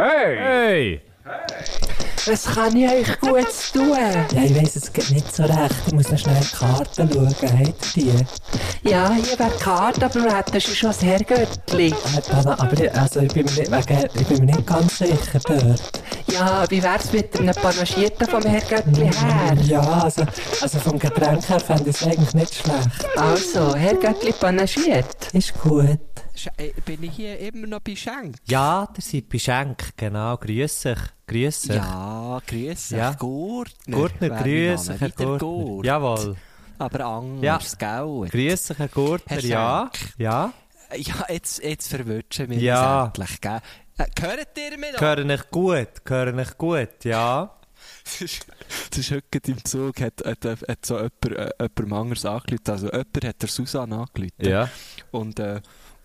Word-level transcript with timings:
Hey! 0.00 0.36
Hey! 0.36 1.00
Was 2.24 2.44
kann 2.44 2.76
ich 2.76 2.88
euch 2.88 3.18
gut 3.18 3.48
tun? 3.72 3.98
Ja, 4.32 4.42
ich 4.44 4.54
weiss, 4.54 4.76
es 4.76 4.92
geht 4.92 5.10
nicht 5.10 5.34
so 5.34 5.42
recht. 5.42 5.74
Ich 5.88 5.92
muss 5.92 6.08
noch 6.08 6.18
schnell 6.18 6.40
die 6.40 6.56
Karten 6.56 7.10
schauen. 7.12 7.26
Habt 7.26 7.96
ihr 7.96 8.12
die? 8.12 8.88
Ja, 8.88 9.12
hier 9.12 9.36
wäre 9.36 9.50
die 9.50 9.60
Karte, 9.60 10.04
aber 10.04 10.22
wir 10.22 10.36
hätten 10.36 10.60
schon 10.60 10.90
das 10.90 11.02
Herrgöttli. 11.02 11.88
Äh, 11.88 12.46
aber 12.46 12.80
ich, 12.80 12.94
also 12.94 13.20
ich, 13.22 13.34
bin 13.34 13.46
mir 13.46 13.52
nicht, 13.52 13.72
wegen, 13.72 14.08
ich 14.14 14.26
bin 14.28 14.38
mir 14.38 14.54
nicht 14.54 14.66
ganz 14.68 14.98
sicher 14.98 15.40
dort. 15.44 16.02
Ja, 16.32 16.64
wie 16.68 16.80
wär's 16.80 17.12
mit 17.12 17.36
einem 17.36 17.56
Panagierten 17.56 18.28
vom 18.28 18.42
Herrgöttli 18.44 19.10
her? 19.12 19.56
Ja, 19.64 19.80
also, 19.80 20.22
also 20.60 20.78
vom 20.78 21.00
Getränk 21.00 21.48
her 21.48 21.58
fände 21.58 21.90
ich 21.90 21.96
es 21.96 22.06
eigentlich 22.06 22.34
nicht 22.34 22.54
schlecht. 22.54 23.18
Also, 23.18 23.74
Herrgöttli 23.74 24.30
panagiert. 24.30 25.32
Ist 25.32 25.60
gut. 25.60 25.98
Äh, 26.56 26.72
bin 26.84 27.02
ich 27.02 27.12
hier 27.12 27.38
immer 27.38 27.66
noch 27.66 27.80
bei 27.80 27.96
Schenk? 27.96 28.36
Ja, 28.46 28.86
der 28.94 29.02
seid 29.02 29.28
bei 29.28 29.38
Schenk, 29.38 29.96
genau. 29.96 30.36
Grüß 30.36 30.80
dich. 30.82 30.98
Grüß 31.26 31.60
dich. 31.62 31.76
Ja, 31.76 32.40
grüß 32.46 32.88
dich, 32.88 32.96
Ja. 32.98 33.12
Gurtner. 33.12 33.96
Gurtner, 33.96 34.28
grüß 34.30 34.86
Name. 34.88 35.00
Herr 35.00 35.10
Gurtner. 35.10 35.38
Gurt. 35.38 35.86
Jawohl. 35.86 36.36
Aber 36.78 37.04
anders, 37.04 37.76
gell? 37.76 38.26
Grüß 38.30 38.62
dich, 38.68 38.78
Herr 38.78 38.88
Gurtner, 38.88 39.40
ja. 39.40 39.90
Ja. 40.16 40.52
Ja, 40.96 41.26
jetzt, 41.28 41.62
jetzt 41.62 41.88
verwutschen 41.88 42.48
wir 42.50 42.58
Ja. 42.58 43.04
uns 43.04 43.18
endlich, 43.18 43.40
gell? 43.40 43.60
Äh, 43.98 44.06
hört 44.22 44.48
ihr 44.56 44.78
mich 44.78 44.92
noch? 44.92 45.00
Höre 45.00 45.24
nicht 45.24 45.50
gut, 45.50 45.88
höre 46.06 46.32
nicht 46.32 46.56
gut, 46.56 47.04
ja. 47.04 47.54
Das 48.04 48.20
ist, 48.22 48.46
das 48.90 48.98
ist 48.98 49.10
heute 49.10 49.50
im 49.50 49.64
Zug, 49.64 50.00
hat, 50.00 50.24
hat, 50.24 50.44
hat 50.44 50.86
so 50.86 50.96
jemand, 50.96 51.24
äh, 51.60 51.68
jemand 51.78 51.92
anderes 51.92 52.24
angerufen. 52.24 52.70
Also 52.70 52.86
jemand 52.86 53.24
hat 53.24 53.42
der 53.42 53.48
Susanne 53.48 53.98
angerufen. 53.98 54.32
Ja. 54.38 54.68
Und 55.10 55.38
äh, 55.40 55.60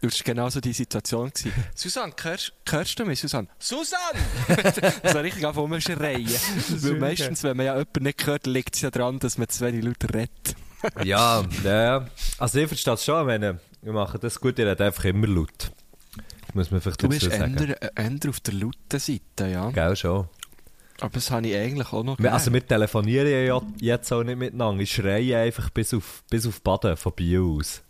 das 0.10 0.20
war 0.20 0.26
genau 0.26 0.50
so 0.50 0.60
die 0.60 0.74
Situation. 0.74 1.30
Gewesen. 1.30 1.54
Susanne, 1.76 2.14
hörst, 2.22 2.54
hörst 2.70 3.00
du 3.00 3.06
mich, 3.06 3.20
Susanne? 3.20 3.48
Susanne! 3.60 4.20
das 5.04 5.14
war 5.14 5.24
richtig 5.24 5.46
auf 5.46 5.58
rumschreien. 5.58 6.28
Weil 6.28 7.00
meistens, 7.00 7.44
wenn 7.44 7.58
man 7.58 7.66
ja 7.66 7.74
jemanden 7.74 8.04
nicht 8.04 8.26
hört, 8.26 8.46
liegt 8.48 8.76
es 8.76 8.82
ja 8.82 8.92
daran, 8.92 9.20
dass 9.20 9.38
man 9.38 9.50
zu 9.50 9.66
wenig 9.66 9.84
Leute 9.84 10.14
redet. 10.14 10.56
Ja, 11.04 11.44
ja. 11.64 12.08
Also 12.38 12.60
ich 12.60 12.68
verstehe 12.68 12.94
es 12.94 13.06
schon, 13.06 13.26
wenn 13.28 13.42
wir 13.42 13.94
machen 13.94 14.20
das 14.22 14.40
gut, 14.40 14.60
ihr 14.60 14.66
redet 14.66 14.82
einfach 14.82 15.06
immer 15.06 15.28
laut. 15.28 15.72
Muss 16.54 16.70
man 16.72 16.82
vielleicht 16.82 17.02
Du 17.02 17.08
dazu 17.08 17.30
bist 17.30 17.40
eher, 17.40 17.82
äh, 17.98 18.30
auf 18.30 18.40
der 18.42 18.54
lauten 18.54 19.00
Seite, 19.00 19.48
ja. 19.48 19.72
Gell, 19.72 19.96
schon. 19.96 20.28
Aber 21.00 21.14
das 21.14 21.32
habe 21.32 21.48
ich 21.48 21.56
eigentlich 21.56 21.92
auch 21.92 22.04
noch 22.04 22.20
Wir, 22.20 22.32
also 22.32 22.54
wir 22.54 22.66
telefonieren 22.66 23.28
ja 23.28 23.62
jetzt 23.80 24.12
auch 24.12 24.24
nicht 24.24 24.38
miteinander. 24.38 24.82
Ich 24.84 24.94
schreie 24.94 25.38
einfach 25.38 25.70
bis 25.72 25.94
auf, 25.94 26.24
bis 26.30 26.46
auf 26.46 26.62
Baden 26.62 26.96
von 26.96 27.14
Biel 27.14 27.42
aus. 27.42 27.82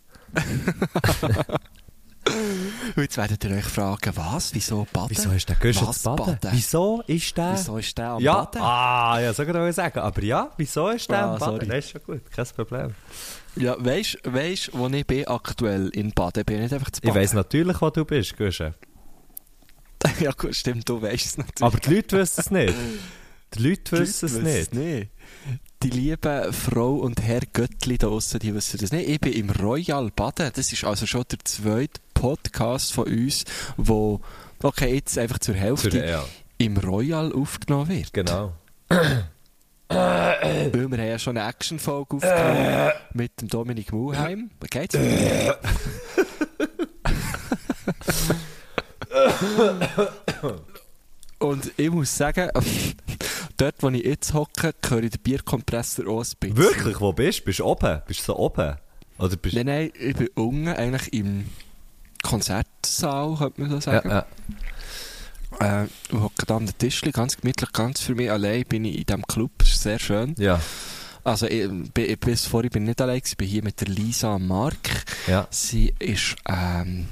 Jetzt 2.96 3.18
werdet 3.18 3.44
ihr 3.44 3.52
euch 3.58 3.66
fragen, 3.66 4.16
was? 4.16 4.54
Wieso 4.54 4.88
baden? 4.92 5.10
Wieso 5.10 5.32
ist 5.32 5.50
der 5.50 5.58
Was 5.62 5.82
jetzt 5.82 6.04
baden? 6.04 6.26
baden? 6.26 6.50
Wieso 6.54 7.04
ist 7.08 7.38
der... 7.38 7.54
Wieso 7.54 7.78
ist 7.78 7.98
der 7.98 8.10
am 8.12 8.22
ja, 8.22 8.44
Baden? 8.46 8.62
ah, 8.62 9.20
ja, 9.20 9.34
so 9.34 9.44
ich 9.44 9.76
sagen. 9.76 10.00
Aber 10.00 10.24
ja, 10.24 10.52
wieso 10.58 10.90
ist 10.90 11.10
der 11.10 11.20
Ah, 11.20 11.34
am 11.34 11.40
Baden? 11.40 11.56
sorry. 11.60 11.68
Das 11.68 11.86
ist 11.86 11.92
schon 11.92 12.02
gut, 12.04 12.32
kein 12.32 12.46
Problem. 12.46 12.96
Ja, 13.56 13.76
weisst 13.78 14.18
du, 14.24 14.34
weißt, 14.34 14.70
wo 14.74 14.88
ich 14.88 15.06
bin 15.06 15.28
aktuell 15.28 15.90
in 15.90 16.12
Baden? 16.12 16.46
Bin 16.46 16.56
ich 16.58 16.62
nicht 16.64 16.74
einfach 16.74 16.92
zu 16.92 17.00
Ich 17.04 17.10
Baden? 17.10 17.22
weiss 17.22 17.34
natürlich, 17.34 17.82
wo 17.82 17.90
du 17.90 18.06
bist, 18.06 18.38
Gusche. 18.38 18.74
ja 20.20 20.32
gut, 20.32 20.56
stimmt, 20.56 20.88
du 20.88 21.02
weißt 21.02 21.26
es 21.26 21.38
natürlich. 21.38 21.62
Aber 21.62 21.78
die 21.80 21.96
Leute 21.96 22.18
wissen 22.20 22.40
es 22.40 22.52
nicht. 22.52 22.74
Die 23.56 23.68
Leute 23.70 24.00
wissen 24.00 24.26
es 24.26 24.40
nicht. 24.42 24.74
nicht. 24.74 25.12
Die 25.84 25.90
lieben 25.90 26.54
Frau 26.54 26.94
und 26.96 27.22
Herr 27.22 27.42
Göttli 27.52 27.98
da 27.98 28.08
draussen, 28.08 28.40
die 28.40 28.56
wissen 28.56 28.80
das 28.80 28.92
nicht. 28.94 29.10
Ich 29.10 29.20
bin 29.20 29.34
im 29.34 29.50
Royal 29.50 30.10
Baden. 30.16 30.50
Das 30.56 30.72
ist 30.72 30.86
also 30.86 31.06
schon 31.06 31.26
der 31.30 31.40
zweite 31.44 32.00
Podcast 32.14 32.94
von 32.94 33.06
uns, 33.06 33.44
wo, 33.76 34.22
okay, 34.62 34.94
jetzt 34.96 35.18
einfach 35.18 35.40
zur 35.40 35.56
Hälfte 35.56 35.90
Zur- 35.90 36.06
ja. 36.06 36.24
im 36.58 36.78
Royal 36.78 37.34
aufgenommen 37.34 37.90
wird. 37.90 38.14
Genau. 38.14 38.54
Weil 38.88 40.72
wir 40.74 40.82
haben 40.84 40.94
ja 40.94 41.20
schon 41.20 41.38
eine 41.38 41.50
Action-Folge 41.50 42.16
aufgenommen 42.16 42.92
mit 43.14 43.42
dem 43.42 43.50
Dominik 43.50 43.92
Muheim. 43.92 44.52
Wie 44.62 44.68
geht's? 44.68 44.96
Und 51.40 51.72
ich 51.78 51.90
muss 51.90 52.16
sagen, 52.16 52.50
dort, 53.58 53.76
wo 53.82 53.90
ich 53.90 54.04
jetzt 54.04 54.34
hocke, 54.34 54.74
höre 54.88 55.04
ich 55.04 55.12
den 55.12 55.22
Bierkompressor 55.22 56.08
auch 56.08 56.24
ein 56.24 56.32
bisschen. 56.40 56.58
Wirklich, 56.58 57.00
wo 57.02 57.14
bist 57.14 57.40
du? 57.40 57.44
Bist 57.46 57.60
du 57.60 57.66
oben? 57.66 58.02
Bist 58.08 58.20
du 58.22 58.24
so 58.26 58.38
oben? 58.38 58.76
Oder 59.20 59.36
bist 59.38 59.56
Nein, 59.56 59.66
nein, 59.66 59.92
ich 60.00 60.16
bin 60.16 60.28
unten, 60.36 60.68
eigentlich 60.70 61.14
im 61.14 61.46
Konzertsaal, 62.24 63.36
könnte 63.38 63.62
man 63.62 63.70
so 63.70 63.76
ja, 63.76 63.82
sagen. 64.02 64.10
ja. 64.10 64.26
Äh, 65.84 65.88
und 66.12 66.22
hocke 66.24 66.46
da 66.48 66.58
an 66.58 66.66
den 66.66 66.78
Tischli, 66.78 67.12
ganz 67.12 67.38
gemütlich, 67.38 67.72
ganz 67.74 68.02
für 68.02 68.16
mich 68.16 68.32
allein 68.32 68.64
bin 68.66 68.86
ich 68.86 68.98
in 68.98 69.04
diesem 69.06 69.22
Club, 69.28 69.52
das 69.60 69.70
ist 69.70 69.84
sehr 69.84 70.00
schön. 70.00 70.34
ja, 70.40 70.60
Also, 71.24 71.46
ich, 71.48 71.70
bin- 71.94 72.18
bis 72.18 72.46
vorhin 72.48 72.72
bin 72.72 72.84
ich 72.84 72.88
nicht 72.90 73.02
allein, 73.02 73.22
ich 73.24 73.38
bin 73.38 73.48
hier 73.48 73.64
mit 73.64 73.80
der 73.80 73.88
Lisa 73.90 74.40
Mark. 74.40 75.06
ja. 75.28 75.48
Sie 75.52 75.94
ist 76.00 76.36
ähm, 76.50 77.08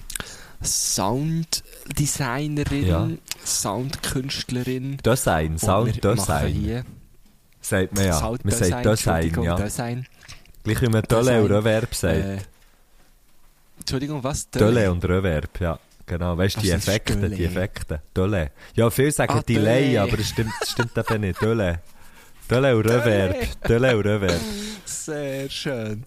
Sounddesignerin, 0.64 2.86
Ja. 2.86 3.10
Soundkünstlerin. 3.46 4.98
Design, 4.98 5.58
Sounddesign. 5.58 6.84
Sagt 7.62 7.96
man 7.96 8.06
ja. 8.06 8.12
Man 8.12 8.20
Sounddesign, 8.22 8.70
sagt 8.70 8.86
Design, 8.86 9.44
ja. 9.44 9.56
Design. 9.56 10.06
Gleich 10.64 10.82
wie 10.82 10.90
man 10.90 11.02
Dölle 11.04 11.44
und. 11.44 11.52
Reverb 11.52 11.94
sagt. 11.96 12.18
Äh, 12.18 12.38
Entschuldigung, 13.80 14.24
was? 14.24 14.50
Dölle 14.50 14.92
und 14.92 15.04
Reverb, 15.04 15.60
ja. 15.60 15.80
Genau, 16.06 16.38
weißt 16.38 16.58
du, 16.58 16.62
die 16.62 16.72
Effekte, 16.72 17.30
die 17.30 17.46
Effekte. 17.46 18.02
Dölle. 18.16 18.52
Ja, 18.76 18.90
viele 18.90 19.12
sagen 19.12 19.34
Ah, 19.38 19.42
Delay, 19.42 19.98
aber 19.98 20.18
das 20.18 20.30
stimmt, 20.30 20.52
das 20.60 20.72
stimmt 20.72 20.98
eben 20.98 21.22
nicht. 21.22 21.42
Dölle. 21.42 21.80
Dölle 22.52 22.76
und 22.76 22.86
Reverb. 22.86 23.62
Dölle 23.66 23.96
und 23.96 24.06
Reverb. 24.06 24.42
Sehr 24.84 25.50
schön. 25.50 26.04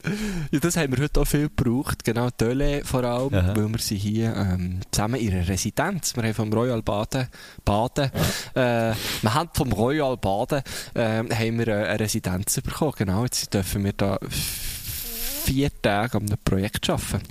Ja, 0.51 0.61
das 0.61 0.77
haben 0.77 0.95
wir 0.95 1.03
heute 1.03 1.23
auch 1.23 1.25
viel 1.25 1.49
gebraucht, 1.49 2.05
genau 2.05 2.29
Dölle 2.39 2.85
vor 2.85 3.03
allem, 3.03 3.33
Aha. 3.33 3.57
weil 3.57 3.69
wir 3.71 3.79
sind 3.79 3.97
hier 3.97 4.37
ähm, 4.37 4.81
zusammen 4.91 5.15
in 5.21 5.33
einer 5.33 5.49
Residenz. 5.49 6.15
Wir 6.15 6.23
haben 6.23 6.35
vom 6.35 6.53
Royal 6.53 6.83
Baden, 6.83 7.29
Baden 7.65 8.11
äh, 8.55 8.93
wir 9.23 9.35
haben 9.35 9.49
vom 9.55 9.73
Royal 9.73 10.19
Baden 10.19 10.61
ähm, 10.95 11.31
haben 11.31 11.59
wir 11.59 11.69
äh, 11.69 11.87
eine 11.87 12.01
Residenz 12.01 12.61
bekommen. 12.61 12.93
Genau, 12.99 13.25
jetzt 13.25 13.55
dürfen 13.55 13.83
wir 13.83 13.95
da 13.95 14.19
vier 14.29 15.71
Tage 15.81 16.19
an 16.19 16.27
einem 16.27 16.39
Projekt 16.45 16.91
arbeiten. 16.91 17.23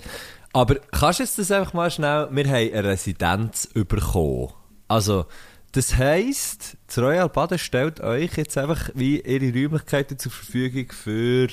Aber 0.54 0.76
kannst 0.92 1.20
du 1.20 1.24
das 1.38 1.52
einfach 1.52 1.74
mal 1.74 1.92
schnell, 1.92 2.30
wir 2.32 2.48
haben 2.48 2.74
eine 2.74 2.84
Residenz 2.84 3.70
bekommen. 3.76 4.50
Also, 4.88 5.26
das 5.74 5.98
heisst, 5.98 6.78
das 6.94 7.04
Royal 7.04 7.28
Baden 7.28 7.58
stellt 7.58 8.02
euch 8.02 8.38
jetzt 8.38 8.56
einfach 8.56 8.92
wie 8.94 9.20
ihre 9.20 9.52
Räumlichkeiten 9.52 10.20
zur 10.20 10.32
Verfügung 10.32 10.92
für 10.92 11.48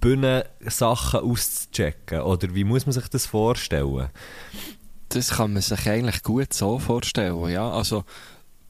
Bühnensachen 0.00 1.20
auszuchecken. 1.20 2.22
Oder 2.22 2.54
wie 2.54 2.64
muss 2.64 2.86
man 2.86 2.94
sich 2.94 3.08
das 3.08 3.26
vorstellen? 3.26 4.08
Das 5.10 5.30
kann 5.32 5.52
man 5.52 5.60
sich 5.60 5.86
eigentlich 5.86 6.22
gut 6.22 6.54
so 6.54 6.78
vorstellen, 6.78 7.50
ja. 7.50 7.70
Also, 7.70 8.04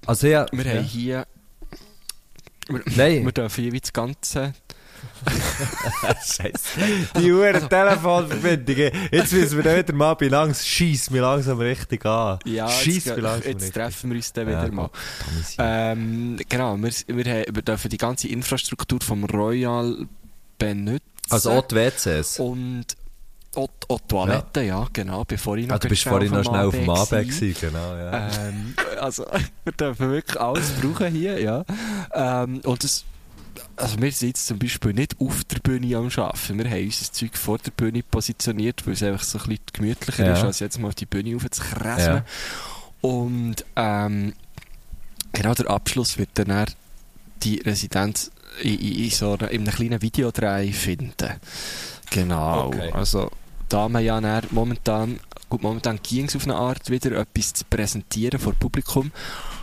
Also 0.04 0.26
ja, 0.26 0.46
wir 0.50 0.66
ja. 0.66 0.74
haben 0.74 0.84
hier... 0.84 1.26
Wir, 2.68 2.82
Nein. 2.96 3.24
wir 3.24 3.32
dürfen 3.32 3.62
hier 3.62 3.72
wie 3.72 3.80
das 3.80 3.92
Ganze... 3.92 4.54
Scheiße. 6.24 6.52
Die 7.18 7.32
Uhren 7.32 7.68
Telefonverbindungen. 7.68 8.92
Jetzt 9.10 9.32
wissen 9.32 9.56
wir 9.56 9.64
dann 9.64 9.76
wieder 9.78 9.92
mal, 9.92 10.16
wie 10.20 10.28
lang 10.28 10.50
es 10.50 10.66
scheisst 10.66 11.10
mir 11.10 11.22
langsam 11.22 11.58
richtig 11.58 12.04
an. 12.06 12.38
Ja, 12.44 12.68
jetzt, 12.68 13.16
wie 13.16 13.20
langsam 13.20 13.50
jetzt 13.50 13.62
richtig. 13.62 13.72
treffen 13.72 14.10
wir 14.10 14.16
uns 14.16 14.32
dann 14.32 14.48
Ja, 14.48 14.62
wieder 14.62 14.72
mal. 14.74 14.90
Tommy, 15.24 15.44
Ähm, 15.58 16.36
genau, 16.48 16.76
wir, 16.76 16.90
wir, 17.06 17.24
wir 17.24 17.62
dürfen 17.62 17.88
die 17.90 17.96
ganze 17.98 18.28
Infrastruktur 18.28 19.00
vom 19.02 19.24
Royal 19.24 20.06
benutzen. 20.58 21.02
Also 21.30 21.50
auch 21.50 21.66
die 21.66 21.74
WCs. 21.76 22.38
Und 22.38 22.86
auch, 23.54 23.68
auch 23.88 24.00
die 24.00 24.08
Toiletten, 24.08 24.66
ja. 24.66 24.86
genau. 24.92 25.24
Bevor 25.24 25.56
ich 25.56 25.66
noch 25.66 25.76
Ah, 25.76 25.78
du 25.78 25.88
bist 25.88 26.04
vorhin 26.04 26.32
noch 26.32 26.44
schnell 26.44 26.66
auf 26.66 26.74
dem 26.74 26.88
AB 26.88 27.10
gewesen, 27.10 27.56
genau, 27.60 27.96
ja. 27.96 28.28
Ähm, 28.48 28.74
also, 29.00 29.26
wir 29.64 29.72
dürfen 29.72 30.10
wirklich 30.10 30.40
alles 30.40 30.70
brauchen 30.80 31.08
hier, 31.12 31.40
ja. 31.40 31.64
Ähm, 32.14 32.60
und 32.64 32.84
das, 32.84 33.04
also 33.76 34.00
wir 34.00 34.12
sind 34.12 34.28
jetzt 34.28 34.46
zum 34.46 34.58
Beispiel 34.58 34.92
nicht 34.92 35.16
auf 35.20 35.44
der 35.44 35.58
Bühne 35.60 35.96
am 35.96 36.06
Arbeiten. 36.06 36.58
Wir 36.58 36.70
haben 36.70 36.84
unser 36.84 37.12
Zeug 37.12 37.36
vor 37.36 37.58
der 37.58 37.70
Bühne 37.70 38.02
positioniert, 38.02 38.86
weil 38.86 38.94
es 38.94 39.02
einfach 39.02 39.22
so 39.22 39.38
ein 39.38 39.44
bisschen 39.44 39.64
gemütlicher 39.72 40.26
Ja. 40.26 40.32
ist, 40.32 40.44
als 40.44 40.60
jetzt 40.60 40.78
mal 40.78 40.88
auf 40.88 40.94
die 40.94 41.06
Bühne 41.06 41.34
raufzukressen. 41.34 42.14
Ja. 42.14 42.24
Und 43.00 43.64
ähm, 43.76 44.32
genau 45.32 45.54
der 45.54 45.70
Abschluss 45.70 46.18
wird 46.18 46.30
dann, 46.34 46.66
die 47.42 47.58
Residenz 47.58 48.30
in, 48.62 48.78
in, 48.78 49.04
in, 49.04 49.10
so 49.10 49.34
einer, 49.34 49.50
in 49.50 49.62
einem 49.62 49.74
kleinen 49.74 50.02
Videodreh 50.02 50.72
finden. 50.72 51.34
Genau. 52.10 52.66
Okay. 52.66 52.90
Also, 52.92 53.30
da 53.68 53.88
man 53.88 54.04
ja 54.04 54.20
dann 54.20 54.44
momentan, 54.50 55.20
gut, 55.48 55.62
momentan 55.62 56.00
ging 56.02 56.24
es 56.26 56.34
auf 56.34 56.44
eine 56.44 56.56
Art 56.56 56.90
wieder, 56.90 57.12
etwas 57.12 57.52
zu 57.52 57.64
präsentieren 57.68 58.40
vor 58.40 58.54
Publikum, 58.54 59.12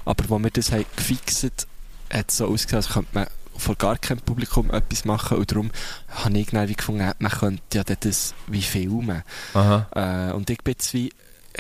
aber 0.06 0.30
wo 0.30 0.40
wir 0.40 0.52
das 0.52 0.72
haben 0.72 0.86
gefixt, 0.96 1.68
hat 2.14 2.30
es 2.30 2.38
so 2.38 2.48
ausgesehen, 2.48 2.78
als 2.78 2.90
könnte 2.90 3.10
man 3.14 3.28
vor 3.57 3.75
gar 3.75 3.98
keinem 3.98 4.22
Publikum 4.22 4.72
etwas 4.72 5.06
machen 5.06 5.38
und 5.38 5.52
darum 5.52 5.72
habe 6.10 6.38
ich 6.38 6.48
dann 6.48 6.68
wie 6.68 6.75
gefunden, 6.75 7.12
man 7.19 7.31
könnte 7.31 7.78
ja 7.78 7.84
das 7.84 8.34
wie 8.48 8.62
filmen. 8.62 9.24
Aha. 9.54 10.30
Äh, 10.30 10.34
und 10.34 10.50
ich 10.50 10.63
bin 10.63 10.74
jetzt 10.74 10.94
wie 10.94 11.12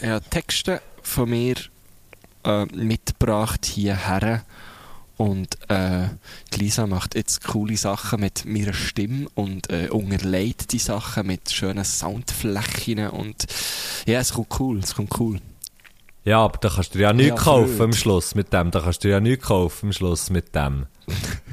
ja, 0.01 0.19
Texte 0.19 0.81
von 1.01 1.29
mir 1.29 1.55
äh, 2.43 2.65
mitgebracht 2.65 3.65
hierher. 3.65 4.43
Und 5.17 5.57
äh, 5.69 6.09
die 6.53 6.59
Lisa 6.59 6.87
macht 6.87 7.15
jetzt 7.15 7.45
coole 7.45 7.77
Sachen 7.77 8.19
mit 8.19 8.43
meiner 8.43 8.73
Stimme 8.73 9.27
und 9.33 9.69
äh, 9.69 9.87
unterlegt 9.89 10.73
die 10.73 10.79
Sachen 10.79 11.27
mit 11.27 11.49
schönen 11.51 11.85
Soundflächen 11.85 13.07
und 13.07 13.45
ja, 14.05 14.19
es 14.19 14.33
kommt 14.33 14.59
cool, 14.59 14.79
es 14.79 14.93
kommt 14.93 15.17
cool. 15.19 15.39
Ja, 16.25 16.39
aber 16.39 16.57
da 16.57 16.69
kannst 16.69 16.93
du 16.93 16.97
dir 16.97 17.03
ja 17.05 17.13
nichts 17.13 17.45
Ja, 17.45 17.51
kaufen 17.51 17.81
am 17.81 17.93
Schluss 17.93 18.35
mit 18.35 18.51
dem. 18.51 18.71
Da 18.71 18.81
kannst 18.81 19.03
du 19.03 19.07
dir 19.07 19.13
ja 19.13 19.19
nichts 19.19 19.45
kaufen 19.45 19.87
am 19.87 19.93
Schluss 19.93 20.29
mit 20.31 20.53
dem. 20.55 20.87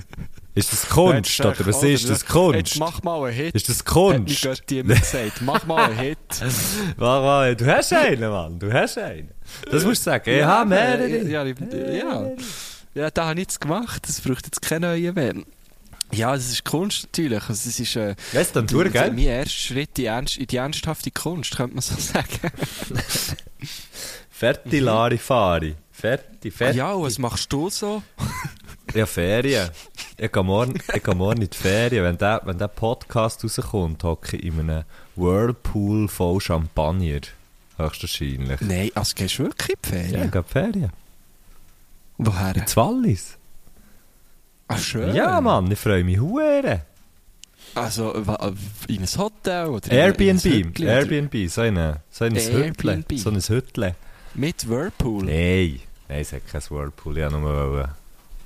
ist 0.54 0.72
das 0.72 0.88
Kunst, 0.88 1.38
Jetzt, 1.38 1.40
oder 1.40 1.66
was 1.66 1.76
oder, 1.78 1.88
ist 1.88 2.04
das 2.04 2.20
Jetzt 2.20 2.28
Kunst? 2.28 2.78
mach 2.78 3.02
mal 3.02 3.25
einen 3.25 3.34
Hit. 3.34 3.54
Ist 3.54 3.69
das 3.69 3.78
Hat 3.78 3.87
Kunst? 3.87 4.43
Götti 4.43 4.78
immer 4.81 4.94
gesagt. 4.94 5.40
Mach 5.40 5.66
mal 5.66 5.84
einen 5.90 5.99
Hit. 5.99 6.19
Warte 6.96 7.25
mal, 7.25 7.56
Du 7.56 7.66
hast 7.66 7.93
einen, 7.93 8.31
Mann. 8.31 8.58
Du 8.58 8.72
hast 8.72 8.99
einen. 8.99 9.31
Das 9.70 9.84
musst 9.84 10.06
du 10.06 10.10
sagen. 10.10 10.31
Ich 10.31 10.43
habe 10.44 10.69
mehrere. 10.69 11.28
Ja, 11.28 11.44
ja, 11.44 11.93
ja. 11.93 12.31
ja 12.94 13.10
da 13.10 13.25
habe 13.26 13.40
ich 13.40 13.46
jetzt 13.46 13.60
gemacht. 13.60 14.06
Das 14.06 14.20
braucht 14.20 14.44
jetzt 14.44 14.60
keine 14.60 14.88
neuen 14.88 15.14
mehr. 15.14 15.34
Ja, 16.14 16.34
das 16.34 16.50
ist 16.50 16.64
Kunst 16.64 17.05
natürlich. 17.05 17.43
Also, 17.48 17.69
das 17.69 17.81
ist 17.81 17.96
äh, 17.96 18.14
Weißt 18.32 18.55
du, 18.55 18.60
dann 18.60 18.66
du, 18.66 18.90
gell? 18.90 19.08
mein 19.08 19.19
erster 19.19 19.50
Schritt 19.50 19.98
in, 19.98 20.05
ernst, 20.05 20.37
in 20.37 20.46
die 20.46 20.56
ernsthafte 20.56 21.10
Kunst, 21.10 21.56
könnte 21.56 21.75
man 21.75 21.82
so 21.82 21.94
sagen. 21.98 22.50
Ferti 24.31 24.81
Larifari. 24.81 25.75
Ferti, 25.90 26.50
ferti. 26.50 26.78
Ja, 26.78 27.00
was 27.00 27.19
machst 27.19 27.50
du 27.52 27.70
so? 27.70 28.02
Ja, 28.94 29.06
Ferien. 29.06 29.70
Ich 30.18 30.30
gehe 30.30 30.42
morgen, 30.42 30.74
ich 30.94 31.02
gehe 31.02 31.14
morgen 31.14 31.42
in 31.42 31.48
die 31.50 31.56
Ferien. 31.56 32.04
Wenn 32.04 32.18
der, 32.18 32.42
wenn 32.44 32.58
der 32.58 32.68
Podcast 32.68 33.42
rauskommt, 33.42 34.04
hocke 34.04 34.36
ich 34.36 34.44
in 34.44 34.60
einem 34.60 34.84
Whirlpool 35.16 36.08
voll 36.08 36.40
Champagner. 36.40 37.20
Höchstwahrscheinlich. 37.78 38.60
Nein, 38.60 38.90
also 38.94 39.14
gehst 39.16 39.38
du 39.38 39.44
wirklich 39.44 39.70
in 39.70 39.76
die 39.82 39.96
Ja, 39.96 40.02
Ferien? 40.02 40.24
ich 40.26 40.30
gehe 40.32 40.42
Ferien. 40.42 40.92
Woher? 42.18 42.54
In 42.56 42.64
Wallis. 42.76 43.38
Ah, 44.68 44.78
schön. 44.78 45.14
Ja, 45.14 45.40
Mann, 45.40 45.70
ich 45.70 45.78
freue 45.78 46.04
mich 46.04 46.20
hure. 46.20 46.82
Also, 47.74 48.12
in 48.88 49.00
ein 49.00 49.08
Hotel 49.18 49.66
oder 49.68 49.86
in 49.86 49.92
ein 49.92 49.98
Airbnb. 49.98 50.44
Hütchen 50.44 50.84
oder- 50.84 50.92
Airbnb, 50.98 51.48
so 51.48 51.62
ein, 51.62 51.96
so 52.10 52.24
ein 52.26 52.34
Hüttle. 52.36 52.92
Airbnb. 52.92 53.18
So 53.18 53.30
ein 53.30 53.40
Hüttle. 53.40 53.94
Mit 54.34 54.68
Whirlpool. 54.68 55.24
Nein, 55.24 55.80
nein, 56.08 56.20
es 56.20 56.32
hat 56.32 56.46
kein 56.46 56.60
Whirlpool. 56.68 57.16
Ich 57.16 57.24
wollte 57.24 57.38
nur 57.38 57.88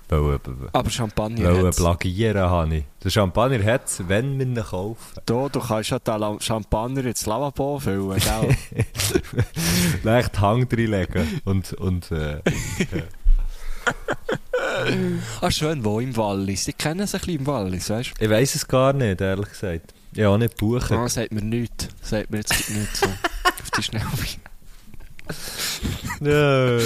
wollen, 0.08 0.40
Aber 0.72 0.90
Champagner 0.90 1.52
wollen 1.52 1.66
hat's. 1.66 1.76
plagieren, 1.76 2.48
habe 2.48 2.76
ich. 2.76 2.84
Der 3.02 3.10
Champagner 3.10 3.62
hat 3.64 3.86
es, 3.86 4.08
wenn 4.08 4.38
wir 4.38 4.46
ihn 4.46 4.54
kaufen. 4.54 5.20
Da, 5.26 5.48
du 5.48 5.60
kannst 5.60 5.90
ja 5.90 5.98
den 5.98 6.40
Champagner 6.40 7.04
ins 7.04 7.26
Lavabo 7.26 7.78
füllen, 7.78 8.18
gell? 8.18 8.56
Leicht 10.04 10.40
Hang 10.40 10.66
reinlegen 10.70 11.40
und, 11.44 11.72
und 11.74 12.10
äh, 12.12 12.40
ah, 15.40 15.50
schön, 15.50 15.84
wo 15.84 16.00
im 16.00 16.16
Wallis? 16.16 16.68
Ich 16.68 16.78
kenne 16.78 17.04
es 17.04 17.14
ein 17.14 17.20
bisschen 17.20 17.40
im 17.40 17.46
Wallis, 17.46 17.90
weißt 17.90 18.12
ich 18.18 18.30
weiß 18.30 18.54
es 18.54 18.66
gar 18.66 18.92
nicht, 18.92 19.20
ehrlich 19.20 19.48
gesagt. 19.48 19.94
Habe 20.16 20.28
auch 20.28 20.38
nicht 20.38 20.60
du? 20.60 20.78
buchen. 20.78 20.96
Ah, 20.96 21.08
sagt 21.08 21.32
mir 21.32 21.42
nichts. 21.42 21.88
Sagt 22.00 22.30
mir 22.30 22.38
jetzt 22.38 22.70
nicht 22.70 22.96
so. 22.96 23.06
Auf 23.06 23.70
die 23.76 23.82
Schnelle. 23.82 24.06
Ja, 26.20 26.78
ja. 26.78 26.80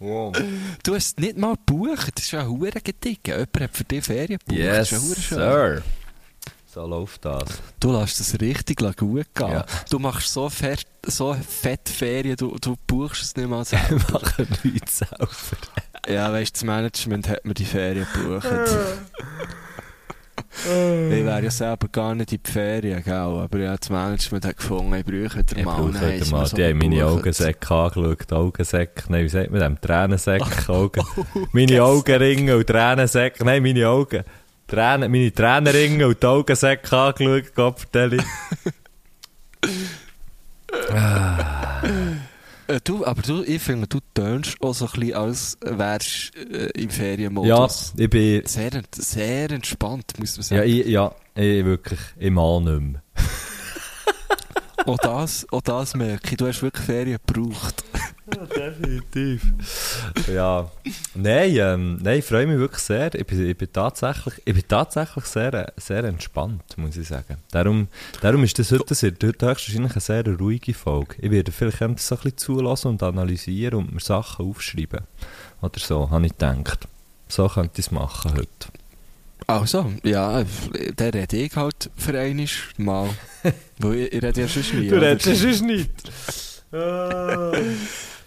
Wow. 0.00 0.36
Du 0.82 0.94
hast 0.94 1.18
nicht 1.18 1.36
mal 1.36 1.56
gebucht. 1.56 2.12
Das 2.14 2.24
ist 2.24 2.30
ja 2.30 2.40
ein 2.40 2.48
hure 2.48 2.80
Gedick. 2.82 3.26
Jemand 3.26 3.60
hat 3.60 3.76
für 3.76 3.84
dich 3.84 4.04
Ferien 4.04 4.38
gebucht. 4.38 4.58
Yes, 4.58 4.90
das 4.90 5.02
ist 5.04 5.30
ja 5.30 5.36
sir. 5.36 5.82
So 6.66 6.86
läuft 6.86 7.24
das. 7.24 7.48
Du 7.80 7.92
lässt 7.92 8.20
es 8.20 8.38
richtig 8.40 8.78
gut 8.78 8.94
gehen. 9.34 9.50
Ja. 9.50 9.64
Du 9.90 9.98
machst 9.98 10.32
so, 10.32 10.48
fett, 10.50 10.86
so 11.04 11.34
fett 11.34 11.88
Ferien, 11.88 12.36
du, 12.36 12.56
du 12.60 12.76
buchst 12.86 13.22
es 13.22 13.34
nicht 13.36 13.48
mal 13.48 13.60
Wir 13.60 13.64
selber. 13.64 14.12
machen 14.12 14.48
nichts 14.62 14.98
selber. 14.98 15.28
ja, 16.06 16.30
weißt 16.30 16.50
du, 16.50 16.58
das 16.60 16.64
Management 16.64 17.28
hat 17.28 17.44
mir 17.44 17.54
die 17.54 17.64
Ferien 17.64 18.06
gebucht. 18.12 18.46
ich 20.64 21.24
wäre 21.24 21.42
ja 21.44 21.50
selber 21.50 21.88
gar 21.88 22.14
nicht 22.14 22.32
in 22.32 22.40
die 22.44 22.50
Ferien, 22.50 23.02
gell? 23.02 23.12
aber 23.14 23.58
ja, 23.58 23.76
das 23.76 23.90
Management 23.90 24.44
hat 24.44 24.56
gefunden, 24.56 24.94
ich 24.94 25.04
brauche 25.04 25.38
wieder 25.38 25.56
Ich 25.56 25.64
mal. 25.64 25.76
brauche 25.76 26.30
mal. 26.30 26.46
so 26.46 26.56
Die 26.56 26.64
haben 26.64 26.78
meine. 26.78 27.06
Augensäcke 27.06 27.74
angeschaut. 27.74 28.32
Augensäcke. 28.32 29.02
Nein, 29.08 29.24
wie 29.24 29.28
sagt 29.28 29.50
man 29.50 29.60
dem? 29.60 29.80
Tränensäcke. 29.80 30.68
Augen. 30.72 31.02
meine 31.52 31.82
Augenringe 31.82 32.56
und 32.56 32.66
Tränensäcke. 32.66 33.44
Nein, 33.44 33.62
meine 33.62 33.88
Augen. 33.88 34.24
Tränen, 34.66 35.10
meine 35.10 35.32
Tränenringe 35.32 36.06
und 36.08 36.22
die 36.22 36.26
Augensäcke 36.26 36.96
angeschaut. 36.96 37.54
Kopfdeli. 37.54 38.18
Äh, 42.68 42.80
du, 42.84 43.04
aber 43.04 43.22
du, 43.22 43.42
ich 43.42 43.62
finde, 43.62 43.86
du 43.86 43.98
tönst 44.14 44.60
auch 44.60 44.74
so 44.74 44.84
ein 44.86 45.00
bisschen, 45.00 45.14
als 45.14 45.56
wärst 45.62 46.36
äh, 46.36 46.66
im 46.74 46.88
Ja, 46.90 46.94
Ferienmodus. 46.94 47.94
ich 47.96 48.10
bin... 48.10 48.46
Sehr, 48.46 48.82
sehr 48.94 49.50
entspannt, 49.50 50.12
muss 50.18 50.36
man 50.36 50.42
Ja, 50.58 50.62
sagen. 50.62 50.70
ich, 50.70 50.86
ja, 50.86 51.14
ich 51.34 51.64
wirklich. 51.64 51.98
Ich 52.18 52.30
mal 52.30 52.60
nicht 52.60 52.80
mehr. 52.92 53.02
auch, 54.86 54.98
das, 54.98 55.46
auch 55.50 55.62
das 55.62 55.94
merke 55.96 56.30
ich, 56.30 56.36
du 56.36 56.46
hast 56.46 56.62
wirklich 56.62 56.84
Ferien 56.84 57.18
gebraucht. 57.26 57.82
Definitiv. 58.56 59.42
ja. 60.26 60.70
Nein, 61.14 61.56
ähm, 61.56 61.98
nein, 62.02 62.18
ich 62.18 62.24
freue 62.24 62.46
mich 62.46 62.58
wirklich 62.58 62.82
sehr. 62.82 63.14
Ich 63.14 63.26
bin, 63.26 63.48
ich 63.48 63.56
bin 63.56 63.72
tatsächlich, 63.72 64.34
ich 64.44 64.54
bin 64.54 64.64
tatsächlich 64.66 65.24
sehr, 65.24 65.72
sehr 65.76 66.04
entspannt, 66.04 66.76
muss 66.76 66.96
ich 66.96 67.08
sagen. 67.08 67.38
Darum, 67.50 67.88
darum 68.20 68.44
ist 68.44 68.58
das 68.58 68.72
heute, 68.72 68.94
sehr, 68.94 69.12
heute 69.22 69.46
höchstwahrscheinlich 69.46 69.92
eine 69.92 70.00
sehr 70.00 70.26
ruhige 70.38 70.74
Folge. 70.74 71.16
Ich 71.20 71.30
werde 71.30 71.52
vielleicht 71.52 71.82
ein 71.82 71.94
bisschen 71.94 72.36
zulassen 72.36 72.88
und 72.88 73.02
analysieren 73.02 73.80
und 73.80 73.92
mir 73.92 74.00
Sachen 74.00 74.46
aufschreiben. 74.46 75.00
Oder 75.60 75.78
so, 75.78 76.10
habe 76.10 76.26
ich 76.26 76.32
gedacht. 76.32 76.86
So 77.28 77.48
könnte 77.48 77.80
ich 77.80 77.86
es 77.86 77.90
machen 77.90 78.32
heute. 78.34 78.68
Also, 79.46 79.92
ja, 80.02 80.44
der 80.98 81.14
rede 81.14 81.36
ich 81.36 81.56
halt 81.56 81.90
für 81.96 82.18
einmal 82.18 82.46
mal. 82.76 83.08
Weil 83.78 83.94
ich, 83.94 84.12
ich 84.12 84.22
rede 84.22 84.40
ja 84.42 84.48
sonst 84.48 84.74
nie. 84.74 84.92
oder? 84.92 85.18
sonst 85.18 85.62
nicht. 85.62 85.90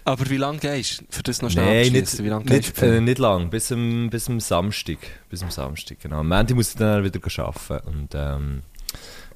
Aber 0.04 0.28
wie 0.28 0.36
lange 0.36 0.58
gehst 0.58 1.00
du? 1.00 1.04
Für 1.10 1.22
das 1.22 1.42
noch 1.42 1.50
schnell 1.50 1.84
Nein, 1.84 1.92
nicht? 1.92 2.22
Wie 2.22 2.28
lange 2.28 2.44
gehst 2.44 2.68
nicht, 2.68 2.82
du? 2.82 2.96
äh, 2.96 3.00
nicht 3.00 3.18
lang, 3.18 3.50
bis 3.50 3.70
am, 3.70 4.08
bis 4.10 4.28
am 4.28 4.40
Samstag. 4.40 4.98
Bis 5.30 5.42
am 5.42 5.50
Samstag, 5.50 5.98
genau. 6.00 6.20
Am 6.20 6.28
Montag 6.28 6.56
muss 6.56 6.70
ich 6.70 6.76
dann 6.76 7.04
wieder 7.04 7.20
arbeiten. 7.44 7.88
Und 7.88 8.08
ähm, 8.14 8.62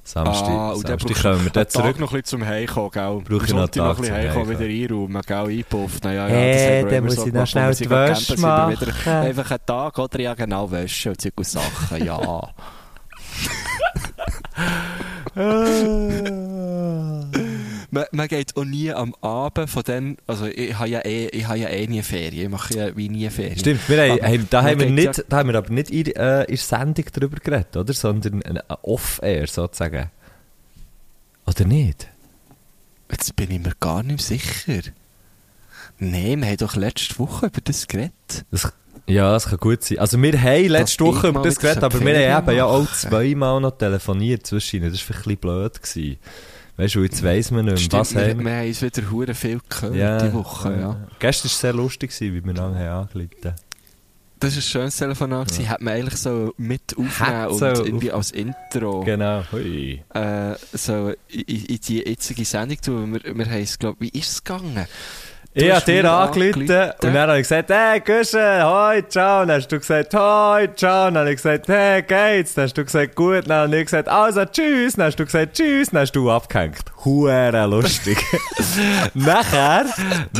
Samstag, 0.03 0.49
ah, 0.49 0.71
und 0.71 0.83
dann 0.87 0.99
Samstag 0.99 1.07
brauchst 1.09 1.21
kommen 1.21 1.43
wir 1.45 1.51
dann 1.51 1.63
Tag 1.63 1.71
zurück. 1.71 1.99
noch 1.99 2.11
ein 2.11 2.21
bisschen 2.21 2.39
zum 2.39 2.45
Heimkommen, 2.45 2.91
gell? 2.91 3.21
Brauche 3.25 3.45
ich 3.45 3.53
noch 3.53 3.75
noch 3.75 3.89
ein 3.89 3.95
bisschen 3.97 4.15
heimkommen, 4.15 4.59
wieder 4.59 4.93
einräumen, 4.93 5.21
gell? 5.25 5.37
Einpuffen. 5.59 5.99
Ja, 6.03 6.13
ja, 6.13 6.27
Hey, 6.27 6.85
dann 6.89 7.03
muss 7.03 7.15
so 7.15 7.27
ich 7.27 7.33
noch 7.33 7.47
schnell 7.47 7.73
die 7.73 7.89
Wäsche 7.89 8.37
wir 8.37 8.69
wieder 8.69 8.87
machen. 8.87 9.09
Einfach 9.11 9.51
einen 9.51 9.65
Tag, 9.65 9.99
oder? 9.99 10.19
Ja, 10.19 10.33
genau, 10.33 10.71
Wäsche 10.71 11.09
und 11.11 11.21
solche 11.21 11.43
Sachen, 11.43 12.05
ja. 12.05 12.53
man, 17.97 18.05
man 18.11 18.27
geht 18.27 18.55
auch 18.55 18.63
nie 18.65 18.91
am 18.91 19.13
Abend 19.21 19.69
von 19.69 19.83
dann, 19.83 20.17
also 20.27 20.45
ich 20.45 20.77
habe 20.77 20.89
ja 20.89 20.99
eh, 21.05 21.27
ich 21.27 21.47
habe 21.47 21.59
ja 21.59 21.69
eh 21.69 21.87
nie 21.87 22.01
Ferien, 22.03 22.45
ich 22.45 22.49
mache 22.49 22.73
ja 22.75 22.95
wie 22.95 23.09
nie 23.09 23.29
Ferien. 23.29 23.57
Stimmt, 23.59 23.87
wir 23.89 24.01
haben, 24.01 24.21
haben, 24.21 24.47
da, 24.49 24.63
haben 24.63 24.79
wir 24.79 24.89
nicht, 24.89 25.17
ja- 25.17 25.23
da 25.27 25.37
haben 25.37 25.49
wir 25.49 25.55
aber 25.57 25.71
nicht 25.73 25.89
in, 25.89 26.05
äh, 26.15 26.43
in 26.45 26.57
Sendung 26.57 27.05
drüber 27.05 27.37
geredet, 27.37 27.75
oder? 27.75 27.93
Sondern 27.93 28.41
ein 28.43 28.59
Off-Air 28.81 29.47
sozusagen. 29.47 30.11
Oder 31.45 31.65
nicht? 31.65 32.07
Jetzt 33.11 33.35
bin 33.35 33.51
ich 33.51 33.59
mir 33.59 33.73
gar 33.79 34.03
nicht 34.03 34.21
sicher. 34.21 34.81
Nein, 35.99 36.41
wir 36.41 36.47
haben 36.49 36.57
doch 36.57 36.75
letzte 36.75 37.17
Woche 37.19 37.47
über 37.47 37.61
das 37.63 37.87
geredet. 37.87 38.45
Das, 38.51 38.71
ja, 39.07 39.31
das 39.31 39.47
kann 39.47 39.57
gut 39.57 39.83
sein. 39.83 39.99
Also 39.99 40.21
wir 40.21 40.41
haben 40.41 40.67
letzte 40.67 41.05
Woche 41.05 41.29
über 41.29 41.41
das 41.41 41.57
geredet, 41.59 41.83
aber 41.83 41.99
wir 42.01 42.33
haben 42.35 42.47
eben 42.49 42.57
ja 42.57 42.65
auch 42.65 42.91
zweimal 42.91 43.61
noch 43.61 43.77
telefoniert 43.77 44.45
zwischen 44.45 44.77
ihnen. 44.81 44.91
Das 44.91 45.01
war 45.09 45.15
ein 45.15 45.23
bisschen 45.23 45.37
blöd. 45.37 45.81
Gewesen. 45.81 46.17
Weißt 46.77 46.95
du, 46.95 47.03
jetzt 47.03 47.23
weiss 47.23 47.49
man 47.51 47.65
nicht 47.65 47.91
mehr, 47.91 47.99
was 48.01 48.13
wir, 48.13 48.29
haben 48.29 48.45
wir 48.45 48.51
haben 48.55 48.67
uns 48.67 48.81
wieder 48.83 49.11
hure 49.11 49.33
viel 49.33 49.59
gehört 49.67 50.21
die 50.21 50.33
Woche, 50.33 50.77
ja. 50.79 51.07
Gestern 51.19 51.45
war 51.45 51.51
es 51.53 51.59
sehr 51.59 51.73
lustig, 51.73 52.21
wie 52.21 52.43
wir 52.45 52.53
lange 52.53 52.77
haben 52.79 53.07
angerufen 53.11 53.55
Das 54.39 54.51
war 54.53 54.57
ein 54.59 54.61
schönes 54.61 54.95
Telefonat. 54.97 55.57
Ja. 55.57 55.69
Hat 55.69 55.81
man 55.81 55.93
eigentlich 55.95 56.19
so 56.19 56.53
mit 56.57 56.95
aufnehmen 56.95 57.09
Hat 57.19 57.49
und 57.49 57.57
so 57.57 57.65
irgendwie 57.65 58.11
auf- 58.11 58.17
als 58.19 58.31
Intro 58.31 59.03
Genau. 59.03 59.43
Hui. 59.51 60.03
äh, 60.13 60.55
so 60.73 61.13
in, 61.29 61.41
in 61.65 61.79
die 61.81 61.97
jetzige 62.07 62.45
Sendung 62.45 62.77
tun. 62.79 63.13
Wir, 63.13 63.35
wir 63.35 63.45
haben 63.47 63.61
es, 63.63 63.79
glaube 63.79 63.97
wie 63.99 64.09
ist 64.09 64.29
es 64.29 64.43
gegangen? 64.43 64.85
Ich 65.59 65.71
habe 65.71 65.85
dir 65.85 66.11
angerufen 66.11 66.61
und 66.61 66.69
dann 66.69 67.17
habe 67.17 67.39
ich 67.39 67.47
gesagt, 67.47 67.69
hey, 67.69 67.99
Guschen, 67.99 68.63
hoi, 68.63 69.01
ciao. 69.09 69.43
Dann 69.43 69.55
hast 69.55 69.71
du 69.71 69.79
gesagt, 69.79 70.13
hoi, 70.13 70.69
ciao. 70.75 71.05
Dann 71.05 71.17
habe 71.17 71.29
ich 71.31 71.37
gesagt, 71.37 71.67
hey, 71.67 72.03
geht's? 72.03 72.53
Dann 72.53 72.65
hast 72.65 72.77
du 72.77 72.85
gesagt, 72.85 73.15
gut. 73.15 73.49
Dann 73.49 73.67
habe 73.67 73.77
ich 73.77 73.85
gesagt, 73.85 74.07
also, 74.07 74.45
tschüss. 74.45 74.95
Dann 74.95 75.07
hast 75.07 75.19
du 75.19 75.25
gesagt, 75.25 75.55
tschüss. 75.55 75.89
Dann 75.89 76.01
hast 76.01 76.11
du 76.11 76.29
abgehängt. 76.29 76.83
Huere 77.03 77.65
lustig. 77.65 78.17
nachher, 79.15 79.85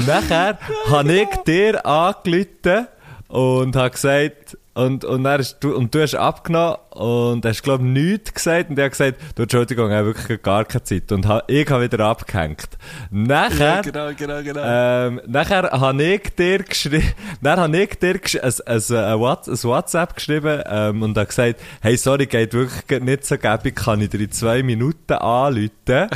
nachher 0.05 0.59
habe 0.89 1.13
ich 1.13 1.29
dir 1.47 1.83
angerufen 1.83 2.87
und 3.27 3.75
habe 3.75 3.89
gesagt, 3.89 4.55
Und, 4.75 5.03
und, 5.03 5.23
dann 5.23 5.39
hast 5.39 5.59
du, 5.61 5.75
und 5.75 5.95
du 5.95 6.01
hast 6.03 6.13
abgenommen 6.13 6.77
und 6.97 7.45
hast, 7.45 7.61
glaube 7.63 7.83
ich, 7.85 7.89
nichts 7.91 8.33
gesagt. 8.33 8.69
Und 8.69 8.79
er 8.79 8.85
hat 8.85 8.91
gesagt, 8.91 9.17
du, 9.35 9.43
Entschuldigung, 9.43 9.89
ich 9.89 9.95
habe 9.95 10.07
wirklich 10.07 10.41
gar 10.41 10.65
keine 10.65 10.83
Zeit. 10.83 11.11
Und 11.11 11.25
ich 11.47 11.69
habe 11.69 11.83
wieder 11.83 12.05
abgehängt. 12.05 12.67
Nachher, 13.11 13.75
Ja, 13.75 13.81
genau, 13.81 14.09
genau, 14.17 14.41
genau. 14.43 14.61
ähm, 14.65 15.21
nachher 15.27 15.63
habe 15.71 16.03
ich 16.03 16.35
dir 16.35 16.59
geschrieben, 16.63 17.03
dann 17.41 17.59
habe 17.59 17.77
ich 17.77 17.89
dir 17.99 18.15
ein, 18.41 18.53
ein, 18.65 18.81
ein, 18.95 19.19
What- 19.19 19.47
ein 19.47 19.63
WhatsApp 19.63 20.15
geschrieben, 20.15 20.61
ähm, 20.65 21.01
und 21.03 21.17
habe 21.17 21.27
gesagt, 21.27 21.59
hey, 21.81 21.95
sorry, 21.97 22.25
geht 22.25 22.53
wirklich 22.53 23.01
nicht 23.01 23.25
so 23.25 23.37
gäbig, 23.37 23.75
kann 23.75 24.01
ich 24.01 24.09
dir 24.09 24.19
in 24.21 24.31
zwei 24.31 24.63
Minuten 24.63 25.13
anrufen? 25.13 25.69
und 25.87 26.09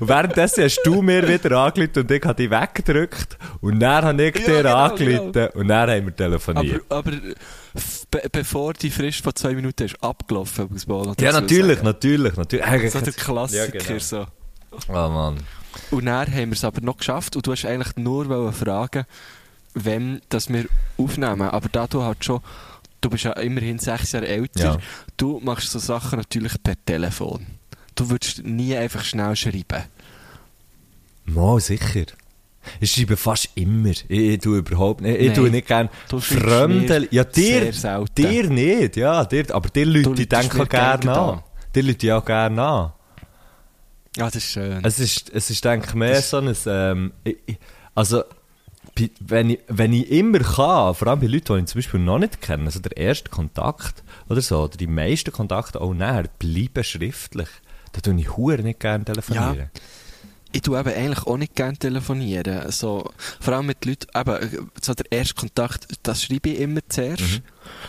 währenddessen 0.08 0.64
hast 0.64 0.80
du 0.84 1.00
mir 1.00 1.26
wieder 1.26 1.56
angerufen 1.58 2.00
und 2.00 2.10
ich 2.10 2.22
habe 2.24 2.34
dich 2.34 2.50
weggedrückt. 2.50 3.38
Und 3.60 3.80
dann 3.80 4.04
habe 4.04 4.22
ich 4.24 4.34
Ja, 4.40 4.46
dir 4.46 4.56
genau, 4.62 4.76
angerufen 4.76 5.48
und 5.54 5.68
dann 5.68 5.90
haben 5.90 6.06
wir 6.06 6.16
telefoniert. 6.16 6.82
aber, 6.88 7.10
aber 7.10 7.16
be 8.10 8.22
bevor 8.30 8.72
die 8.74 8.90
Frist 8.90 9.22
von 9.24 9.34
zwei 9.34 9.54
Minuten 9.54 9.84
ist 9.84 9.96
abgelaufen, 10.24 10.68
auch 10.88 11.06
noch 11.06 11.18
ja, 11.20 11.32
natürlich, 11.32 11.82
natürlich, 11.82 12.36
natürlich. 12.36 12.64
Eigentlich 12.64 12.92
So 12.92 13.00
der 13.00 13.12
Klassiker, 13.12 13.64
Ja, 13.64 13.70
genau. 13.86 13.98
so. 13.98 14.26
Oh 14.88 14.92
Mann. 14.92 15.36
Und 15.90 16.06
dann 16.06 16.32
haben 16.32 16.50
wir 16.50 16.52
es 16.52 16.64
aber 16.64 16.80
noch 16.80 16.96
geschafft 16.96 17.36
und 17.36 17.46
du 17.46 17.52
hast 17.52 17.64
eigentlich 17.64 17.96
nur 17.96 18.52
fragen, 18.52 19.04
wenn 19.74 20.20
das 20.28 20.48
wir 20.48 20.66
aufnehmen. 20.96 21.42
Aber 21.48 21.68
da 21.68 21.86
du 21.86 22.02
halt 22.02 22.24
schon, 22.24 22.40
du 23.00 23.10
bist 23.10 23.24
ja 23.24 23.32
immerhin 23.32 23.78
sechs 23.78 24.12
Jahre 24.12 24.28
älter, 24.28 24.64
Ja. 24.64 24.78
du 25.16 25.40
machst 25.42 25.70
so 25.70 25.78
Sachen 25.78 26.18
natürlich 26.18 26.60
per 26.62 26.74
Telefon. 26.84 27.46
Du 27.94 28.08
würdest 28.10 28.44
nie 28.44 28.76
einfach 28.76 29.04
schnell 29.04 29.36
schreiben. 29.36 29.84
Mal 31.24 31.60
sicher. 31.60 32.06
Ich 32.80 32.92
schreibe 32.92 33.16
fast 33.16 33.50
immer. 33.54 33.90
Ich, 33.90 34.10
ich 34.10 34.38
tue 34.38 34.58
überhaupt 34.58 35.00
nicht. 35.00 35.20
Ich 35.20 35.26
Nein. 35.28 35.34
tue 35.36 35.50
nicht 35.50 35.66
gerne 35.66 35.90
Du 36.08 36.20
schreibst 36.20 36.42
Fremde. 36.44 37.00
mir 37.00 37.08
Ja, 37.10 37.24
dir, 37.24 37.72
dir 38.16 38.50
nicht. 38.50 38.96
Ja, 38.96 39.24
dir, 39.24 39.44
aber 39.54 39.68
dir 39.68 39.86
Leute, 39.86 40.14
die 40.14 40.28
denken 40.28 40.68
gerne 40.68 41.12
an. 41.12 41.42
Dir 41.74 41.82
Leute 41.82 42.06
ja 42.06 42.20
gerne 42.20 42.62
an. 42.62 42.92
Ja, 44.16 44.26
das 44.26 44.36
ist 44.36 44.44
schön. 44.50 44.84
Es 44.84 44.98
ist, 45.00 45.30
es 45.34 45.50
ist, 45.50 45.64
denke 45.64 45.88
ich, 45.88 45.94
mehr 45.94 46.14
Das- 46.14 46.30
so 46.30 46.36
ein, 46.38 46.54
ähm, 46.66 47.12
ich, 47.24 47.36
also, 47.94 48.22
wenn 49.20 49.50
ich, 49.50 49.58
wenn 49.66 49.92
ich 49.92 50.08
immer 50.10 50.38
kann, 50.38 50.94
vor 50.94 51.08
allem 51.08 51.18
bei 51.20 51.26
Leuten, 51.26 51.54
die 51.56 51.60
ich 51.62 51.66
zum 51.66 51.78
Beispiel 51.80 51.98
noch 52.00 52.18
nicht 52.20 52.40
kenne, 52.40 52.66
also 52.66 52.78
der 52.78 52.96
erste 52.96 53.28
Kontakt 53.28 54.04
oder 54.28 54.40
so, 54.40 54.62
oder 54.62 54.76
die 54.76 54.86
meisten 54.86 55.32
Kontakte 55.32 55.80
auch 55.80 55.92
näher, 55.94 56.24
bleiben 56.38 56.84
schriftlich. 56.84 57.48
Da 57.92 58.00
tue 58.00 58.14
ich 58.20 58.36
hure 58.36 58.58
nicht 58.62 58.78
gerne 58.78 59.04
telefonieren. 59.04 59.70
Ich 60.54 60.62
tue 60.62 60.78
eben 60.78 60.94
eigentlich 60.94 61.26
auch 61.26 61.36
nicht 61.36 61.56
gerne 61.56 61.76
telefonieren. 61.76 62.70
So, 62.70 63.10
vor 63.40 63.54
allem 63.54 63.66
mit 63.66 63.84
Leuten, 63.84 64.06
eben, 64.14 64.70
so 64.80 64.94
der 64.94 65.10
erste 65.10 65.34
Kontakt, 65.34 65.88
das 66.04 66.22
schreibe 66.22 66.50
ich 66.50 66.60
immer 66.60 66.80
zuerst. 66.88 67.42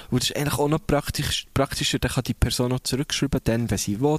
Und 0.09 0.23
das 0.23 0.31
ist 0.31 0.35
eigentlich 0.35 0.57
auch 0.57 0.67
noch 0.67 0.79
praktisch, 0.85 1.45
praktischer, 1.53 1.99
dann 1.99 2.09
kann 2.09 2.23
die 2.23 2.33
Person 2.33 2.73
auch 2.73 2.79
zurückschreiben, 2.79 3.39
dann, 3.43 3.69
wenn 3.69 3.77
sie 3.77 4.01
will, 4.01 4.17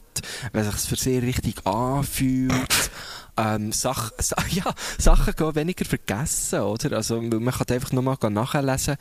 wenn 0.53 0.63
sich 0.63 0.75
es 0.75 0.87
für 0.87 0.95
sie 0.95 1.19
richtig 1.19 1.67
anfühlt. 1.67 2.53
Ähm, 3.39 3.71
Sach, 3.71 4.13
Sa 4.17 4.37
ja, 4.49 4.65
Sachen 4.97 5.35
gehen 5.35 5.55
weniger 5.55 5.85
vergessen, 5.85 6.61
oder? 6.61 6.97
Also, 6.97 7.21
man 7.21 7.53
kann 7.53 7.67
einfach 7.69 7.93
nochmal 7.93 8.17
nachlesen, 8.31 8.97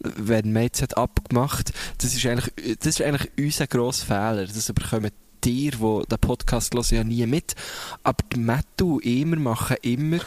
wenn 0.00 0.52
man 0.52 0.64
jetzt 0.64 0.82
hat 0.82 0.98
abgemacht. 0.98 1.72
Das 1.96 2.12
ist 2.12 2.26
eigentlich, 2.26 2.78
das 2.80 2.86
ist 2.86 3.00
eigentlich 3.00 3.30
unser 3.38 3.66
grosser 3.66 4.04
Fehler. 4.04 4.46
Das 4.46 4.70
bekommen 4.74 5.10
dir, 5.44 5.72
die 5.72 6.02
den 6.08 6.18
Podcast 6.20 6.74
hören, 6.74 6.84
ja 6.90 7.04
nie 7.04 7.26
mit. 7.26 7.54
Aber 8.02 8.24
die 8.32 8.38
Mattu 8.38 8.98
und 8.98 9.30
wir 9.30 9.38
machen 9.38 9.76
immer 9.82 10.18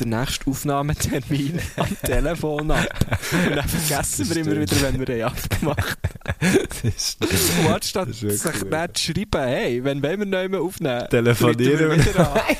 den 0.00 0.10
nächsten 0.10 0.50
Aufnahmetermin 0.50 1.60
am 1.76 1.96
Telefon 2.02 2.70
ab. 2.70 2.86
Und 3.32 3.56
dann 3.56 3.68
vergessen 3.68 4.28
wir 4.28 4.36
immer 4.36 4.60
wieder, 4.60 4.80
wenn 4.82 4.98
wir 4.98 5.16
ihn 5.16 5.22
abgemacht 5.22 5.98
haben. 6.42 6.42
Und 6.42 7.68
wirklich 7.68 7.82
sich 7.82 7.92
dann 7.92 8.12
zu 8.12 9.12
schreiben, 9.12 9.40
hey, 9.40 9.84
wenn 9.84 10.02
wir 10.02 10.16
nicht 10.16 10.50
mehr 10.50 10.60
aufnehmen, 10.60 11.08
Telefonieren 11.08 11.90
wir 11.90 12.06
wieder 12.06 12.32
an. 12.32 12.40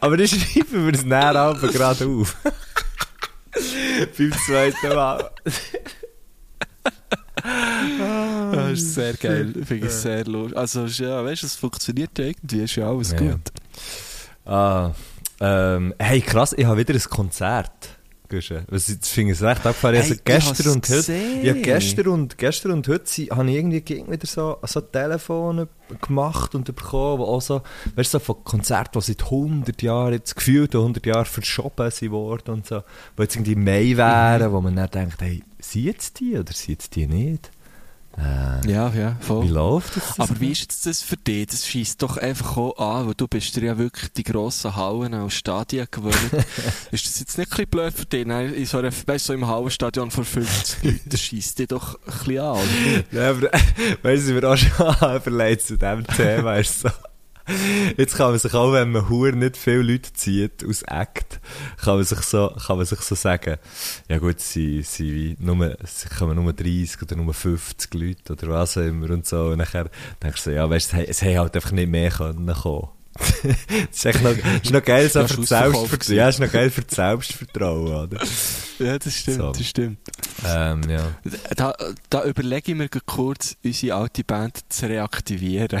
Aber 0.00 0.16
dann 0.16 0.28
schreiben 0.28 0.86
wir 0.86 0.94
es 0.94 1.04
näher 1.04 1.56
gerade 1.72 2.06
auf. 2.06 2.36
Beim 4.18 4.32
zweiten 4.46 4.88
Mal. 4.88 5.30
Das 7.44 8.72
ist 8.72 8.94
sehr 8.94 9.12
geil, 9.14 9.52
finde 9.64 9.86
ich 9.86 9.92
sehr 9.92 10.24
lustig. 10.24 10.56
Also, 10.56 10.84
ja, 10.86 11.24
weißt 11.24 11.42
du, 11.42 11.46
es 11.46 11.56
funktioniert 11.56 12.18
ja 12.18 12.24
irgendwie, 12.26 12.62
ist 12.62 12.76
ja 12.76 12.88
alles 12.88 13.10
Ja. 13.12 13.18
gut. 13.18 13.52
Ah, 14.46 14.90
ähm, 15.40 15.94
hey, 15.98 16.20
krass, 16.20 16.54
ich 16.56 16.64
habe 16.64 16.78
wieder 16.78 16.94
ein 16.94 17.00
Konzert. 17.00 17.70
Was 18.68 18.88
ich- 18.88 18.98
Das 18.98 19.10
finde 19.10 19.32
ich 19.34 19.40
recht 19.42 19.64
abgefahren. 19.64 19.94
Hey, 19.94 20.02
also 20.10 20.14
gestern 20.24 20.72
und 20.72 20.88
heute. 20.88 21.14
Ja, 21.42 21.52
gestern 21.52 22.08
und, 22.08 22.36
gestern 22.36 22.72
und 22.72 22.88
heute 22.88 23.04
sie- 23.06 23.30
habe 23.30 23.48
ich 23.48 23.54
irgendwie 23.56 23.80
gegen 23.80 24.10
wieder 24.10 24.26
so, 24.26 24.56
so 24.64 24.80
Telefone 24.80 25.68
gemacht 26.00 26.56
und 26.56 26.64
bekommen, 26.74 27.22
auch 27.22 27.40
so, 27.40 27.62
weißt 27.94 28.12
du, 28.12 28.18
so 28.18 28.24
von 28.24 28.42
Konzerten, 28.42 28.98
die 28.98 29.04
seit 29.04 29.30
100 29.30 29.82
Jahren, 29.82 30.14
jetzt 30.14 30.34
gefühlt 30.34 30.74
100 30.74 31.06
Jahre 31.06 31.26
verschoben 31.26 31.88
sind 31.92 32.10
worden 32.10 32.54
und 32.54 32.66
so, 32.66 32.82
wo 33.16 33.22
jetzt 33.22 33.36
irgendwie 33.36 33.54
Mai 33.54 33.96
wären, 33.96 34.50
wo 34.50 34.60
man 34.60 34.74
dann 34.74 34.90
denkt, 34.90 35.20
hey, 35.20 35.44
sind 35.72 35.84
jetzt 35.84 36.20
die 36.20 36.36
oder 36.38 36.52
sind 36.52 36.70
jetzt 36.70 36.94
die 36.96 37.06
nicht? 37.06 37.50
Äh, 38.16 38.70
Ja, 38.70 38.92
ja, 38.94 39.16
voll. 39.20 39.44
Wie 39.44 39.48
läuft 39.50 39.96
das? 39.96 40.20
Aber 40.20 40.38
wie 40.40 40.52
ist 40.52 40.60
jetzt 40.60 40.86
das 40.86 41.02
für 41.02 41.16
dich? 41.16 41.48
Das 41.48 41.66
schießt 41.66 42.00
doch 42.00 42.16
einfach 42.16 42.56
auch 42.56 42.78
an, 42.78 43.08
weil 43.08 43.14
du 43.14 43.26
bist 43.26 43.56
dir 43.56 43.64
ja 43.64 43.76
wirklich 43.78 44.12
die 44.12 44.22
grossen 44.22 44.76
Hallen 44.76 45.14
als 45.14 45.34
Stadien 45.34 45.88
gewöhnt. 45.90 46.14
ist 46.92 47.06
das 47.06 47.18
jetzt 47.18 47.36
nicht 47.38 47.48
ein 47.48 47.56
bisschen 47.56 47.70
blöd 47.70 47.92
für 47.92 48.06
dich? 48.06 48.24
Nein, 48.24 48.54
in 48.54 48.66
so, 48.66 48.78
einer, 48.78 48.90
weißt, 49.06 49.24
so 49.26 49.32
im 49.32 49.46
Hallenstadion 49.48 50.12
vor 50.12 50.24
50 50.24 50.82
Leuten, 50.84 51.00
das 51.10 51.20
schießt 51.20 51.58
dich 51.58 51.66
doch 51.68 51.94
ein 51.94 52.00
bisschen 52.06 52.38
an, 52.38 52.56
oder? 52.56 53.20
Ja, 53.20 53.30
aber 53.30 53.50
weißt 54.02 54.28
du, 54.28 54.32
mir 54.34 54.48
auch 54.48 54.56
schon 54.56 55.16
überlegt 55.16 55.62
zu 55.62 55.76
diesem 55.76 56.06
Thema 56.06 56.56
ist 56.56 56.82
so. 56.82 56.90
Jetzt 57.96 58.16
kann 58.16 58.30
man 58.30 58.38
sich 58.38 58.54
auch, 58.54 58.72
wenn 58.72 58.92
man 58.92 59.08
Huren 59.08 59.38
nicht 59.38 59.56
viele 59.56 59.82
Leute 59.82 60.12
zieht 60.12 60.64
aus 60.66 60.82
Act, 60.82 61.40
kann 61.76 61.96
man 61.96 62.04
sich 62.04 62.20
so, 62.20 62.54
kann 62.66 62.78
man 62.78 62.86
sich 62.86 63.00
so 63.00 63.14
sagen, 63.14 63.56
ja 64.08 64.18
gut, 64.18 64.40
sie, 64.40 64.82
sie, 64.82 65.36
nur, 65.38 65.76
sie 65.84 66.08
kommen 66.08 66.42
nur 66.42 66.52
30 66.52 67.02
oder 67.02 67.16
nur 67.16 67.34
50 67.34 67.94
Leute 67.94 68.32
oder 68.32 68.48
was 68.48 68.76
immer 68.76 69.10
und 69.10 69.26
so. 69.26 69.48
Und 69.48 69.58
nachher 69.58 69.90
denkst 70.22 70.44
du 70.44 70.50
so, 70.50 70.56
ja, 70.56 70.68
weißt 70.68 70.92
du, 70.92 71.06
es 71.06 71.22
haben 71.22 71.38
halt 71.38 71.54
einfach 71.54 71.72
nicht 71.72 71.90
mehr 71.90 72.10
können 72.10 72.46
kommen. 72.46 72.88
das 73.42 73.56
ist 73.92 74.06
echt 74.06 74.22
noch, 74.22 74.32
ist 74.62 74.72
noch 74.72 74.84
geil 74.84 75.08
so 75.08 75.26
für 75.26 75.42
Selbstvertrauen. 75.44 76.16
Ja, 76.16 76.28
ist 76.28 76.40
noch 76.40 76.50
geil 76.50 76.70
für 76.70 76.82
das 76.82 76.96
Selbstvertrauen, 76.96 77.86
oder? 77.86 78.20
Ja, 78.78 78.98
das 78.98 79.14
stimmt, 79.14 79.36
So. 79.36 79.52
das 79.52 79.66
stimmt. 79.66 79.98
Ähm, 80.44 80.82
ja. 80.88 81.14
Da, 81.54 81.74
da 82.10 82.24
überlege 82.24 82.72
ich 82.72 82.78
mir 82.78 82.88
kurz, 83.06 83.56
unsere 83.64 83.96
alte 83.96 84.24
Band 84.24 84.60
zu 84.68 84.86
reaktivieren. 84.86 85.80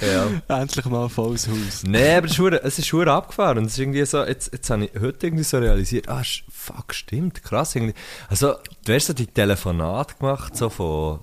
ja. 0.00 0.30
Endlich 0.60 0.84
mal 0.86 1.08
volles 1.08 1.48
Haus. 1.48 1.82
Nee, 1.84 2.14
aber 2.14 2.26
es 2.26 2.78
ist, 2.78 2.88
verdammt 2.88 3.08
abgefahren. 3.08 3.58
Und 3.58 3.66
es 3.66 3.72
ist 3.72 3.78
irgendwie 3.78 4.04
so, 4.06 4.24
jetzt, 4.24 4.52
jetzt 4.52 4.70
habe 4.70 4.86
ich 4.86 5.00
heute 5.00 5.26
irgendwie 5.26 5.44
so 5.44 5.58
realisiert, 5.58 6.08
ah, 6.08 6.22
fuck, 6.50 6.94
stimmt, 6.94 7.42
krass. 7.42 7.74
Irgendwie. 7.76 7.94
Also, 8.28 8.54
du 8.84 8.94
hast 8.94 9.06
so 9.06 9.12
die 9.12 9.26
Telefonate 9.26 10.14
gemacht, 10.18 10.56
so 10.56 10.70
von, 10.70 11.20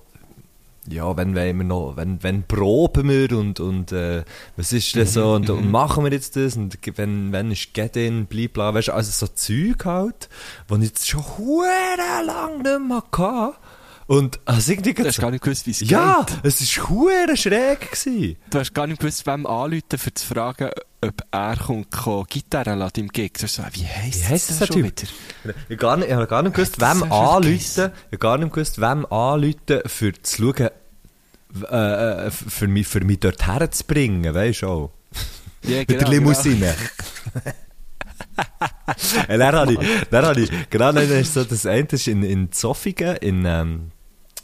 ja, 0.92 1.16
wenn 1.16 1.34
wollen 1.34 1.56
wir 1.58 1.64
noch, 1.64 1.96
wenn, 1.96 2.22
wenn 2.22 2.42
proben 2.44 3.08
wir 3.08 3.36
und, 3.38 3.60
und, 3.60 3.92
äh, 3.92 4.24
was 4.56 4.72
ist 4.72 4.94
denn 4.94 5.06
so, 5.06 5.32
und, 5.34 5.48
und 5.50 5.70
machen 5.70 6.04
wir 6.04 6.12
jetzt 6.12 6.36
das, 6.36 6.56
und 6.56 6.78
wenn, 6.96 7.32
wenn 7.32 7.50
ist 7.50 7.72
Get-In, 7.74 8.26
blibla, 8.26 8.74
weißt 8.74 8.88
du, 8.88 8.92
also 8.94 9.10
so 9.26 9.32
Zeug 9.32 9.84
halt, 9.84 10.28
wo 10.68 10.76
ich 10.76 10.82
jetzt 10.84 11.08
schon 11.08 11.22
hure 11.38 11.66
lang 12.26 12.62
nicht 12.62 12.88
mehr 12.88 13.02
hatte. 13.12 13.56
Und, 14.06 14.40
also 14.44 14.72
irgendwie, 14.72 14.92
Du 14.92 15.04
hast 15.06 15.20
gar 15.20 15.30
nicht 15.30 15.44
gewusst, 15.44 15.66
wie 15.68 15.70
es 15.70 15.88
ja, 15.88 16.26
geht. 16.26 16.38
es 16.42 16.60
ist 16.60 16.88
hure 16.88 17.36
schräg 17.36 17.92
gewesen. 17.92 18.36
Du 18.50 18.58
hast 18.58 18.74
gar 18.74 18.88
nicht 18.88 18.98
gewusst, 19.00 19.24
wem 19.24 19.46
anrufen, 19.46 19.98
für 19.98 20.12
zu 20.12 20.26
fragen, 20.26 20.70
ob 21.00 21.14
er 21.30 21.56
kommt, 21.56 21.92
kommt 21.92 22.28
Gitarre 22.28 22.74
lassen 22.74 22.98
im 23.00 23.08
Gig. 23.08 23.34
Du 23.38 23.46
so, 23.46 23.62
wie 23.70 23.86
heisst, 23.86 24.20
Wie 24.22 24.26
heisst 24.26 24.50
das 24.50 24.58
das 24.58 24.66
schon 24.68 24.82
Typ? 24.82 24.86
wieder? 24.86 25.54
Ich 25.68 25.76
habe 25.76 25.76
gar 25.76 25.96
nicht, 25.96 26.10
ich 26.10 26.28
gar 26.28 26.42
nicht 26.42 26.54
gewusst, 26.56 26.80
wem 26.80 27.04
anrufen, 27.12 27.52
ich 27.60 27.78
habe 27.78 28.18
gar 28.18 28.38
nicht 28.38 28.52
gewusst, 28.52 28.80
wem 28.80 29.06
anrufen, 29.06 29.80
für 29.86 30.12
zu 30.22 30.42
schauen, 30.42 30.70
äh, 31.70 32.26
äh, 32.26 32.30
für 32.30 32.68
mich, 32.68 32.86
für 32.86 33.00
mich 33.00 33.20
dort 33.20 33.46
herzubringen, 33.46 34.34
weisst 34.34 34.62
du 34.62 34.66
auch. 34.68 34.90
Ja, 35.64 35.78
Mit 35.78 35.90
der 35.90 35.98
genau, 35.98 36.10
Limousine. 36.10 36.74
Und 39.28 39.28
dann 39.38 39.54
habe 39.54 39.72
ich, 39.74 39.78
dann 40.10 40.24
habe 40.24 40.40
ich, 40.40 40.50
genau, 40.70 40.92
dann 40.92 41.10
ist 41.10 41.34
so, 41.34 41.44
das 41.44 41.66
eine 41.66 41.86
ist 41.90 42.08
in, 42.08 42.22
in 42.22 42.52
Zofingen, 42.52 43.16
in, 43.16 43.44
ähm, 43.44 43.90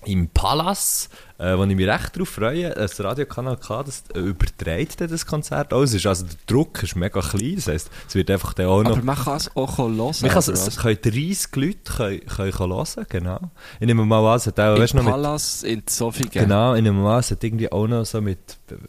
im 0.04 0.28
Palas, 0.28 1.08
äh, 1.38 1.56
wo 1.56 1.64
ich 1.64 1.76
mich 1.76 1.86
recht 1.86 2.14
darauf 2.16 2.28
freue. 2.28 2.70
Das 2.70 2.98
Radiokanal 3.02 3.56
K, 3.56 3.82
das 3.82 4.04
äh, 4.14 4.20
überträgt 4.20 5.00
das 5.00 5.26
Konzert 5.26 5.72
auch. 5.72 5.82
Es 5.82 5.94
ist, 5.94 6.06
also 6.06 6.24
der 6.24 6.36
Druck 6.46 6.82
ist 6.82 6.96
mega 6.96 7.20
klein, 7.20 7.56
das 7.56 7.66
heisst, 7.68 7.90
es 8.08 8.14
wird 8.14 8.30
einfach 8.30 8.54
dann 8.54 8.66
auch 8.66 8.82
noch... 8.82 8.92
Aber 8.92 9.02
man 9.02 9.16
kann 9.16 9.36
es 9.36 9.54
auch 9.54 9.78
hören. 9.78 9.96
Man 9.96 10.12
kann, 10.12 10.38
es 10.38 10.48
es 10.48 10.76
können 10.76 10.98
30 11.02 11.56
Leute 11.56 11.76
können, 11.84 12.20
können 12.26 12.52
hören, 12.52 13.06
genau. 13.08 13.40
Ich 13.80 13.86
nehme 13.86 14.04
mal 14.04 14.32
an, 14.32 14.36
es 14.36 14.46
hat 14.46 14.60
auch, 14.60 14.78
weißt 14.78 14.94
noch, 14.94 15.02
mit, 15.02 15.12
Palast 15.12 15.64
in 15.64 15.86
Zofingen. 15.86 16.30
genau, 16.30 16.74
ich 16.74 16.82
nehme 16.82 17.00
mal 17.00 17.14
an, 17.14 17.20
es 17.20 17.30
hat 17.30 17.44
irgendwie 17.44 17.70
auch 17.70 17.86
noch 17.86 18.04
so 18.04 18.20
mit, 18.20 18.38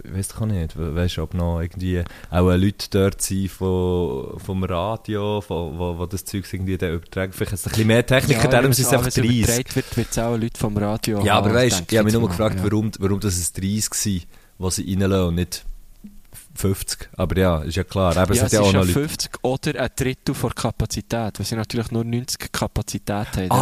ich 0.04 0.14
weiss 0.14 0.30
doch 0.30 0.46
nicht, 0.46 0.74
weißt 0.78 1.18
du, 1.18 1.24
ob 1.24 1.34
noch 1.34 1.62
irgendwie 1.62 2.04
auch 2.30 2.50
Leute 2.50 2.88
dort 2.90 3.22
sind 3.22 3.52
von, 3.52 4.40
vom 4.40 4.64
Radio, 4.64 5.42
von, 5.42 5.78
wo, 5.78 5.98
wo 5.98 6.06
das 6.06 6.26
Zeug 6.26 6.46
irgendwie 6.52 6.78
dann 6.78 6.94
übertragen. 6.94 7.34
Vielleicht 7.34 7.54
ist 7.54 7.60
es 7.62 7.66
ein 7.68 7.72
bisschen 7.72 7.88
mehr 7.88 8.06
Techniker, 8.06 8.44
Ja, 8.44 8.48
darum 8.48 8.66
wenn 8.68 8.74
sind 8.74 8.86
es 8.86 8.88
es 8.88 8.94
einfach 8.94 9.06
alles 9.06 9.16
30. 9.16 9.38
übertragen 9.38 9.76
wird, 9.76 9.98
wird 9.98 10.08
es 10.12 10.20
auch 10.20 10.38
Leute 10.38 10.60
vom 10.60 10.78
Radio 10.78 11.22
Ja, 11.24 11.36
aber 11.36 11.54
weißt 11.54 11.84
ich 11.90 11.98
habe 11.98 12.06
mich 12.06 12.14
nur 12.14 12.37
gefragt, 12.38 12.58
ja. 12.58 12.64
warum, 12.64 12.92
warum 13.00 13.20
das 13.20 13.38
es 13.38 13.52
30 13.54 13.94
sind, 13.94 14.28
die 14.60 14.72
sie 14.72 14.94
reinlassen 14.94 15.28
und 15.28 15.36
nicht 15.36 15.66
50. 16.56 17.10
Aber 17.16 17.38
ja, 17.38 17.60
ist 17.60 17.76
ja 17.76 17.84
klar. 17.84 18.12
Eben, 18.18 18.34
Ja, 18.34 18.46
es 18.46 18.52
ja 18.52 18.62
ist 18.62 18.72
ja 18.74 18.80
noch 18.80 18.86
Leute. 18.88 18.94
50 18.94 19.32
oder 19.44 19.80
ein 19.82 19.90
Drittel 19.96 20.34
von 20.34 20.54
Kapazität, 20.56 21.38
weil 21.40 21.46
sie 21.46 21.56
natürlich 21.56 21.92
nur 21.92 22.04
90 22.04 22.52
Kapazität 22.52 23.28
haben. 23.36 23.52
Ah, 23.52 23.56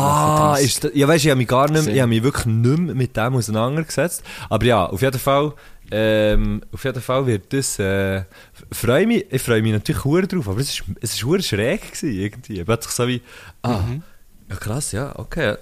machen 0.52 0.54
30. 0.54 0.66
ist 0.66 0.84
das, 0.84 0.92
ja, 0.94 1.08
weißt 1.08 1.24
du, 1.24 1.28
ich 1.28 1.32
habe 1.32 1.38
mich 1.38 1.48
gar 1.48 1.70
nicht 1.70 1.88
ich 1.88 2.00
habe 2.00 2.08
mich 2.10 2.24
wirklich 2.24 2.46
nicht 2.46 2.78
mehr 2.80 2.96
mit 2.96 3.18
dem 3.18 3.36
auseinandergesetzt. 3.36 4.24
Aber 4.50 4.66
ja, 4.66 4.86
auf 4.86 5.02
jeden 5.02 5.20
Fall, 5.20 5.54
ähm, 5.92 6.62
auf 6.72 6.84
jeden 6.84 7.02
Fall 7.02 7.28
wird 7.28 7.52
das, 7.54 7.80
äh, 7.80 8.24
freue 8.72 9.06
mich, 9.08 9.26
ich 9.30 9.42
freue 9.42 9.62
mich 9.62 9.74
natürlich 9.74 10.04
hure 10.06 10.28
drauf, 10.28 10.48
aber 10.48 10.62
es 10.62 10.70
ist, 10.70 10.84
es 11.02 11.22
ist 11.22 11.46
schräg 11.46 11.82
gewesen, 11.92 12.12
irgendwie. 12.12 12.64
Plötzlich 12.64 12.94
so 12.94 13.08
wie, 13.08 13.22
ah, 13.62 13.80
Mhm. 13.80 14.04
ja 14.50 14.56
krass, 14.56 14.94
ja, 14.94 15.12
okay. 15.20 15.56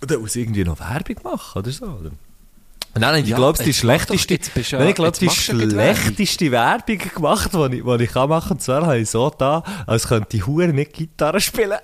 Dann 0.00 0.20
muss 0.20 0.36
ich 0.36 0.42
irgendwie 0.42 0.64
noch 0.64 0.78
Werbung 0.78 1.16
machen, 1.24 1.58
oder 1.58 1.70
so, 1.72 1.86
oder? 1.86 2.10
Dann 2.94 3.04
habe 3.04 3.20
ich, 3.20 3.28
Ja, 3.28 3.36
glaube 3.36 3.62
die 3.62 3.70
doch- 3.70 3.78
schlechteste, 3.78 4.38
du 4.38 4.76
Nein, 4.78 4.88
ich 4.88 4.94
glaube, 4.96 5.16
die 5.18 5.30
schlechteste 5.30 6.50
Werbung 6.50 6.98
gemacht, 6.98 7.50
die 7.52 7.76
ich, 7.76 7.84
die 7.84 8.04
ich 8.04 8.12
kann 8.12 8.28
machen 8.28 8.48
kann. 8.48 8.56
Und 8.56 8.62
zwar 8.62 8.86
habe 8.86 8.98
ich 8.98 9.08
so 9.10 9.30
da, 9.30 9.62
als 9.86 10.08
könnte 10.08 10.36
ich 10.36 10.46
hure 10.46 10.68
nicht 10.68 10.92
Gitarre 10.92 11.40
spielen. 11.40 11.78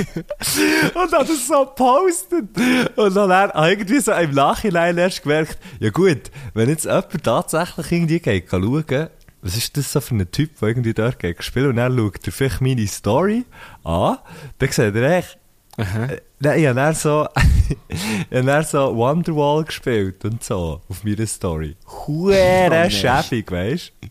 und 0.94 1.12
hat 1.12 1.28
es 1.28 1.46
so 1.46 1.66
gepostet. 1.66 2.48
Und 2.96 3.14
dann 3.14 3.30
habe 3.30 3.70
irgendwie 3.70 4.00
so 4.00 4.12
im 4.12 4.32
Nachhinein 4.32 4.96
erst 4.98 5.22
gemerkt, 5.22 5.58
ja 5.78 5.90
gut, 5.90 6.30
wenn 6.54 6.68
jetzt 6.68 6.84
jemand 6.84 7.22
tatsächlich 7.22 7.92
irgendwie 7.92 8.20
geht, 8.20 8.48
kann 8.48 8.62
schauen, 8.62 9.08
was 9.42 9.56
ist 9.56 9.76
das 9.76 9.92
so 9.92 10.00
für 10.00 10.14
ein 10.14 10.30
Typ, 10.30 10.58
der 10.58 10.68
irgendwie 10.68 10.94
dort 10.94 11.18
geht 11.18 11.42
spielen 11.42 11.68
und 11.70 11.76
dann 11.76 11.96
schaut 11.96 12.26
er 12.26 12.32
vielleicht 12.32 12.60
meine 12.60 12.86
Story 12.86 13.44
an, 13.84 14.18
dann 14.58 14.68
sieht 14.70 14.94
er 14.94 15.18
echt, 15.18 15.38
Aha. 15.80 16.04
äh, 16.06 16.20
Nein, 16.40 16.60
ich 16.60 16.66
habe 16.66 16.74
dann 16.76 16.94
so, 16.94 17.28
ich 17.88 18.06
habe 18.36 18.44
dann 18.46 18.64
so 18.64 18.96
Wonderwall 18.96 19.64
gespielt 19.64 20.24
und 20.24 20.42
so, 20.42 20.80
auf 20.88 21.04
meiner 21.04 21.26
Story. 21.26 21.76
Hure 22.06 22.66
nein. 22.70 22.90
schäbig, 22.90 23.50
weißt 23.50 23.92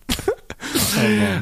Oh 0.61 1.01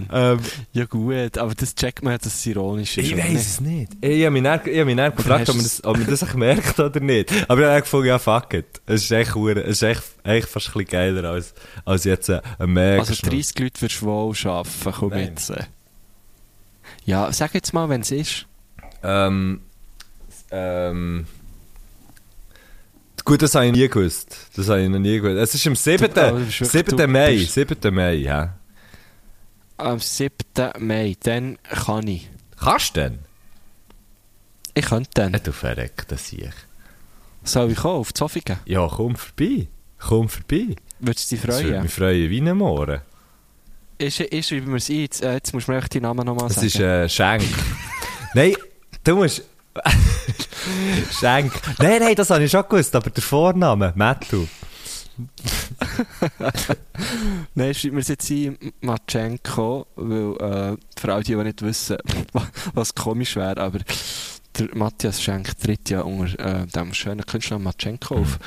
du? 0.09 0.15
Ähm, 0.15 0.39
Ja 0.73 0.85
gut, 0.85 1.37
aber 1.39 1.55
das 1.55 1.73
checkt 1.73 2.03
man, 2.03 2.17
dass 2.17 2.27
es 2.35 2.45
ironisch 2.45 2.97
ist. 2.99 3.07
ich 3.11 3.17
weiß 3.17 3.33
es 3.33 3.61
nicht. 3.61 3.93
Ich 3.99 4.23
habe 4.23 4.31
mich 4.31 4.43
dann, 4.43 4.61
ich 4.65 4.75
habe 4.75 4.85
mich 4.85 4.95
dann 4.95 5.15
gefragt, 5.15 5.49
ob 5.49 5.55
man, 5.55 5.63
das, 5.63 5.83
ob 5.83 5.97
man 5.97 6.07
das 6.07 6.23
auch 6.23 6.33
merkt 6.35 6.79
oder 6.79 6.99
nicht. 6.99 7.31
Aber 7.49 7.61
ich 7.61 7.67
habe 7.67 7.81
gefunden, 7.81 8.07
ja 8.07 8.19
fuck 8.19 8.53
it. 8.53 8.79
Es 8.85 9.03
ist 9.05 9.11
echt, 9.11 9.35
es 9.35 9.67
ist 9.69 9.81
echt, 9.81 10.03
echt 10.23 10.47
fast 10.47 10.67
ein 10.67 10.73
bisschen 10.73 10.85
geiler 10.91 11.29
als, 11.29 11.53
als 11.83 12.03
jetzt 12.03 12.29
ein 12.29 12.41
mega 12.67 12.99
Also 12.99 13.15
Schnuss. 13.15 13.53
30 13.53 13.59
Leute 13.59 13.87
du 13.87 14.01
wohl 14.05 14.35
arbeiten, 14.45 14.91
komm 14.93 15.09
Nein. 15.09 15.27
jetzt. 15.29 15.51
Ja, 17.05 17.31
sag 17.33 17.53
jetzt 17.55 17.73
mal, 17.73 17.89
wenn 17.89 18.01
es 18.01 18.11
ist. 18.11 18.45
Ähm, 19.03 19.61
ähm, 20.51 21.25
gut, 23.25 23.41
das 23.41 23.55
habe 23.55 23.65
ich 23.67 23.71
nie 23.73 23.87
gewusst. 23.87 24.37
Das 24.55 24.69
habe 24.69 24.81
ich 24.81 24.89
noch 24.89 24.99
nie 24.99 25.19
gewusst. 25.19 25.37
Es 25.37 25.55
ist 25.55 25.67
am 25.67 25.75
7. 25.75 26.07
Du- 26.13 26.15
wirklich- 26.15 26.69
7. 26.69 26.97
du 26.97 27.07
Mai. 27.07 27.35
bist- 27.37 27.53
7. 27.53 27.93
Mai, 27.93 28.13
ja. 28.15 28.53
Am 29.77 29.99
7. 29.99 30.71
Mai, 30.79 31.15
dann 31.23 31.57
kann 31.63 32.07
ich. 32.07 32.29
Kannst 32.59 32.95
du 32.97 33.01
denn? 33.01 33.19
Ich 34.73 34.85
könnte 34.85 35.09
dann. 35.13 35.33
Ja, 35.33 35.39
du 35.39 35.51
verreckter 35.51 36.17
Sieg. 36.17 36.53
Soll 37.43 37.71
ich 37.71 37.77
kommen, 37.77 37.99
auf 37.99 38.09
die 38.09 38.13
Zofingen? 38.15 38.59
Ja, 38.65 38.87
komm 38.87 39.15
vorbei. 39.15 39.67
Komm 39.99 40.29
vorbei. 40.29 40.75
Würdest 40.99 41.31
du 41.31 41.35
dich 41.35 41.45
Das 41.45 41.55
würde 41.57 41.69
freuen? 41.69 41.83
mich 41.83 41.93
freuen 41.93 42.29
wie 42.29 42.41
ein 42.41 42.57
Mohren. 42.57 43.01
Ich, 43.99 44.19
ich 44.19 44.45
schreibe 44.47 44.67
mir 44.69 44.77
es 44.77 44.89
ein. 44.89 44.95
Jetzt, 45.01 45.23
äh, 45.23 45.33
jetzt 45.33 45.53
musst 45.53 45.67
du 45.67 45.71
mir 45.71 45.79
echt 45.79 45.93
deinen 45.95 46.03
Namen 46.03 46.25
nochmal 46.25 46.47
Es 46.49 46.55
sagen. 46.55 46.67
ist 46.67 46.79
äh, 46.79 47.09
Schenk. 47.09 47.43
nein, 48.35 48.53
du 49.03 49.15
musst... 49.15 49.43
Schenk. 51.19 51.53
Nein, 51.79 51.99
nein, 52.01 52.15
das 52.15 52.29
habe 52.29 52.43
ich 52.43 52.51
schon 52.51 52.63
gewusst, 52.67 52.95
aber 52.95 53.09
der 53.09 53.23
Vorname, 53.23 53.93
Mattu. 53.95 54.47
Nein, 57.55 57.73
schreib 57.73 57.93
mir 57.93 57.99
es 58.01 58.07
jetzt 58.07 58.29
ein, 58.29 58.57
Matschenko, 58.81 59.87
weil, 59.95 60.35
äh, 60.73 60.77
für 60.99 61.13
all 61.13 61.23
die, 61.23 61.35
die 61.35 61.43
nicht 61.43 61.61
wissen, 61.61 61.97
was 62.73 62.93
komisch 62.93 63.35
wäre, 63.35 63.57
aber 63.57 63.79
der 64.57 64.75
Matthias 64.75 65.21
Schenk 65.21 65.57
tritt 65.59 65.89
ja 65.89 66.01
unter 66.01 66.39
äh, 66.63 66.67
dem 66.67 66.93
schönen 66.93 67.25
Künstler 67.25 67.59
Matschenko 67.59 68.15
auf. 68.15 68.39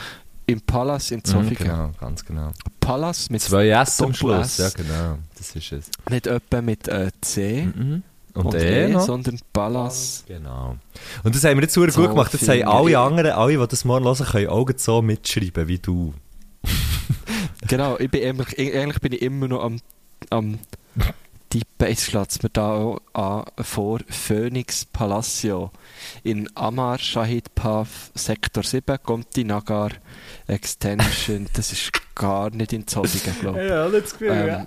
Im 0.47 0.61
Palast 0.63 1.13
in 1.13 1.19
Mhm, 1.19 1.25
Zofingen. 1.25 1.57
genau, 1.59 1.91
ganz 2.01 2.25
genau. 2.25 2.53
Palast 2.81 3.31
mit 3.31 3.41
Zwei 3.41 3.69
S 3.69 4.01
am 4.03 4.13
Schluss, 4.15 4.59
S. 4.59 4.75
ja 4.77 4.83
genau. 4.85 5.19
Das 5.39 5.55
ist 5.55 5.73
es. 5.73 5.85
nicht 6.09 6.27
etwa 6.27 6.61
mit 6.61 6.89
äh, 6.89 7.11
C 7.21 7.67
Mhm. 7.75 8.03
Und, 8.35 8.47
und, 8.47 8.55
E 8.55 8.85
E, 8.85 8.89
noch? 8.89 9.07
sondern 9.07 9.39
Palast. 9.53 10.27
Genau. 10.27 10.77
Und 11.25 11.35
das 11.35 11.45
haben 11.45 11.57
wir 11.57 11.63
jetzt 11.63 11.75
super 11.75 11.91
So 11.91 12.03
gut 12.03 12.11
gemacht. 12.11 12.33
Jetzt 12.33 12.49
haben 12.49 12.63
alle 12.65 12.99
anderen, 12.99 13.33
alle, 13.33 13.59
die 13.59 13.67
das 13.67 13.85
morgen 13.85 14.05
hören, 14.05 14.25
können 14.27 14.49
auch 14.49 14.69
so 14.77 15.03
mitschreiben 15.03 15.69
wie 15.69 15.79
du. 15.79 16.15
Genau, 17.69 17.99
ich 17.99 18.11
bin 18.11 18.25
eigentlich, 18.25 18.59
eigentlich 18.59 19.01
bin 19.01 19.13
ich 19.13 19.23
immer 19.23 19.47
noch 19.47 19.63
am, 19.63 19.81
am 20.31 20.59
tippen. 21.51 21.89
Jetzt 21.89 22.05
schlägt 22.05 22.43
mir 22.43 22.51
da 22.51 22.73
auch 22.73 23.01
an 23.13 23.45
vor 23.63 24.01
Phoenix 24.09 24.85
Palacio 24.87 25.71
in 26.23 26.49
Amar 26.57 26.99
Shahid 26.99 27.55
Path 27.55 27.89
Sektor 28.15 28.63
7 28.65 28.97
Gomti 29.05 29.45
Nagar 29.45 29.91
Extension. 30.47 31.49
Das 31.53 31.71
ist 31.73 31.93
gar 32.15 32.51
nicht 32.51 32.73
in 32.73 32.87
Zolligen, 32.87 33.35
glaube 33.41 33.63
ich. 33.63 33.69
Ja, 33.71 33.89
das 33.89 34.13
Gefühl, 34.13 34.31
Ähm, 34.31 34.67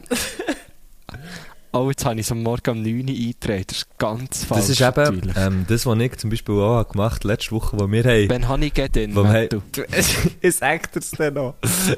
oh, 1.73 1.89
jetzt 1.89 2.05
habe 2.05 2.15
ich 2.19 2.25
es 2.25 2.31
am 2.31 2.43
Morgen 2.43 2.69
um 2.69 2.81
9 2.81 2.93
Uhr 2.93 3.09
eingetragen. 3.09 3.63
Das 3.67 3.77
ist 3.77 3.97
ganz 3.97 4.45
falsch. 4.45 4.61
Das 4.61 4.69
ist 4.69 4.81
eben 4.81 5.33
ähm, 5.35 5.65
das, 5.67 5.85
was 5.85 5.99
ich 5.99 6.17
zum 6.17 6.29
Beispiel 6.29 6.55
auch 6.55 6.77
habe 6.77 6.91
gemacht 6.91 7.23
letzte 7.23 7.51
Woche, 7.51 7.79
wo 7.79 7.91
wir 7.91 8.03
haben... 8.03 8.29
Wann 8.29 8.47
habe 8.47 8.65
ich 8.65 8.73
den? 8.73 9.15
Wo 9.15 9.23
wir 9.23 9.33
haben 9.33 9.63
ich 10.41 10.55
sag 10.55 10.91
dir's 10.91 11.11
dann 11.11 11.33
noch. 11.33 11.55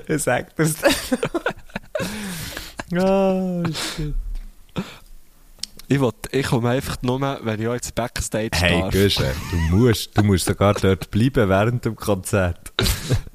Ich 0.07 0.23
sag 0.23 0.55
dir's 0.55 0.75
dann 0.77 1.19
noch. 2.93 3.03
oh, 3.03 3.63
shit. 3.97 4.13
Ich, 5.87 6.01
will, 6.01 6.11
ich 6.31 6.47
komme 6.47 6.69
einfach 6.69 6.97
nur, 7.03 7.21
wenn 7.43 7.61
ich 7.61 7.67
auch 7.67 7.73
jetzt 7.73 7.93
Backstage 7.93 8.49
Hey, 8.53 8.81
darf. 8.81 8.91
Güsche, 8.91 9.31
du 9.51 9.75
musst, 9.75 10.17
du 10.17 10.23
musst 10.23 10.45
sogar 10.45 10.73
dort 10.73 11.11
bleiben 11.11 11.47
während 11.47 11.85
dem 11.85 11.95
Konzert. 11.95 12.73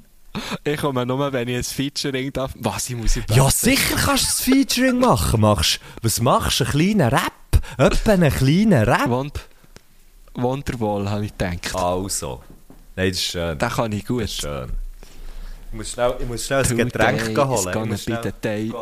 Ich 0.63 0.77
komme 0.79 1.05
nur, 1.05 1.31
wenn 1.33 1.47
ich 1.47 1.57
ein 1.57 1.63
Featuring 1.63 2.31
darf. 2.31 2.51
Was, 2.55 2.89
ich 2.89 2.95
muss 2.95 3.15
im 3.15 3.23
Ja, 3.33 3.49
sicher 3.49 3.95
kannst 3.95 4.23
du 4.23 4.27
das 4.27 4.41
Featuring 4.41 4.99
machen. 4.99 5.41
Machst, 5.41 5.79
was 6.01 6.21
machst 6.21 6.59
du? 6.59 6.63
Einen 6.65 6.71
kleinen 6.71 7.09
Rap? 7.09 7.31
Etwa 7.77 8.11
einen 8.13 8.31
kleinen 8.31 8.83
Rap? 8.83 9.09
Wond 9.09 9.39
Wonderwall, 10.33 11.09
habe 11.09 11.25
ich 11.25 11.37
gedacht. 11.37 11.75
Also. 11.75 12.41
Nein, 12.95 13.09
das 13.09 13.17
ist 13.17 13.23
schön. 13.23 13.57
Den 13.57 13.69
kann 13.69 13.91
ich 13.91 14.03
Das 14.03 14.07
gut. 14.07 14.29
schön. 14.29 14.69
Ich 15.71 15.77
muss 15.77 15.91
schnell, 15.91 16.15
ich 16.19 16.27
muss 16.27 16.45
schnell 16.45 16.63
ein 16.65 16.77
Getränk 16.77 17.37
holen. 17.37 17.69
Ich 17.69 17.85
muss 17.85 18.03
schnell-. 18.03 18.73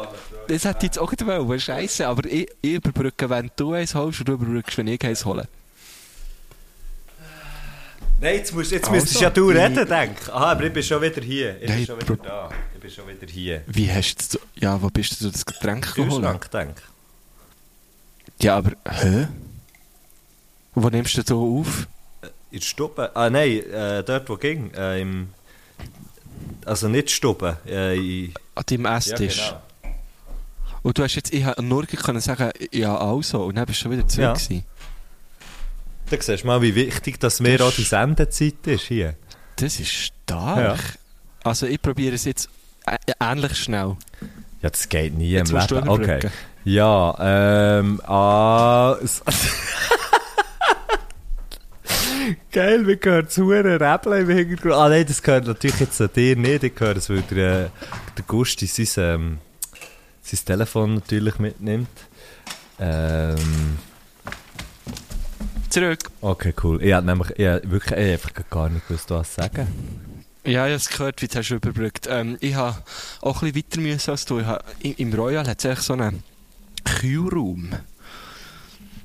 Das 0.48 0.66
hätte 0.66 0.78
ich 0.78 0.84
jetzt 0.84 1.00
auch 1.00 1.12
wollen, 1.12 1.60
scheiße. 1.60 2.08
Aber 2.08 2.26
ich, 2.28 2.50
ich 2.62 2.74
überbrücke, 2.74 3.30
wenn 3.30 3.52
du 3.56 3.74
eins 3.74 3.94
holst, 3.94 4.20
und 4.22 4.30
du 4.30 4.34
überbrückst, 4.34 4.78
wenn 4.78 4.88
ich 4.88 5.04
eins 5.04 5.24
hole. 5.26 5.48
Nein, 8.22 8.36
jetzt, 8.36 8.54
musst, 8.54 8.72
jetzt 8.72 8.84
Also, 8.90 8.96
müsstest 8.96 9.22
ja 9.22 9.30
du 9.30 9.50
reden, 9.50 9.88
denk. 9.88 10.18
Aha, 10.30 10.52
aber 10.52 10.66
ich 10.66 10.74
bin 10.74 10.84
schon 10.84 11.02
wieder 11.02 11.22
hier. 11.22 11.56
Ich 11.56 11.68
bin 11.68 11.70
Nein, 11.70 11.86
schon 11.86 12.02
wieder 12.02 12.16
da. 12.18 12.50
Ich 12.74 12.82
bin 12.82 12.92
schon 12.92 13.08
wieder 13.08 13.28
hier. 13.28 13.64
Wie 13.68 13.90
hast 13.90 14.34
du... 14.34 14.40
Ja, 14.56 14.82
wo 14.82 14.90
bist 14.90 15.22
du 15.22 15.30
das 15.30 15.46
Getränk 15.46 15.96
geholt? 15.96 16.12
Kühlschrank, 16.12 16.52
denk. 16.52 16.82
Ja, 18.42 18.58
aber... 18.58 18.72
Hä? 18.90 19.28
Wo 20.76 20.90
nimmst 20.90 21.18
du 21.18 21.24
da 21.24 21.34
auf? 21.34 21.88
In 22.52 22.60
der 22.60 22.66
Stube? 22.66 23.16
Ah, 23.16 23.30
nein, 23.30 23.64
äh, 23.72 24.04
dort 24.04 24.28
wo 24.28 24.36
ging. 24.36 24.72
Äh, 24.74 25.02
im, 25.02 25.30
also 26.66 26.90
nicht 26.90 27.12
Stube. 27.12 27.58
Äh, 27.66 28.26
in, 28.26 28.34
An 28.56 28.64
deinem 28.70 28.86
ja, 28.86 28.98
Esstisch. 28.98 29.48
genau. 29.48 29.94
Und 30.82 30.98
du 30.98 31.04
hast 31.04 31.16
jetzt... 31.16 31.34
Ich 31.34 31.46
nur 31.62 31.86
können 31.86 32.20
sagen, 32.20 32.52
ja, 32.72 32.98
also. 32.98 33.44
Und 33.44 33.56
dann 33.56 33.66
bist 33.66 33.80
du 33.80 33.84
schon 33.84 33.92
wieder 33.94 34.08
zurück. 34.08 34.24
Ja. 34.24 34.34
gewesen. 34.34 34.64
Da 36.10 36.18
siehst 36.20 36.44
du 36.44 36.48
mal, 36.48 36.62
wie 36.62 36.76
wichtig 36.76 37.20
dass 37.20 37.40
mir 37.40 37.62
auch 37.62 37.74
die 37.74 37.84
Sendezeit 37.84 38.66
ist 38.66 38.86
hier. 38.86 39.16
Das 39.58 39.80
ist 39.80 39.92
stark. 39.92 40.80
Also 41.44 41.66
ich 41.68 41.82
probiere 41.82 42.16
es 42.16 42.26
jetzt 42.26 42.50
ähnlich 43.20 43.56
schnell. 43.58 43.96
Ja, 44.62 44.70
das 44.70 44.90
geht 44.90 45.18
nie 45.18 45.32
Jetzt 45.32 45.52
im 45.52 45.58
Leben. 45.58 45.90
Okay. 45.90 46.20
Ja, 46.66 47.16
ähm, 47.20 48.02
ah, 48.06 48.98
Geil, 52.52 52.86
wir 52.86 52.98
gehört 52.98 53.32
zu 53.32 53.52
einem 53.52 53.82
Räbeln 53.82 54.30
im 54.30 54.36
Hintergrund. 54.36 54.74
Ah 54.74 54.90
nein, 54.90 55.06
das 55.08 55.24
gehört 55.24 55.48
natürlich 55.48 55.80
jetzt 55.80 56.02
an 56.02 56.10
dir 56.16 56.36
nicht. 56.36 56.64
Ich 56.64 56.74
höre 56.80 56.98
es, 56.98 57.10
weil 57.10 57.22
der, 57.22 57.66
äh, 57.66 57.70
der 58.18 58.26
Gusti 58.28 58.66
sein, 58.68 58.88
ähm, 58.98 59.38
sein 60.22 60.40
Telefon 60.46 60.96
natürlich 60.96 61.40
mitnimmt. 61.40 61.88
Ähm, 62.80 63.78
Zurück. 65.70 66.00
okay, 66.22 66.54
cool. 66.64 66.82
Ich 66.84 66.94
habe 66.94 67.06
nämlich 67.06 67.30
ich 67.38 67.46
hab 67.46 67.70
wirklich 67.70 67.92
ich 68.00 68.14
hab 68.14 68.26
einfach 68.26 68.50
gar 68.50 68.70
nicht 68.70 68.88
gewusst, 68.88 69.10
was 69.12 69.36
sagen. 69.36 69.68
Ja, 70.46 70.66
ich 70.66 70.72
habe 70.72 70.74
es 70.74 70.90
gehört, 70.90 71.22
wie 71.22 71.28
du 71.28 71.38
hast 71.38 71.52
überbrückt. 71.52 72.08
Ähm, 72.10 72.38
ich 72.40 72.56
habe 72.56 72.78
auch 73.22 73.44
ein 73.44 73.52
bisschen 73.52 73.68
weiter 73.72 73.82
müssen 73.82 74.12
als 74.12 74.26
du. 74.26 74.40
Ich 74.40 74.46
habe, 74.46 74.64
im, 74.80 74.96
Im 74.98 75.14
Royal 75.14 75.48
hat 75.48 75.60
es 75.60 75.66
eigentlich 75.66 75.80
so 75.82 75.94
einen 75.94 76.24
Kühlraum. 76.86 77.70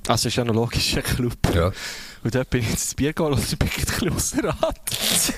Also 0.07 0.29
ist 0.29 0.37
ja 0.37 0.45
noch 0.45 0.55
logisch, 0.55 0.97
ein 0.97 1.03
Club. 1.03 1.37
Ja. 1.55 1.73
Und 2.23 2.35
dort 2.35 2.51
bin 2.51 2.63
ich 2.63 2.71
ins 2.71 2.95
Bier 2.95 3.13
geholt 3.13 3.37
und 3.37 3.59
bin 3.59 3.69
ich 3.69 3.79
ein 3.79 3.85
bisschen 3.85 4.01
und 4.01 4.07
ich 4.07 4.11
musste 4.11 5.35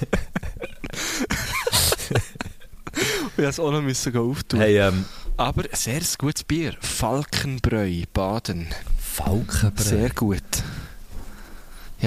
es 3.48 3.60
auch 3.60 3.70
noch 3.70 3.82
müssen 3.82 4.16
auftun. 4.16 4.60
Hey, 4.60 4.78
ähm, 4.78 5.04
Aber 5.36 5.62
ein 5.62 5.68
sehr 5.72 6.00
gutes 6.18 6.44
Bier. 6.44 6.74
Falkenbräu, 6.80 8.04
Baden. 8.12 8.68
Falkenbrei. 8.98 9.82
Sehr 9.82 10.10
gut. 10.10 10.42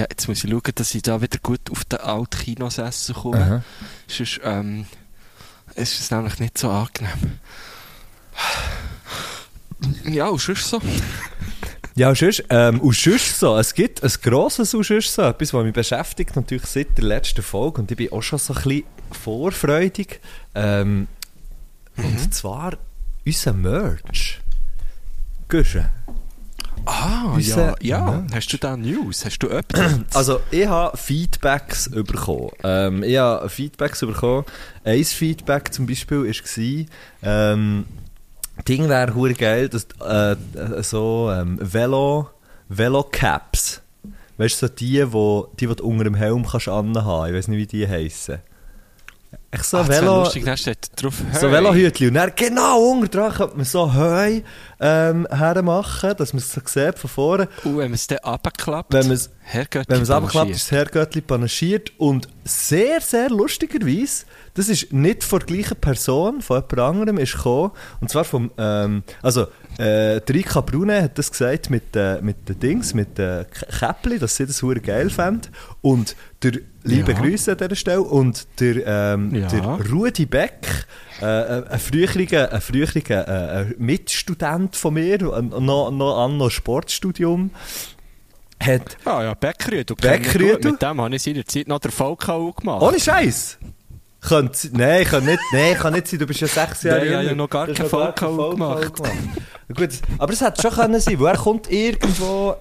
Ja, 0.00 0.06
jetzt 0.08 0.28
muss 0.28 0.42
ich 0.42 0.50
schauen, 0.50 0.62
dass 0.76 0.94
ich 0.94 1.02
da 1.02 1.20
wieder 1.20 1.38
gut 1.42 1.70
auf 1.70 1.84
den 1.84 2.00
alten 2.00 2.38
Kinosessel 2.38 3.14
komme. 3.14 3.36
Aha. 3.36 3.62
Sonst 4.08 4.40
ähm, 4.42 4.86
ist 5.74 6.00
es 6.00 6.10
nämlich 6.10 6.38
nicht 6.38 6.56
so 6.56 6.70
angenehm. 6.70 7.38
Ja, 10.04 10.28
und 10.28 10.40
sonst 10.40 10.70
so. 10.70 10.80
Ja, 11.96 12.08
und 12.08 12.16
sonst, 12.16 12.44
ähm, 12.48 12.80
und 12.80 12.96
sonst 12.96 13.38
so, 13.38 13.58
es 13.58 13.74
gibt 13.74 14.02
ein 14.02 14.10
grosses 14.22 14.72
und 14.72 14.86
sonst 14.86 15.12
so, 15.12 15.20
etwas, 15.20 15.52
was 15.52 15.64
mich 15.64 15.74
beschäftigt, 15.74 16.34
natürlich 16.34 16.64
seit 16.64 16.96
der 16.96 17.04
letzten 17.04 17.42
Folge, 17.42 17.82
und 17.82 17.90
ich 17.90 17.98
bin 17.98 18.10
auch 18.10 18.22
schon 18.22 18.38
so 18.38 18.54
ein 18.54 18.62
bisschen 18.62 18.84
vorfreudig, 19.10 20.18
ähm, 20.54 21.08
und 21.98 22.32
zwar 22.32 22.78
unser 23.26 23.52
Merch. 23.52 24.40
Guschen. 25.46 25.90
Ah, 26.86 27.36
ja, 27.38 27.74
ja. 27.80 28.24
Hast 28.32 28.52
du 28.52 28.58
da 28.58 28.76
News? 28.76 29.24
Hast 29.24 29.38
du 29.38 29.50
Updates? 29.50 30.04
Also, 30.14 30.40
ich 30.50 30.66
habe 30.66 30.96
Feedbacks 30.96 31.90
bekommen. 31.90 32.50
Ähm, 32.62 33.02
ich 33.02 33.16
habe 33.16 33.48
Feedbacks 33.48 34.00
bekommen. 34.00 34.44
Ein 34.84 35.04
Feedback 35.04 35.72
zum 35.72 35.86
Beispiel 35.86 36.24
war, 36.24 36.86
ähm, 37.22 37.84
Ding 38.68 38.88
wäre 38.88 39.14
hure 39.14 39.34
geil, 39.34 39.68
dass 39.68 39.86
äh, 40.02 40.32
äh, 40.32 40.82
so 40.82 41.30
ähm, 41.32 41.58
Velo, 41.60 42.28
Velo-Caps, 42.68 43.80
weißt 44.36 44.62
du, 44.62 44.66
so 44.66 44.72
die, 44.72 45.12
wo, 45.12 45.48
die, 45.58 45.66
die 45.66 45.76
du 45.76 45.84
unter 45.84 46.04
dem 46.04 46.14
Helm 46.14 46.46
kannst 46.46 46.68
anhaben. 46.68 47.30
Ich 47.30 47.34
weiß 47.34 47.48
nicht, 47.48 47.58
wie 47.58 47.66
die 47.66 47.88
heissen. 47.88 48.38
Echt 49.52 49.64
so 49.64 49.78
das 49.78 49.88
wär 49.88 50.02
Velo... 50.02 50.20
lustig, 50.20 50.44
da 50.44 50.56
steht 50.56 50.90
drauf 50.96 51.14
So 51.32 51.48
«Hey». 51.48 51.52
Velohütli. 51.52 52.08
Und 52.08 52.14
dann 52.14 52.32
genau 52.36 52.92
unten 52.92 53.10
dran 53.10 53.32
könnte 53.32 53.56
man 53.56 53.64
so 53.64 53.94
Heu 53.94 54.40
ähm, 54.80 55.26
hermachen, 55.30 56.14
dass 56.16 56.32
man 56.32 56.38
es 56.42 56.52
sieht 56.52 56.98
von 56.98 57.10
vorne. 57.10 57.48
Und 57.64 57.72
wenn 57.76 57.90
man 57.90 57.92
es 57.94 58.06
dann 58.06 58.18
abklappt, 58.18 58.92
Wenn 58.94 59.06
man 59.06 59.12
es 59.12 59.28
panaschiert. 60.08 60.50
ist 60.50 60.62
das 60.66 60.70
Herrgöttli 60.70 61.20
panaschiert. 61.20 61.92
Und 61.98 62.28
sehr, 62.44 63.00
sehr 63.00 63.28
lustigerweise, 63.30 64.24
das 64.54 64.68
ist 64.68 64.92
nicht 64.92 65.22
von 65.24 65.40
der 65.40 65.46
gleichen 65.46 65.76
Person, 65.76 66.40
von 66.40 66.56
jemand 66.58 66.78
anderem 66.78 67.18
ist 67.18 67.34
gekommen. 67.36 67.72
Und 68.00 68.10
zwar 68.10 68.24
vom, 68.24 68.50
ähm, 68.58 69.02
also, 69.22 69.46
äh, 69.78 70.20
Rika 70.28 70.60
Brune 70.60 71.02
hat 71.02 71.16
das 71.18 71.30
gesagt 71.30 71.70
mit, 71.70 71.94
äh, 71.94 72.20
mit 72.20 72.48
den 72.48 72.58
Dings, 72.58 72.92
mit 72.94 73.16
den 73.18 73.46
K- 73.50 73.66
Käppli, 73.86 74.18
dass 74.18 74.36
sie 74.36 74.46
das 74.46 74.58
super 74.58 74.80
geil 74.80 75.10
fand. 75.10 75.50
Und 75.80 76.16
der, 76.42 76.52
liebe 76.82 77.12
Ja. 77.12 77.18
Grüße 77.18 77.52
an 77.52 77.58
dieser 77.58 77.76
Stelle, 77.76 78.00
und 78.02 78.46
der, 78.60 78.86
ähm, 78.86 79.34
Ja. 79.34 79.48
der 79.48 79.62
Rudi 79.90 80.26
Beck, 80.26 80.86
äh, 81.20 81.24
ein 81.24 81.78
früheriger, 81.78 82.52
ein 82.52 82.60
früheriger 82.60 83.28
äh, 83.28 83.60
ein 83.64 83.74
Mitstudent 84.70 84.76
von 84.76 84.94
mir, 84.94 85.32
ein- 85.34 85.48
noch, 85.64 85.90
noch 85.90 86.24
an 86.24 86.36
noch 86.36 86.50
Sportstudium, 86.50 87.50
hat 88.62 88.96
Ah 89.04 89.22
ja, 89.22 89.30
ihn 89.32 90.22
gut. 90.62 90.64
Mit 90.64 90.82
dem 90.82 91.00
habe 91.00 91.16
ich 91.16 91.22
seinerzeit 91.22 91.68
noch 91.68 91.78
der 91.78 91.90
VKU 91.92 92.52
gemacht. 92.52 92.82
Ohne 92.82 93.00
Scheiß. 93.00 93.58
Nein, 94.72 95.04
kann 95.04 95.24
nicht, 95.24 95.40
nein, 95.52 95.74
kann 95.78 95.94
nicht 95.94 96.08
sein, 96.08 96.18
du 96.18 96.26
bist 96.26 96.40
ja 96.40 96.46
sechs 96.46 96.82
Jahre 96.82 96.98
Nein, 96.98 97.08
ich 97.08 97.14
habe 97.14 97.24
ja 97.26 97.34
noch 97.34 97.48
gar 97.48 97.66
Du 97.66 97.72
hast 97.72 97.90
kein 97.90 97.90
noch 97.90 98.14
VKU 98.14 98.50
gemacht. 98.50 98.92
Gut, 99.74 99.90
aber 100.18 100.32
es 100.32 100.40
hätte 100.42 100.60
schon 100.60 100.72
können 100.72 101.00
sein, 101.00 101.18
weil 101.20 101.34
er 101.34 101.38
kommt 101.38 101.70
irgendwo... 101.70 102.54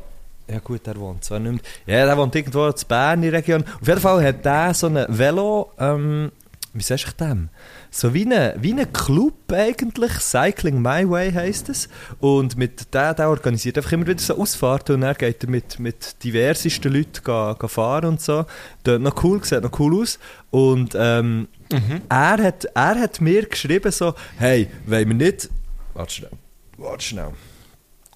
Ja 0.50 0.60
gut, 0.60 0.88
er 0.88 0.96
wohnt 0.96 1.24
zwar 1.24 1.40
nicht 1.40 1.52
mehr... 1.86 2.00
Ja, 2.00 2.06
er 2.08 2.18
wohnt 2.18 2.34
irgendwo 2.34 2.66
in 2.68 2.74
Bern 2.88 3.22
in 3.24 3.32
der 3.32 3.40
Region. 3.40 3.64
Auf 3.82 3.88
jeden 3.88 4.00
Fall 4.00 4.24
hat 4.26 4.46
er 4.46 4.74
so 4.74 4.88
ein 4.88 5.06
Velo... 5.10 5.72
Ähm, 5.78 6.32
wie 6.74 6.84
sagst 6.84 7.08
du 7.20 7.26
dem? 7.26 7.50
So 7.92 8.14
wie 8.14 8.26
ein 8.26 8.54
wie 8.62 8.72
eine 8.72 8.86
Club 8.86 9.52
eigentlich, 9.52 10.12
Cycling 10.20 10.82
My 10.82 11.10
Way 11.10 11.34
heisst 11.34 11.70
es. 11.70 11.90
Und 12.20 12.58
mit 12.58 12.94
der, 12.94 13.14
der 13.14 13.30
organisiert 13.30 13.78
einfach 13.78 13.92
immer 13.92 14.08
wieder 14.08 14.20
so 14.20 14.38
Ausfahrten 14.38 14.96
und 14.96 15.02
dann 15.02 15.16
geht 15.16 15.44
er 15.44 15.50
mit, 15.50 15.80
mit 15.80 16.24
diversesten 16.24 16.94
Leuten 16.94 17.24
ga, 17.24 17.54
ga 17.54 17.68
fahren 17.68 18.10
und 18.10 18.22
so. 18.22 18.46
Dort 18.84 19.02
noch 19.02 19.24
cool, 19.24 19.44
sieht 19.44 19.64
noch 19.64 19.80
cool 19.80 20.02
aus. 20.02 20.20
Und 20.52 20.96
ähm, 20.96 21.48
er, 22.10 22.44
hat, 22.44 22.66
er 22.66 23.00
hat 23.00 23.22
mir 23.22 23.46
geschrieben 23.48 23.92
so, 23.92 24.14
hey, 24.38 24.70
wollen 24.86 25.08
wir 25.08 25.16
nicht... 25.16 25.50
Warte 25.94 26.14
schnell, 26.14 26.32
warte 26.78 27.04
schnell. 27.04 27.34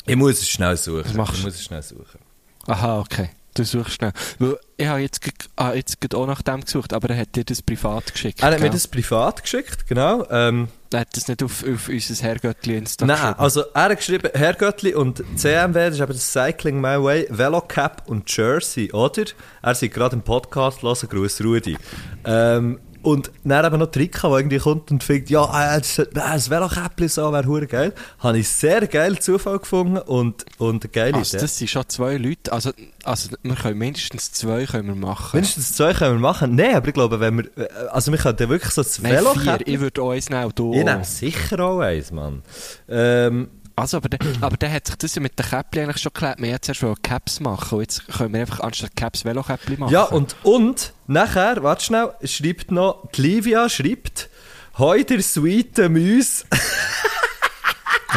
Ich 0.05 0.15
muss 0.15 0.39
es 0.39 0.49
schnell 0.49 0.77
suchen. 0.77 1.09
Ich 1.09 1.15
muss 1.15 1.55
es 1.55 1.63
schnell 1.63 1.81
suchen. 1.81 2.19
Aha, 2.67 2.99
okay. 2.99 3.29
Du 3.55 3.63
suchst 3.63 3.93
schnell. 3.93 4.13
Weil 4.39 4.57
ich 4.77 4.87
habe 4.87 4.99
jetzt, 4.99 5.21
ah, 5.55 5.73
jetzt 5.73 6.15
auch 6.15 6.25
nach 6.25 6.41
dem 6.41 6.61
gesucht, 6.61 6.93
aber 6.93 7.09
er 7.11 7.17
hat 7.17 7.35
dir 7.35 7.43
das 7.43 7.61
privat 7.61 8.11
geschickt. 8.11 8.41
Er 8.41 8.47
hat 8.47 8.53
mir 8.55 8.61
gell? 8.61 8.69
das 8.71 8.87
privat 8.87 9.43
geschickt, 9.43 9.87
genau. 9.87 10.25
Ähm, 10.31 10.67
Er 10.91 11.01
hat 11.01 11.15
das 11.15 11.27
nicht 11.27 11.43
auf, 11.43 11.63
auf 11.63 11.87
unser 11.89 12.23
Herrgöttli 12.23 12.77
Insta 12.77 13.05
Nein, 13.05 13.17
geschrieben. 13.17 13.39
also 13.39 13.63
er 13.73 13.83
hat 13.83 13.97
geschrieben, 13.97 14.29
Herr 14.33 14.53
Göttli 14.55 14.93
und 14.95 15.23
CMW, 15.35 15.73
das 15.85 15.95
ist 15.95 16.01
eben 16.01 16.13
das 16.13 16.31
Cycling 16.31 16.81
My 16.81 17.01
Way, 17.01 17.27
Velocap 17.29 18.03
und 18.07 18.35
Jersey, 18.35 18.91
oder? 18.91 19.25
Er 19.61 19.71
ist 19.71 19.81
gerade 19.91 20.15
im 20.15 20.21
Podcast, 20.23 20.81
hören, 20.81 21.09
Gruß 21.09 21.43
Rudi. 21.43 21.77
Ähm, 22.25 22.79
und 23.03 23.31
dann 23.43 23.65
eben 23.65 23.77
noch 23.79 23.91
Trika, 23.91 24.29
der 24.29 24.37
irgendwie 24.37 24.57
kommt 24.57 24.89
und 24.89 25.03
findet, 25.03 25.29
ja, 25.29 25.75
äh, 25.75 25.79
das, 25.79 25.99
äh, 25.99 26.07
das 26.13 26.49
Velokäppli 26.49 27.07
so 27.09 27.31
wäre 27.31 27.45
hure 27.45 27.67
geil. 27.67 27.93
Habe 28.19 28.39
ich 28.39 28.47
sehr 28.47 28.87
geil 28.87 29.19
Zufall 29.19 29.59
gefunden 29.59 29.97
und, 29.97 30.45
und 30.57 30.83
eine 30.83 30.91
geile 30.91 31.17
Also, 31.17 31.37
Idee. 31.37 31.43
das 31.43 31.57
sind 31.57 31.69
schon 31.69 31.83
zwei 31.89 32.17
Leute. 32.17 32.51
Also, 32.51 32.71
also 33.03 33.29
wir 33.43 33.55
können 33.55 33.77
mindestens 33.77 34.31
zwei 34.31 34.65
können 34.65 34.87
wir 34.87 34.95
machen. 34.95 35.31
Mindestens 35.33 35.73
zwei 35.75 35.93
können 35.93 36.15
wir 36.15 36.21
machen. 36.21 36.55
Nein, 36.55 36.75
aber 36.75 36.87
ich 36.87 36.93
glaube, 36.93 37.19
wenn 37.19 37.37
wir, 37.37 37.49
also 37.91 38.11
wir 38.11 38.17
könnten 38.19 38.49
wirklich 38.49 38.73
so 38.73 38.81
das 38.81 38.99
Nein. 39.01 39.13
Velokäppli... 39.15 39.73
Ich 39.73 39.79
würde 39.79 40.01
auch 40.01 40.11
eins 40.11 40.29
nehmen, 40.29 40.51
du 40.55 40.73
Ich 40.73 40.83
nehme 40.83 41.03
sicher 41.03 41.59
auch 41.59 41.79
eins, 41.81 42.11
Mann. 42.11 42.41
Ähm, 42.87 43.49
Also, 43.75 43.97
aber 43.97 44.09
der, 44.09 44.19
aber 44.41 44.55
der 44.57 44.71
hat 44.71 44.87
sich 44.87 44.95
das 44.97 45.15
ja 45.15 45.21
mit 45.21 45.37
den 45.39 45.45
Käppli 45.47 45.81
eigentlich 45.81 46.01
schon 46.01 46.13
geklärt. 46.13 46.39
Wir 46.39 46.61
zuerst 46.61 46.83
wollen 46.83 47.01
Caps 47.01 47.39
machen 47.39 47.75
und 47.79 47.81
jetzt 47.81 48.07
können 48.07 48.33
wir 48.33 48.41
einfach 48.41 48.59
anstatt 48.59 48.95
Caps 48.95 49.25
Velo-Käppli 49.25 49.77
machen. 49.77 49.91
Ja, 49.91 50.03
und, 50.03 50.35
und 50.43 50.93
nachher, 51.07 51.63
warte 51.63 51.83
schnell, 51.83 52.11
schreibt 52.23 52.69
noch, 52.71 53.09
die 53.15 53.21
Livia 53.21 53.67
schreibt, 53.69 54.29
«Hoi, 54.77 55.03
der 55.03 55.21
sweete 55.23 55.89
Müs». 55.89 56.45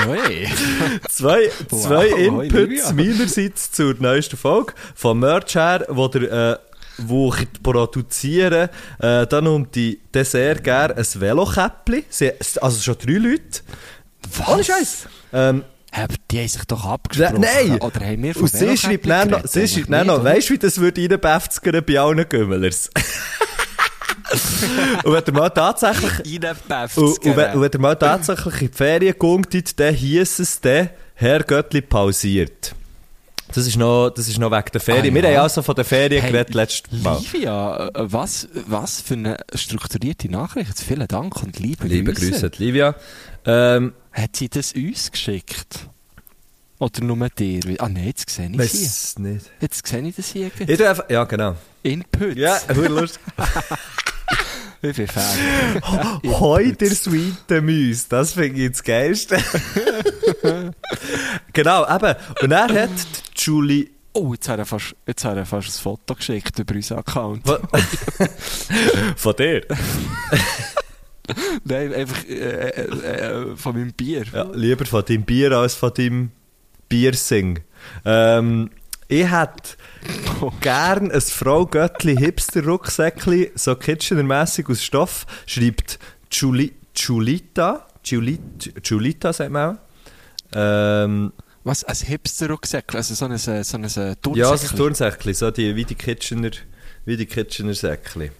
Oi. 0.08 0.46
Zwei, 1.08 1.50
Wow, 1.70 1.82
zwei 1.86 2.10
hoi, 2.12 2.26
Inputs 2.26 2.52
Livia. 2.52 2.92
meinerseits 2.92 3.72
zur 3.72 3.94
neuesten 3.98 4.36
Folge. 4.36 4.74
Vom 4.94 5.20
Merch 5.20 5.54
her, 5.54 5.86
wo 5.88 6.06
der, 6.08 6.52
äh, 6.52 6.58
wo 6.98 7.32
ich 7.34 7.46
produziere, 7.62 8.68
äh, 8.98 9.26
dann 9.26 9.46
um 9.46 9.70
die 9.70 10.00
Dessert 10.12 10.64
gerne 10.64 10.96
ein 10.96 11.04
Velokäppli. 11.14 12.04
Also 12.60 12.80
schon 12.82 12.96
drei 12.98 13.12
Leute. 13.14 13.60
Ohne 14.46 14.64
Scheiß. 14.64 15.06
Ähm, 15.32 15.64
Hä, 15.92 16.02
Aber 16.02 16.14
die 16.30 16.38
haben 16.38 16.48
sich 16.48 16.64
doch 16.64 16.84
abgesprochen. 16.84 17.40
Nein! 17.40 17.80
Oder 17.80 18.00
haben 18.00 18.22
wir 18.22 18.34
von 18.34 18.42
Und 18.42 18.52
sie 18.52 18.76
schreibt 18.76 19.08
dann 19.08 19.30
noch, 19.30 19.46
sie 19.46 19.66
schreibt 19.66 19.90
dann 19.92 20.06
noch, 20.08 20.22
weißt 20.22 20.50
du, 20.50 20.54
wie 20.54 20.58
das 20.58 20.78
würde 20.78 21.00
reinbefzgern 21.00 21.82
bei 21.86 21.98
allen 21.98 22.28
Gümmelers? 22.28 22.90
und 25.04 25.12
wenn 25.12 25.22
ihr 25.26 25.32
mal 25.32 25.50
tatsächlich, 25.50 26.42
und, 26.96 26.96
und, 26.96 27.36
wenn, 27.36 27.54
und 27.54 27.62
wenn 27.62 27.70
ihr 27.72 27.80
mal 27.80 27.94
tatsächlich 27.94 28.62
in 28.62 28.70
die 28.70 28.76
Ferien 28.76 29.14
geht, 29.48 29.80
dann 29.80 29.94
hiess 29.94 30.38
es 30.38 30.60
dann, 30.60 30.90
Herr 31.14 31.42
Göttli 31.42 31.80
pausiert. 31.80 32.74
Das 33.54 33.66
ist 33.66 33.76
noch, 33.76 34.10
das 34.10 34.28
ist 34.28 34.38
noch 34.38 34.50
wegen 34.50 34.70
der 34.72 34.80
Ferien. 34.80 35.12
Ah, 35.12 35.14
Wir 35.14 35.30
ja. 35.30 35.36
haben 35.36 35.42
also 35.44 35.62
von 35.62 35.74
der 35.76 35.84
Ferien 35.84 36.20
Hey, 36.20 36.32
geredet 36.32 36.54
letztes 36.54 37.00
Mal. 37.00 37.18
Livia, 37.18 37.88
äh, 37.88 37.90
was, 37.94 38.48
was 38.66 39.00
für 39.00 39.14
eine 39.14 39.36
strukturierte 39.54 40.28
Nachricht. 40.28 40.78
Vielen 40.80 41.06
Dank 41.06 41.42
und 41.42 41.58
liebe, 41.58 41.86
Liebe 41.86 42.12
Grüße, 42.12 42.50
die 42.50 42.64
Livia. 42.64 42.96
Ähm, 43.46 43.92
Hat 44.16 44.34
sie 44.34 44.48
das 44.48 44.72
uns 44.72 45.12
geschickt? 45.12 45.88
Oder 46.78 47.04
nur 47.04 47.28
dir? 47.28 47.60
Ah 47.78 47.88
nein, 47.88 48.06
jetzt 48.06 48.30
sehe 48.30 48.46
ich 48.50 48.72
sie. 48.72 48.84
weiss 48.84 49.18
nicht. 49.18 49.50
Jetzt 49.60 49.86
sehe 49.86 50.02
ich 50.08 50.16
das 50.16 50.28
hier. 50.32 50.50
Ich 50.58 50.86
einfach, 50.86 51.10
ja, 51.10 51.24
genau. 51.24 51.54
Inputs. 51.82 52.34
Ja, 52.36 52.58
hure 52.74 52.88
lustig. 52.88 53.22
Wie 54.80 54.94
viel 54.94 55.06
Fan. 55.06 55.82
Hoi, 56.24 56.72
der 56.72 56.94
sweete 56.94 57.60
Müs. 57.60 58.08
Das 58.08 58.32
finde 58.32 58.64
ich 58.64 58.70
das 58.72 58.82
Geilste. 58.82 59.36
genau, 61.52 61.84
eben. 61.94 62.14
Und 62.42 62.52
er 62.52 62.82
hat 62.82 62.90
Julie 63.36 63.90
Oh, 64.14 64.32
jetzt 64.32 64.48
hat 64.48 64.58
er 64.58 64.64
fast, 64.64 64.96
jetzt 65.06 65.26
hat 65.26 65.36
er 65.36 65.44
fast 65.44 65.68
ein 65.68 65.82
Foto 65.82 66.14
geschickt 66.14 66.58
über 66.58 66.74
unseren 66.74 67.00
Account. 67.00 67.42
Von 69.16 69.36
dir? 69.36 69.60
Nein, 71.64 71.92
einfach 71.92 72.24
äh, 72.24 72.68
äh, 72.68 72.82
äh, 72.82 73.56
von 73.56 73.74
meinem 73.74 73.92
Bier. 73.92 74.24
Ja, 74.32 74.44
lieber 74.52 74.84
von 74.86 75.04
deinem 75.04 75.24
Bier 75.24 75.52
als 75.52 75.74
von 75.74 75.92
deinem 75.94 76.30
Biersing. 76.88 77.60
Ähm, 78.04 78.70
ich 79.08 79.30
hätte 79.30 79.76
gern 80.60 81.10
ein 81.10 81.20
Frau 81.20 81.64
Göttli 81.66 82.16
Hipster 82.16 82.64
Rucksäckli, 82.64 83.52
so 83.54 83.76
Kitchener-mässig 83.76 84.68
aus 84.68 84.82
Stoff, 84.82 85.26
schreibt 85.46 85.98
Juli 86.30 86.72
Julita, 86.96 87.86
Julit 88.04 88.72
Julita 88.82 89.32
sagt 89.32 89.50
man 89.50 89.76
auch. 89.76 89.80
Ähm, 90.54 91.32
Was, 91.64 91.84
ein 91.84 91.94
Hipster-Rucksäckchen? 91.94 92.96
Also 92.96 93.14
so 93.14 93.26
ein, 93.26 93.38
so 93.38 93.50
ein, 93.50 93.62
Turnsäckchen? 93.62 94.34
ja, 94.34 94.56
so 94.56 94.68
ein 94.68 94.76
Turnsäckli, 94.76 95.34
so 95.34 95.50
die, 95.50 95.76
wie 95.76 95.84
die 95.84 95.94
Kitchener, 95.94 96.50
wie 97.04 97.16
die 97.16 97.26
Kitchener 97.26 97.74
Säckli. 97.74 98.30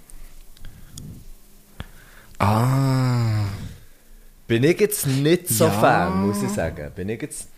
Ah. 2.38 3.44
Bin 4.46 4.62
ich 4.62 4.79
jetzt 4.81 5.07
nicht 5.07 5.49
so 5.49 5.64
Ja. 5.64 5.70
Fan, 5.70 6.27
muss 6.27 6.42
ich 6.42 6.51
sagen. 6.51 6.90
Bin 6.94 7.09
ich 7.09 7.20
jetzt... 7.22 7.49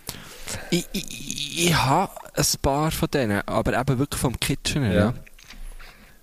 Ich, 0.70 0.86
ich, 0.92 1.66
ich, 1.66 1.74
habe 1.76 2.10
ein 2.34 2.44
paar 2.62 2.90
von 2.90 3.08
denen, 3.10 3.42
aber 3.46 3.78
eben 3.78 3.98
wirklich 3.98 4.20
vom 4.20 4.38
Kitchener, 4.40 4.92
ja. 4.92 5.14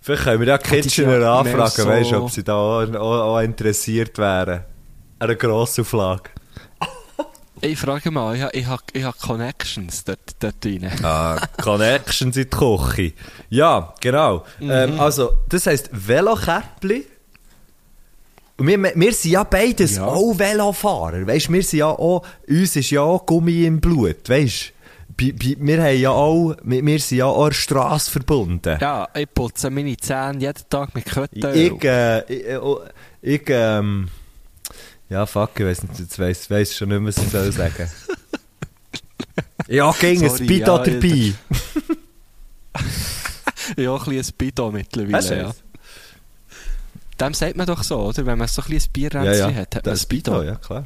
Vielleicht 0.02 0.24
können 0.24 0.40
wir 0.40 0.48
ja 0.48 0.58
Kitchener 0.58 1.20
ja 1.20 1.40
anfragen, 1.40 1.70
so- 1.72 1.88
weißt 1.88 2.14
ob 2.14 2.32
sie 2.32 2.44
da 2.44 2.54
auch, 2.56 2.94
auch, 2.96 3.36
auch 3.36 3.40
interessiert 3.42 4.18
wären. 4.18 4.62
An 5.20 5.30
einer 5.30 5.36
Grossauflage. 5.36 6.30
Ich 7.62 7.80
frage 7.80 8.12
mal, 8.12 8.36
ich 8.36 8.42
habe 8.42 8.52
ich 8.54 8.68
ich 8.94 9.04
hab 9.06 9.18
Connections 9.18 10.04
dort, 10.04 10.36
dort 10.40 10.64
rein. 10.66 10.92
Ah, 11.02 11.40
Connections 11.62 12.36
in 12.36 12.44
die 12.44 12.50
Küche. 12.50 13.14
Ja, 13.50 13.94
genau. 14.02 14.44
Ähm, 14.60 15.00
also, 15.00 15.32
das 15.48 15.66
heisst 15.66 15.90
Velokäppli. 15.92 17.08
Und 18.58 18.68
wir, 18.68 18.82
wir 18.96 19.14
sind 19.14 19.32
ja 19.32 19.44
beides 19.44 19.98
Ja. 19.98 20.06
auch 20.06 20.38
Velofahrer. 20.40 21.28
Weißt, 21.28 21.52
wir 21.52 21.62
sind 21.64 21.80
ja 21.80 21.88
auch, 21.88 22.26
uns 22.48 22.76
ist 22.76 22.90
ja 22.90 23.02
auch 23.02 23.26
Gummi 23.26 23.66
im 23.66 23.82
Blut, 23.82 24.30
weißt 24.30 24.72
Bi- 25.18 25.32
bi- 25.32 25.58
Wir 25.60 25.82
haben 25.82 25.98
ja 25.98 26.10
auch, 26.10 26.56
wir, 26.64 26.86
wir 26.86 27.00
sind 27.00 27.18
ja 27.20 27.26
auch 27.26 27.44
an 27.46 27.50
der 27.52 27.56
Strasse 27.56 28.12
verbunden. 28.12 28.78
Ja, 28.82 29.08
ich 29.16 29.34
putze 29.34 29.70
meine 29.70 29.96
Zähne 29.96 30.40
jeden 30.42 30.64
Tag 30.70 30.94
mit 30.94 31.06
Köttel. 31.06 31.56
Ich, 31.56 31.84
äh, 31.86 32.20
ich, 32.34 32.46
äh, 32.50 32.58
oh, 32.58 32.82
ich, 33.22 33.44
ähm, 33.48 34.10
ja, 35.10 35.26
fuck, 35.26 35.52
ich 35.58 35.66
weiss 35.66 35.84
nicht, 35.84 36.00
jetzt 36.00 36.20
weiss, 36.20 36.50
weiss 36.50 36.76
schon 36.76 36.90
nicht 36.90 37.00
mehr, 37.00 37.08
was 37.16 37.18
ich 37.24 37.30
soll 37.32 37.52
sagen. 37.52 37.90
ja, 39.70 39.92
ging 39.94 40.22
ein 40.24 40.30
Speedo 40.38 40.78
ja, 40.78 40.84
dabei. 40.84 41.34
ja, 43.78 43.96
ein 43.96 44.04
bisschen 44.06 44.34
ein 44.34 44.38
Bidon 44.38 44.74
mittlerweile, 44.74 45.38
ja. 45.38 45.54
Das? 47.18 47.28
Dem 47.28 47.34
sagt 47.34 47.56
man 47.58 47.66
doch 47.66 47.84
so, 47.84 48.00
oder? 48.00 48.26
Wenn 48.26 48.38
man 48.38 48.48
so 48.48 48.62
ein 48.62 48.70
bisschen 48.70 48.90
ein 48.90 48.94
Bierränzchen 48.94 49.56
hat, 49.56 49.76
hat 49.76 49.86
man 49.86 49.94
ein 49.94 49.98
Speedo, 50.00 50.44
ja, 50.44 50.56
klar. 50.56 50.86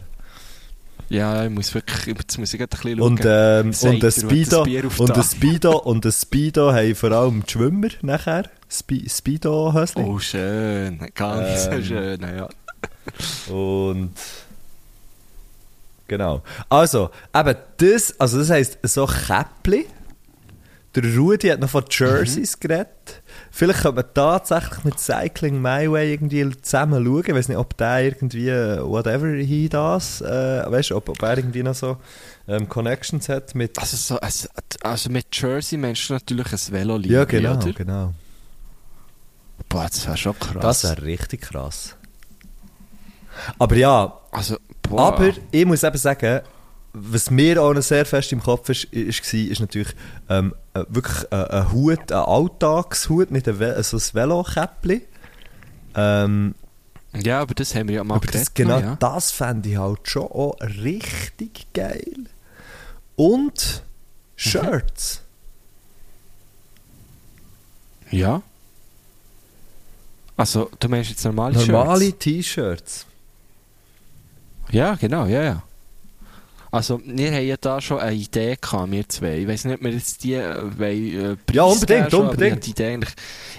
Ja, 1.09 1.43
ich 1.43 1.49
muss 1.49 1.73
wirklich, 1.73 2.05
jetzt 2.17 2.37
muss 2.37 2.53
ich 2.53 2.59
gerade 2.59 2.77
ein 2.77 2.81
bisschen 2.83 3.01
Und, 3.01 3.21
ähm, 3.25 3.73
Sagt 3.73 3.93
und 3.95 4.03
ein 4.03 4.11
Speedo, 4.11 4.61
und 4.99 5.11
ein 5.17 5.23
Speedo, 5.23 5.77
und 5.79 6.05
ein 6.05 6.11
Speedo 6.11 6.71
haben 6.71 6.93
vor 6.95 7.11
allem 7.11 7.43
die 7.43 7.51
Schwimmer 7.51 7.87
nachher. 8.03 8.43
Spe 8.71 9.09
Speedo-Hösli. 9.09 10.03
Oh, 10.03 10.19
schön. 10.19 10.99
Ganz 11.15 11.65
Ähm, 11.71 11.83
schön, 11.83 12.21
ja. 12.21 12.47
Und 13.51 14.11
genau. 16.07 16.43
Also, 16.69 17.09
eben 17.35 17.55
das, 17.77 18.19
also 18.19 18.37
das 18.37 18.51
heisst, 18.51 18.77
so 18.83 19.07
Käppli. 19.07 19.87
Der 20.95 21.15
Rudi 21.15 21.47
hat 21.49 21.59
noch 21.59 21.69
von 21.69 21.85
Jerseys 21.89 22.55
Mhm. 22.55 22.59
geredet. 22.59 23.18
Vielleicht 23.51 23.81
könnte 23.81 24.03
man 24.03 24.13
tatsächlich 24.13 24.83
mit 24.83 24.99
Cycling 24.99 25.62
My 25.62 25.91
Way 25.91 26.13
irgendwie 26.13 26.49
zusammen 26.62 27.03
schauen. 27.03 27.23
Ich 27.25 27.33
weiß 27.33 27.47
nicht, 27.49 27.57
ob 27.57 27.75
der 27.77 28.05
irgendwie, 28.05 28.47
whatever 28.47 29.27
he 29.27 29.67
does, 29.67 30.21
äh, 30.21 30.63
weißt 30.69 30.91
du, 30.91 30.95
ob, 30.97 31.09
ob 31.09 31.21
er 31.21 31.38
irgendwie 31.38 31.63
noch 31.63 31.75
so 31.75 31.97
ähm, 32.47 32.69
Connections 32.69 33.27
hat 33.29 33.55
mit. 33.55 33.77
Also, 33.79 33.97
so, 33.97 34.19
also, 34.19 34.47
also 34.81 35.09
mit 35.09 35.27
Jersey 35.31 35.77
meinst 35.77 36.09
du 36.09 36.13
natürlich 36.13 36.51
ein 36.51 36.73
velo 36.73 36.97
ja, 36.99 37.25
genau, 37.25 37.53
oder? 37.53 37.73
genau. 37.73 38.13
Boah, 39.67 39.88
das 39.88 40.05
wäre 40.05 40.17
schon 40.17 40.38
krass. 40.39 40.62
Das 40.62 40.83
wäre 40.83 41.01
richtig 41.03 41.41
krass. 41.41 41.95
Aber 43.57 43.75
ja, 43.75 44.19
Also, 44.31 44.57
boah. 44.81 45.13
Aber 45.13 45.31
ich 45.51 45.65
muss 45.65 45.83
eben 45.83 45.97
sagen, 45.97 46.41
was 46.93 47.30
mir 47.30 47.62
auch 47.62 47.73
noch 47.73 47.82
sehr 47.84 48.06
fest 48.06 48.32
im 48.32 48.41
Kopf 48.41 48.69
ist, 48.69 48.86
ist, 48.86 49.34
war, 49.34 49.39
ist 49.39 49.60
natürlich 49.60 49.95
ähm, 50.30 50.56
äh, 50.73 50.84
wirklich 50.89 51.32
ein, 51.32 51.43
ein 51.45 51.71
Hut, 51.71 52.12
ein 52.12 52.17
Alltagshut, 52.17 53.32
nicht 53.32 53.47
ein, 53.47 53.60
Ve 53.60 53.82
so 53.84 53.97
ein 53.97 54.04
Velokäppli. 54.13 55.02
Ähm, 55.95 56.56
Ja, 57.13 57.41
aber 57.41 57.54
das 57.54 57.75
haben 57.75 57.88
wir 57.88 57.95
ja 57.95 58.04
mal 58.04 58.15
aber 58.15 58.28
das, 58.28 58.54
genau 58.54 58.78
noch, 58.78 58.84
ja. 58.84 58.95
das 58.99 59.32
fände 59.32 59.69
ich 59.69 59.78
halt 59.78 60.08
schon 60.08 60.23
auch 60.23 60.56
richtig 60.62 61.67
geil. 61.73 62.25
Und 63.15 63.84
Shirts. 64.36 65.21
ja. 68.10 68.41
Also, 70.38 70.71
du 70.80 70.88
meinst 70.88 71.10
jetzt 71.10 71.25
normale, 71.25 71.58
Normale 71.65 72.06
Shirts? 72.06 72.19
T-Shirts. 72.19 73.06
Ja, 74.71 74.95
genau, 74.95 75.25
ja, 75.25 75.43
ja. 75.43 75.63
Also, 76.71 77.01
wir 77.03 77.32
haben 77.32 77.45
ja 77.47 77.58
da 77.58 77.82
schon 77.82 77.99
eine 77.99 78.15
Idee 78.15 78.55
gehabt, 78.60 78.91
wir 78.91 79.10
zwei. 79.10 79.39
Ich 79.39 79.47
weiß 79.47 79.65
nicht, 79.65 79.75
ob 79.75 79.84
wir 79.84 79.91
jetzt 79.91 80.23
die 80.23 80.34
äh, 80.36 80.62
wollen, 80.77 81.38
äh, 81.49 81.53
Ja, 81.53 81.63
unbedingt, 81.63 82.12
schon, 82.12 82.27
unbedingt. 82.29 82.63
Ich, 82.65 82.71
Idee 82.71 82.88
eigentlich, 82.93 83.13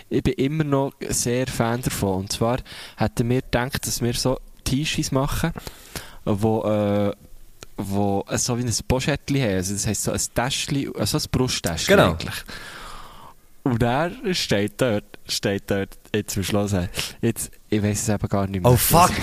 ich 0.08 0.22
bin 0.22 0.34
immer 0.34 0.64
noch 0.64 0.92
sehr 1.08 1.46
Fan 1.46 1.82
davon. 1.82 2.20
Und 2.20 2.32
zwar 2.32 2.58
hätten 2.96 3.28
wir 3.28 3.42
gedacht, 3.42 3.86
dass 3.86 4.00
wir 4.00 4.14
so 4.14 4.38
T-Shirts 4.64 5.10
machen, 5.10 5.52
wo, 6.24 6.62
äh, 6.64 7.12
wo 7.76 8.24
äh, 8.28 8.38
so 8.38 8.56
wie 8.58 8.62
ein 8.62 8.72
Poschettchen 8.86 9.40
haben. 9.42 9.54
Also 9.56 9.72
das 9.72 9.86
heisst 9.86 10.02
so 10.04 10.12
ein 10.12 10.20
Täschchen, 10.34 10.94
also 10.96 11.18
ein 11.18 11.24
Brusttäschchen 11.32 11.96
Genau. 11.96 12.10
eigentlich. 12.12 12.44
Und 13.62 13.82
er 13.82 14.10
steht 14.32 14.80
dort, 14.80 15.04
steht 15.28 15.70
dort, 15.70 15.98
jetzt 16.14 16.32
zum 16.32 16.42
Schluss, 16.42 16.74
jetzt, 17.20 17.50
ich 17.68 17.82
weiß 17.82 18.02
es 18.02 18.08
eben 18.08 18.28
gar 18.28 18.46
nicht 18.46 18.62
mehr. 18.62 18.72
Oh, 18.72 18.76
fuck. 18.76 19.10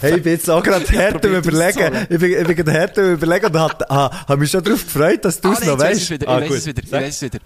Hey, 0.00 0.16
ich 0.16 0.22
bin 0.22 0.32
jetzt 0.32 0.50
auch 0.50 0.62
gerade 0.62 0.84
hart 0.86 1.24
am 1.24 1.34
überlegen. 1.34 2.06
Ich 2.10 2.18
bin, 2.18 2.32
ich 2.32 2.46
bin 2.46 2.56
gerade 2.56 2.72
hart 2.72 2.98
am 2.98 3.12
überlegen 3.14 3.46
und 3.46 3.56
habe 3.58 3.86
ha, 3.88 4.24
hab 4.26 4.38
mich 4.38 4.50
schon 4.50 4.62
darauf 4.62 4.84
gefreut, 4.84 5.24
dass 5.24 5.40
du 5.40 5.52
es 5.52 5.62
ah, 5.62 5.66
noch 5.66 5.78
weißt. 5.78 6.10
ich 6.10 6.28
Ah, 6.28 6.40
weiß 6.40 6.50
es 6.50 6.66
wieder, 6.66 6.82
ich 6.82 6.88
Sag. 6.90 7.02
weiß 7.02 7.14
es 7.14 7.22
wieder. 7.22 7.38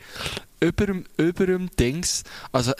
Über 0.60 0.86
dem, 0.86 1.04
über 1.18 1.46
dem 1.46 1.70
Dings, 1.76 2.24
also 2.50 2.72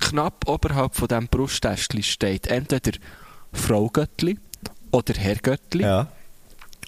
knapp 0.00 0.48
oberhalb 0.48 0.94
von 0.94 1.08
diesem 1.08 1.26
Brusttäschchen 1.28 2.02
steht 2.02 2.46
entweder 2.46 2.92
Frau 3.52 3.88
Göttli 3.88 4.38
oder 4.92 5.14
Herr 5.14 5.36
Göttli. 5.36 5.82
Ja. 5.82 6.06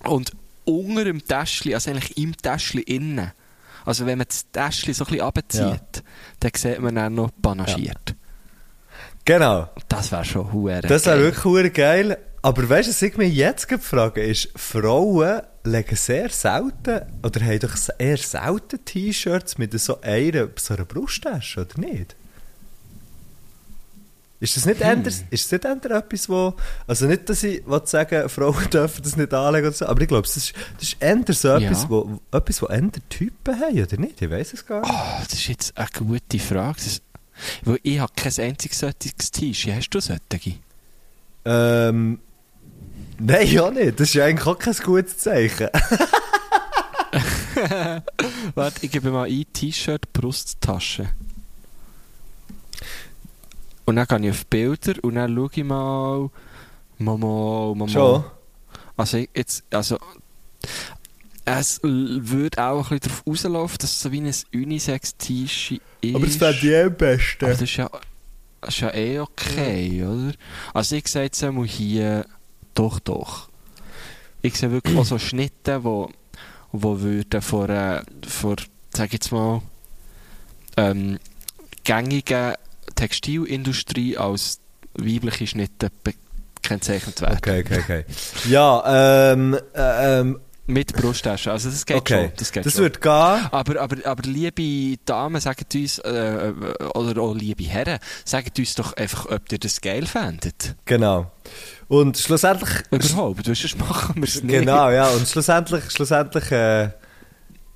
Und 0.05 0.33
unter 0.65 1.05
dem 1.05 1.27
Täschchen, 1.27 1.75
also 1.75 1.91
eigentlich 1.91 2.17
im 2.17 2.37
Täschchen 2.37 2.83
innen, 2.83 3.33
also 3.85 4.07
wenn 4.07 4.19
man 4.19 4.27
das 4.29 4.51
Täschchen 4.51 4.95
so 4.95 5.05
ein 5.05 5.09
bisschen 5.11 5.25
runterzieht, 5.25 5.63
Ja. 5.97 6.03
dann 6.41 6.51
sieht 6.57 6.81
man 6.81 6.95
dann 6.95 7.15
noch 7.15 7.31
panaschiert. 7.41 8.15
Genau. 9.25 9.69
Das 9.89 10.11
wäre 10.13 10.25
schon 10.25 10.53
huere 10.53 10.83
Das 10.83 11.07
wäre 11.07 11.21
wirklich 11.21 11.45
hure 11.45 11.71
geil. 11.71 12.19
Aber 12.43 12.67
weißt 12.69 12.89
du, 12.89 12.93
was 12.93 13.03
ich 13.03 13.17
mich 13.19 13.35
jetzt 13.35 13.69
gerade 13.69 13.83
frage, 13.83 14.23
ist, 14.23 14.49
Frauen 14.57 15.43
legen 15.65 15.95
sehr 15.97 16.31
selten, 16.31 17.03
oder 17.23 17.41
haben 17.45 17.59
doch 17.59 17.75
eher 17.99 18.17
selten 18.17 18.83
T-Shirts 18.83 19.59
mit 19.59 19.79
so 19.79 20.01
einer, 20.01 20.49
so 20.57 20.73
einer 20.75 20.87
Brusttasche, 20.87 21.61
oder 21.61 21.79
nicht? 21.79 22.17
Ist 24.41 24.57
das 24.57 24.65
nicht, 24.65 24.83
hm. 24.83 25.03
ist 25.03 25.23
das 25.31 25.53
nicht 25.53 25.65
eher 25.65 25.91
etwas, 25.91 26.29
wo, 26.29 26.55
also 26.87 27.07
nicht, 27.07 27.29
dass 27.29 27.43
ich 27.43 27.63
sagen, 27.85 28.29
Frauen 28.31 28.71
dürfen 28.73 29.03
das 29.03 29.17
nicht 29.17 29.35
anlegen 29.35 29.67
oder 29.67 29.77
so, 29.77 29.87
aber 29.87 30.01
ich 30.01 30.09
glaube, 30.09 30.27
das 30.27 30.37
ist, 30.39 30.55
das 30.79 30.89
ist 30.89 30.97
eher 30.99 31.23
so 31.35 31.49
Ja. 31.49 31.59
etwas, 31.59 31.91
wo, 31.91 32.19
etwas, 32.33 32.63
wo 32.63 32.67
eher 32.67 32.91
Typen 33.11 33.61
haben, 33.61 33.83
oder 33.83 33.97
nicht? 33.99 34.23
Ich 34.23 34.31
weiß 34.31 34.55
es 34.55 34.65
gar 34.65 34.81
nicht. 34.81 34.91
Oh, 34.91 35.23
das 35.23 35.35
ist 35.35 35.49
jetzt 35.49 35.77
eine 35.77 35.89
gute 35.95 36.39
Frage. 36.39 36.79
Das, 36.83 37.03
weil 37.65 37.79
ich 37.83 37.99
habe 38.01 38.13
kein 38.17 38.33
einziges 38.39 38.79
solches 38.79 39.31
T-Shirt. 39.31 39.75
Hast 39.75 39.91
du 39.91 40.01
solche? 40.01 40.21
Ähm, 41.45 42.19
nein, 43.19 43.47
ja 43.47 43.71
nicht. 43.71 44.01
Das 44.01 44.09
ist 44.09 44.15
ja 44.15 44.25
eigentlich 44.25 44.47
auch 44.47 44.59
kein 44.59 44.75
gutes 44.75 45.19
Zeichen. 45.19 45.69
Warte, 48.55 48.85
ich 48.87 48.91
gebe 48.91 49.11
mal 49.11 49.29
ein 49.29 49.45
T-Shirt, 49.53 50.13
Brusttasche. 50.13 51.09
Und 53.91 53.97
dann 53.97 54.07
gehe 54.07 54.31
ich 54.31 54.31
auf 54.31 54.47
Bilder 54.47 54.95
und 55.03 55.17
dann 55.17 55.35
schaue 55.35 55.51
ich 55.53 55.65
mal. 55.65 56.31
Mama, 56.99 57.75
Mama. 57.75 57.89
Schon? 57.89 58.25
Also, 58.97 59.17
ich- 59.17 59.31
jetzt, 59.35 59.65
also. 59.75 59.99
Es 61.45 61.81
würde 61.83 62.63
auch 62.65 62.93
ein 62.93 63.01
bisschen 63.01 63.01
darauf 63.01 63.27
rauslaufen, 63.27 63.79
dass 63.81 63.91
es 63.91 64.01
so 64.01 64.13
wie 64.13 64.21
ein 64.21 64.33
Unisex-T-Shirt 64.55 65.81
ist. 66.03 66.15
Aber 66.15 66.25
das 66.27 66.37
fände 66.37 66.57
ich 66.59 66.65
eh 66.65 66.83
am 66.85 66.95
besten. 66.95 67.45
Aber 67.45 67.53
das 67.55 67.63
ist 67.63 67.77
ja, 67.77 67.91
das 68.61 68.75
ist 68.75 68.81
ja 68.81 68.95
eh 68.95 69.19
okay, 69.19 70.05
oder? 70.05 70.35
Also 70.73 70.95
ich 70.95 71.09
sehe 71.09 71.23
jetzt 71.25 71.43
einmal 71.43 71.67
hier, 71.67 72.27
doch, 72.75 73.01
doch. 73.01 73.49
Ich 74.43 74.55
sehe 74.57 74.71
wirklich 74.71 74.97
auch 74.97 75.05
so 75.05 75.19
Schnitte, 75.19 75.83
wo, 75.83 76.11
wo 76.71 77.01
würden 77.01 77.43
vor, 77.43 77.69
äh, 77.69 78.03
vor 78.29 78.55
sag 78.95 79.13
jetzt 79.13 79.33
mal, 79.33 79.63
ähm, 80.77 81.19
gängigen 81.83 82.55
Textilindustrie 82.95 84.17
als 84.17 84.61
weibliche 84.95 85.47
Schnitte 85.47 85.91
be- 86.03 86.15
kennzeichnet 86.63 87.21
werden. 87.21 87.39
Okay, 87.39 87.65
okay, 87.65 87.81
okay. 87.83 88.05
Ja, 88.49 89.33
ähm, 89.33 89.59
äh, 89.75 90.21
ähm, 90.21 90.41
Mit 90.67 90.93
Brusttasche. 90.93 91.51
Also 91.51 91.71
das 91.71 91.85
geht 91.85 91.97
okay. 91.97 92.25
schon. 92.25 92.33
Das, 92.37 92.53
geht 92.53 92.67
das 92.67 92.75
schon. 92.75 92.83
wird 92.83 93.01
gehen. 93.01 93.11
Aber, 93.11 93.81
aber, 93.81 93.97
aber 94.05 94.23
liebe 94.29 94.99
Damen, 95.05 95.41
sagt 95.41 95.75
uns, 95.75 95.99
äh, 95.99 96.53
oder 96.95 97.23
auch 97.23 97.35
liebe 97.35 97.65
Herren, 97.65 97.99
sagt 98.25 98.59
uns 98.59 98.75
doch 98.75 98.93
einfach, 98.93 99.27
ob 99.27 99.51
ihr 99.51 99.59
das 99.59 99.81
geil 99.81 100.07
fändet. 100.07 100.77
Genau. 100.85 101.33
Und 101.89 102.19
schlussendlich... 102.19 102.71
Überhaupt, 102.91 103.47
du 103.47 103.55
sonst 103.55 103.79
machen 103.79 104.17
wir 104.17 104.25
es 104.25 104.43
nicht. 104.43 104.61
Genau, 104.61 104.91
ja. 104.91 105.09
Und 105.09 105.27
schlussendlich, 105.27 105.91
schlussendlich, 105.91 106.53
äh, 106.53 106.91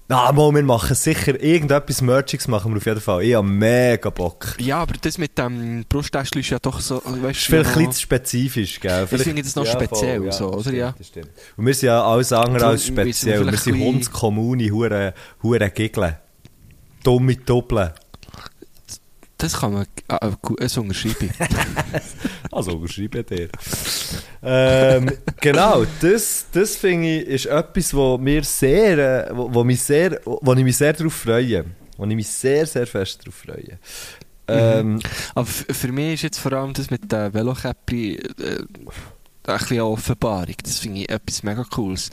na, 0.08 0.30
mal, 0.32 0.52
wir 0.54 0.62
machen 0.62 0.94
sicher 0.94 1.40
irgendetwas 1.42 2.02
Merchiges 2.02 2.46
machen 2.46 2.72
wir 2.72 2.76
auf 2.76 2.84
jeden 2.84 3.00
Fall. 3.00 3.22
Ich 3.22 3.34
habe 3.34 3.46
mega 3.46 4.10
Bock. 4.10 4.56
Ja, 4.58 4.78
aber 4.82 4.94
das 5.00 5.16
mit 5.16 5.38
dem 5.38 5.84
Brusttäschchen 5.88 6.40
ist 6.40 6.50
ja 6.50 6.58
doch 6.58 6.80
so, 6.80 7.02
weißt 7.04 7.38
Ist 7.38 7.44
vielleicht 7.46 7.70
ja 7.70 7.76
ein 7.76 7.86
bisschen 7.86 8.00
spezifisch, 8.02 8.80
gell? 8.80 9.06
Vielleicht- 9.06 9.24
finde 9.24 9.42
das 9.42 9.56
noch 9.56 9.66
speziell 9.66 10.30
so, 10.32 10.48
oder? 10.48 10.56
das 10.56 10.62
stimmt, 10.64 10.76
Ja. 10.78 10.94
Das 10.98 11.06
stimmt. 11.06 11.30
Und 11.56 11.66
wir 11.66 11.74
sind 11.74 11.86
ja 11.86 12.04
alles 12.04 12.32
andere 12.32 12.66
als 12.66 12.86
wir 12.86 13.02
speziell. 13.04 13.38
Wir 13.40 13.46
vielleicht 13.46 13.64
sind 13.64 13.80
Hundskommune, 13.80 14.70
hure, 14.70 15.14
hure 15.42 15.70
Giggeln. 15.70 16.16
Dumme 17.02 17.36
Doppeln. 17.36 17.90
Das 19.44 19.60
kann 19.60 19.72
man, 19.74 19.86
äh, 20.08 20.30
gut, 20.42 20.60
das 20.60 20.76
unterschreibe. 20.78 21.28
Also, 22.50 22.86
schreibe 22.86 23.24
dir. 23.24 23.48
ähm, 24.42 25.10
genau, 25.40 25.84
das, 26.00 26.46
das 26.52 26.76
finde 26.76 27.20
ich, 27.20 27.26
ist 27.26 27.46
etwas, 27.46 27.92
wo 27.94 28.16
mir 28.18 28.44
sehr, 28.44 29.28
äh, 29.30 29.36
wo, 29.36 29.52
wo 29.52 29.64
mich 29.64 29.82
sehr, 29.82 30.20
wo 30.24 30.52
ich 30.54 30.62
mich 30.64 30.76
sehr 30.76 30.92
darauf 30.92 31.14
freue. 31.14 31.64
Wo 31.96 32.04
ich 32.06 32.14
mich 32.14 32.28
sehr, 32.28 32.66
sehr 32.66 32.86
fest 32.86 33.20
darauf 33.22 33.34
freue. 33.34 33.78
Ähm, 34.46 35.00
Aber 35.34 35.48
f- 35.48 35.66
für 35.70 35.90
mich 35.92 36.14
ist 36.14 36.22
jetzt 36.22 36.38
vor 36.38 36.52
allem 36.52 36.72
das 36.74 36.90
mit 36.90 37.10
der 37.10 37.32
Velokäppi 37.32 38.16
äh, 38.16 38.20
ein 39.46 39.58
bisschen 39.58 39.76
eine 39.78 39.84
Offenbarung. 39.86 40.54
Das 40.62 40.78
finde 40.78 41.00
ich 41.00 41.08
etwas 41.10 41.42
mega 41.42 41.64
Cooles. 41.64 42.10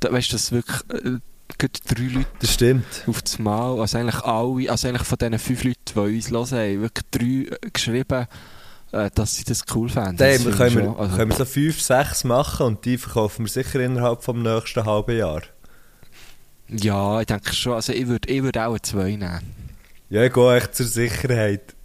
Da, 0.00 0.12
weißt 0.12 0.28
du, 0.28 0.32
dass 0.32 0.52
wirklich 0.52 0.80
äh, 1.04 1.18
drei 1.58 2.02
Leute 2.04 2.26
das 2.40 2.54
stimmt. 2.54 2.84
auf 3.06 3.22
das 3.22 3.38
Mal, 3.38 3.80
also 3.80 3.98
eigentlich 3.98 4.20
alle, 4.22 4.70
also 4.70 4.88
eigentlich 4.88 5.06
von 5.06 5.18
diesen 5.18 5.38
fünf 5.38 5.64
Leuten, 5.64 5.78
die 5.94 6.16
uns 6.16 6.30
hören, 6.30 6.46
haben 6.58 6.80
wirklich 6.82 7.06
drei 7.10 7.56
äh, 7.56 7.70
geschrieben, 7.72 8.26
äh, 8.92 9.10
dass 9.14 9.36
sie 9.36 9.44
das 9.44 9.62
cool 9.74 9.88
fänden. 9.88 10.16
Das 10.16 10.42
finde 10.42 10.56
können 10.56 10.76
wir, 10.76 10.98
also- 10.98 11.16
können 11.16 11.30
wir 11.30 11.36
so 11.36 11.44
fünf, 11.44 11.80
sechs 11.80 12.24
machen 12.24 12.66
und 12.66 12.84
die 12.84 12.98
verkaufen 12.98 13.44
wir 13.44 13.50
sicher 13.50 13.80
innerhalb 13.80 14.22
vom 14.22 14.42
nächsten 14.42 14.84
halben 14.84 15.16
Jahr. 15.16 15.42
Ja, 16.68 17.20
ich 17.20 17.26
denke 17.26 17.52
schon. 17.52 17.72
Also 17.74 17.92
ich 17.92 18.06
würde 18.06 18.32
ich 18.32 18.42
würd 18.42 18.56
auch 18.58 18.78
zwei 18.78 19.10
nehmen. 19.16 19.40
Ja, 20.08 20.22
ich 20.24 20.32
gehe 20.32 20.56
echt 20.56 20.74
zur 20.74 20.86
Sicherheit. 20.86 21.74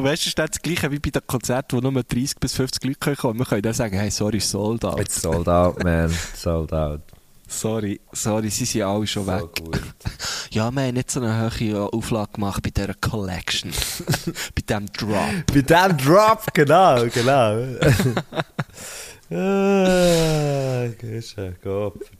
Und 0.00 0.06
weißt 0.06 0.22
du, 0.22 0.24
es 0.24 0.26
ist 0.28 0.38
das 0.38 0.62
gleiche 0.62 0.90
wie 0.90 0.98
bei 0.98 1.10
den 1.10 1.20
Konzerten, 1.26 1.76
wo 1.76 1.90
nur 1.90 2.02
30 2.02 2.36
bis 2.40 2.54
50 2.54 2.82
Leute 2.84 2.98
können 3.00 3.16
kommen. 3.16 3.38
Wir 3.38 3.44
können 3.44 3.60
dann 3.60 3.74
sagen, 3.74 3.98
hey, 3.98 4.10
sorry, 4.10 4.40
sold 4.40 4.82
out. 4.82 4.98
It's 4.98 5.20
sold 5.20 5.46
out, 5.46 5.84
man. 5.84 6.10
Sold 6.34 6.72
out. 6.72 7.02
Sorry, 7.46 8.00
sorry, 8.10 8.48
sie 8.48 8.64
sind 8.64 8.80
alle 8.82 9.06
schon 9.06 9.26
So 9.26 9.32
weg. 9.32 9.42
gut. 9.62 9.80
Ja, 10.52 10.70
wir 10.70 10.82
haben 10.82 10.94
nicht 10.94 11.10
so 11.10 11.20
eine 11.20 11.50
hohe 11.50 11.92
Auflage 11.92 12.32
gemacht 12.32 12.62
bei 12.62 12.70
dieser 12.70 12.94
Collection. 12.94 13.70
bei 14.54 14.62
diesem 14.66 14.86
Drop. 14.92 15.46
Bei 15.52 15.60
dem 15.60 15.98
Drop, 15.98 16.46
genau, 16.54 17.04
genau. 17.12 17.58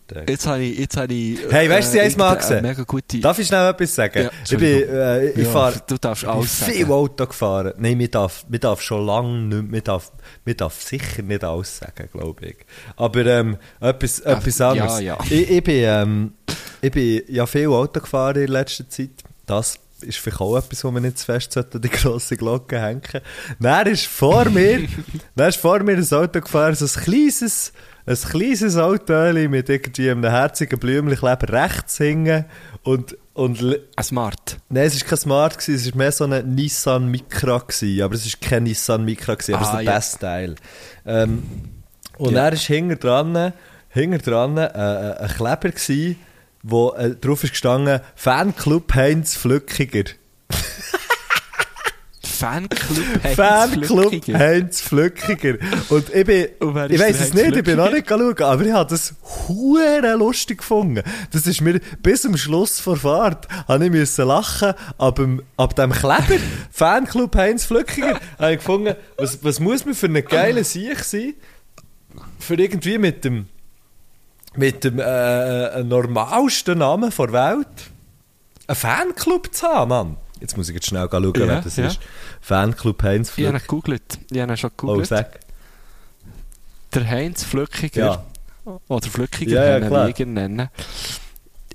verdeckt. 0.06 0.30
Jetzt 0.30 0.46
habe 0.46 0.62
ich, 0.62 0.78
jetzt 0.78 0.96
habe 0.96 1.12
ich... 1.12 1.38
Hey, 1.50 1.68
weißt 1.68 1.92
du, 1.94 1.98
was 1.98 2.04
ich 2.06 2.12
irgendeine 2.12 2.36
gesehen? 2.36 2.62
Mega 2.62 2.82
gute... 2.84 3.20
Darf 3.20 3.38
ich 3.38 3.46
schnell 3.48 3.68
etwas 3.70 3.94
sagen? 3.94 4.22
Ja, 4.24 4.30
ich 4.44 4.56
bin, 4.58 4.88
äh, 4.88 5.30
ich 5.30 5.36
Ja, 5.44 5.50
fahre 5.50 5.82
Du 5.86 5.96
darfst 5.98 6.24
alles 6.24 6.62
viel 6.64 6.82
sagen. 6.82 6.92
Auto 6.92 7.26
gefahren. 7.26 7.72
Nein, 7.78 7.96
mir 7.98 8.08
darf, 8.08 8.44
mir 8.48 8.58
darf 8.58 8.80
schon 8.80 9.04
lange 9.06 9.38
nicht, 9.40 9.70
mir 9.70 9.80
darf, 9.82 10.12
mir 10.44 10.54
darf 10.54 10.80
sicher 10.80 11.22
nicht 11.22 11.42
alles 11.44 11.78
sagen, 11.78 12.08
glaube 12.12 12.46
ich. 12.46 12.56
Aber 12.96 13.26
ähm, 13.26 13.56
etwas, 13.80 14.24
Ah, 14.24 14.32
etwas 14.38 14.60
anderes. 14.60 15.00
ja, 15.00 15.16
ja. 15.16 15.18
Ich, 15.24 15.50
ich, 15.50 15.64
bin, 15.64 15.74
ähm, 15.84 16.32
ich 16.80 16.92
bin 16.92 17.22
ja 17.28 17.46
viel 17.46 17.68
Auto 17.68 18.00
gefahren 18.00 18.42
in 18.42 18.48
letzter 18.48 18.88
Zeit. 18.88 19.10
Das 19.46 19.78
ist 20.02 20.18
vielleicht 20.18 20.40
auch 20.40 20.56
etwas, 20.56 20.84
wo 20.84 20.90
man 20.90 21.02
nicht 21.02 21.18
zu 21.18 21.24
fest 21.26 21.52
sollte 21.52 21.76
an 21.78 21.82
die 21.82 21.90
grosse 21.90 22.36
Glocke 22.36 22.80
hängen 22.80 23.02
Dann 23.58 23.86
ist 23.86 24.06
vor 24.06 24.48
mir, 24.50 24.80
dann 25.36 25.48
ist 25.48 25.58
vor 25.58 25.80
mir 25.82 25.96
ein 25.96 26.12
Auto 26.12 26.40
gefahren, 26.40 26.74
so 26.74 26.84
ein 26.86 27.04
kleines, 27.04 27.72
ein 28.06 28.16
kleines 28.16 28.76
Auto 28.76 29.32
mit 29.48 29.68
irgendwie 29.68 30.10
einem 30.10 30.24
herzigen 30.24 30.78
Blümchenkleber 30.78 31.48
rechts 31.52 31.98
hingen 31.98 32.44
und, 32.82 33.16
und 33.34 33.62
Ein 33.96 34.04
Smart. 34.04 34.58
Nein, 34.68 34.84
es 34.86 35.00
war 35.00 35.08
kein 35.08 35.18
Smart, 35.18 35.58
gewesen, 35.58 35.74
es 35.74 35.90
war 35.92 35.96
mehr 35.98 36.12
so 36.12 36.24
ein 36.24 36.54
Nissan 36.54 37.06
Micra, 37.08 37.58
gewesen, 37.58 38.02
aber 38.02 38.14
es 38.14 38.26
war 38.26 38.48
kein 38.48 38.64
Nissan 38.64 39.04
Micra, 39.04 39.34
gewesen, 39.34 39.54
aber 39.54 39.62
es 39.64 39.68
Ah, 39.68 39.72
ist 39.72 39.76
der 39.86 39.92
ja. 39.92 39.98
beste 39.98 40.18
Teil. 40.18 40.54
Ähm, 41.06 41.42
und 42.18 42.34
Ja. 42.34 42.46
er 42.46 42.52
war 42.52 42.58
hinter 42.58 42.96
dran, 42.96 43.52
hinter 43.88 44.18
dran 44.18 44.56
äh, 44.58 44.64
äh, 44.66 45.16
ein 45.18 45.28
Kleber, 45.28 45.70
gewesen, 45.70 46.16
wo 46.62 46.92
äh, 46.92 47.14
drauf 47.16 47.44
ist 47.44 47.50
gestanden, 47.50 48.00
Fanclub 48.14 48.94
Heinz 48.94 49.36
Flückiger. 49.36 50.04
Fanclub 52.40 53.22
Heinz 53.22 53.36
Fanclub 53.36 54.08
Flückiger. 54.08 54.38
Heinz 54.38 54.80
Flückiger. 54.80 55.58
Und 55.90 56.14
ich 56.14 56.24
bin, 56.24 56.46
Und 56.60 56.90
ich 56.90 56.98
der 56.98 57.08
es 57.08 57.34
nicht, 57.34 57.56
ich 57.56 57.64
bin 57.64 57.76
noch 57.76 57.90
nicht 57.90 58.08
schauen, 58.08 58.42
aber 58.42 58.64
ich 58.64 58.72
habe 58.72 58.88
das 58.88 59.14
hure 59.46 60.16
lustig 60.16 60.58
gefunden. 60.58 61.02
Das 61.32 61.46
ist 61.46 61.60
mir 61.60 61.80
bis 62.02 62.22
zum 62.22 62.36
Schluss 62.38 62.80
vor 62.80 62.96
Fahrt, 62.96 63.46
habe 63.68 63.84
ich 63.84 63.90
müssen 63.90 64.26
lachen, 64.26 64.72
ab 64.96 65.16
dem, 65.16 65.42
ab 65.58 65.76
dem 65.76 65.92
Kleber, 65.92 66.40
Fanclub 66.70 67.36
Heinz 67.36 67.66
Flückiger, 67.66 68.18
habe 68.38 68.52
ich 68.52 68.58
gefunden, 68.58 68.94
was, 69.18 69.44
was 69.44 69.60
muss 69.60 69.84
man 69.84 69.94
für 69.94 70.06
einen 70.06 70.24
geilen 70.24 70.64
Sieg 70.64 71.04
sein, 71.04 71.34
für 72.38 72.54
irgendwie 72.54 72.96
mit 72.96 73.22
dem, 73.24 73.48
mit 74.56 74.84
dem, 74.84 74.98
äh, 74.98 75.82
normalsten 75.84 76.78
Namen 76.78 77.10
der 77.16 77.32
Welt, 77.32 77.66
einen 78.66 78.76
Fanclub 78.76 79.54
zu 79.54 79.66
haben, 79.66 79.88
Mann. 79.88 80.16
Jetzt 80.40 80.56
muss 80.56 80.68
ich 80.68 80.74
jetzt 80.74 80.86
schnell 80.86 81.08
schauen, 81.10 81.24
Ja, 81.36 81.46
wer 81.48 81.60
das 81.60 81.76
ja. 81.76 81.86
ist. 81.86 82.00
Fanclub 82.40 83.02
Heinz 83.02 83.32
Ich 83.36 83.46
habe 83.46 83.60
gegoogelt. 83.60 84.18
Ich 84.30 84.40
habe 84.40 84.56
schon 84.56 84.70
Oh, 84.70 84.76
gegoogelt. 84.76 85.08
sag. 85.08 85.40
der 86.94 87.08
Heinz 87.08 87.44
Flückiger, 87.44 88.24
Ja. 88.64 88.80
oder 88.88 89.08
Flückiger, 89.08 89.64
Ja, 89.64 89.78
ja, 89.78 89.84
wie 89.84 89.86
klar. 89.88 90.20
ihn 90.20 90.32
nennen, 90.34 90.68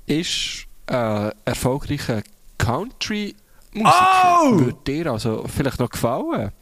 ist 0.06 0.66
äh, 0.88 1.30
erfolgreicher 1.44 2.22
Country-Musiker. 2.58 4.40
Oh! 4.44 4.58
Würde 4.60 4.78
dir 4.86 5.12
also 5.12 5.44
vielleicht 5.48 5.80
noch 5.80 5.90
gefallen? 5.90 6.52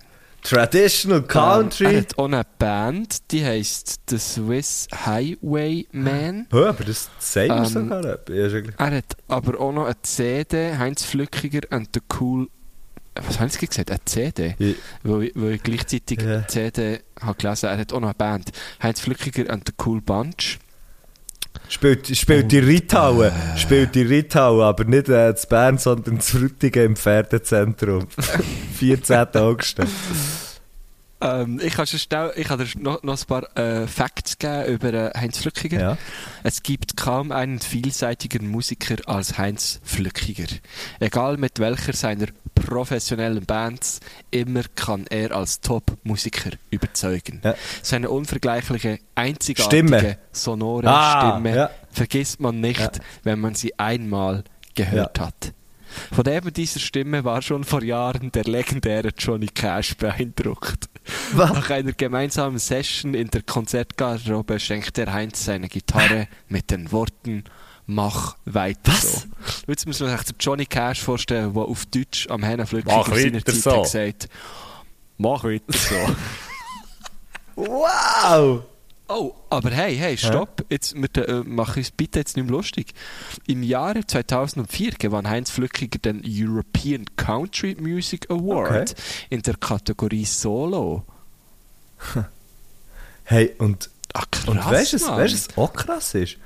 Traditional 0.45 1.19
Ähm, 1.21 1.25
er 1.25 1.29
Country. 1.29 1.95
hat 1.97 2.19
auch 2.19 2.27
eine 2.27 2.43
Band, 2.59 3.31
die 3.33 3.45
heisst 3.45 3.99
The 4.11 4.19
Swiss 4.19 4.87
Highwayman. 4.95 6.47
Hör, 6.51 6.69
aber 6.69 6.85
das 6.85 7.09
sagt 7.19 7.49
mir 7.49 7.57
Ähm, 7.57 7.65
sogar 7.65 8.05
etwas. 8.05 8.53
Ja, 8.53 8.87
Er 8.87 8.97
hat 8.99 9.17
aber 9.29 9.59
auch 9.61 9.73
noch 9.73 9.87
eine 9.87 9.97
CD, 10.03 10.77
Heinz 10.77 11.03
Flückiger 11.05 11.61
and 11.71 11.89
the 11.95 12.01
Cool... 12.21 12.49
Was 13.15 13.39
haben 13.41 13.49
sie 13.49 13.65
gesagt? 13.67 13.91
Eine 13.91 14.05
CD? 14.05 14.55
Ich- 14.59 14.77
Weil, 15.03 15.31
weil 15.35 15.53
ich 15.53 15.63
gleichzeitig 15.63 16.21
Ja. 16.21 16.27
eine 16.39 16.47
CD 16.49 17.01
habe 17.21 17.35
gelesen 17.39 17.67
Er 17.67 17.79
hat 17.79 17.93
auch 17.93 18.01
noch 18.01 18.09
eine 18.09 18.15
Band. 18.15 18.51
Heinz 18.83 19.01
Flückiger 19.01 19.51
and 19.51 19.63
the 19.67 19.73
Cool 19.85 20.01
Bunch. 20.03 20.59
Spielt, 21.69 22.17
spielt 22.17 22.53
die 22.53 22.59
Ritaue. 22.59 23.33
Spielt 23.57 23.95
die 23.95 24.03
Ritaue, 24.03 24.65
aber 24.65 24.85
nicht 24.85 25.09
äh, 25.09 25.29
in 25.29 25.47
Bern, 25.49 25.79
sondern 25.79 26.15
in 26.15 26.21
Frutigen 26.21 26.85
im 26.85 26.97
Pferdezentrum. 26.97 28.07
14. 28.79 29.27
August. 29.35 29.81
Ähm, 31.21 31.61
ich 31.63 31.75
kann, 31.75 31.87
schnell, 31.87 32.33
ich 32.37 32.47
kann 32.47 32.59
dir 32.59 32.67
noch, 32.79 33.03
noch 33.03 33.19
ein 33.19 33.27
paar 33.27 33.57
äh, 33.57 33.87
Facts 33.87 34.39
geben 34.39 34.67
über 34.67 34.93
äh, 34.93 35.11
Heinz 35.19 35.39
Flückiger. 35.39 35.81
Ja. 35.81 35.99
Es 36.43 36.63
gibt 36.63 36.97
kaum 36.97 37.33
einen 37.33 37.61
vielseitigeren 37.61 38.49
Musiker 38.49 38.97
als 39.07 39.39
Heinz 39.39 39.81
Flückiger. 39.85 40.47
Egal 41.01 41.37
mit 41.37 41.59
welcher 41.61 41.93
seiner 41.93 42.27
professionellen 42.55 43.45
Bands, 43.47 44.01
immer 44.31 44.63
kann 44.75 45.07
er 45.09 45.33
als 45.33 45.61
Top-Musiker 45.61 46.51
überzeugen. 46.71 47.41
Ja. 47.45 47.55
Seine 47.83 48.11
unvergleichliche, 48.11 48.99
einzigartige, 49.15 49.89
Stimme. 49.89 50.19
sonore 50.33 50.89
Ah, 50.89 51.33
Stimme 51.33 51.57
ja. 51.57 51.71
vergisst 51.91 52.41
man 52.41 52.61
nicht, 52.61 53.01
wenn 53.23 53.41
man 53.41 53.55
sie 53.55 53.79
einmal 53.79 54.45
gehört 54.75 55.21
hat. 55.21 55.53
Von 56.13 56.27
eben 56.27 56.53
dieser 56.53 56.81
Stimme 56.81 57.25
war 57.25 57.43
schon 57.43 57.65
vor 57.65 57.83
Jahren 57.83 58.33
der 58.33 58.45
legendäre 58.45 59.11
Johnny 59.17 59.47
Cash 59.47 59.97
beeindruckt. 59.97 60.89
Nach 61.37 61.71
einer 61.71 61.93
gemeinsamen 61.93 62.59
Session 62.59 63.15
in 63.15 63.29
der 63.29 63.43
Konzertgarderobe 63.43 64.59
schenkte 64.59 65.05
der 65.05 65.13
Heinz 65.13 65.45
seine 65.45 65.69
Gitarre 65.69 66.29
mit 66.49 66.71
den 66.71 66.91
Worten 66.93 67.45
Mach 67.87 68.37
weiter 68.47 68.93
Was? 68.93 69.13
so. 69.13 69.29
Jetzt 69.67 69.87
muss 69.87 70.01
man 70.01 70.17
sich 70.17 70.27
den 70.27 70.37
Johnny 70.41 70.65
Cash 70.65 71.03
vorstellen, 71.03 71.53
der 71.53 71.63
auf 71.65 71.85
Deutsch 71.87 72.27
am 72.31 72.43
Hennenflügel 72.43 72.91
Mach 72.91 73.15
seiner 73.15 73.45
Zeit 73.45 73.55
so. 73.55 73.83
gesagt 73.83 74.29
Mach 75.19 75.45
weiter 75.45 75.73
so. 75.73 75.95
Wow! 77.57 78.65
Oh, 79.09 79.35
aber 79.51 79.71
hey, 79.71 79.97
hey, 79.97 80.17
stopp. 80.17 80.65
jetzt 80.71 80.95
wir, 80.95 81.29
äh, 81.29 81.43
mache 81.45 81.81
ich 81.81 81.87
es 81.89 81.91
bitte 81.93 82.19
jetzt 82.21 82.37
nicht 82.37 82.47
mehr 82.47 82.53
lustig. 82.57 82.93
Im 83.47 83.63
Jahre 83.63 84.07
2004 84.07 84.93
gewann 84.93 85.29
Heinz 85.29 85.51
Flückiger 85.51 85.99
den 85.99 86.23
European 86.27 87.05
Country 87.17 87.77
Music 87.81 88.31
Award 88.31 88.93
Okay. 88.93 89.03
in 89.31 89.43
der 89.43 89.57
Kategorie 89.57 90.25
Solo. 90.25 91.05
Hey, 93.27 93.55
und, 93.59 93.89
Ach 94.13 94.27
krass, 94.31 94.49
und 94.49 94.59
weißt 94.65 94.93
du, 94.93 94.97
was- 94.97 95.07
Mann. 95.07 95.19
weißt 95.21 95.33
du, 95.35 95.57
was 95.57 95.59
auch 95.59 95.73
krass 95.73 96.15
ist? 96.15 96.37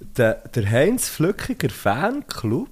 Der, 0.00 0.34
der 0.48 0.68
Heinz 0.68 1.08
Flückiger 1.08 1.70
Fanclub, 1.70 2.68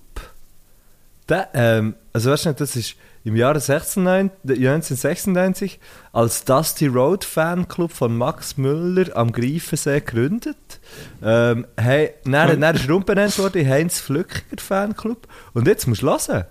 der, 1.29 1.49
ähm, 1.55 1.95
also 2.13 2.33
weißt 2.33 2.47
du 2.47 2.49
nicht, 2.51 2.61
das 2.61 2.75
ist 2.77 2.97
im 3.25 3.37
Jahre 3.37 3.61
96, 3.61 4.31
1996 4.45 5.81
als 6.13 6.45
Dusty 6.45 6.87
Road 6.87 7.25
Fanclub 7.25 7.93
von 7.93 8.17
Max 8.17 8.57
Müller 8.57 9.17
am 9.17 9.33
Greifensee 9.33 10.01
gegründet. 10.01 10.81
Ähm, 11.23 11.67
hey, 11.77 12.15
dann, 12.25 12.61
dann 12.61 12.75
ist 12.75 12.89
er 12.89 12.95
umbenannt 12.95 13.39
worden 13.39 13.63
in 13.63 13.71
Heinz 13.71 14.01
Flückiger 14.01 14.61
Fanclub. 14.61 15.29
Und 15.53 15.69
jetzt 15.69 15.87
musst 15.87 16.03
du 16.03 16.09
hören, 16.09 16.45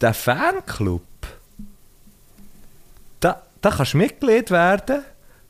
der 0.00 0.14
Fanclub, 0.14 1.02
da, 3.18 3.42
da 3.60 3.70
kannst 3.70 3.94
du 3.94 3.98
Mitglied 3.98 4.50
werden 4.50 5.02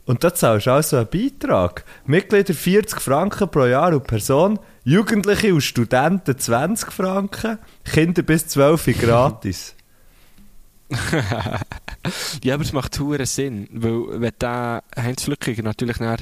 und 0.06 0.24
da 0.24 0.34
zahlst 0.34 0.66
du 0.66 0.72
also 0.72 0.96
einen 0.96 1.08
Beitrag. 1.08 1.84
Mitglieder 2.06 2.54
40 2.54 3.00
Franken 3.00 3.48
pro 3.48 3.66
Jahr 3.66 3.92
und 3.92 4.06
Person, 4.06 4.58
Jugendliche 4.82 5.52
und 5.54 5.60
Studenten 5.60 6.36
20 6.36 6.90
Franken, 6.90 7.58
Kinder 7.84 8.22
bis 8.22 8.48
12 8.48 8.98
gratis. 8.98 9.76
Ja, 12.42 12.54
aber 12.54 12.62
es 12.64 12.72
macht 12.72 12.98
hohen 12.98 13.24
Sinn, 13.26 13.68
weil 13.72 14.20
wenn 14.20 14.32
der 14.40 14.82
Heinz 14.96 15.24
Flückiger 15.24 15.62
natürlich 15.62 16.00
ein 16.00 16.16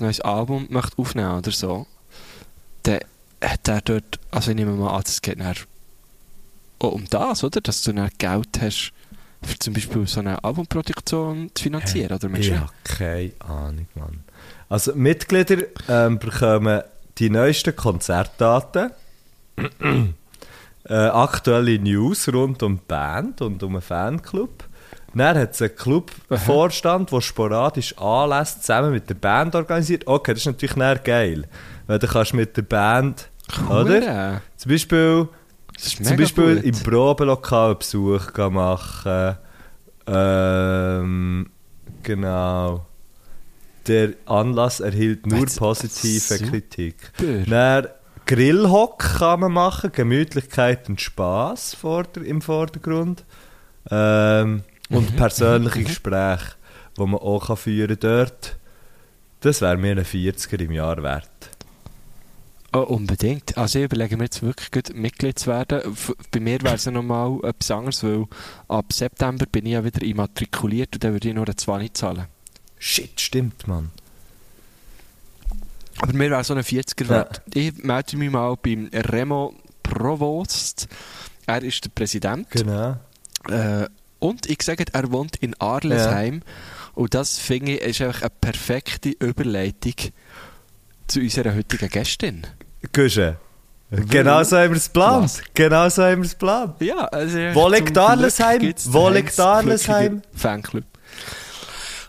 neues 0.00 0.20
Album 0.20 0.66
möchte 0.70 0.98
aufnehmen 0.98 1.36
oder 1.38 1.50
so, 1.50 1.86
dann 2.84 3.00
hat 3.42 3.68
er 3.68 3.80
dort, 3.82 4.18
also 4.30 4.50
ich 4.50 4.56
nehme 4.56 4.72
mal 4.72 4.94
an, 4.96 5.02
es 5.04 5.20
geht 5.22 5.38
auch 6.80 6.92
um 6.92 7.04
das, 7.10 7.44
oder? 7.44 7.60
Dass 7.60 7.82
du 7.82 7.92
dann 7.92 8.10
Geld 8.18 8.60
hast, 8.60 8.92
für 9.42 9.58
zum 9.58 9.74
Beispiel 9.74 10.06
so 10.06 10.20
eine 10.20 10.42
Albumproduktion 10.42 11.50
zu 11.54 11.62
finanzieren, 11.64 12.12
oder 12.12 12.28
du 12.28 12.34
Ich 12.36 12.50
nicht? 12.50 12.60
habe 12.60 12.72
keine 12.84 13.32
Ahnung, 13.40 13.86
Mann. 13.94 14.24
Also 14.68 14.94
Mitglieder 14.94 15.64
ähm, 15.88 16.18
bekommen 16.18 16.82
die 17.18 17.30
neuesten 17.30 17.74
Konzertdaten, 17.74 18.90
äh, 20.88 20.94
aktuelle 20.94 21.78
News 21.78 22.32
rund 22.32 22.62
um 22.62 22.76
die 22.76 22.82
Band 22.86 23.42
und 23.42 23.62
um 23.62 23.72
einen 23.72 23.82
Fanclub. 23.82 24.64
Dann 25.14 25.38
hat 25.38 25.52
es 25.52 25.62
einen 25.62 25.74
Clubvorstand, 25.74 27.10
der 27.10 27.20
sporadisch 27.20 27.96
Anlässe 27.98 28.60
zusammen 28.60 28.92
mit 28.92 29.08
der 29.08 29.14
Band 29.14 29.54
organisiert. 29.54 30.06
Okay, 30.06 30.32
das 30.32 30.42
ist 30.42 30.46
natürlich 30.46 30.74
dann 30.74 31.00
geil. 31.02 31.44
Weil 31.86 31.98
du 31.98 32.06
kannst 32.06 32.34
mit 32.34 32.56
der 32.56 32.62
Band, 32.62 33.28
oder? 33.68 34.00
Hure. 34.00 34.42
Zum 34.56 34.70
Beispiel, 34.70 35.28
zum 35.76 36.16
Beispiel 36.16 36.56
gut. 36.56 36.64
im 36.64 36.74
Probelokal 36.82 37.70
einen 37.70 37.78
Besuch 37.78 38.36
machen. 38.50 39.36
Ähm, 40.06 41.50
genau. 42.02 42.86
Der 43.86 44.10
Anlass 44.26 44.80
erhielt 44.80 45.26
nur 45.26 45.46
positive. 45.46 46.38
Kritik. 46.50 47.12
Dann 47.46 47.88
Grillhock 48.28 48.98
kann 48.98 49.40
man 49.40 49.52
machen, 49.52 49.90
Gemütlichkeit 49.90 50.86
und 50.90 51.00
Spass 51.00 51.72
vorder 51.72 52.22
im 52.22 52.42
Vordergrund. 52.42 53.24
Ähm, 53.90 54.64
und 54.90 55.16
persönliche 55.16 55.84
Gespräche, 55.84 56.52
die 56.98 57.00
man 57.00 57.14
auch 57.14 57.46
kann 57.46 57.56
führen 57.56 57.96
dort. 57.98 58.58
Das 59.40 59.62
wäre 59.62 59.78
mir 59.78 59.92
ein 59.92 60.04
40er 60.04 60.60
im 60.60 60.72
Jahr 60.72 61.02
wert. 61.02 61.30
Oh, 62.74 62.80
unbedingt. 62.80 63.56
Also 63.56 63.78
ich 63.78 63.86
überlege 63.86 64.18
mir 64.18 64.24
jetzt 64.24 64.42
wirklich 64.42 64.70
gut, 64.72 64.94
Mitglied 64.94 65.38
zu 65.38 65.46
werden. 65.46 65.80
F 65.90 66.14
bei 66.30 66.40
mir 66.40 66.60
wäre 66.62 66.74
es 66.74 66.84
ja 66.84 66.92
nochmal 66.92 67.38
etwas 67.44 67.70
anderes, 67.70 68.04
weil 68.04 68.26
ab 68.68 68.92
September 68.92 69.46
bin 69.50 69.64
ich 69.64 69.72
ja 69.72 69.82
wieder 69.82 70.02
immatrikuliert 70.02 70.96
und 70.96 71.02
dann 71.02 71.14
würde 71.14 71.28
ich 71.30 71.34
nur 71.34 71.46
eine 71.46 71.56
20 71.56 71.94
zahlen. 71.94 72.26
Shit, 72.78 73.22
stimmt, 73.22 73.66
Mann. 73.66 73.90
Aber 76.00 76.12
mir 76.12 76.30
wäre 76.30 76.44
so 76.44 76.54
ein 76.54 76.62
40er 76.62 77.04
Ja. 77.04 77.08
wert. 77.10 77.42
Ich 77.54 77.76
melde 77.82 78.16
mich 78.16 78.30
mal 78.30 78.54
beim 78.62 78.88
Remo 78.92 79.54
Provost. 79.82 80.88
Er 81.46 81.62
ist 81.62 81.84
der 81.84 81.90
Präsident. 81.90 82.50
Genau. 82.50 82.96
Äh, 83.48 83.86
und 84.18 84.46
ich 84.46 84.62
sage, 84.62 84.84
er 84.92 85.10
wohnt 85.12 85.36
in 85.36 85.54
Arlesheim. 85.60 86.42
Und 86.94 87.14
das 87.14 87.38
finde 87.38 87.72
ich 87.72 87.80
ist 87.82 88.02
einfach 88.02 88.22
eine 88.22 88.30
perfekte 88.40 89.10
Überleitung 89.10 89.94
zu 91.06 91.20
unserer 91.20 91.54
heutigen 91.54 91.88
Gästin. 91.88 92.46
Gusche. 92.92 93.36
Genau 93.90 94.42
so 94.42 94.58
haben 94.58 94.70
wir 94.70 94.76
es 94.76 94.86
geplant. 94.86 95.42
Genau 95.54 95.88
so 95.88 96.02
haben 96.02 96.18
wir 96.18 96.26
es 96.26 96.32
geplant. 96.32 96.74
Ja, 96.80 97.04
also 97.06 97.38
Wo 97.54 97.68
liegt 97.68 97.96
Arlesheim? 97.96 98.74
Wo 98.86 99.08
liegt 99.08 99.38
Arlesheim? 99.40 100.20
Fanclub. 100.34 100.84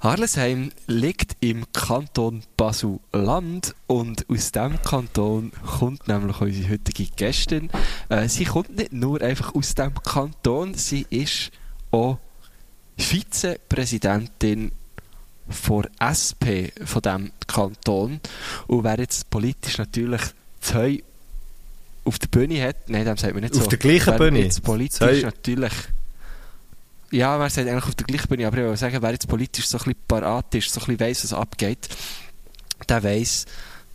Arlesheim 0.02 0.72
liegt 0.88 1.36
im 1.41 1.66
Kanton 1.74 2.43
Basel-Land 2.56 3.76
und 3.88 4.26
aus 4.30 4.52
diesem 4.52 4.82
Kanton 4.82 5.52
kommt 5.78 6.08
nämlich 6.08 6.39
unsere 6.39 6.70
heutige 6.70 7.06
Gästin. 7.16 7.70
Äh, 8.08 8.30
sie 8.30 8.45
kommt 8.45 8.76
nicht 8.78 8.93
nur 8.93 9.22
einfach 9.22 9.54
aus 9.56 9.76
diesem 9.76 9.93
Kanton, 9.95 10.74
sie 10.76 11.06
ist 11.10 11.52
auch 11.91 12.18
Vizepräsidentin 12.97 14.72
vor 15.50 15.84
SP 16.00 16.72
von 16.86 17.02
diesem 17.02 17.32
Kanton. 17.47 18.20
Und 18.68 18.84
wer 18.84 19.00
jetzt 19.00 19.30
politisch 19.30 19.78
natürlich 19.80 20.22
zwei 20.62 21.04
auf 22.06 22.20
der 22.20 22.28
Bühne 22.28 22.62
hat, 22.64 22.89
nein, 22.89 23.06
dem 23.06 23.18
sagt 23.18 23.34
man 23.34 23.43
nicht 23.43 23.56
Auf 23.56 23.64
so. 23.64 23.70
der 23.70 23.80
gleichen 23.80 24.08
wer 24.12 24.18
Bühne? 24.18 24.39
Jetzt 24.39 24.64
politisch 24.64 24.97
Zwei- 24.97 25.22
natürlich. 25.22 25.74
Ja, 27.12 27.38
man 27.38 27.49
sagt 27.49 27.68
eigentlich 27.68 27.86
auf 27.86 27.95
der 27.95 28.05
gleichen 28.05 28.28
Bühne, 28.28 28.47
aber 28.47 28.57
ich 28.57 28.64
will 28.64 28.78
sagen, 28.78 29.01
wer 29.01 29.12
jetzt 29.12 29.28
politisch 29.28 29.68
so 29.68 29.78
ein 29.78 29.84
bisschen 29.84 29.99
parat 30.07 30.53
ist, 30.55 30.72
so 30.72 30.80
ein 30.80 30.86
bisschen 30.86 30.99
weiss, 30.99 31.24
was 31.24 31.34
abgeht, 31.34 31.89
der 32.88 33.03
weiss, 33.03 33.45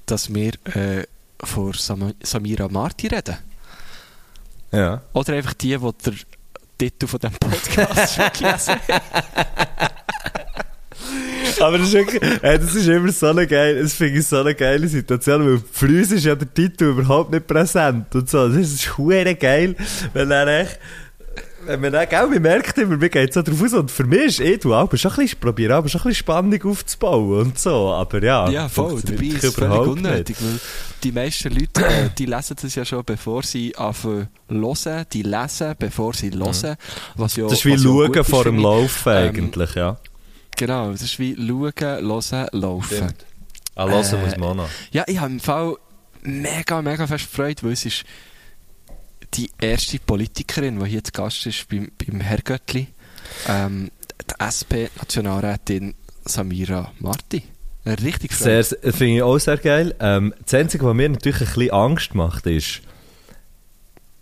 dass 0.07 0.33
wir 0.35 0.53
äh, 0.75 1.05
vor 1.43 1.75
Sam 1.75 2.13
Samira 2.23 2.69
Marti 2.69 3.07
reden. 3.07 3.37
Ja. 4.73 5.03
Oder 5.13 5.35
einfach 5.35 5.55
die, 5.55 5.77
die 5.77 5.91
der 6.05 6.15
Titel 6.77 7.07
von 7.07 7.21
diesem 7.21 7.37
Podcast 7.37 8.17
schon 8.17 8.33
gelesen 8.33 8.75
haben. 8.89 9.89
Aber 11.61 11.79
das 11.79 11.89
ist, 11.89 11.95
wirklich, 11.95 12.23
ey, 12.43 12.59
das 12.59 12.75
ist 12.75 12.89
immer 12.89 13.13
so 13.13 13.27
eine 13.27 13.47
geile, 13.47 13.83
das 13.83 13.95
finde 13.95 14.19
ich 14.19 14.27
so 14.27 14.41
eine 14.41 14.55
geile 14.55 14.89
Situation, 14.89 15.47
weil 15.47 15.63
für 15.71 15.87
uns 15.87 16.11
ist 16.11 16.25
ja 16.25 16.35
der 16.35 16.53
Titel 16.53 16.85
überhaupt 16.87 17.31
nicht 17.31 17.47
präsent 17.47 18.15
und 18.15 18.29
so. 18.29 18.49
Das 18.49 18.57
ist 18.57 18.99
hure 18.99 19.35
geil, 19.35 19.77
wenn 20.13 20.31
er 20.31 20.47
echt, 20.61 20.79
wenn 21.67 21.81
man 21.81 21.93
dann, 21.93 22.09
gell, 22.09 22.27
man 22.27 22.43
merkt 22.43 22.79
immer, 22.79 22.97
mir 22.97 23.09
geht 23.09 23.33
so 23.33 23.43
drauf 23.43 23.63
aus 23.63 23.73
und 23.75 23.91
für 23.91 24.05
mich 24.05 24.25
ist 24.25 24.41
eh, 24.41 24.57
du 24.57 24.75
aber 24.75 24.97
schon 24.97 25.11
ein 25.13 25.17
bisschen, 25.19 25.41
probiere 25.41 25.75
aber 25.75 25.89
schon 25.89 26.01
ein 26.01 26.09
bisschen 26.09 26.19
Spannung 26.21 26.63
aufzubauen 26.65 27.41
und 27.41 27.59
so, 27.59 27.93
aber 27.93 28.23
ja. 28.23 28.49
Ja, 28.49 28.69
voll. 28.69 29.01
Dabei 29.03 29.25
ist 29.25 29.45
es 29.45 29.55
völlig 29.55 29.79
unnötig, 29.79 30.37
weil 30.41 30.61
die 31.03 31.13
meisten 31.13 31.53
Leute, 31.53 31.85
äh, 31.85 32.11
die 32.17 32.27
lesen 32.27 32.57
das 32.61 32.75
ja 32.75 32.85
schon, 32.85 33.05
bevor 33.05 33.43
sie 33.43 33.75
anfangen 33.77 34.29
hören. 34.49 35.05
Die 35.13 35.23
lesen, 35.23 35.75
bevor 35.79 36.15
sie 36.15 36.31
hören. 36.31 36.77
Was 37.17 37.37
ja, 37.37 37.45
Mhm. 37.45 37.49
Das 37.49 37.59
ist 37.59 37.65
wie 37.67 37.71
ja 37.73 37.79
schauen 37.79 38.15
ist, 38.15 38.31
vor 38.31 38.45
dem. 38.45 38.59
Laufen 38.59 39.13
Ähm, 39.13 39.29
eigentlich, 39.29 39.75
ja. 39.75 39.99
Genau, 40.57 40.93
das 40.93 41.03
ist 41.03 41.19
wie 41.19 41.35
schauen, 41.35 41.73
hören, 41.81 42.49
laufen. 42.53 43.15
Ah, 43.75 43.89
hören 43.89 44.05
Äh, 44.05 44.25
muss 44.25 44.37
man 44.37 44.43
auch 44.51 44.55
noch. 44.55 44.69
Ja, 44.93 45.05
ich 45.07 45.19
habe 45.19 45.33
im 45.33 45.41
Fall 45.41 45.77
mega, 46.23 46.81
mega 46.83 47.07
fest 47.07 47.29
gefreut, 47.31 47.63
weil 47.63 47.73
es 47.73 47.85
ist 47.85 48.05
die 49.37 49.51
erste 49.61 49.99
Politikerin, 49.99 50.79
die 50.79 50.91
hier 50.91 51.05
zu 51.05 51.13
Gast 51.13 51.47
ist 51.47 51.69
beim, 51.69 51.91
beim 51.99 52.21
Herr 52.21 52.39
Göttli. 52.39 52.89
Ähm, 53.49 53.91
die 54.21 54.35
SP-Nationalrätin 54.39 55.95
Samira 56.25 56.93
Marti. 57.01 57.43
Richtig 57.87 58.33
Sehr, 58.33 58.65
finde 58.65 59.17
ich 59.17 59.23
auch 59.23 59.39
sehr 59.39 59.59
geil. 59.59 59.95
Ähm, 60.01 60.33
das 60.43 60.55
Einzige, 60.55 60.87
was 60.87 60.95
mir 60.95 61.09
natürlich 61.09 61.41
ein 61.41 61.47
bisschen 61.55 61.71
Angst 61.71 62.15
macht, 62.15 62.47
ist, 62.47 62.81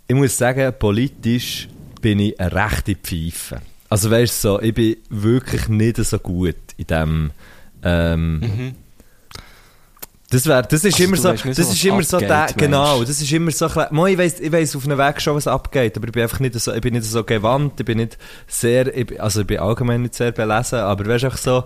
ich 0.08 0.16
muss 0.16 0.36
sagen, 0.36 0.72
politisch 0.78 1.68
bin 2.00 2.18
ich 2.18 2.40
eine 2.40 2.52
rechte 2.52 2.96
Pfeife. 2.96 3.62
Also 3.88 4.10
weißt 4.10 4.42
du, 4.44 4.48
so, 4.48 4.60
ich 4.60 4.74
bin 4.74 4.96
wirklich 5.10 5.68
nicht 5.68 5.96
so 5.98 6.18
gut 6.18 6.56
in 6.76 6.86
dem. 6.86 7.30
Ähm, 7.84 8.40
Mhm. 8.40 8.74
Das, 10.32 10.46
wär, 10.46 10.62
das 10.62 10.82
ist 10.84 10.94
Also 10.94 11.04
immer 11.04 11.16
so, 11.18 11.30
nicht 11.32 11.46
das 11.46 11.56
so, 11.66 11.72
ist 11.72 11.84
immer 11.84 12.02
so 12.02 12.18
der, 12.18 12.46
genau, 12.56 13.00
das 13.04 13.20
ist 13.20 13.30
immer 13.30 13.50
so, 13.50 13.68
Mo, 13.90 14.06
ich 14.06 14.16
weiss, 14.16 14.40
ich 14.40 14.50
weiss 14.50 14.74
auf 14.74 14.86
einem 14.86 14.96
Weg 14.96 15.20
schon, 15.20 15.36
was 15.36 15.46
abgeht, 15.46 15.94
aber 15.96 16.06
ich 16.06 16.12
bin 16.12 16.22
einfach 16.22 16.40
nicht 16.40 16.58
so, 16.58 16.72
ich 16.72 16.80
bin 16.80 16.94
nicht 16.94 17.04
so 17.04 17.22
gewandt, 17.22 17.78
ich 17.78 17.84
bin 17.84 17.98
nicht 17.98 18.16
sehr, 18.46 18.96
ich, 18.96 19.20
also 19.20 19.42
ich 19.42 19.46
bin 19.46 19.58
allgemein 19.58 20.02
nicht 20.02 20.14
sehr 20.14 20.32
belesen, 20.32 20.78
aber 20.78 21.04
weißt 21.06 21.24
einfach 21.26 21.38
so, 21.38 21.64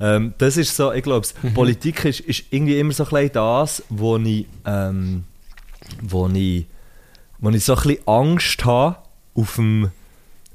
ähm, 0.00 0.34
das 0.38 0.56
ist 0.56 0.74
so, 0.74 0.92
ich 0.92 1.02
glaube, 1.04 1.28
Mhm. 1.42 1.54
Politik 1.54 2.04
ist, 2.06 2.20
ist 2.20 2.44
irgendwie 2.50 2.78
immer 2.80 2.92
so 2.92 3.04
ein 3.04 3.10
bisschen 3.10 3.32
das, 3.34 3.82
wo 3.88 4.16
ich, 4.16 4.46
ähm, 4.66 5.24
wo 6.02 6.28
ich, 6.28 6.66
wo 7.38 7.50
ich 7.50 7.64
so 7.64 7.74
ein 7.76 7.82
bisschen 7.82 8.08
Angst 8.08 8.64
habe, 8.64 8.96
auf 9.34 9.54
dem, 9.54 9.90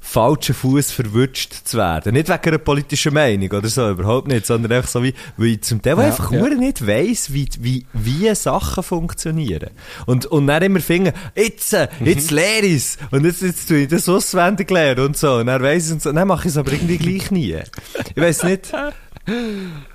falschen 0.04 0.54
Fuß 0.54 0.92
verwutscht 0.92 1.66
zu 1.66 1.78
werden. 1.78 2.12
Nicht 2.12 2.28
wegen 2.28 2.42
einer 2.44 2.58
politischen 2.58 3.14
Meinung 3.14 3.50
oder 3.50 3.68
so, 3.68 3.90
überhaupt 3.90 4.28
nicht, 4.28 4.46
sondern 4.46 4.70
einfach 4.72 4.88
so 4.88 5.02
wie, 5.02 5.14
weil 5.38 5.46
ich 5.48 5.62
zum 5.62 5.80
Teil 5.80 5.96
Ja, 5.96 6.04
einfach 6.04 6.30
ja. 6.30 6.46
nicht 6.48 6.86
weiss, 6.86 7.32
wie, 7.32 7.48
wie, 7.58 7.86
wie 7.94 8.32
Sachen 8.34 8.82
funktionieren. 8.82 9.70
Und, 10.06 10.26
und 10.26 10.46
dann 10.46 10.62
immer 10.62 10.80
finden, 10.80 11.14
jetzt, 11.34 11.72
äh, 11.72 11.88
jetzt 12.04 12.30
lehre 12.30 12.66
ich's. 12.66 12.98
Und 13.10 13.24
jetzt, 13.24 13.42
jetzt 13.42 13.66
tue 13.66 13.78
ich 13.78 13.88
das 13.88 14.08
auswendig 14.08 14.70
lernen 14.70 15.06
und 15.06 15.16
so. 15.16 15.36
Und 15.36 15.46
dann 15.46 15.62
weiss 15.62 15.86
ich 15.86 15.92
und 15.94 16.02
so. 16.02 16.12
Dann 16.12 16.28
mache 16.28 16.48
ich 16.48 16.52
es 16.52 16.58
aber 16.58 16.72
irgendwie 16.72 16.98
gleich 16.98 17.30
nie. 17.30 17.56
Ich 18.14 18.22
weiss 18.22 18.42
nicht. 18.42 18.72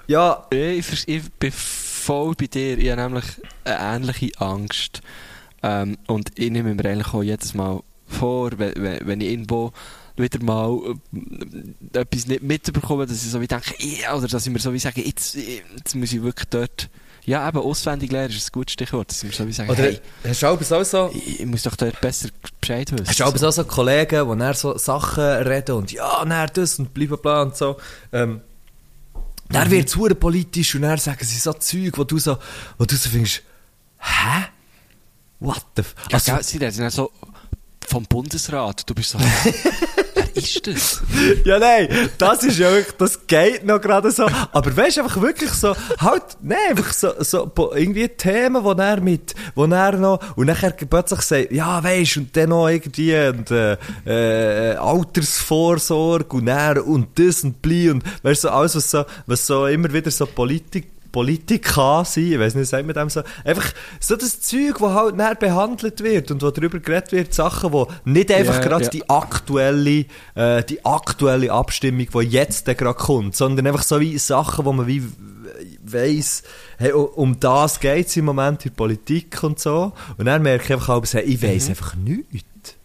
Ja, 0.07 0.47
Ich, 0.49 1.07
ich 1.07 1.31
bin 1.33 1.51
voll 1.51 2.33
bei 2.33 2.47
dir. 2.47 2.79
Ich 2.79 2.89
habe 2.89 3.03
nämlich 3.03 3.25
eine 3.63 3.95
ähnliche 3.95 4.31
Angst. 4.39 5.01
Ähm, 5.61 5.97
und 6.07 6.31
ich 6.33 6.49
nehme 6.49 6.73
mir 6.73 6.83
eigentlich 6.85 7.13
auch 7.13 7.21
jedes 7.21 7.53
Mal 7.53 7.81
vor, 8.07 8.49
wenn, 8.57 8.73
wenn, 8.77 8.99
wenn 9.05 9.21
ich 9.21 9.29
irgendwo 9.29 9.71
wieder 10.19 10.43
mal 10.43 10.79
äh, 11.93 11.99
etwas 11.99 12.27
nicht 12.27 12.43
mitbekomme, 12.43 13.05
dass 13.05 13.23
ich 13.23 13.31
so 13.31 13.41
wie 13.41 13.47
denke, 13.47 13.73
ja, 13.79 14.15
oder 14.15 14.27
dass 14.27 14.45
ich 14.45 14.51
mir 14.53 14.59
so 14.59 14.73
wie 14.73 14.79
sage, 14.79 15.01
jetzt, 15.01 15.35
jetzt 15.35 15.95
muss 15.95 16.11
ich 16.13 16.21
wirklich 16.21 16.49
dort, 16.49 16.89
ja 17.25 17.47
eben, 17.47 17.57
auswendig 17.59 18.11
lernen 18.11 18.33
ist 18.35 18.47
ein 18.47 18.51
gutes 18.51 18.73
Stichwort, 18.73 19.09
dass 19.09 19.23
ich 19.23 19.29
mir 19.29 19.35
so 19.35 19.47
wie 19.47 19.53
sage, 19.53 19.71
oder 19.71 19.83
hey, 19.83 19.99
hast 20.27 20.41
du 20.41 20.47
auch 20.47 20.61
so, 20.61 20.83
so 20.83 21.11
ich, 21.13 21.39
ich 21.39 21.45
muss 21.45 21.63
doch 21.63 21.75
dort 21.75 21.99
besser 22.01 22.29
Bescheid 22.59 22.91
wissen. 22.91 23.07
Hast 23.07 23.19
du 23.19 23.47
auch 23.47 23.51
so 23.51 23.63
Kollegen, 23.63 24.29
die 24.31 24.37
dann 24.39 24.53
so 24.53 24.77
Sachen 24.77 25.23
reden 25.23 25.75
und 25.75 25.91
ja, 25.91 26.23
dann 26.25 26.49
das 26.53 26.79
und 26.79 26.93
bla 26.93 27.15
bla 27.15 27.41
und 27.43 27.55
so. 27.55 27.77
Ähm, 28.11 28.41
dann 29.49 29.71
wird 29.71 29.87
es 29.89 30.15
politisch 30.19 30.75
und 30.75 30.83
dann 30.83 30.99
sagen 30.99 31.25
sie 31.25 31.39
so 31.39 31.53
Zeug, 31.53 31.97
wo 31.97 32.03
du 32.03 32.19
so, 32.19 32.37
wo 32.77 32.85
du 32.85 32.95
so 32.95 33.09
findest, 33.09 33.41
hä? 33.97 34.45
What 35.39 35.65
the 35.75 35.81
f... 35.81 35.95
Ja, 36.09 36.15
Also, 36.15 36.33
gell, 36.33 36.43
sie 36.43 36.57
reden 36.57 36.89
so 36.89 37.11
vom 37.87 38.05
Bundesrat. 38.05 38.87
Du 38.87 38.93
bist 38.93 39.11
so, 39.11 39.19
ist 40.43 40.67
das? 40.67 41.01
ja, 41.45 41.59
nein, 41.59 41.89
das 42.17 42.43
ist 42.43 42.59
ja 42.59 42.71
wirklich, 42.71 42.95
das 42.97 43.27
geht 43.27 43.65
noch 43.65 43.79
gerade 43.79 44.11
so. 44.11 44.27
Aber 44.51 44.75
weißt 44.75 44.97
du, 44.97 45.01
einfach 45.01 45.21
wirklich 45.21 45.51
so, 45.51 45.75
halt, 45.99 46.23
nein, 46.41 46.57
einfach 46.69 46.93
so, 46.93 47.13
so 47.19 47.51
irgendwie 47.75 48.07
Themen, 48.09 48.63
wo 48.63 48.71
er 48.71 49.01
mit, 49.01 49.35
wo 49.55 49.65
er 49.65 49.97
noch, 49.97 50.19
und 50.37 50.47
nachher 50.47 50.71
plötzlich 50.71 51.21
sagt, 51.21 51.51
ja, 51.51 51.83
weißt 51.83 52.17
und 52.17 52.35
dann 52.35 52.49
noch 52.49 52.67
irgendwie, 52.67 53.15
und, 53.15 53.51
äh, 53.51 53.77
äh, 54.05 54.75
Altersvorsorge, 54.75 56.37
und 56.37 56.47
er, 56.47 56.85
und 56.85 57.17
das, 57.17 57.43
und 57.43 57.61
bli, 57.61 57.89
und, 57.89 58.03
weißt 58.23 58.43
du, 58.43 58.47
so 58.47 58.53
alles, 58.53 58.75
was 58.75 58.91
so, 58.91 59.05
was 59.27 59.45
so 59.45 59.65
immer 59.67 59.91
wieder 59.91 60.11
so 60.11 60.25
Politik, 60.25 60.98
Politika 61.11 62.03
sein, 62.05 62.31
ich 62.33 62.39
weiß 62.39 62.55
nicht, 62.55 62.67
sagt 62.69 62.85
man 62.85 62.93
dem 62.95 63.09
so, 63.09 63.21
einfach 63.43 63.71
so 63.99 64.15
das 64.15 64.41
Zeug, 64.41 64.79
wo 64.79 64.91
halt 64.91 65.15
näher 65.15 65.35
behandelt 65.35 66.03
wird 66.03 66.31
und 66.31 66.41
wo 66.41 66.51
darüber 66.51 66.79
geredet 66.79 67.11
wird, 67.11 67.33
Sachen, 67.33 67.71
wo 67.73 67.87
nicht 68.05 68.31
einfach 68.31 68.55
Ja, 68.55 68.61
gerade 68.61 68.83
ja. 68.85 68.89
die 68.89 69.09
aktuelle, 69.09 70.05
äh, 70.35 70.63
die 70.63 70.85
aktuelle 70.85 71.51
Abstimmung, 71.51 72.07
die 72.13 72.19
jetzt 72.27 72.65
gerade 72.65 72.93
kommt, 72.93 73.35
sondern 73.35 73.67
einfach 73.67 73.83
so 73.83 73.99
wie 73.99 74.17
Sachen, 74.17 74.65
wo 74.65 74.73
man 74.73 74.87
wie 74.87 75.03
weiss, 75.83 76.43
hey, 76.77 76.91
um- 76.93 77.39
das 77.39 77.79
geht 77.79 78.07
es 78.07 78.15
im 78.17 78.25
Moment 78.25 78.65
in 78.65 78.71
der 78.71 78.75
Politik 78.77 79.41
und 79.43 79.59
so. 79.59 79.91
Und 80.17 80.25
dann 80.25 80.43
merke 80.43 80.65
ich 80.65 80.73
einfach, 80.73 81.03
hey, 81.13 81.23
ich 81.23 81.41
weiss 81.41 81.65
Mhm. 81.65 81.69
einfach 81.69 81.95
nichts. 81.95 82.75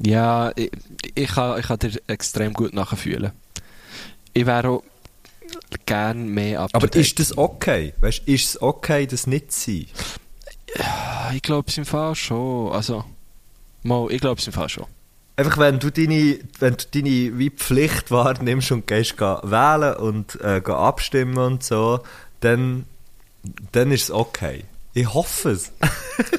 Ja, 0.00 0.52
ich, 0.56 0.70
ich, 1.14 1.28
kann, 1.28 1.58
ich 1.58 1.66
kann 1.66 1.78
dir 1.78 1.92
extrem 2.08 2.52
gut 2.52 2.74
nachfühlen. 2.74 3.32
Ich 4.32 4.44
wäre 4.46 4.68
auch 4.68 4.82
gern 5.86 6.28
mehr 6.28 6.60
ab. 6.60 6.70
Aber 6.72 6.94
ist 6.94 7.18
das 7.18 7.36
okay? 7.36 7.94
Weißt, 8.00 8.22
ist 8.26 8.48
es 8.48 8.62
okay, 8.62 9.06
das 9.06 9.26
nicht 9.26 9.52
zu 9.52 9.70
sein? 9.70 9.86
Ich 11.34 11.42
glaube 11.42 11.68
es 11.68 11.78
im 11.78 11.84
Fall 11.84 12.14
schon. 12.14 12.72
Also, 12.72 13.04
mal, 13.82 14.10
ich 14.10 14.20
glaube 14.20 14.40
es 14.40 14.46
im 14.46 14.52
Fall 14.52 14.68
schon. 14.68 14.86
Einfach, 15.36 15.58
wenn 15.58 15.80
du 15.80 15.90
deine, 15.90 16.38
wenn 16.60 16.76
du 16.76 16.84
deine 16.92 17.38
wie 17.38 17.50
Pflicht 17.50 18.10
wahrnimmst 18.10 18.70
und 18.70 18.86
gehst 18.86 19.16
geh 19.16 19.38
wählen 19.42 19.96
und 19.96 20.40
äh, 20.40 20.62
geh 20.64 20.72
abstimmen 20.72 21.38
und 21.38 21.64
so, 21.64 22.00
dann, 22.40 22.84
dann 23.72 23.90
ist 23.90 24.04
es 24.04 24.10
okay. 24.10 24.64
Ich 24.94 25.12
hoffe 25.12 25.50
es. 25.50 25.72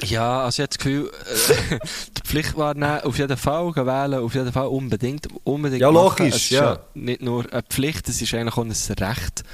Ja, 0.04 0.44
also 0.44 0.56
ich 0.56 0.60
habe 0.62 0.68
das 0.68 0.78
Gefühl, 0.78 1.10
äh, 1.70 1.78
die 2.16 2.22
Pflicht 2.26 2.56
wahrnehmen, 2.56 3.00
auf 3.02 3.18
jeden 3.18 3.36
Fall 3.36 3.76
wählen, 3.76 4.14
auf 4.24 4.34
jeden 4.34 4.50
Fall 4.50 4.68
unbedingt, 4.68 5.28
unbedingt 5.44 5.82
Ja, 5.82 5.90
machen. 5.90 6.24
logisch, 6.26 6.34
Es 6.34 6.42
ist 6.44 6.50
ja. 6.50 6.78
Nicht 6.94 7.20
nur 7.20 7.44
eine 7.52 7.62
Pflicht, 7.62 8.08
es 8.08 8.22
ist 8.22 8.32
eigentlich 8.32 8.56
auch 8.56 8.64
ein 8.64 8.72
Recht, 8.72 9.44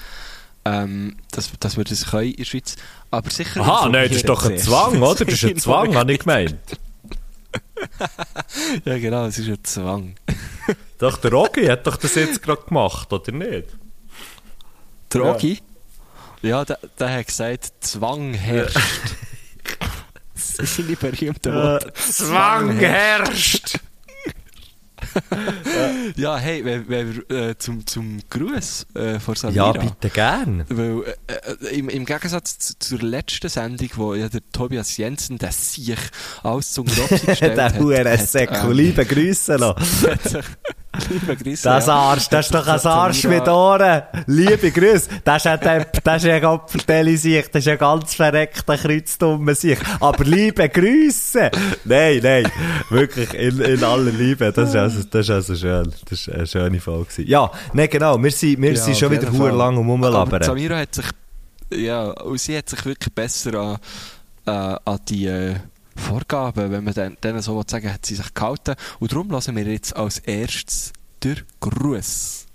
ähm, 0.64 1.16
dass, 1.32 1.50
dass 1.58 1.76
wir 1.76 1.82
das 1.82 2.06
können 2.06 2.30
in 2.30 2.36
der 2.36 2.44
Schweiz. 2.44 2.76
Aber 3.10 3.28
sicher... 3.30 3.66
informieren 5.50 5.86
zuerst. 5.86 5.98
habe 5.98 6.12
ich 6.12 6.18
gemeint. 6.20 6.56
Ja 8.84 8.98
genau, 8.98 9.26
es 9.26 9.38
ist 9.38 9.48
ein 9.48 9.64
Zwang. 9.64 10.14
Doch, 10.98 11.16
der 11.18 11.32
Rogi 11.32 11.66
hat 11.66 11.86
doch 11.86 11.96
das 11.96 12.14
jetzt 12.14 12.42
gerade 12.42 12.62
gemacht, 12.62 13.12
oder 13.12 13.32
nicht? 13.32 13.68
Drogi? 15.08 15.54
Ja, 15.54 15.60
der, 16.42 16.78
der 16.98 17.18
hat 17.18 17.26
gesagt, 17.26 17.72
Zwang 17.80 18.34
herrscht. 18.34 18.76
das 20.56 20.76
sind 20.76 20.88
die 20.88 20.96
berühmten 20.96 21.54
Worte. 21.54 21.92
Zwang 21.94 22.78
herrscht! 22.78 23.78
Ja, 26.16 26.38
hey, 26.38 26.64
wenn, 26.64 26.88
wenn 26.88 27.22
wir 27.28 27.48
äh, 27.50 27.58
zum, 27.58 27.86
zum 27.86 28.20
Gruß 28.30 28.86
äh, 28.94 29.18
von 29.18 29.34
Samira. 29.34 29.66
Ja, 29.66 29.72
bitte 29.72 30.10
gern. 30.10 30.64
Weil 30.68 31.14
äh, 31.26 31.66
äh, 31.66 31.78
im, 31.78 31.88
im 31.88 32.04
Gegensatz 32.04 32.58
zu, 32.58 32.78
zur 32.78 33.00
letzten 33.00 33.48
Sendung, 33.48 33.88
wo 33.96 34.14
ja 34.14 34.28
der 34.28 34.40
Tobias 34.52 34.96
Jensen, 34.96 35.38
der 35.38 35.52
sich 35.52 35.98
alles 36.42 36.72
zum 36.72 36.86
Grossi 36.86 37.18
gestellt 37.26 37.56
Der 37.56 37.64
hat. 37.66 37.78
Hure 37.78 38.10
hat, 38.10 38.28
Säckel, 38.28 38.58
ähm, 38.64 38.72
liebe 38.72 39.04
Grüße 39.04 39.56
noch. 39.56 39.76
Liebe 41.10 41.36
Grüße. 41.36 41.62
Das. 41.64 41.88
Arsch, 41.88 42.28
das 42.28 42.46
ist 42.46 42.54
doch 42.54 42.66
ein 42.66 42.80
Arsch 42.80 43.24
mit 43.24 43.48
Ohren. 43.48 44.02
Liebe 44.26 44.70
Grüße. 44.70 45.08
Das 45.24 45.38
ist 45.38 45.44
ja 45.46 45.56
der, 45.56 45.86
das 46.04 46.22
ist 46.22 46.28
ja 46.28 46.38
Gopferteli 46.38 47.16
sich, 47.16 47.46
das 47.50 47.60
ist 47.60 47.66
ja 47.66 47.76
ganz 47.76 48.14
verreckter 48.14 48.76
Kreuzdummer 48.76 49.54
sich. 49.54 49.78
Aber 50.00 50.22
liebe 50.24 50.68
Grüße. 50.68 51.50
Nein, 51.84 52.20
nein. 52.22 52.50
Wirklich, 52.90 53.32
in, 53.34 53.60
in 53.60 53.82
aller 53.82 54.10
Liebe. 54.12 54.52
Das 54.52 54.68
ist 54.70 54.76
also, 54.76 55.02
das 55.10 55.20
ist 55.26 55.30
also 55.30 55.56
schön. 55.56 55.92
Das 56.08 56.20
ist 56.20 56.28
eine 56.30 56.46
schöne 56.46 56.80
Folge. 56.80 57.06
gewesen. 57.06 57.26
Ja, 57.28 57.50
nein, 57.72 57.88
genau. 57.90 58.22
Wir 58.22 58.30
sind, 58.30 58.60
wir 58.60 58.72
Ja, 58.72 58.76
sind 58.82 58.96
schon 58.98 59.10
wieder 59.10 59.32
Fall. 59.32 59.50
lang 59.56 59.76
um 59.78 59.90
Aber 59.90 60.08
rumlabern. 60.08 60.42
Samira 60.42 60.78
hat 60.78 60.94
sich, 60.94 61.06
ja, 61.72 62.10
und 62.10 62.38
sie 62.38 62.56
hat 62.58 62.68
sich 62.68 62.84
wirklich 62.84 63.14
besser 63.14 63.54
an, 63.54 63.78
äh, 64.46 64.76
an 64.84 64.98
die 65.08 65.26
äh, 65.26 65.54
Vorgaben, 65.96 66.70
wenn 66.70 66.84
man 66.84 66.94
dann, 66.94 67.16
denen 67.22 67.42
so 67.42 67.62
sagen 67.66 67.92
hat 67.92 68.06
sie 68.06 68.14
sich 68.14 68.34
gehalten. 68.34 68.74
Und 69.00 69.12
darum 69.12 69.30
lassen 69.30 69.56
wir 69.56 69.64
jetzt 69.64 69.96
als 69.96 70.18
erstes 70.18 70.92
der 71.22 71.36
Gruß. 71.60 72.46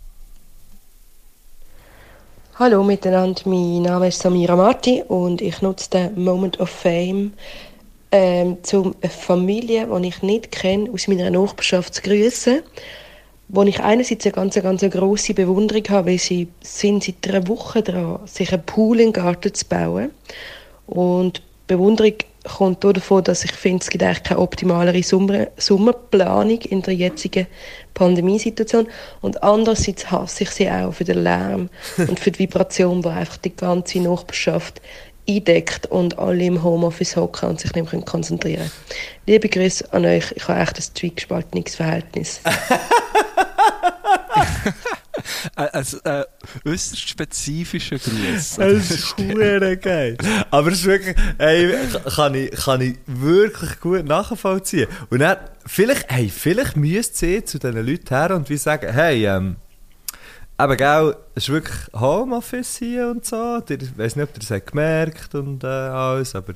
Hallo 2.60 2.84
miteinander, 2.84 3.42
mein 3.46 3.84
Name 3.84 4.08
ist 4.08 4.20
Samira 4.20 4.56
Marti 4.56 5.04
und 5.08 5.42
ich 5.42 5.62
nutze 5.62 5.92
den 5.92 6.24
Moment 6.24 6.60
of 6.60 6.70
Fame, 6.70 7.34
ähm, 8.12 8.58
um 8.74 8.96
eine 9.00 9.12
Familie, 9.12 9.88
die 9.88 10.08
ich 10.08 10.24
nicht 10.24 10.52
kenne, 10.52 10.90
aus 10.92 11.08
meiner 11.08 11.30
Nachbarschaft 11.30 11.94
zu 11.94 12.02
grüßen. 12.02 12.64
Wo 13.50 13.62
ich 13.62 13.80
einerseits 13.80 14.26
eine 14.26 14.34
ganz, 14.34 14.56
ganz 14.56 14.82
grosse 14.82 15.36
Bewunderung 15.36 15.84
habe, 15.90 16.10
weil 16.10 16.18
sie 16.18 16.48
sind 16.62 17.04
seit 17.04 17.28
einer 17.30 17.48
Woche 17.48 17.84
dran, 17.84 18.20
sich 18.26 18.52
einen 18.52 18.64
Pool 18.64 19.00
im 19.02 19.14
Garten 19.14 19.54
zu 19.54 19.64
bauen. 19.66 20.10
Und 20.88 21.44
Bewunderung 21.68 22.16
kommt 22.48 22.86
auch 22.86 22.94
davon, 22.94 23.24
dass 23.24 23.44
ich 23.44 23.52
finde, 23.52 23.84
es 23.84 23.90
gibt 23.90 24.04
eigentlich 24.04 24.24
keine 24.24 24.40
optimalere 24.40 25.04
Sommer 25.04 25.48
Sommerplanung 25.58 26.62
in 26.62 26.82
der 26.82 26.94
jetzigen 26.94 27.48
Pandemiesituation. 27.94 28.88
Und 29.22 29.44
andererseits 29.44 30.10
hasse 30.12 30.44
ich 30.44 30.50
sie 30.52 30.70
auch 30.70 30.94
für 30.94 31.04
den 31.04 31.24
Lärm 31.24 31.70
und 31.98 32.20
für 32.20 32.32
die 32.32 32.40
Vibration, 32.40 33.02
die 33.02 33.10
einfach 33.10 33.38
die 33.38 33.56
ganze 33.56 34.00
Nachbarschaft 34.00 34.82
eindeckt 35.30 35.88
und 35.88 36.18
alle 36.18 36.46
im 36.46 36.64
Homeoffice 36.64 37.18
hocken 37.18 37.50
und 37.50 37.60
sich 37.60 37.74
nicht 37.74 37.92
mehr 37.92 38.02
konzentrieren 38.02 38.60
können. 38.60 38.72
Liebe 39.26 39.50
Grüße 39.50 39.92
an 39.92 40.06
euch. 40.06 40.32
Ich 40.36 40.48
habe 40.48 40.62
echt 40.62 40.78
ein 40.78 40.84
zweigespaltenes 40.96 41.76
Verhältnis. 41.76 42.40
Also, 45.56 45.98
äh, 46.04 46.26
äußerst 46.66 47.10
spezifischer 47.10 47.98
Gruß. 47.98 48.56
Das 48.58 48.92
ist 48.92 49.18
hure 49.18 49.78
geil. 49.78 50.18
Aber 50.52 50.72
es 50.72 50.80
ist 50.80 50.86
wirklich, 50.86 51.16
ey, 51.38 51.74
kann 52.16 52.36
ich, 52.36 52.52
kann 52.52 52.82
ich 52.82 52.98
wirklich 53.06 53.80
gut 53.80 54.06
nachvollziehen. 54.06 54.88
Und 55.10 55.20
dann, 55.20 55.38
vielleicht, 55.66 56.12
hey, 56.12 56.30
vielleicht 56.30 56.78
müsst 56.78 57.22
ihr 57.22 57.46
zu 57.46 57.60
diesen 57.60 57.86
Leuten 57.86 58.08
her 58.08 58.36
und 58.36 58.50
wie 58.50 58.58
sagen, 58.58 58.92
hey, 58.94 59.26
ähm, 59.26 59.56
eben, 60.60 60.78
gell, 60.78 61.16
es 61.36 61.44
ist 61.44 61.50
wirklich 61.50 61.78
Homeoffice 61.94 62.78
hier 62.78 63.10
und 63.10 63.26
so. 63.26 63.62
Ich 63.68 63.98
weiß 63.98 64.16
nicht, 64.16 64.24
ob 64.30 64.36
ihr 64.36 64.40
das 64.40 64.52
habt 64.52 64.68
gemerkt 64.68 65.36
und 65.36 65.64
äh, 65.64 65.68
alles, 65.68 66.36
aber 66.36 66.54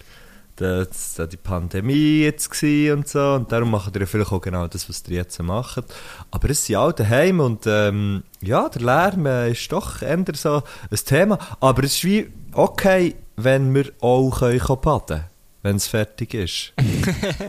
das 0.62 1.18
war 1.18 1.28
die 1.28 1.38
Pandemie 1.38 2.22
jetzt 2.22 2.64
und 2.64 3.08
so. 3.08 3.34
Und 3.34 3.52
darum 3.52 3.72
macht 3.72 3.96
ihr 3.96 4.02
ja 4.02 4.06
vielleicht 4.06 4.32
auch 4.32 4.42
genau 4.42 4.68
das, 4.68 4.88
was 4.88 5.04
ihr 5.08 5.18
jetzt 5.18 5.42
macht. 5.42 5.84
Aber 6.30 6.50
es 6.50 6.66
sind 6.66 6.76
alle 6.76 6.94
daheim 6.94 7.40
und 7.40 7.66
ähm, 7.66 8.24
ja, 8.42 8.70
der 8.70 8.82
Lärm 8.82 9.26
äh, 9.26 9.52
ist 9.52 9.72
doch 9.72 10.02
eher 10.02 10.24
so 10.34 10.62
ein 10.92 10.98
Thema. 11.04 11.40
Aber 11.60 11.84
es 11.84 11.96
ist 11.96 12.04
wie 12.04 12.32
okay, 12.54 13.16
wenn 13.38 13.74
wir 13.74 13.92
auch 14.02 14.40
können 14.40 14.60
baden 14.60 15.08
können, 15.08 15.24
wenn 15.64 15.76
es 15.78 15.88
fertig 15.88 16.34
ist. 16.36 16.74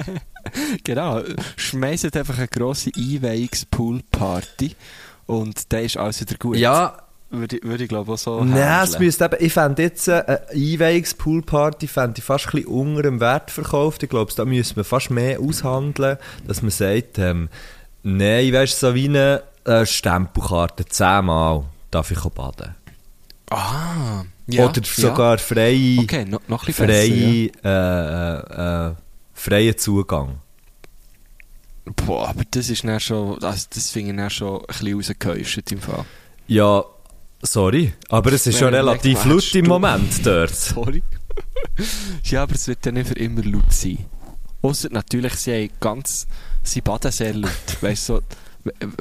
genau. 0.85 1.23
Schmeißt 1.57 2.17
einfach 2.17 2.39
eine 2.39 2.49
grosse 2.49 2.91
Einweihungspool-Party 2.97 4.75
und 5.27 5.73
dann 5.73 5.85
ist 5.85 5.99
alles 5.99 6.21
wieder 6.23 6.37
gut. 6.39 6.57
Ja, 6.57 6.97
Würde, 7.33 7.57
ich- 7.57 7.63
würde 7.65 7.83
ich 7.85 7.89
glaube 7.89 8.13
auch 8.13 8.19
so 8.19 8.45
Nein, 8.45 8.85
es 8.85 8.99
müsste 8.99 9.25
eben, 9.25 9.37
ich 9.41 9.53
fände 9.53 9.83
jetzt 9.83 10.07
äh, 10.07 10.23
eine 10.27 10.41
Einweihungspoolparty 10.53 11.89
fände 11.89 12.19
ich 12.19 12.25
fast 12.25 12.47
ein 12.49 12.51
bisschen 12.53 12.67
unter 12.69 13.03
dem 13.03 13.21
Wert 13.21 13.51
verkauft. 13.51 14.03
Ich 14.03 14.11
glaube, 14.11 14.33
da 14.37 14.45
müsste 14.45 14.77
man 14.77 14.85
fast 14.85 15.11
mehr 15.11 15.41
aushandeln, 15.41 16.19
dass 16.47 16.61
man 16.63 16.71
sagt, 16.71 17.19
ähm, 17.19 17.49
nein, 18.03 18.53
weißt 18.53 18.83
du, 18.83 18.87
so 18.89 18.95
wie 18.95 19.09
eine 19.09 19.43
äh, 19.65 19.87
Stempelkarte, 19.87 20.85
zehnmal 20.85 21.65
darf 21.91 22.11
ich 22.11 22.21
baden. 22.21 22.75
Ah, 23.51 24.25
ja. 24.47 24.65
Oder 24.69 24.83
sogar 24.85 25.39
freie, 25.39 25.73
Ja. 25.77 26.03
Okay, 26.03 26.25
no, 26.25 26.39
noch 26.49 26.63
ein 26.63 26.67
bisschen 26.67 26.87
besser, 26.87 27.09
freie, 27.09 27.51
äh, 27.65 28.89
äh, 28.89 28.89
äh, 28.91 28.95
freien 29.35 29.79
Zugang. 29.79 30.29
ja. 31.87 31.93
Boah, 32.07 32.29
aber 32.29 32.43
das 32.51 32.71
ist 32.71 32.85
dann 32.85 33.01
schon, 33.01 33.43
also 33.43 33.67
das 33.75 33.91
finde 33.91 34.11
ich 34.13 34.17
dann 34.17 34.31
schon 34.31 34.61
ein 34.61 34.67
bisschen 34.67 34.95
rausgeheuscht 34.95 35.73
im 35.73 35.81
Fall. 35.81 36.05
Ja, 36.47 36.85
sorry, 37.43 37.93
aber 38.09 38.33
es 38.33 38.47
ist 38.47 38.59
schon 38.59 38.71
man 38.73 38.75
relativ 38.87 39.25
laut 39.25 39.55
im 39.55 39.67
Moment 39.67 40.25
dort. 40.27 40.55
Sorry. 40.55 41.03
ja, 42.25 42.43
aber 42.45 42.55
es 42.55 42.67
wird 42.69 42.85
ja 42.87 42.93
nicht 42.93 43.09
für 43.09 43.15
immer 43.15 43.43
laut 43.45 43.73
sein. 43.73 43.99
Ausser 44.63 44.89
natürlich, 44.91 45.35
sie 45.35 45.53
haben 45.53 45.71
ganz, 45.81 46.27
sie 46.63 46.81
baden 46.81 47.11
sehr 47.11 47.35
laut. 47.35 47.51
Weißt 47.81 48.09
du, 48.09 48.15
so, 48.17 48.23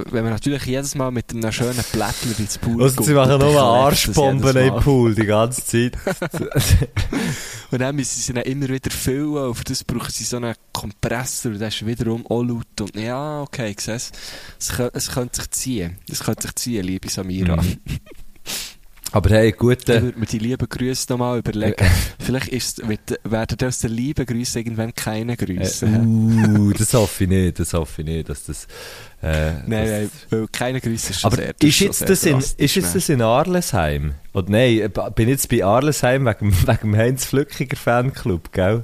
wenn 0.10 0.24
man 0.24 0.34
natürlich 0.34 0.66
jedes 0.66 0.96
Mal 0.96 1.12
mit 1.12 1.32
einem 1.32 1.52
schönen 1.52 1.84
Blättler 1.92 2.40
ins 2.40 2.58
Pool 2.58 2.82
Also, 2.82 3.04
sie 3.04 3.14
kommt, 3.14 3.28
machen 3.30 3.40
nur 3.42 3.54
das 3.54 3.62
Arschbomben 3.62 4.58
im. 4.58 4.76
Pool 4.82 5.14
die 5.14 5.26
ganze 5.26 5.64
Zeit. 5.64 5.98
Und 7.72 7.80
dann 7.80 7.96
müssen 7.96 8.20
sie 8.20 8.34
dann 8.34 8.44
immer 8.44 8.68
wieder 8.68 8.92
füllen 8.92 9.38
und 9.48 9.56
für 9.56 9.64
das 9.64 9.84
brauchen 9.86 10.12
sie 10.12 10.26
so 10.26 10.36
einen 10.38 10.54
Kompressor 10.74 11.54
und 11.54 11.60
der 11.60 11.70
ist 11.70 11.86
wiederum 11.86 12.26
auch 12.28 12.44
laut. 12.44 12.82
Und 12.82 12.96
ja, 12.98 13.42
okay, 13.44 13.72
ich 13.72 13.80
sehe 13.80 13.96
es. 13.96 14.12
Es, 14.60 14.74
kö- 14.74 14.90
es 14.94 15.10
könnte 15.10 15.38
sich 15.42 15.52
ziehen. 15.52 15.98
Es 16.10 16.20
könnte 16.20 16.42
sich 16.44 16.56
ziehen, 16.56 16.84
liebe 16.86 17.08
Samira. 17.10 17.56
Mhm. 17.56 17.78
Aber 19.14 19.30
hey, 19.32 19.50
Ich 19.50 19.58
gute. 19.58 20.02
würde 20.02 20.18
mir 20.20 20.26
die 20.26 20.38
lieben 20.38 20.68
Grüße 20.68 21.08
nochmal 21.10 21.40
überlegen. 21.40 21.86
Vielleicht 22.20 22.48
ist, 22.48 22.88
wird, 22.88 23.20
werden 23.26 23.68
aus 23.68 23.80
den 23.80 23.92
lieben 23.92 24.26
Grüßen 24.26 24.60
irgendwann 24.62 24.94
keine 24.96 25.36
Grüße. 25.36 25.86
Äh, 25.86 26.00
uh, 26.00 26.72
das 26.72 26.94
hoffe 26.94 27.26
ich 27.26 27.30
nicht, 27.30 27.60
das 27.60 27.74
hoffe 27.74 28.02
ich 28.02 28.08
nicht, 28.08 28.30
dass 28.30 28.46
das. 28.46 28.68
Äh, 29.22 29.52
Nein, 29.66 29.70
das, 29.70 29.90
nein, 29.90 30.10
weil 30.30 30.48
keine 30.48 30.80
Grüße 30.80 31.12
ist 31.12 31.20
schon 31.20 31.28
Aber 31.32 31.42
sehr 31.42 31.54
ist 31.62 31.80
jetzt, 31.80 32.10
das 32.10 32.24
in, 32.24 32.40
ist 32.40 32.76
jetzt 32.76 32.96
das 32.96 33.10
in 33.10 33.22
Arlesheim? 33.22 34.14
Oder 34.34 34.50
nein, 34.50 34.80
äh, 34.80 34.90
bin 35.14 35.28
jetzt 35.28 35.50
bei 35.50 35.64
Arlesheim 35.64 36.26
wegen, 36.26 36.54
wegen 36.68 36.78
dem 36.82 36.96
Heinz 36.96 37.26
Flückiger 37.26 37.78
Fanclub, 37.78 38.52
gell? 38.54 38.84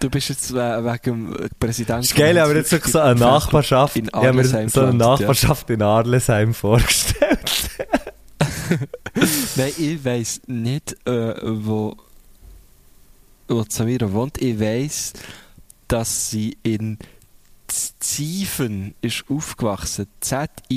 Du 0.00 0.10
bist 0.10 0.28
jetzt 0.28 0.52
wegen 0.54 0.98
dem 1.04 1.36
Präsidenten... 1.58 2.02
ist 2.02 2.16
geil, 2.16 2.38
aber 2.38 2.54
jetzt 2.54 2.70
so 2.70 2.98
eine 2.98 3.18
Nachbarschaft. 3.18 3.96
in 3.96 4.06
Ich 4.06 4.12
habe 4.12 4.32
mir 4.32 4.40
Arlesheim 4.40 4.68
so 4.68 4.80
eine 4.80 4.92
geplant, 4.92 5.20
ja. 5.20 5.26
Nachbarschaft 5.26 5.70
in 5.70 5.82
Arlesheim 5.82 6.54
vorgestellt. 6.54 7.70
Nein, 9.56 9.72
ich 9.78 10.04
weiss 10.04 10.40
nicht, 10.46 10.96
äh, 11.06 11.34
wo, 11.42 11.96
wo 13.48 13.64
Samira 13.68 14.12
wohnt. 14.12 14.40
Ich 14.40 14.58
weiss, 14.60 15.12
dass 15.88 16.30
sie 16.30 16.56
in 16.62 16.98
Ziefen 17.68 18.94
ist 19.02 19.24
aufgewachsen. 19.28 20.06
Z-I-E-F-E-N. 20.20 20.72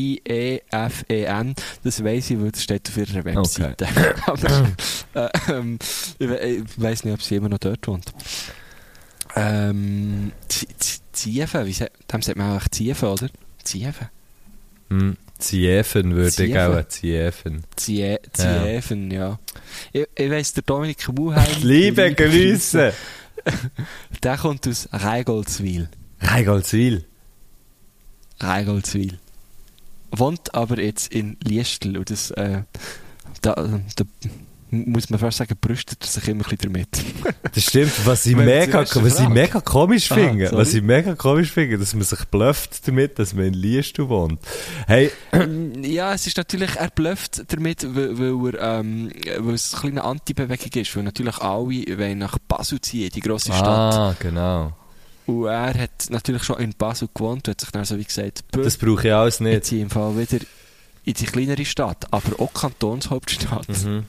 Das 1.83 2.03
weiss 2.03 2.29
ich, 2.29 2.41
weil 2.41 2.51
das 2.51 2.63
steht 2.63 2.89
auf 2.89 2.97
ihrer 2.97 3.23
Webseite. 3.23 3.87
Aber 4.25 4.67
äh, 5.13 5.29
ähm, 5.49 5.79
ich, 6.19 6.29
ich 6.29 6.63
weiss 6.81 7.03
nicht, 7.03 7.13
ob 7.13 7.21
sie 7.21 7.35
immer 7.35 7.49
noch 7.49 7.59
dort 7.59 7.87
wohnt. 7.87 8.13
Ähm, 9.35 10.33
Ziefen, 11.13 11.65
wie 11.65 11.73
sagt, 11.73 12.11
dem 12.11 12.21
sagt 12.21 12.37
man 12.37 12.57
auch 12.57 12.67
Ziefen, 12.67 13.07
oder? 13.07 13.29
Ziefen. 13.63 14.09
Hm, 14.89 15.15
Ziefen 15.41 16.15
würde 16.15 16.45
ich 16.45 16.57
auch, 16.57 16.87
Ziefen. 16.87 17.63
Zie 17.75 18.17
Ziefen, 18.31 19.11
ja. 19.11 19.39
Ich, 19.91 20.07
ich 20.15 20.31
weiss, 20.31 20.53
der 20.53 20.63
Dominik 20.63 21.07
Muheim. 21.09 21.45
Liebe 21.61 22.13
Grüße! 22.13 22.93
Der 24.23 24.37
kommt 24.37 24.67
aus 24.67 24.87
Reigoldswil. 24.91 25.89
Reigoldswil. 26.21 27.05
Reigoldswil. 28.39 29.19
Wohnt 30.11 30.53
aber 30.53 30.79
jetzt 30.79 31.11
in 31.11 31.37
Liestl 31.43 31.97
und 31.97 32.09
das, 32.09 32.31
äh, 32.31 32.63
da, 33.41 33.53
da 33.95 34.03
muss 34.71 35.09
man 35.09 35.19
fast 35.19 35.37
sagen, 35.37 35.55
brüstet 35.59 36.01
er 36.01 36.07
sich 36.07 36.27
immer 36.29 36.43
ein 36.47 36.55
bisschen 36.57 36.73
damit. 36.73 36.87
Das 37.53 37.63
stimmt, 37.65 37.91
was 38.05 38.25
ich 38.25 38.35
mega, 38.37 38.79
was 38.93 39.19
ich 39.19 39.27
mega 39.27 39.59
komisch 39.59 40.09
Aha, 40.11 40.19
finde, 40.21 40.47
sorry. 40.47 40.61
was 40.61 40.73
ich 40.73 40.81
mega 40.81 41.15
komisch 41.15 41.51
finde, 41.51 41.77
dass 41.77 41.93
man 41.93 42.03
sich 42.03 42.23
blufft 42.25 42.87
damit, 42.87 43.19
dass 43.19 43.33
man 43.33 43.45
in 43.45 43.53
Liestal 43.53 44.07
wohnt. 44.07 44.39
Hey, 44.87 45.11
ja, 45.81 46.13
es 46.13 46.25
ist 46.27 46.37
natürlich, 46.37 46.75
er 46.77 46.89
blufft 46.89 47.43
damit, 47.51 47.85
weil, 47.93 48.55
er, 48.55 48.79
ähm, 48.79 49.11
weil 49.39 49.55
es 49.55 49.73
eine 49.73 49.81
kleine 49.81 50.03
Anti-Bewegung 50.05 50.81
ist, 50.81 50.95
weil 50.95 51.03
natürlich 51.03 51.37
alle 51.39 51.65
wollen 51.97 52.17
nach 52.19 52.37
Basel 52.47 52.79
ziehen, 52.79 53.11
die 53.13 53.19
grosse 53.19 53.51
Stadt. 53.51 53.93
ah, 53.95 54.15
genau. 54.19 54.71
Und 55.25 55.45
er 55.47 55.73
hat 55.73 56.09
natürlich 56.09 56.43
schon 56.43 56.59
in 56.59 56.73
Basel 56.77 57.09
gewohnt 57.13 57.47
und 57.47 57.51
hat 57.51 57.61
sich 57.61 57.71
dann 57.71 57.83
so 57.85 57.97
wie 57.97 58.03
gesagt, 58.05 58.43
«Bö, 58.51 58.63
Das 58.63 58.77
brauche 58.77 59.07
ich 59.07 59.13
alles 59.13 59.35
ich 59.35 59.41
nicht. 59.41 59.65
ziehe 59.65 59.81
im 59.81 59.89
Fall 59.89 60.17
wieder 60.17 60.39
in 61.03 61.13
die 61.13 61.25
kleinere 61.25 61.65
Stadt, 61.65 62.05
aber 62.11 62.39
auch 62.39 62.53
Kantonshauptstadt. 62.53 63.67
Mhm. 63.85 64.05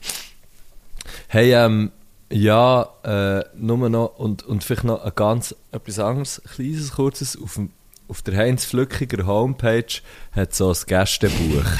Hey, 1.28 1.52
ähm, 1.54 1.92
ja, 2.30 2.88
äh, 3.04 3.44
nur 3.54 3.88
noch, 3.88 4.18
und, 4.18 4.42
und 4.42 4.64
vielleicht 4.64 4.84
noch 4.84 5.04
ein 5.04 5.12
ganz, 5.14 5.54
etwas 5.70 5.98
anderes, 5.98 6.40
ein 6.44 6.50
kleines, 6.50 6.92
kurzes, 6.92 7.40
auf, 7.40 7.54
dem, 7.54 7.70
auf 8.08 8.22
der 8.22 8.36
Heinz 8.36 8.64
Flückiger 8.64 9.26
Homepage 9.26 10.00
hat 10.32 10.54
so 10.54 10.70
ein 10.70 10.76
Gästebuch. 10.86 11.64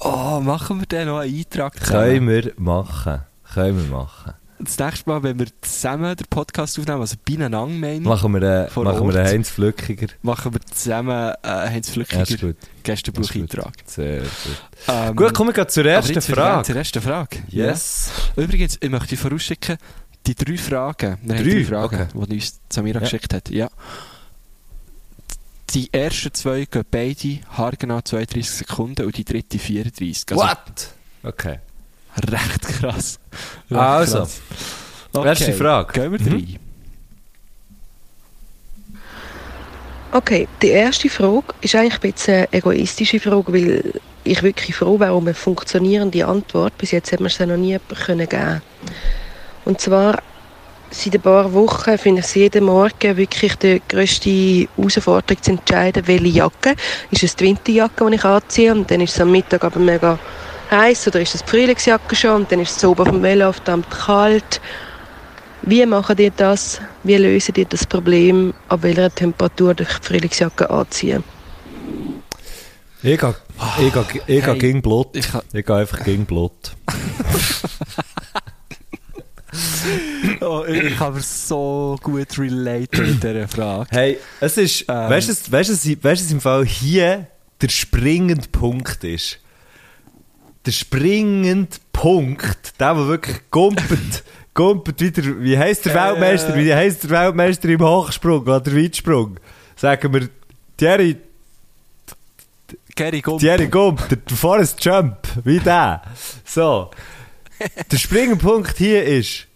Oh, 0.00 0.40
machen 0.40 0.78
wir 0.78 0.86
dann 0.86 1.08
noch 1.08 1.18
einen 1.18 1.36
Eintrag 1.36 1.74
Können 1.74 2.28
wir 2.28 2.52
machen. 2.56 3.22
Können 3.52 3.82
wir 3.82 3.96
machen. 3.96 4.34
Das 4.60 4.78
nächste 4.78 5.08
Mal, 5.08 5.22
wenn 5.22 5.38
wir 5.38 5.46
zusammen 5.60 6.16
den 6.16 6.26
Podcast 6.28 6.78
aufnehmen, 6.78 7.00
also 7.00 7.16
beieinander 7.24 7.64
meine 7.66 7.94
ich, 7.94 8.00
Machen 8.00 8.32
wir, 8.34 8.42
äh, 8.42 8.80
machen 8.80 9.08
wir 9.08 9.14
einen 9.20 9.26
Heinz 9.28 9.50
Flückiger. 9.50 10.08
machen 10.22 10.52
wir 10.52 10.60
zusammen 10.72 11.32
äh, 11.42 11.48
Heinz 11.48 11.90
Flückiger. 11.90 12.54
Gästebucheintrag. 12.82 13.72
Sehr 13.86 14.20
gut. 14.22 14.28
Ähm, 14.88 15.14
Gut, 15.16 15.32
kommen 15.34 15.50
wir 15.50 15.54
gleich 15.54 15.68
zur 15.68 15.84
ersten 15.86 16.20
Frage. 16.20 16.64
Zur 16.66 16.76
ersten 16.76 17.00
Frage. 17.00 17.38
Yes. 17.48 18.10
Ja. 18.36 18.42
Übrigens, 18.44 18.78
ich 18.80 18.90
möchte 18.90 19.16
vorausschicken, 19.16 19.78
die 20.26 20.34
drei 20.34 20.56
Fragen, 20.56 21.18
wir 21.22 21.36
Drei? 21.36 21.42
drei 21.42 21.64
Fragen, 21.64 21.84
Okay. 21.96 22.06
die 22.28 22.34
uns 22.36 22.60
Samira 22.68 22.98
Ja. 22.98 23.04
geschickt 23.04 23.32
hat. 23.34 23.50
Ja. 23.50 23.68
Die 25.70 25.92
ersten 25.92 26.32
zwei 26.34 26.64
gehen 26.64 26.84
beide 26.90 27.40
haargenau 27.56 28.00
32 28.00 28.50
Sekunden 28.50 29.04
und 29.04 29.16
die 29.16 29.24
dritte 29.24 29.58
34. 29.58 30.24
Also 30.30 30.42
What? 30.42 30.88
Okay. 31.22 31.58
Recht 32.30 32.62
krass. 32.80 33.18
Recht 33.70 33.80
Also, 33.80 34.18
krass. 34.18 34.40
erste 35.24 35.52
Frage. 35.52 35.92
Gehen 35.92 36.12
wir 36.12 36.20
Mhm. 36.20 36.32
rein. 36.32 36.58
Okay, 40.10 40.48
die 40.62 40.68
erste 40.68 41.10
Frage 41.10 41.54
ist 41.60 41.74
eigentlich 41.74 41.94
ein 42.02 42.12
bisschen 42.12 42.34
eine 42.36 42.52
egoistische 42.52 43.20
Frage, 43.20 43.52
weil 43.52 43.92
ich 44.24 44.42
wirklich 44.42 44.74
froh 44.74 44.98
wäre 44.98 45.14
um 45.14 45.24
eine 45.26 45.34
funktionierende 45.34 46.26
Antwort. 46.26 46.76
Bis 46.78 46.92
jetzt 46.92 47.12
hat 47.12 47.20
man 47.20 47.26
es 47.26 47.38
noch 47.38 47.56
nie 47.56 47.78
können 48.06 48.26
geben 48.28 48.62
Und 49.66 49.80
zwar, 49.82 50.22
seit 50.90 51.14
ein 51.14 51.20
paar 51.20 51.52
Wochen 51.52 51.98
finde 51.98 52.20
ich 52.20 52.26
es 52.26 52.34
jeden 52.34 52.64
Morgen 52.64 53.16
wirklich 53.18 53.56
die 53.56 53.82
grösste 53.86 54.66
Herausforderung 54.76 55.42
zu 55.42 55.50
entscheiden, 55.52 56.06
welche 56.06 56.26
Jacke. 56.28 56.74
Ist 57.10 57.22
es 57.24 57.36
die 57.36 57.44
Winterjacke, 57.44 58.08
die 58.08 58.14
ich 58.16 58.24
anziehe 58.24 58.72
und 58.72 58.90
dann 58.90 59.02
ist 59.02 59.14
es 59.14 59.20
am 59.20 59.30
Mittag 59.30 59.62
aber 59.62 59.78
mega 59.78 60.18
heiß 60.70 61.08
oder 61.08 61.20
ist 61.20 61.34
es 61.34 61.42
die 61.42 61.50
Frühlingsjacke 61.50 62.14
schon 62.16 62.42
und 62.42 62.52
dann 62.52 62.60
ist 62.60 62.72
es 62.72 62.80
so 62.80 62.90
oben 62.90 63.02
auf 63.02 63.10
dem 63.10 63.22
Velo 63.22 63.52
verdammt 63.52 63.90
kalt. 63.90 64.60
Wie 65.62 65.84
machen 65.86 66.16
ihr 66.18 66.30
das? 66.30 66.80
Wie 67.02 67.16
lösen 67.16 67.54
ihr 67.56 67.64
das 67.66 67.84
Problem, 67.86 68.54
ab 68.68 68.82
welcher 68.82 69.14
Temperatur 69.14 69.74
die 69.74 69.84
Frühlingsjacke 69.84 70.70
anziehen? 70.70 71.24
Ich 73.02 73.18
gehe, 73.18 73.34
ich 73.80 73.92
gehe, 73.92 74.04
ich 74.12 74.22
gehe 74.26 74.42
Hey, 74.42 74.58
gegen 74.58 74.82
Blut. 74.82 75.16
ich 75.16 75.28
Ich 75.52 75.64
gehe 75.66 75.76
einfach 75.76 76.02
gegen 76.04 76.26
Blut. 76.26 76.52
Oh, 80.40 80.62
ich 80.68 80.96
kann 80.96 81.08
aber 81.08 81.20
so 81.20 81.96
gut 82.02 82.38
relaten 82.38 83.10
mit 83.10 83.22
dieser 83.22 83.48
Frage. 83.48 83.86
Hey, 83.90 84.18
es 84.40 84.56
ist, 84.56 84.82
Ähm. 84.82 85.10
weißt 85.10 85.28
du, 85.28 85.52
weißt 85.52 85.70
du, 85.70 86.02
weißt 86.02 86.20
du, 86.20 86.24
es 86.26 86.30
im 86.30 86.40
Fall 86.40 86.64
hier 86.64 87.26
der 87.60 87.68
springende 87.68 88.46
Punkt 88.48 89.02
ist? 89.04 89.38
Der 90.66 90.72
springende 90.72 91.68
Punkt, 91.92 92.80
der, 92.80 92.94
der 92.94 93.06
wirklich 93.06 93.38
gumpet, 93.50 94.24
gumpet 94.54 95.00
wieder, 95.00 95.40
wie 95.40 95.56
heisst 95.56 95.86
der 95.86 95.92
Äh. 95.92 95.96
Weltmeister, 95.96 96.56
wie 96.56 96.74
heisst 96.74 97.04
der 97.04 97.10
Weltmeister 97.10 97.68
im 97.68 97.80
Hochsprung 97.80 98.42
oder 98.42 98.66
Weitsprung? 98.66 99.38
Sagen 99.76 100.12
wir, 100.12 100.28
Thierry, 100.76 101.16
Gary 102.94 103.20
Gump. 103.20 103.40
Thierry 103.40 103.68
Gump, 103.68 104.08
der 104.08 104.36
Forrest 104.36 104.84
Jump, 104.84 105.16
wie 105.44 105.60
der. 105.60 106.02
So. 106.44 106.90
Der 107.90 107.96
springende 107.96 108.36
Punkt 108.36 108.76
hier 108.78 109.04
ist, 109.04 109.46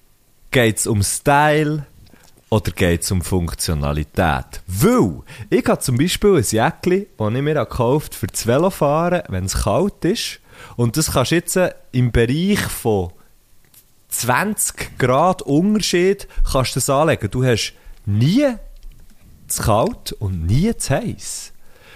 geht's 0.51 0.89
um 0.89 1.05
Style 1.05 1.87
oder 2.51 2.71
geht 2.73 3.03
es 3.03 3.11
um 3.13 3.23
Funktionalität? 3.23 4.61
Weil, 4.67 5.23
ich 5.51 5.67
habe 5.67 5.81
zum 5.81 5.99
Beispiel 5.99 6.37
ein 6.37 6.43
Jäckchen, 6.43 7.07
das 7.17 7.35
ich 7.35 7.43
mir 7.43 7.55
gekauft 7.55 8.15
für 8.15 8.27
das 8.27 8.47
Velofahren, 8.47 9.23
wenn 9.29 9.45
es 9.45 9.63
kalt 9.63 10.05
ist. 10.05 10.41
Und 10.77 10.97
das 10.97 11.13
kannst 11.13 11.31
du 11.31 11.37
jetzt 11.37 11.57
äh, 11.57 11.73
im 11.93 12.13
Bereich 12.13 12.61
von 12.61 13.13
20 14.09 14.99
Grad 14.99 15.43
Unterschied 15.43 16.29
kannst 16.51 16.77
du 16.77 16.81
das 16.81 16.91
anlegen. 16.91 17.31
Du 17.31 17.45
hast 17.45 17.75
nie 18.05 18.47
zu 19.49 19.63
kalt 19.63 20.13
und 20.13 20.47
nie 20.47 20.77
zu 20.77 20.95
heiß. 20.95 21.52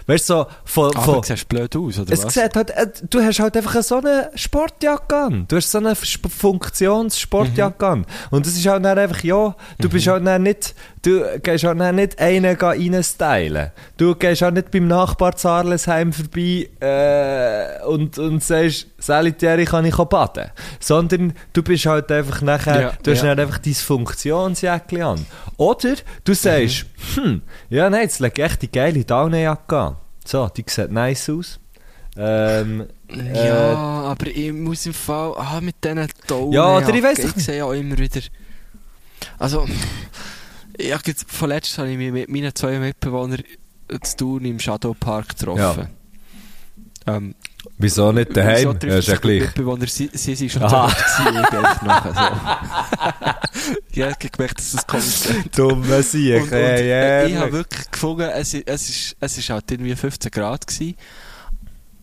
Weißt 0.08 0.30
du, 0.30 0.34
so, 0.34 0.46
von, 0.64 0.92
von, 0.92 1.22
siehst 1.24 1.48
blöd 1.48 1.74
aus, 1.74 1.98
oder 1.98 2.12
es 2.12 2.24
was? 2.24 2.34
sieht 2.34 2.54
halt, 2.54 2.70
äh, 2.70 2.86
du 3.10 3.20
hast 3.20 3.40
halt 3.40 3.56
einfach 3.56 3.82
so 3.82 3.96
eine 3.96 4.30
Sportjacke 4.36 5.16
an. 5.16 5.44
Du 5.48 5.56
hast 5.56 5.70
so 5.70 5.78
eine 5.78 5.92
Sp- 5.98 6.28
Funktionssportjacke 6.30 7.84
Mhm. 7.86 7.92
an. 7.92 8.06
Und 8.30 8.46
das 8.46 8.54
ist 8.54 8.66
halt 8.66 8.84
dann 8.84 8.98
einfach, 8.98 9.22
ja, 9.24 9.54
du 9.78 9.88
bist 9.88 10.06
halt 10.06 10.26
dann 10.26 10.42
nicht, 10.44 10.74
du 11.02 11.24
gehst 11.42 11.64
halt 11.64 11.80
dann 11.80 11.96
nicht 11.96 12.18
einen 12.20 12.56
reinstylen. 12.56 13.72
Du 13.96 14.14
gehst 14.14 14.42
halt 14.42 14.54
nicht 14.54 14.70
beim 14.70 14.86
Nachbar 14.88 15.34
zu 15.36 15.48
Arlesheim 15.48 16.12
vorbei 16.12 16.68
äh, 16.80 17.84
und, 17.84 18.18
und 18.18 18.42
sagst, 18.42 18.86
Salutary 18.98 19.64
kann 19.64 19.84
ich 19.84 19.98
auch 19.98 20.06
baden. 20.06 20.50
Sondern 20.80 21.34
du 21.52 21.62
bist 21.62 21.86
halt 21.86 22.10
einfach 22.10 22.40
nachher, 22.42 22.80
Ja, 22.80 22.92
du 23.02 23.10
hast 23.10 23.22
ja. 23.22 23.34
dann 23.34 23.46
einfach 23.46 23.58
dein 23.58 23.74
Funktionsjäckchen 23.74 25.02
an. 25.02 25.26
Oder 25.56 25.96
du 26.24 26.34
sagst, 26.34 26.86
hm, 27.14 27.42
ja 27.68 27.90
nein, 27.90 28.02
jetzt 28.02 28.20
lege 28.20 28.42
ich 28.42 28.50
echt 28.50 28.62
die 28.62 28.70
geile 28.72 29.04
Daunenjacke 29.04 29.76
an. 29.76 29.96
So, 30.24 30.48
die 30.48 30.64
sieht 30.66 30.90
nice 30.90 31.30
aus. 31.30 31.60
Ähm, 32.16 32.86
Ja, 33.34 33.74
aber 33.74 34.26
ich 34.26 34.52
muss 34.52 34.86
im 34.86 34.94
Fall, 34.94 35.34
ah, 35.36 35.60
mit 35.60 35.76
diesen 35.84 36.08
Daumen. 36.26 36.52
Ja, 36.52 36.78
oder 36.78 36.94
ich 36.94 37.02
doch 37.02 37.36
Ich 37.36 37.44
sehe 37.44 37.58
ja 37.58 37.64
auch 37.66 37.72
immer 37.72 37.98
wieder. 37.98 38.20
Also, 39.38 39.66
ja, 40.78 40.98
jetzt, 41.04 41.30
vorletzt 41.30 41.78
habe 41.78 41.90
ich 41.90 41.98
mich 41.98 42.12
mit 42.12 42.28
meinen 42.28 42.54
zwei 42.54 42.78
Mitbewohnern 42.78 43.42
zu 44.02 44.16
tun 44.16 44.44
im 44.44 44.58
Shadowpark 44.58 45.38
getroffen. 45.38 45.88
Ähm, 47.06 47.34
wieso 47.78 48.12
nicht 48.12 48.28
wieso 48.30 48.40
daheim? 48.40 48.78
trifft 48.78 48.84
Ja, 48.84 48.98
ist 48.98 49.08
ja 49.08 49.16
gleich. 49.16 49.40
Mitbewohner, 49.42 49.86
sie, 49.86 50.10
sie 50.12 50.34
sind 50.34 50.52
schon 50.52 50.62
Aha. 50.62 50.86
dort 50.86 51.60
gewesen, 51.60 51.86
nachher. 51.86 52.14
So. 52.14 53.70
ja, 54.00 54.08
ich 54.08 54.14
habe 54.14 54.30
gemerkt, 54.30 54.58
dass 54.58 54.72
das 54.72 54.86
kommt. 54.86 55.58
Dumme 55.58 56.02
Sieg, 56.02 56.36
Und, 56.36 56.42
und 56.44 56.52
hey, 56.52 56.90
äh, 56.90 57.26
ich 57.28 57.36
habe 57.36 57.52
wirklich 57.52 57.90
gefunden, 57.90 58.22
es, 58.22 58.54
es, 58.54 58.88
ist, 58.88 59.16
es 59.18 59.38
ist 59.38 59.50
halt 59.50 59.70
irgendwie 59.70 59.94
15 59.94 60.30
Grad 60.30 60.66
gewesen. 60.66 60.96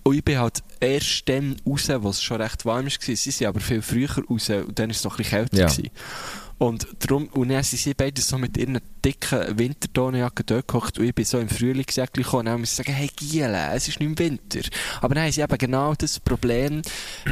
Und 0.03 0.15
ich 0.15 0.23
bin 0.23 0.37
halt 0.37 0.61
erst 0.81 1.27
dann 1.29 1.55
raus, 1.65 1.89
wo 1.99 2.09
es 2.09 2.21
schon 2.21 2.41
recht 2.41 2.65
warm 2.65 2.85
war. 2.85 2.91
Sie 2.91 3.15
sind 3.15 3.47
aber 3.47 3.61
viel 3.61 3.81
früher 3.81 4.09
raus 4.29 4.49
und 4.49 4.77
dann 4.77 4.89
war 4.89 4.91
es 4.91 5.03
noch 5.03 5.13
ein 5.13 5.17
bisschen 5.17 5.37
kälter. 5.37 5.57
Ja. 5.57 5.67
Gewesen. 5.67 5.89
Und, 6.65 6.87
darum, 6.99 7.27
und 7.33 7.49
dann 7.49 7.61
sind 7.63 7.79
sie 7.81 7.93
beide 7.93 8.21
so 8.21 8.37
mit 8.37 8.55
ihren 8.57 8.79
dicken 9.03 9.57
Wintertonenjacken 9.59 10.45
dort 10.45 10.67
gehockt 10.67 10.97
und 10.97 11.05
ich 11.05 11.13
bin 11.13 11.25
so 11.25 11.37
im 11.39 11.49
Frühlingsjäckchen 11.49 12.23
gekommen 12.23 12.39
und 12.41 12.45
dann 12.45 12.59
muss 12.61 12.69
ich 12.71 12.75
sagen, 12.77 12.93
hey 12.93 13.09
Giele, 13.15 13.71
es 13.73 13.87
ist 13.89 13.99
nicht 13.99 14.07
im 14.09 14.17
Winter. 14.17 14.61
Aber 15.01 15.13
dann 15.13 15.25
haben 15.25 15.31
sie 15.31 15.41
eben 15.41 15.57
genau 15.57 15.93
das 15.95 16.19
Problem 16.19 16.81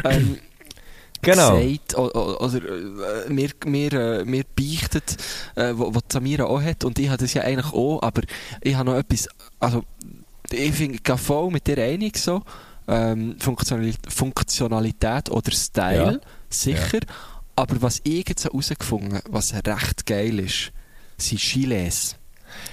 ähm, 0.03 0.37
Genau. 1.23 1.55
gesagt 1.55 1.95
o- 1.97 2.09
o- 2.13 2.37
oder 2.43 2.59
äh, 3.27 3.29
mir, 3.29 3.51
mir, 3.65 3.93
äh, 3.93 4.25
mir 4.25 4.43
beichtet, 4.55 5.15
äh, 5.55 5.71
wo 5.75 5.93
Samira 6.11 6.45
auch 6.45 6.61
hat 6.61 6.83
und 6.83 6.97
ich 6.97 7.09
habe 7.09 7.19
das 7.19 7.33
ja 7.35 7.43
eigentlich 7.43 7.71
auch, 7.73 8.01
aber 8.01 8.23
ich 8.59 8.73
habe 8.75 8.89
noch 8.89 8.97
etwas, 8.97 9.29
also 9.59 9.83
ich 10.51 10.73
finde, 10.73 10.95
ich 10.95 11.03
gehe 11.03 11.17
voll 11.17 11.51
mit 11.51 11.67
dir 11.67 11.77
einig 11.77 12.17
so, 12.17 12.41
ähm, 12.87 13.35
Funktionali 13.39 13.93
Funktionalität 14.09 15.29
oder 15.29 15.51
Style, 15.51 16.13
Ja. 16.13 16.19
sicher, 16.49 16.99
aber 17.55 17.81
was 17.81 17.99
ich 18.03 18.27
jetzt 18.27 18.45
herausgefunden 18.45 19.15
habe, 19.15 19.23
was 19.29 19.53
recht 19.53 20.05
geil 20.05 20.39
ist, 20.39 20.71
sind 21.17 21.39
Gilets. 21.41 22.15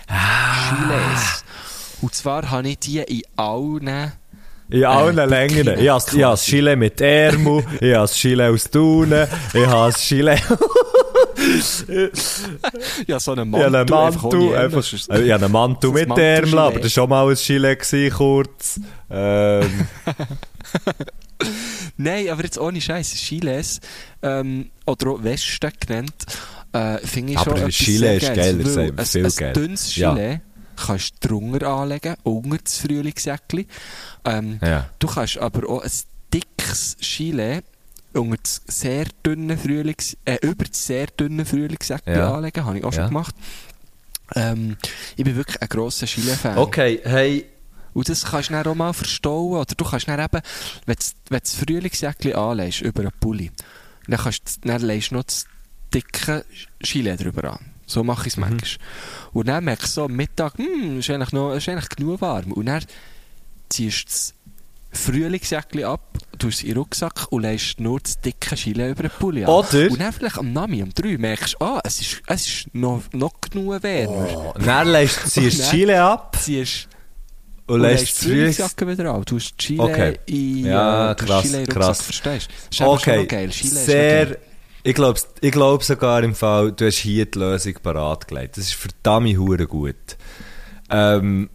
Ah. 0.09 0.75
Gilets. 0.75 1.45
Und 2.01 2.15
zwar 2.15 2.51
habe 2.51 2.69
ich 2.69 2.79
die 2.79 2.99
in 2.99 3.23
allen 3.37 4.13
In 4.71 4.85
allen 4.85 5.19
Äh, 5.19 5.27
Längen. 5.27 5.79
Ich 5.79 5.89
habe 5.89 6.05
das. 6.21 6.45
Gilet 6.47 6.77
mit 6.77 7.01
Ärmel, 7.01 7.65
ich 7.81 7.95
habe 7.95 8.03
das 8.07 8.21
Gilet 8.21 8.51
aus 8.53 8.71
Thunen, 8.71 9.27
ich 9.53 9.67
habe 9.67 9.93
das 9.93 10.07
Gilet... 10.09 10.43
Ja, 13.07 13.21
so 13.21 13.33
einen 13.33 13.55
Ich 13.55 13.61
habe 13.63 13.71
Mantel. 13.71 13.77
einen 13.77 14.09
einfach 14.09 14.25
ohne 14.25 14.39
Mantel, 14.45 14.57
einfach, 14.57 14.93
äh, 14.93 15.23
ich 15.23 15.33
habe 15.33 15.45
einen 15.45 15.53
Mantel 15.53 15.91
mit. 15.93 16.19
Ärmel, 16.19 16.59
aber 16.59 16.75
das 16.81 16.83
war 16.85 16.91
schon 16.91 17.09
mal 17.11 17.29
ein 17.29 17.37
Gilet, 17.37 17.79
gewesen, 17.79 18.17
kurz. 18.17 18.81
Ähm, 19.11 19.87
Nein, 21.99 22.29
aber 22.31 22.45
jetzt 22.45 22.59
ohne 22.59 22.81
Scheiß, 22.81 23.13
Gilets 23.29 23.81
ähm, 24.23 24.71
oder 24.87 25.11
auch 25.11 25.23
Westen 25.23 25.71
genannt, 25.81 26.15
äh, 26.73 26.99
finde 26.99 27.33
ich 27.33 27.39
Aber 27.39 27.57
schon 27.57 27.65
ein 27.67 27.71
Gilet 27.71 27.99
sehr 27.99 28.15
ist 28.17 28.27
geiler, 28.37 28.65
sagen 28.71 28.97
wir, 28.97 28.99
ein, 28.99 29.07
viel 29.07 29.27
ein 29.27 29.33
geiler. 29.37 29.53
dünnes 29.53 29.97
Ja. 29.97 30.15
Gilet 30.15 30.41
kannst 30.77 31.15
du 31.21 31.29
drunter 31.29 31.67
anlegen, 31.69 32.15
unter 32.23 32.59
das 32.63 32.79
Frühlingsjäckchen. 32.79 33.67
Ähm, 34.25 34.61
ja. 34.63 34.89
Du 35.01 35.09
kannst 35.09 35.39
aber 35.39 35.69
auch 35.69 35.83
ein 35.83 35.91
dickes 36.33 36.97
Gilet 37.01 37.65
unter 38.15 38.37
das 38.43 38.63
sehr 38.69 39.07
dünne 39.27 39.59
Frühlings... 39.59 40.17
Äh, 40.25 40.39
über 40.43 40.65
das 40.65 40.87
sehr 40.87 41.07
dünne 41.09 41.45
Frühlingsjäckchen 41.45 42.15
Ja. 42.15 42.35
anlegen, 42.35 42.65
habe 42.65 42.79
ich 42.79 42.85
auch 42.85 42.93
Ja. 42.93 43.01
schon 43.03 43.09
gemacht. 43.09 43.35
Ähm, 44.37 44.77
ich 45.17 45.25
bin 45.25 45.35
wirklich 45.37 45.61
ein 45.61 45.69
grosser 45.69 46.07
Gilet-Fan. 46.07 46.59
Okay, 46.59 47.01
hey... 47.03 47.47
Und 47.99 48.09
das 48.09 48.25
kannst 48.25 48.51
du 48.51 48.53
dann 48.55 48.67
auch 48.67 48.75
mal 48.77 48.93
verstauen. 48.93 49.59
Oder 49.59 49.75
du 49.77 49.85
kannst 49.85 50.07
dann 50.07 50.21
eben, 50.21 50.41
wenn 50.87 50.95
du, 50.97 51.05
wenn 51.31 51.39
du 51.39 51.43
das 51.43 51.55
Frühlingsjäckchen 51.55 52.35
anlegst 52.37 52.81
über 52.83 53.01
einen 53.03 53.13
Pulli, 53.19 53.51
dann, 54.07 54.21
kannst 54.21 54.43
du, 54.63 54.69
dann 54.69 54.83
legst 54.83 55.11
du 55.11 55.17
noch 55.17 55.25
das 55.25 55.47
dicke 55.93 56.45
Gilet 56.79 57.17
drüber 57.25 57.53
an. 57.55 57.59
So 57.87 58.05
mache 58.05 58.29
ich 58.29 58.35
es 58.35 58.37
Mhm. 58.37 58.43
manchmal. 58.51 58.87
Und 59.33 59.49
dann 59.49 59.65
merkst 59.65 59.87
du 59.89 59.91
so 59.93 60.05
am 60.05 60.13
Mittag, 60.13 60.59
hm, 60.59 61.01
ist 61.01 61.11
eigentlich, 61.11 61.33
noch, 61.33 61.55
ist 61.55 61.69
eigentlich 61.69 61.89
genug 61.89 62.21
warm. 62.21 62.53
Und 62.53 62.67
dann 62.67 62.85
ziehst 63.69 63.99
du 64.03 64.05
das 64.07 64.35
Frühlingsjäckchen 64.93 65.85
ab, 65.85 66.19
tust 66.39 66.59
es 66.59 66.63
in 66.63 66.69
den 66.71 66.79
Rucksack 66.79 67.27
und 67.31 67.43
legst 67.43 67.81
nur 67.81 68.01
das 68.01 68.21
dicke 68.21 68.55
Gilet 68.57 68.91
über 68.93 69.03
den 69.03 69.11
Pulli 69.11 69.45
an. 69.45 69.51
Oder- 69.51 69.91
Und 69.91 70.01
dann 70.01 70.13
vielleicht 70.13 70.39
am 70.39 70.53
Nami, 70.53 70.83
um 70.83 70.93
drei, 70.95 71.19
merkst 71.19 71.57
du, 71.59 71.65
ah, 71.65 71.81
es 71.85 72.01
ist, 72.01 72.23
es 72.27 72.47
ist 72.47 72.75
noch, 72.75 73.03
noch 73.13 73.33
genug 73.41 73.83
wärmer. 73.83 74.29
Oh, 74.35 74.55
dann 74.59 74.87
du 74.93 75.07
ziehst 75.09 75.37
das 75.61 75.67
Nein. 75.69 75.71
Gilet 75.77 75.97
ab 75.99 76.37
Ziehst 76.41 76.89
und 77.69 77.81
lässt 77.81 78.09
die 78.09 78.25
Frühlings... 78.27 78.57
Frühlingsjacke 78.57 78.89
wieder 78.89 79.15
an. 79.15 79.23
Du 79.25 79.37
hast 79.37 79.57
Chile 79.59 79.83
Okay. 79.83 80.19
in 80.27 80.67
Ja, 80.67 81.13
äh, 81.13 81.15
hast 81.15 81.27
krass, 81.27 81.43
Chile 81.43 81.61
in 81.61 81.67
krass. 81.67 82.03
verstehst 82.03 82.49
du? 82.79 82.85
Okay, 82.85 83.27
geil. 83.27 83.51
Chile 83.51 83.71
sehr... 83.75 84.39
Ich 84.85 84.95
glaube 84.95 85.21
ich 85.41 85.53
glaub 85.53 85.83
sogar 85.83 86.23
im 86.23 86.35
Fall, 86.35 86.73
du 86.73 86.87
hast 86.87 86.97
hier 86.99 87.27
die 87.27 87.39
Lösung 87.39 87.75
parat 87.83 88.29
gelegt. 88.29 88.57
Das 88.57 88.65
ist 88.65 88.75
verdammt 88.75 89.37
hure 89.37 89.67
gut. 89.67 89.95
Ähm, 90.89 91.51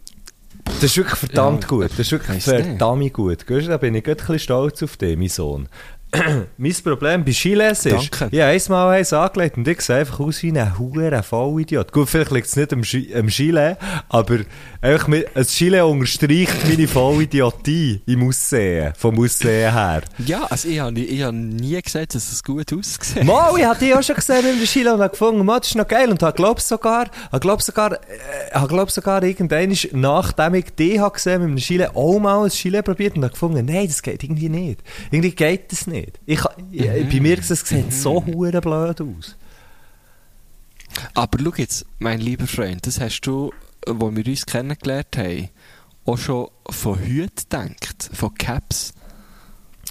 das 0.64 0.84
ist 0.84 0.96
wirklich 0.98 1.18
verdammt 1.18 1.62
Ja, 1.62 1.68
gut. 1.68 1.90
Das 1.90 1.98
ist 2.00 2.12
wirklich 2.12 2.34
nicht. 2.36 2.44
verdammt 2.44 3.12
gut. 3.12 3.44
Da 3.48 3.76
bin 3.78 3.94
ich 3.94 4.04
gerade 4.04 4.20
ein 4.22 4.26
bisschen 4.26 4.38
stolz 4.38 4.82
auf 4.82 4.96
dich, 4.96 5.16
mein 5.16 5.28
Sohn. 5.28 5.68
mein 6.56 6.74
Problem 6.82 7.24
bei 7.24 7.32
Chiles 7.32 7.86
ist, 7.86 7.92
Danke. 7.92 8.28
ich 8.30 8.40
habe 8.40 8.50
einmal 8.50 8.96
eins 8.96 9.12
angelegt 9.12 9.56
und 9.56 9.66
ich 9.68 9.80
sehe 9.80 9.96
einfach 9.96 10.20
aus 10.20 10.42
wie 10.42 10.58
ein 10.58 10.78
hure 10.78 11.22
Vollidiot. 11.22 11.92
Gut, 11.92 12.08
vielleicht 12.08 12.30
liegt 12.30 12.46
es 12.46 12.56
nicht 12.56 12.72
am, 12.72 13.26
Gilet, 13.26 13.76
aber 14.08 14.38
einfach 14.80 15.08
mit, 15.08 15.34
ein 15.36 15.44
Gilet 15.44 15.82
unterstreicht 15.82 16.68
meine 16.68 16.88
Vollidiotie 16.88 18.02
im 18.06 18.28
Aussehen, 18.28 18.92
vom 18.96 19.18
Aussehen 19.18 19.72
her. 19.72 20.02
Ja, 20.24 20.44
also 20.44 20.68
ich 20.68 20.80
habe 20.80 20.98
ich 20.98 21.22
hab 21.22 21.34
nie 21.34 21.80
gesagt, 21.80 22.14
dass 22.14 22.30
es 22.30 22.42
gut 22.42 22.72
aussieht. 22.72 23.24
Mal, 23.24 23.58
ich 23.58 23.64
hatte 23.64 23.84
die 23.84 23.94
auch 23.94 24.02
schon 24.02 24.16
gesehen 24.16 24.44
in 24.46 24.60
der 24.60 24.66
Schule 24.66 24.94
und 24.94 25.00
habe 25.00 25.10
gefunden, 25.10 25.44
Mann, 25.44 25.60
das 25.60 25.68
ist 25.68 25.76
noch 25.76 25.88
geil. 25.88 26.10
Und 26.10 26.22
habe 26.22 26.36
glaub 26.36 26.60
sogar, 26.60 27.10
habe 27.30 27.40
glaub 27.40 27.62
sogar, 27.62 27.92
äh, 27.92 28.52
habe 28.52 28.68
glaub 28.68 28.90
sogar 28.90 29.22
irgendwann, 29.22 29.74
nachdem 29.92 30.54
ich 30.54 30.66
die 30.78 31.00
habe 31.00 31.14
gesehen 31.14 31.42
mit 31.42 31.50
dem 31.50 31.56
Chile, 31.56 31.94
auch 31.94 32.18
mal 32.18 32.44
ein 32.44 32.50
Chile 32.50 32.82
probiert 32.82 33.16
und 33.16 33.24
habe 33.24 33.32
gefunden, 33.32 33.64
nein, 33.64 33.86
das 33.86 34.02
geht 34.02 34.22
irgendwie 34.22 34.48
nicht. 34.48 34.80
Irgendwie 35.10 35.32
geht 35.32 35.72
das 35.72 35.86
nicht. 35.86 36.03
Ich, 36.26 36.40
ich, 36.70 37.08
Bei 37.08 37.20
mir 37.20 37.42
sieht 37.42 37.88
es 37.88 38.02
so 38.02 38.24
hure 38.24 38.60
blöd 38.60 39.00
aus. 39.00 39.36
Aber 41.14 41.38
schau 41.42 41.52
jetzt, 41.56 41.86
mein 41.98 42.20
lieber 42.20 42.46
Freund, 42.46 42.86
das 42.86 43.00
hast 43.00 43.22
du, 43.22 43.52
wo 43.86 44.14
wir 44.14 44.26
uns 44.26 44.46
kennengelernt 44.46 45.16
haben, 45.16 45.50
auch 46.04 46.18
schon 46.18 46.48
von 46.70 46.98
Hüten 46.98 47.34
gedacht, 47.36 48.10
von 48.12 48.34
Caps. 48.34 48.94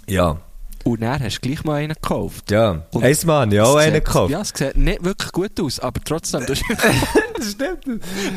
Ja, 0.07 0.39
Und 0.83 1.01
dann 1.01 1.21
hast 1.21 1.37
du 1.37 1.47
gleich 1.47 1.63
mal 1.63 1.75
einen 1.75 1.93
gekauft. 1.93 2.51
ja. 2.51 2.83
Und 2.91 3.03
Einmal 3.03 3.41
habe 3.41 3.55
ich 3.55 3.61
auch 3.61 3.75
einen 3.77 3.93
gekauft. 3.93 4.31
Ja, 4.31 4.41
es 4.41 4.49
sieht 4.53 4.75
nicht 4.75 5.03
wirklich 5.03 5.31
gut 5.31 5.59
aus, 5.61 5.79
aber 5.79 6.01
trotzdem. 6.03 6.45
Das, 6.45 6.59
das 7.37 7.51
stimmt. 7.51 7.85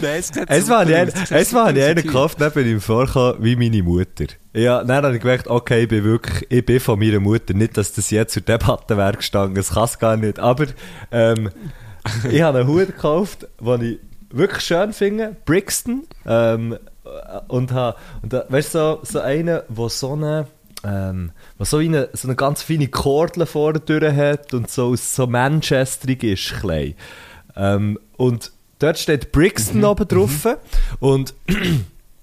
Nein, 0.01 0.19
es 0.19 0.29
sieht 0.29 0.35
sieht 0.35 0.51
einmal 0.51 1.67
habe 1.69 1.79
ich 1.79 1.85
einen 1.85 2.03
gekauft, 2.03 2.41
dann 2.41 2.53
bin 2.53 2.67
ich 2.67 2.73
ihm 2.73 2.81
vorgekommen 2.81 3.43
wie 3.43 3.57
meine 3.57 3.83
Mutter. 3.83 4.27
Ja, 4.53 4.85
dann 4.85 5.05
habe 5.05 5.17
ich 5.17 5.23
gemerkt, 5.23 5.49
okay, 5.49 5.83
ich 5.83 5.89
bin 5.89 6.05
wirklich, 6.05 6.47
ich 6.49 6.65
bin 6.65 6.81
von 6.81 6.99
meiner 6.99 7.21
Mutter. 7.21 7.53
Nicht, 7.53 7.77
dass 7.77 7.93
das 7.93 8.11
jetzt 8.11 8.33
zur 8.33 8.43
Debatte 8.43 8.97
wäre 8.97 9.15
gestanden, 9.17 9.57
das 9.57 9.71
kann 9.71 9.85
es 9.85 9.99
gar 9.99 10.17
nicht. 10.17 10.39
Aber, 10.39 10.67
ähm, 11.11 11.51
ich 12.31 12.43
habe 12.43 12.61
einen 12.61 12.69
Hut 12.69 12.87
gekauft, 12.87 13.49
den 13.61 13.83
ich 13.83 13.99
wirklich 14.31 14.63
schön 14.63 14.93
finde, 14.93 15.37
Brixton, 15.45 16.05
ähm, 16.25 16.79
und 17.49 17.73
habe, 17.73 17.97
und 18.23 18.33
weißt 18.33 18.75
du, 18.75 18.79
so, 18.79 19.01
so 19.03 19.21
einen, 19.21 19.47
der 19.69 19.89
so 19.89 20.13
eine, 20.13 20.47
ähm, 20.85 21.33
was 21.59 21.71
so, 21.71 21.79
eine, 21.79 22.09
so 22.13 22.29
eine 22.29 22.37
ganz 22.37 22.63
feine 22.63 22.89
Kordel 22.89 23.47
vorne 23.47 23.81
durch 23.81 24.15
hat 24.15 24.55
und 24.55 24.71
so, 24.71 24.95
so 24.97 25.27
manchesterig 25.27 26.23
ist, 26.23 26.61
klein. 26.61 26.95
Ähm, 27.57 27.99
und 28.17 28.53
dort 28.79 28.99
steht 28.99 29.33
Brixton 29.33 29.85
oben 29.85 30.07
drauf. 30.07 30.47
Und 31.01 31.35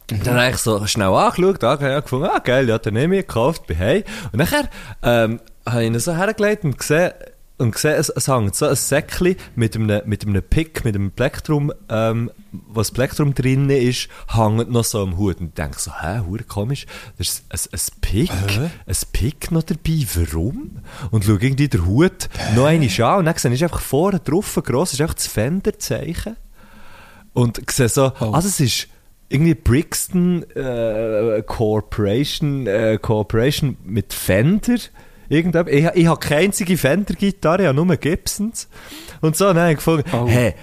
dann 0.07 0.35
habe 0.37 0.51
ich 0.51 0.57
so 0.57 0.85
schnell 0.85 1.07
angeschaut, 1.07 1.63
ah, 1.63 1.77
ja, 1.81 1.99
gefunden, 1.99 2.29
ah, 2.31 2.39
geil, 2.39 2.69
ja, 2.69 2.77
dann 2.77 2.93
nehme 2.93 3.17
ich 3.17 3.27
gekauft, 3.27 3.67
bin 3.67 3.77
hey. 3.77 4.03
Und 4.31 4.39
nachher 4.39 4.69
ähm, 5.01 5.39
habe 5.65 5.83
ich 5.83 5.87
ihn 5.87 5.99
so 5.99 6.15
hergelegt 6.15 6.63
und 6.63 6.77
gesehen, 6.77 7.11
und 7.63 7.71
gesehen, 7.71 7.95
es, 7.97 8.09
es 8.09 8.27
hängt 8.27 8.53
so 8.55 8.67
ein 8.67 8.75
Säckchen 8.75 9.35
mit 9.55 9.75
einem, 9.75 10.01
mit 10.05 10.25
einem 10.27 10.43
Pick, 10.43 10.85
mit 10.85 10.95
einem 10.95 11.11
Plektrum, 11.11 11.73
ähm, 11.89 12.29
was 12.51 12.91
Plektrum 12.91 13.33
drin 13.33 13.69
ist, 13.69 14.09
hängt 14.27 14.69
noch 14.69 14.83
so 14.83 15.01
am 15.01 15.17
Hut. 15.17 15.39
Und 15.39 15.47
ich 15.47 15.53
denke 15.55 15.79
so, 15.79 15.91
hä, 15.99 16.19
hure 16.27 16.43
komisch, 16.43 16.85
da 17.17 17.21
ist 17.21 17.43
ein, 17.49 17.59
ein 17.71 17.79
Pick, 18.01 18.31
ein 18.85 18.95
Pick 19.11 19.51
noch 19.51 19.63
dabei, 19.63 20.05
warum? 20.15 20.79
Und 21.11 21.23
schaue 21.25 21.39
irgendwie 21.41 21.67
den 21.67 21.85
Hut 21.87 22.29
noch 22.55 22.65
einmal 22.65 23.01
an 23.01 23.19
und 23.19 23.25
dann 23.25 23.35
sehe 23.37 23.51
ich 23.53 23.63
einfach 23.63 23.81
vorne 23.81 24.19
drauf, 24.19 24.59
gross, 24.63 24.93
ist 24.93 25.01
einfach 25.01 25.15
das 25.15 25.27
Fender-Zeichen. 25.27 26.35
Und 27.33 27.59
sehe 27.71 27.89
so, 27.89 28.11
Oh. 28.19 28.31
also 28.31 28.47
es 28.47 28.59
ist 28.59 28.87
irgendwie 29.29 29.55
Brixton 29.55 30.43
äh, 30.51 31.41
Corporation, 31.47 32.67
äh, 32.67 32.99
Corporation 33.01 33.77
mit 33.83 34.13
Fender. 34.13 34.77
Irgendetwas. 35.33 35.73
Ich, 35.73 35.85
ich 36.01 36.07
habe 36.07 36.19
keine 36.19 36.41
einzige 36.41 36.77
Fender-Gitarre, 36.77 37.63
ich 37.63 37.67
habe 37.67 37.85
nur 37.85 37.95
Gibsons. 37.97 38.67
Und 39.21 39.35
so, 39.35 39.45
dann 39.45 39.57
habe 39.59 39.71
ich 39.71 39.77
gefunden, 39.77 40.03
Oh. 40.13 40.27
hey, 40.27 40.53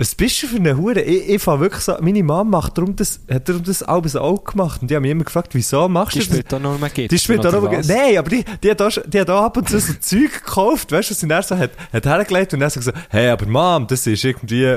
was 0.00 0.14
bist 0.14 0.40
du 0.42 0.46
für 0.46 0.56
eine 0.58 0.76
Hure? 0.76 1.00
Ich, 1.00 1.28
ich 1.28 1.42
fand 1.42 1.60
wirklich 1.60 1.82
so, 1.82 1.96
meine 2.00 2.22
Mama 2.22 2.58
macht 2.58 2.78
darum 2.78 2.94
das, 2.94 3.18
hat 3.28 3.48
darum 3.48 3.64
das 3.64 3.82
alles 3.82 4.14
auch 4.14 4.44
gemacht. 4.44 4.80
Und 4.80 4.90
die 4.90 4.94
haben 4.94 5.02
mich 5.02 5.10
immer 5.10 5.24
gefragt, 5.24 5.48
wieso 5.54 5.88
machst 5.88 6.14
Die 6.14 6.20
du 6.20 6.24
das? 6.26 6.34
spielt 6.34 6.52
da 6.52 6.58
noch 6.60 6.78
mal. 6.78 6.88
Die 6.90 7.18
spielt 7.18 7.40
oder 7.40 7.60
noch 7.60 7.72
was? 7.72 7.88
Nein, 7.88 8.16
aber 8.16 8.30
die, 8.30 8.44
die, 8.62 8.70
hat 8.70 8.92
schon- 8.92 9.02
die 9.10 9.20
hat 9.20 9.28
auch 9.28 9.42
ab 9.42 9.56
und 9.56 9.68
zu 9.68 9.80
so 9.80 9.92
Zeug 10.00 10.32
gekauft, 10.44 10.92
weißt 10.92 11.10
du, 11.10 11.14
was 11.14 11.20
sie 11.20 11.26
dann 11.26 11.42
so 11.42 11.56
hat, 11.58 11.72
hat 11.92 12.06
hergelegt 12.06 12.54
und 12.54 12.60
dann 12.60 12.70
so 12.70 12.78
gesagt, 12.78 12.96
hey, 13.10 13.28
aber 13.30 13.46
Mom, 13.46 13.88
das 13.88 14.06
ist 14.06 14.24
irgendwie 14.24 14.76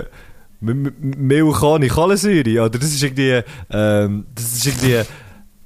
Milch 0.60 1.62
ohne 1.64 1.88
Kohlensäure, 1.88 2.66
oder 2.66 2.78
das 2.80 2.89
ist 2.91 3.02
irgendwie, 3.04 3.41
ähm, 3.72 4.26
das 4.36 4.54
ist 4.54 4.68
irgendwie, 4.68 5.02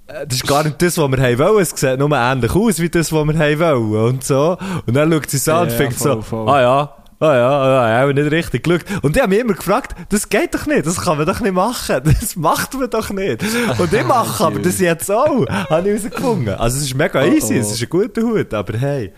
das 0.07 0.35
ist 0.35 0.47
gar 0.47 0.63
nicht 0.63 0.81
das, 0.81 0.97
was 0.97 1.11
wir 1.11 1.17
haben 1.21 1.39
wollen. 1.39 1.61
Es 1.61 1.69
sieht 1.71 1.97
nur 1.99 2.11
ähnlich 2.11 2.53
aus 2.53 2.79
wie 2.79 2.89
das, 2.89 3.11
was 3.11 3.25
wir 3.25 3.37
haben 3.37 3.59
wollen. 3.89 4.13
Und 4.15 4.23
so. 4.23 4.57
Und 4.85 4.93
dann 4.93 5.11
schaut 5.11 5.29
sie 5.29 5.37
es 5.37 5.49
an 5.49 5.63
und 5.63 5.71
fängt 5.71 5.97
so, 5.97 6.21
voll. 6.21 6.47
ah 6.47 6.61
ja, 6.61 6.95
ah 7.19 7.35
ja, 7.35 7.49
ah 7.49 7.89
ja, 8.03 8.07
auch 8.07 8.13
nicht 8.13 8.31
richtig 8.31 8.63
geschaut. 8.63 8.83
Und 9.01 9.15
die 9.15 9.21
haben 9.21 9.29
mich 9.29 9.39
immer 9.39 9.53
gefragt, 9.53 9.95
das 10.09 10.29
geht 10.29 10.53
doch 10.53 10.67
nicht, 10.67 10.85
das 10.85 11.01
kann 11.01 11.17
man 11.17 11.25
doch 11.25 11.39
nicht 11.39 11.53
machen. 11.53 12.01
Das 12.21 12.35
macht 12.35 12.73
man 12.75 12.89
doch 12.89 13.09
nicht. 13.09 13.41
Und 13.79 13.93
ich 13.93 14.03
mache 14.03 14.45
aber 14.45 14.59
das 14.59 14.79
jetzt 14.79 15.09
auch, 15.09 15.45
habe 15.47 15.89
ich 15.91 16.03
herausgefunden. 16.03 16.53
Also 16.55 16.77
es 16.77 16.83
ist 16.83 16.95
mega 16.95 17.21
Oh, 17.21 17.25
easy, 17.25 17.55
oh. 17.57 17.61
es 17.61 17.71
ist 17.71 17.81
ein 17.81 17.89
guter 17.89 18.21
Hut, 18.21 18.53
aber 18.53 18.77
hey, 18.77 19.11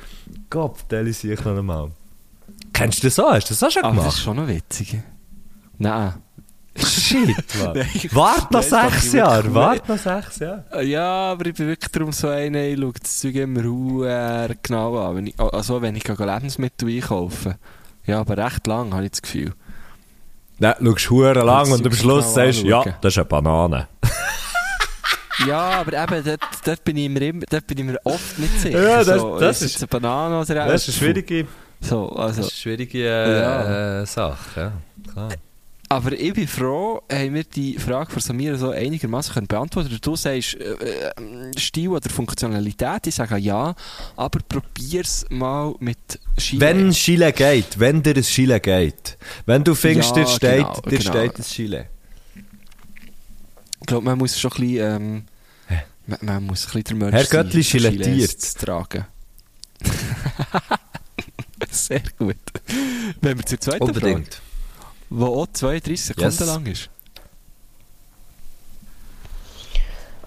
Gott, 0.49 0.77
sehe 0.89 1.33
ich 1.33 1.43
noch 1.43 1.57
einmal. 1.57 1.89
Kennst 2.71 3.03
du 3.03 3.07
das 3.07 3.19
auch? 3.19 3.31
Hast 3.31 3.49
du 3.49 3.53
das 3.55 3.63
auch 3.63 3.71
schon 3.71 3.83
Aber 3.83 3.95
das 3.95 4.03
gemacht? 4.03 4.17
ist 4.17 4.23
schon 4.23 4.35
noch 4.37 4.47
witzig. 4.47 4.99
Nein. 5.79 6.13
Shit, 6.85 7.27
Mann. 7.63 7.73
Nein. 7.75 7.87
Wart 8.11 8.51
noch 8.51 8.69
Nein, 8.69 8.89
sechs 8.91 9.13
Jahre, 9.13 9.53
wart 9.53 9.87
noch 9.89 9.97
sechs 9.97 10.39
Jahre. 10.39 10.83
Ja, 10.83 11.31
aber 11.31 11.45
ich 11.47 11.55
bin 11.55 11.67
wirklich 11.67 11.91
darum 11.91 12.11
so 12.11 12.27
einer, 12.29 12.61
ich 12.63 12.79
schaue 12.79 12.93
das 13.01 13.17
Zeug 13.19 13.35
immer 13.35 13.61
sehr 14.03 14.49
genau 14.61 14.97
an. 14.99 15.15
Wenn 15.15 15.27
ich, 15.27 15.39
also 15.39 15.81
wenn 15.81 15.95
ich 15.95 16.03
Lebensmittel 16.07 16.89
einkaufe. 16.89 17.55
Ja, 18.05 18.19
aber 18.19 18.37
recht 18.37 18.65
lang, 18.67 18.93
habe 18.93 19.05
ich 19.05 19.11
das 19.11 19.21
Gefühl. 19.21 19.53
Dann 20.59 20.75
schaust 20.85 21.09
du 21.09 21.23
lang 21.23 21.71
und 21.71 21.83
am 21.85 21.91
du 21.91 21.95
Schluss 21.95 22.33
genau 22.33 22.35
sagst 22.35 22.63
du, 22.63 22.67
ja, 22.67 22.83
das 23.01 23.13
ist 23.13 23.17
eine 23.17 23.25
Banane. 23.25 23.87
Ja, 25.47 25.81
aber 25.81 25.93
eben, 25.93 26.23
dort, 26.25 26.39
dort, 26.65 26.83
bin 26.83 26.97
ich 26.97 27.09
mir 27.09 27.21
immer, 27.21 27.45
dort 27.47 27.67
bin 27.67 27.77
ich 27.77 27.83
mir 27.83 27.99
oft 28.05 28.39
nicht 28.39 28.59
sicher. 28.59 28.81
Ja, 28.81 29.03
das- 29.03 29.21
so, 29.21 29.39
das 29.39 29.61
ist 29.61 29.75
ist- 29.75 29.81
eine 29.83 29.87
Banane 29.87 30.39
oder 30.41 30.65
Das 30.65 30.87
ist 30.87 30.99
eine 30.99 31.13
schwierige, 31.13 31.47
So, 31.79 32.09
also, 32.09 32.41
das 32.41 32.47
ist 32.47 32.53
eine 32.53 32.61
schwierige 32.75 32.99
äh, 33.07 33.39
Ja. 33.39 34.01
äh, 34.01 34.05
Sache, 34.07 34.59
ja. 34.59 34.71
Klar. 35.13 35.29
Aber 35.89 36.11
ich 36.11 36.33
bin 36.33 36.47
froh, 36.47 37.01
haben 37.09 37.33
wir 37.33 37.43
die 37.43 37.77
Frage 37.79 38.11
von 38.11 38.21
Samira 38.21 38.57
so 38.57 38.71
einigermaßen 38.71 39.33
können 39.33 39.47
beantworten 39.47 39.97
Du 40.01 40.15
sagst 40.15 40.55
äh, 40.55 41.09
äh, 41.09 41.11
Stil 41.57 41.89
oder 41.89 42.09
Funktionalität, 42.09 43.07
ich 43.07 43.15
sage 43.15 43.37
ja, 43.37 43.73
aber 44.15 44.39
probier's 44.47 45.25
mal 45.29 45.75
mit 45.79 46.19
Ski. 46.37 46.59
Wenn 46.59 46.91
Chile 46.91 47.31
geht, 47.31 47.79
wenn 47.79 48.03
dir 48.03 48.15
ein 48.15 48.23
Chile 48.23 48.59
geht, 48.59 49.17
wenn 49.45 49.63
du 49.63 49.75
findest, 49.75 50.15
Ja, 50.15 50.23
dir 50.23 50.29
steht, 50.29 50.57
genau, 50.57 50.81
dir 50.81 50.97
genau. 50.97 51.11
steht 51.11 51.37
ein 51.37 51.43
Chile. 51.43 51.85
Ich 53.79 53.85
glaube, 53.87 54.05
man 54.05 54.17
muss 54.17 54.37
schon 54.37 54.51
ein 54.51 54.61
bisschen, 54.61 54.95
ähm, 54.95 55.23
man, 56.05 56.19
man 56.21 56.43
muss 56.43 56.65
ein 56.65 56.83
bisschen 56.83 56.99
der 56.99 57.11
Mensch 57.11 57.31
Herr 57.31 57.43
Göttli 57.43 57.63
zu 57.63 58.57
tragen. 58.57 59.05
Sehr 61.69 62.01
gut. 62.17 62.35
Wenn 63.21 63.37
wir 63.37 63.45
zur 63.45 63.59
zweiten 63.59 63.93
Frage, 63.93 64.23
Die 65.09 65.23
auch 65.23 65.47
32 65.51 66.01
Sekunden 66.01 66.29
Yes. 66.29 66.45
lang 66.47 66.65
ist. 66.65 66.89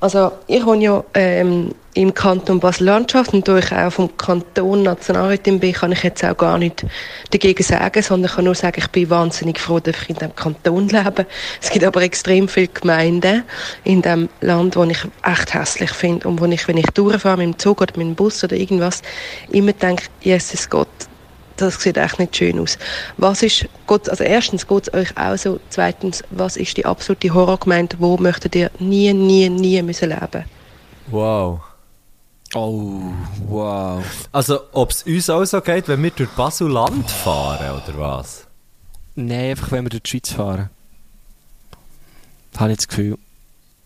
Also 0.00 0.32
ich 0.46 0.64
wohne 0.64 0.82
ja 0.82 1.04
ähm, 1.12 1.74
im 1.92 2.14
Kanton 2.14 2.58
Basel-Landschaft 2.58 3.34
und 3.34 3.46
da 3.46 3.58
ich 3.58 3.70
auch 3.70 3.90
vom 3.92 4.16
Kanton 4.16 4.82
Nationalrätin 4.82 5.60
bin, 5.60 5.74
kann 5.74 5.92
ich 5.92 6.02
jetzt 6.02 6.24
auch 6.24 6.36
gar 6.38 6.56
nicht 6.56 6.86
dagegen 7.30 7.62
sagen, 7.62 8.02
sondern 8.02 8.30
kann 8.30 8.44
nur 8.46 8.54
sagen, 8.54 8.80
ich 8.80 8.88
bin 8.88 9.10
wahnsinnig 9.10 9.58
froh, 9.58 9.78
dass 9.78 9.96
ich 10.00 10.08
in 10.08 10.14
diesem 10.16 10.34
Kanton 10.34 10.88
lebe. 10.88 11.26
Es 11.60 11.68
gibt 11.68 11.84
aber 11.84 12.00
extrem 12.00 12.48
viele 12.48 12.68
Gemeinden 12.68 13.44
in 13.84 14.00
diesem 14.00 14.30
Land, 14.40 14.76
die 14.76 14.92
ich 14.92 15.04
echt 15.22 15.52
hässlich 15.52 15.90
finde 15.90 16.28
und 16.28 16.40
wo 16.40 16.46
ich, 16.46 16.66
wenn 16.66 16.78
ich 16.78 16.86
durchfahre 16.86 17.36
mit 17.36 17.46
dem 17.46 17.58
Zug 17.58 17.82
oder 17.82 17.92
mit 17.98 18.06
dem 18.06 18.14
Bus 18.14 18.42
oder 18.42 18.56
irgendwas, 18.56 19.02
immer 19.50 19.74
denke, 19.74 20.04
Jesus 20.22 20.70
Gott, 20.70 20.88
das 21.60 21.80
sieht 21.80 21.96
echt 21.96 22.18
nicht 22.18 22.36
schön 22.36 22.58
aus. 22.58 22.78
Was 23.16 23.42
ist, 23.42 23.66
Gott, 23.86 24.08
also 24.08 24.24
erstens 24.24 24.66
geht 24.66 24.88
es 24.88 24.94
euch 24.94 25.16
auch 25.16 25.36
so, 25.36 25.60
zweitens, 25.68 26.22
was 26.30 26.56
ist 26.56 26.76
die 26.76 26.86
absolute 26.86 27.32
Horrorgemeinde, 27.32 27.96
wo 27.98 28.16
möchtet 28.16 28.54
ihr 28.54 28.70
nie, 28.78 29.12
nie, 29.12 29.48
nie 29.48 29.82
müssen 29.82 30.08
leben? 30.08 30.44
Wow. 31.08 31.60
Oh, 32.54 33.02
wow. 33.48 34.02
Also, 34.32 34.60
ob 34.72 34.90
es 34.90 35.04
uns 35.04 35.30
auch 35.30 35.44
so 35.44 35.60
geht, 35.60 35.86
wenn 35.86 36.02
wir 36.02 36.10
durch 36.10 36.30
Basel-Land 36.30 37.10
fahren, 37.10 37.70
oder 37.70 37.98
was? 37.98 38.46
Nein, 39.14 39.50
einfach 39.50 39.70
wenn 39.70 39.84
wir 39.84 39.90
durch 39.90 40.02
die 40.02 40.10
Schweiz 40.10 40.32
fahren. 40.32 40.70
Habe 42.56 42.72
ich 42.72 42.78
das 42.78 42.88
Gefühl. 42.88 43.18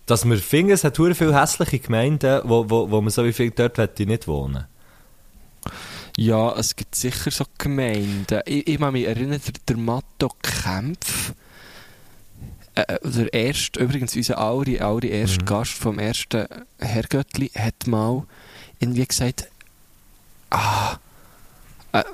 Dass 0.06 0.24
wir 0.24 0.36
finden, 0.38 0.72
es 0.72 0.84
hat 0.84 0.98
hure 0.98 1.14
viele 1.14 1.38
hässliche 1.38 1.78
Gemeinden, 1.78 2.40
wo, 2.44 2.68
wo, 2.70 2.90
wo 2.90 3.00
man 3.00 3.10
so 3.10 3.24
wie 3.24 3.32
viel 3.32 3.50
dort 3.50 3.78
nicht 3.98 4.28
wohnen. 4.28 4.66
Ja, 6.16 6.56
es 6.56 6.76
gibt 6.76 6.94
sicher 6.94 7.30
so 7.30 7.44
Gemeinden. 7.58 8.40
Ich, 8.46 8.68
ich 8.68 8.78
mich 8.78 9.06
erinnern, 9.06 9.40
der, 9.68 9.76
Matto 9.76 10.30
Kempf, 10.42 11.32
äh, 12.76 12.82
äh, 12.82 12.98
der 13.02 13.32
erste, 13.32 13.80
übrigens 13.80 14.14
unser 14.14 14.40
auri, 14.40 14.80
auri 14.80 15.08
erste 15.08 15.40
Mhm. 15.40 15.46
Gast 15.46 15.72
vom 15.72 15.98
ersten 15.98 16.46
Herrgöttli, 16.78 17.50
hat 17.56 17.86
mal 17.86 18.24
irgendwie 18.78 19.06
gesagt, 19.06 19.48
ah, 20.50 20.98
äh, 21.92 22.04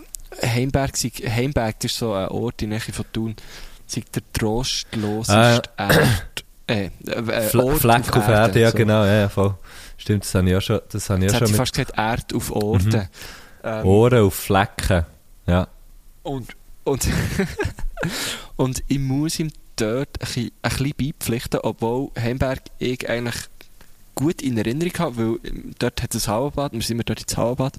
Heimberg, 0.46 0.94
Heimberg 0.96 1.84
ist 1.84 1.96
so 1.96 2.14
ein 2.14 2.28
Ort 2.28 2.62
in 2.62 2.70
der 2.70 2.78
Nähe 2.78 2.94
von 2.94 3.05
Thun, 3.12 3.36
sei 3.86 4.03
der 4.14 4.22
trostloseste 4.32 5.62
Erd, 5.76 6.44
äh, 6.68 6.86
äh, 7.07 7.57
Ort 7.57 7.80
Fleck 7.80 8.16
auf 8.16 8.28
Erde, 8.28 8.61
ja 8.61 8.70
so. 8.70 8.76
genau, 8.78 9.05
ja, 9.05 9.28
voll. 9.28 9.57
Stimmt, 9.98 10.24
das 10.24 10.34
habe 10.34 10.48
ich 10.48 10.57
auch 10.57 10.62
schon, 10.62 10.80
das 10.88 11.11
habe 11.11 11.18
ich 11.18 11.24
Jetzt 11.24 11.34
auch 11.34 11.40
hat 11.42 11.48
schon 11.48 11.51
mit 11.51 11.57
fast 11.59 11.74
gesagt, 11.74 11.98
Erd 11.98 12.34
auf 12.34 12.51
Orden. 12.53 13.09
Ähm, 13.62 13.86
Ohren 13.86 14.24
auf 14.24 14.34
Flecken. 14.34 15.06
Ja. 15.46 15.68
Und, 16.22 16.50
und, 16.84 17.06
und 18.56 18.82
ich 18.88 18.98
muss 18.98 19.38
ihm 19.38 19.50
dort 19.76 20.08
ein 20.20 20.26
bisschen, 20.26 20.50
ein 20.62 20.70
bisschen 20.70 20.92
beipflichten, 20.96 21.61
obwohl 21.62 22.11
Heimberg 22.18 22.62
ich 22.78 23.08
eigentlich 23.08 23.48
gut 24.14 24.42
in 24.42 24.58
Erinnerung 24.58 24.92
habe, 24.98 25.16
weil 25.16 25.38
ähm, 25.44 25.72
dort 25.78 26.02
hat 26.02 26.14
es 26.14 26.28
ein 26.28 26.34
Hallenbad, 26.34 26.72
wir 26.72 26.82
sind 26.82 26.96
immer 26.96 27.04
dort 27.04 27.22
ins 27.22 27.36
Hallenbad. 27.36 27.78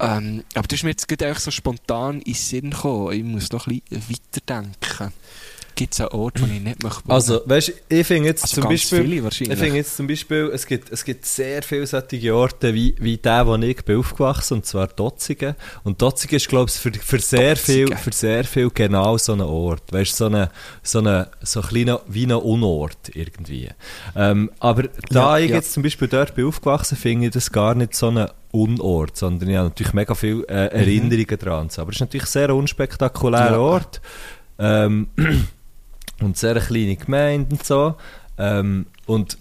Ähm, 0.00 0.44
aber 0.54 0.68
das 0.68 0.78
ist 0.78 0.82
mir 0.84 0.90
jetzt 0.90 1.08
gerade 1.08 1.38
so 1.38 1.50
spontan 1.50 2.16
in 2.20 2.24
den 2.24 2.34
Sinn 2.34 2.70
gekommen. 2.70 3.12
Ich 3.12 3.24
muss 3.24 3.52
noch 3.52 3.66
ein 3.66 3.80
bisschen 3.80 4.16
weiterdenken. 4.16 5.12
Gibt 5.78 5.94
es 5.94 6.00
einen 6.00 6.08
Ort, 6.08 6.42
wo 6.42 6.46
ich 6.46 6.60
nicht 6.60 6.82
möchte 6.82 7.04
wohnen? 7.04 7.12
Also, 7.14 7.40
weißt 7.44 7.72
ich 7.88 8.04
finde 8.04 8.30
jetzt 8.30 8.42
Also 8.42 8.62
zum 8.62 8.68
Beispiel, 8.68 9.24
ich 9.28 9.36
finde 9.58 9.76
jetzt 9.76 9.96
zum 9.96 10.08
Beispiel, 10.08 10.50
es 10.52 10.66
gibt, 10.66 10.90
es 10.90 11.04
gibt 11.04 11.24
sehr 11.24 11.62
viele 11.62 11.86
solche 11.86 12.34
Orte 12.34 12.74
wie, 12.74 12.96
wie 12.98 13.16
der, 13.16 13.46
wo 13.46 13.54
ich 13.54 13.84
bin 13.84 13.96
aufgewachsen 13.96 14.54
und 14.54 14.66
zwar 14.66 14.88
Dotzigen. 14.88 15.54
Und 15.84 16.02
Dotzigen 16.02 16.34
ist, 16.34 16.48
glaube 16.48 16.68
ich, 16.68 16.74
für, 16.76 16.92
für 16.92 17.20
sehr 17.20 17.54
viel, 17.54 17.94
für 17.94 18.12
sehr 18.12 18.42
viel 18.42 18.70
genau 18.74 19.16
so 19.18 19.34
ein 19.34 19.40
Ort. 19.40 19.92
Weißt 19.92 20.14
du, 20.14 20.16
so 20.16 20.26
eine, 20.26 20.50
so 20.82 20.98
eine, 20.98 21.30
so 21.42 21.60
ein 21.60 21.68
kleiner, 21.68 22.00
wie 22.08 22.26
ein 22.26 22.32
Unort 22.32 23.14
irgendwie. 23.14 23.68
Ähm, 24.16 24.50
aber 24.58 24.82
da 25.10 25.36
Ja, 25.36 25.38
ich 25.38 25.50
ja. 25.50 25.56
jetzt 25.58 25.74
zum 25.74 25.84
Beispiel 25.84 26.08
dort 26.08 26.34
bin 26.34 26.46
aufgewachsen, 26.46 26.96
finde 26.96 27.26
ich 27.26 27.32
das 27.34 27.52
gar 27.52 27.76
nicht 27.76 27.94
so 27.94 28.08
ein 28.08 28.26
Unort, 28.50 29.16
sondern 29.16 29.48
ich 29.48 29.54
habe 29.56 29.68
natürlich 29.68 29.92
mega 29.94 30.16
viele 30.16 30.42
äh, 30.48 30.74
Erinnerungen 30.76 31.38
dran. 31.38 31.60
und 31.62 31.72
so. 31.72 31.82
Aber 31.82 31.90
es 31.90 31.98
ist 31.98 32.00
natürlich 32.00 32.24
ein 32.24 32.32
sehr 32.32 32.52
unspektakulärer 32.52 33.52
Ja. 33.52 33.58
Ort. 33.60 34.00
Ähm, 34.58 35.06
und 36.20 36.36
sehr 36.36 36.52
eine 36.52 36.60
kleine 36.60 36.96
Gemeinde 36.96 37.54
und 37.54 37.64
so. 37.64 37.94
Ähm, 38.38 38.86
und 39.06 39.38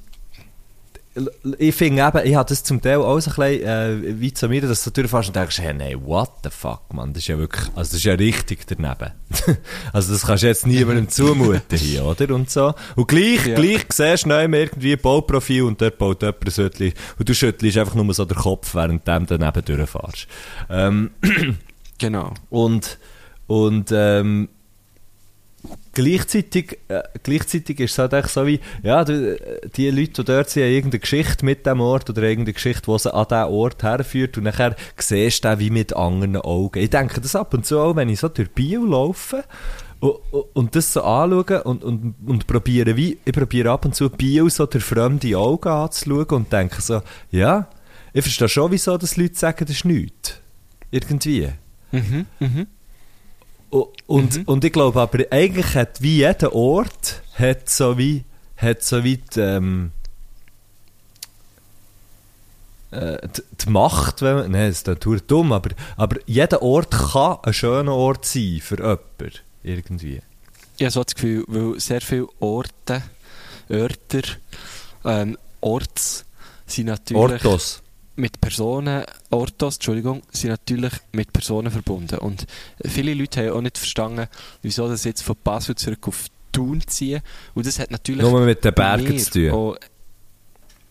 ich 1.58 1.74
finde 1.74 2.04
eben, 2.04 2.28
ich 2.28 2.36
habe 2.36 2.48
das 2.48 2.64
zum 2.64 2.80
Teil 2.80 2.98
auch 2.98 3.20
so 3.20 3.32
ein 3.32 3.36
bisschen 3.36 3.68
äh, 3.68 4.20
wie 4.22 4.32
zu 4.34 4.48
mir, 4.48 4.62
dass 4.62 4.84
du 4.84 4.92
durchfährst 4.92 5.30
und 5.30 5.36
denkst, 5.36 5.60
hey, 5.60 5.74
nein, 5.74 6.06
what 6.06 6.30
the 6.44 6.50
fuck, 6.52 6.94
man, 6.94 7.12
das 7.12 7.24
ist 7.24 7.28
ja 7.30 7.40
wirklich, 7.40 7.64
also 7.70 7.90
das 7.90 7.94
ist 7.94 8.04
ja 8.04 8.14
richtig 8.14 8.68
daneben. 8.68 9.14
also 9.94 10.14
das 10.14 10.26
kannst 10.26 10.44
du 10.44 10.48
jetzt 10.48 10.68
niemandem 10.68 11.10
zumuten 11.10 11.78
hier, 11.78 12.06
oder? 12.06 12.34
Und 12.36 12.52
so. 12.52 12.76
Und 12.96 13.08
gleich, 13.08 13.48
Ja. 13.48 13.56
gleich 13.56 13.86
siehst 13.92 14.26
du 14.26 14.30
neu 14.30 14.44
irgendwie 14.44 14.94
ein 14.94 15.02
Bauprofil 15.02 15.64
und 15.64 15.82
dort 15.82 15.98
baut 15.98 16.22
jemand 16.22 16.46
ein 16.46 16.52
Sötchen 16.52 16.94
und 17.18 17.28
du 17.28 17.34
schüttelst 17.34 17.78
einfach 17.80 17.96
nur 17.96 18.14
so 18.14 18.26
den 18.26 18.38
Kopf, 18.38 18.76
während 18.76 19.08
du 19.08 19.26
daneben 19.26 19.66
durchfährst. 19.66 20.28
Ähm, 20.70 21.12
Genau. 22.00 22.32
und, 22.52 23.00
und, 23.48 23.90
ähm, 23.92 24.50
gleichzeitig, 25.98 26.78
äh, 26.90 27.02
gleichzeitig 27.24 27.80
ist 27.80 27.94
es 27.94 27.98
halt 27.98 28.14
echt 28.14 28.30
so 28.30 28.46
wie, 28.46 28.60
ja, 28.84 29.04
du, 29.04 29.36
äh, 29.36 29.68
die 29.76 29.90
Leute, 29.90 30.24
die 30.24 30.26
dort 30.26 30.48
sind, 30.48 30.64
haben 30.64 30.72
irgendeine 30.72 31.00
Geschichte 31.00 31.44
mit 31.44 31.66
dem 31.66 31.82
Ort 31.82 32.08
oder 32.08 32.22
irgendeine 32.22 32.54
Geschichte, 32.54 32.92
die 32.92 33.00
sie 33.00 33.12
an 33.12 33.26
diesen 33.28 33.44
Ort 33.46 33.82
herführt 33.82 34.38
und 34.38 34.44
nachher 34.44 34.76
siehst 34.96 35.44
du 35.44 35.50
den 35.50 35.60
wie 35.60 35.72
mit 35.72 35.96
anderen 35.96 36.38
Augen. 36.38 36.78
Ich 36.84 36.92
denke 36.92 37.20
das 37.20 37.36
ab 37.36 37.52
und 37.56 37.66
zu 37.66 37.80
auch, 37.80 37.96
wenn 37.96 38.10
ich 38.10 38.20
so 38.20 38.30
durch 38.30 38.52
Bio 38.52 38.86
laufe 38.86 39.44
und- 40.00 40.20
und 40.54 40.76
das 40.76 40.94
so 40.94 41.02
anschaue 41.02 41.64
und, 41.64 41.84
und, 41.84 42.14
und 42.24 42.46
probiere 42.46 42.96
wie, 42.96 43.18
ich 43.26 43.34
probiere 43.34 43.72
ab 43.72 43.86
und 43.86 43.96
zu 43.96 44.08
Bio 44.12 44.48
so 44.50 44.68
durch 44.68 44.84
fremde 44.84 45.36
Augen 45.36 45.70
anzuschauen 45.70 46.28
und 46.30 46.54
denke 46.54 46.80
so, 46.80 47.02
ja, 47.32 47.68
ich 48.14 48.22
verstehe 48.22 48.50
schon, 48.50 48.72
wieso 48.72 48.98
das 49.00 49.18
Leute 49.18 49.36
sagen, 49.36 49.66
das 49.66 49.78
ist 49.78 49.86
nichts. 49.86 50.40
Irgendwie. 50.92 51.50
Mhm, 51.92 52.28
mhm. 52.40 52.68
Und, 53.70 54.48
und 54.48 54.64
ich 54.64 54.72
glaube 54.72 55.02
aber, 55.02 55.20
eigentlich 55.30 55.76
hat 55.76 56.02
wie 56.02 56.18
jeder 56.18 56.54
Ort 56.54 57.22
hat 57.34 57.70
so 57.70 57.98
wie, 57.98 58.24
hat 58.56 58.82
so 58.84 59.04
wie 59.04 59.18
die, 59.18 59.40
ähm, 59.40 59.92
äh, 62.92 63.18
die, 63.28 63.42
die 63.66 63.70
Macht, 63.70 64.22
wenn 64.22 64.36
man, 64.36 64.52
nein, 64.52 64.70
das 64.70 64.78
ist 64.78 64.88
natürlich 64.88 65.24
dumm, 65.24 65.52
aber, 65.52 65.72
aber 65.98 66.18
jeder 66.26 66.62
Ort 66.62 66.92
kann 66.92 67.38
ein 67.44 67.54
schöner 67.54 67.94
Ort 67.94 68.26
sein 68.26 68.60
für 68.62 68.78
jemanden. 68.78 69.32
Irgendwie. 69.64 70.22
Habe 70.80 70.92
so 70.92 71.04
das 71.04 71.16
Gefühl, 71.16 71.44
weil 71.48 71.80
sehr 71.80 72.02
viele 72.02 72.28
Orte, 72.40 73.04
Örter, 73.70 74.22
ähm, 75.04 75.38
Orts 75.60 76.24
sind 76.66 76.86
natürlich 76.86 77.44
Ortos. 77.44 77.82
Mit 78.18 78.42
Personen, 78.42 79.04
Ortos, 79.30 79.76
Entschuldigung, 79.76 80.22
sind 80.32 80.50
natürlich 80.50 80.94
mit 81.12 81.32
Personen 81.32 81.72
verbunden. 81.72 82.18
Und 82.18 82.46
viele 82.84 83.14
Leute 83.14 83.48
haben 83.48 83.58
auch 83.58 83.62
nicht 83.62 83.78
verstanden, 83.78 84.28
wieso 84.62 84.90
das 84.90 85.04
jetzt 85.04 85.22
von 85.22 85.36
Basel 85.44 85.76
zurück 85.76 86.08
auf 86.08 86.26
Thun 86.52 86.82
ziehen. 86.86 87.22
Und 87.54 87.66
das 87.66 87.80
hat 87.80 87.92
natürlich 87.92 88.22
Nur 88.22 88.42
mit 88.42 88.64
den 88.66 88.74
Bergen 88.74 89.18
zu 89.20 89.50
tun. 89.50 89.78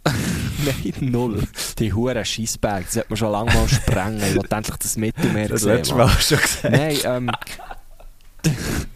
Nein, 0.65 0.95
null. 1.01 1.43
Die 1.79 1.93
huren 1.93 2.25
Scheissberge, 2.25 2.85
das 2.85 2.95
sollte 2.95 3.09
man 3.11 3.17
schon 3.17 3.33
lange 3.33 3.53
mal 3.53 3.69
sprengen. 3.69 4.23
Ich 4.23 4.37
wollte 4.37 4.55
endlich 4.55 4.77
das 4.77 4.97
Mittelmeer 4.97 5.49
Das 5.49 5.63
sehen, 5.63 5.77
letzte 5.77 5.95
Mann. 5.97 6.07
Mal 6.07 6.21
schon 6.21 6.39
gesagt. 6.39 6.71
Nein, 6.71 6.99
ähm. 7.05 7.31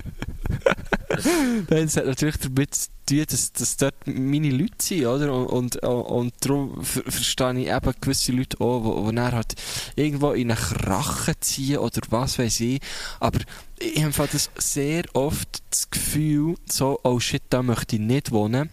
Nein, 1.69 1.89
hat 1.89 2.07
natürlich 2.07 2.37
damit 2.39 2.75
zu 2.75 2.89
tun, 3.07 3.25
dass, 3.29 3.53
dass 3.53 3.77
dort 3.77 3.95
meine 4.07 4.51
Leute 4.51 4.75
sind, 4.81 5.07
oder? 5.07 5.33
Und, 5.33 5.77
und, 5.77 5.77
und 5.85 6.35
darum 6.41 6.85
ver 6.85 7.03
verstehe 7.03 7.59
ich 7.61 7.69
eben 7.69 7.95
gewisse 8.01 8.33
Leute 8.33 8.61
auch, 8.61 8.85
wo 8.85 9.11
dann 9.13 9.33
halt 9.33 9.55
irgendwo 9.97 10.33
in 10.33 10.51
eine 10.51 10.61
Krache 10.61 11.39
ziehen 11.41 11.79
oder 11.79 12.01
was 12.11 12.39
weiß 12.39 12.61
ich. 12.61 12.81
Aber 13.19 13.41
ich 13.79 14.03
habe 14.03 14.29
das 14.33 14.51
sehr 14.57 15.05
oft 15.15 15.63
das 15.71 15.91
Gefühl, 15.91 16.57
so, 16.67 17.01
oh 17.03 17.19
shit, 17.21 17.43
da 17.51 17.63
möchte 17.63 17.97
ich 17.97 18.03
nicht 18.03 18.31
wohnen. 18.31 18.71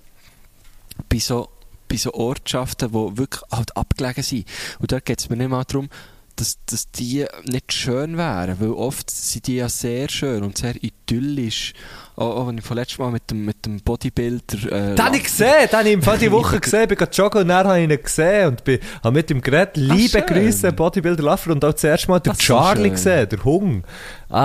Bei 1.09 1.19
so, 1.19 1.49
bei 1.87 1.97
so 1.97 2.13
Ortschaften, 2.13 2.89
die 2.89 3.17
wirklich 3.17 3.41
halt 3.51 3.75
abgelegen 3.77 4.23
sind. 4.23 4.47
Und 4.79 4.91
da 4.91 4.99
geht 4.99 5.19
es 5.19 5.29
mir 5.29 5.37
nicht 5.37 5.49
mal 5.49 5.63
darum, 5.63 5.89
dass, 6.37 6.57
dass 6.65 6.89
die 6.91 7.25
nicht 7.45 7.73
schön 7.73 8.17
wären, 8.17 8.59
weil 8.59 8.69
oft 8.71 9.09
sind 9.11 9.47
die 9.47 9.55
ja 9.57 9.67
sehr 9.69 10.07
schön 10.09 10.43
und 10.43 10.57
sehr 10.57 10.75
idyllisch. 10.81 11.73
Auch, 12.15 12.35
auch 12.37 12.47
wenn 12.47 12.57
ich 12.57 12.63
von 12.63 12.77
letztem 12.77 13.05
Mal 13.05 13.11
mit 13.11 13.29
dem, 13.29 13.45
mit 13.45 13.65
dem 13.65 13.79
Bodybuilder... 13.81 14.57
Äh, 14.71 14.95
Den 14.95 15.05
habe 15.05 15.17
ich 15.17 15.23
gesehen, 15.25 15.67
den 15.71 15.77
habe 15.77 15.87
ich 15.89 15.93
im 15.93 16.01
Fall 16.01 16.17
die 16.17 16.31
Woche 16.39 16.59
gesehen, 16.59 16.87
bin 16.87 16.97
joggen 17.11 17.41
und 17.41 17.47
dann 17.49 17.67
habe 17.67 17.79
ich 17.79 17.89
ihn 17.89 18.01
gesehen 18.03 18.47
und 18.47 18.63
bin, 18.63 18.79
habe 19.03 19.11
mit 19.15 19.29
ihm 19.29 19.41
geredet. 19.41 19.77
Liebe 19.77 20.23
schön. 20.25 20.25
Grüße, 20.25 20.71
Bodybuilder 20.73 21.23
Laffer 21.23 21.51
und 21.51 21.63
auch 21.65 21.73
zuerst 21.73 22.07
mal 22.07 22.19
den 22.19 22.31
Das 22.33 22.37
so 22.39 22.43
Charlie 22.53 22.83
schön. 22.83 22.91
gesehen, 22.91 23.29
der 23.29 23.43
Hung. 23.43 23.83
Ah, 24.29 24.37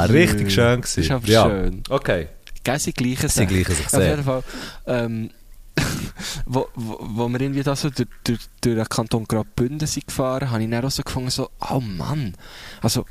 Ah, 0.00 0.04
richtig 0.04 0.52
schön 0.52 0.80
Das 0.82 0.94
gewesen. 0.94 1.00
ist 1.00 1.10
aber 1.10 1.28
ja. 1.28 1.44
schön. 1.48 1.82
Okay. 1.88 2.28
Gell, 2.62 2.78
sie 2.78 2.92
gleichen 2.92 3.28
Sie 3.28 3.46
gleichen 3.46 3.74
sich 3.74 3.86
Auf 3.92 4.02
jeden 4.02 4.24
Fall. 4.24 4.42
Ähm, 4.86 5.30
wo, 6.46 6.68
wo, 6.74 6.98
wo 7.00 7.28
wir 7.28 7.40
irgendwie 7.40 7.62
da 7.62 7.74
so 7.76 7.90
durch, 7.90 8.08
durch, 8.24 8.40
durch 8.60 8.76
den 8.76 8.88
Kanton 8.88 9.24
Graubünden 9.26 9.86
sind 9.86 10.06
gefahren, 10.06 10.50
habe 10.50 10.62
ich 10.62 10.70
dann 10.70 10.84
auch 10.84 10.90
so 10.90 11.02
gefunden, 11.02 11.30
so, 11.30 11.50
oh 11.70 11.80
Mann, 11.80 12.34
also, 12.82 13.04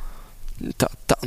da, 0.77 0.87
da, 1.07 1.17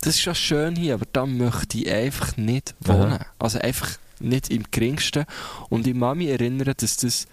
das 0.00 0.14
ist 0.16 0.24
ja 0.24 0.34
schön 0.34 0.76
hier, 0.76 0.94
aber 0.94 1.06
da 1.12 1.26
möchte 1.26 1.78
ich 1.78 1.90
einfach 1.90 2.36
nicht 2.36 2.74
wohnen. 2.80 3.14
Aha. 3.14 3.26
Also 3.38 3.58
einfach 3.58 3.90
nicht 4.20 4.50
im 4.50 4.64
geringsten. 4.70 5.26
Und 5.68 5.86
ich 5.86 5.98
kann 5.98 6.18
mich 6.18 6.28
erinnern, 6.28 6.72
dass 6.76 6.96
das 6.96 7.26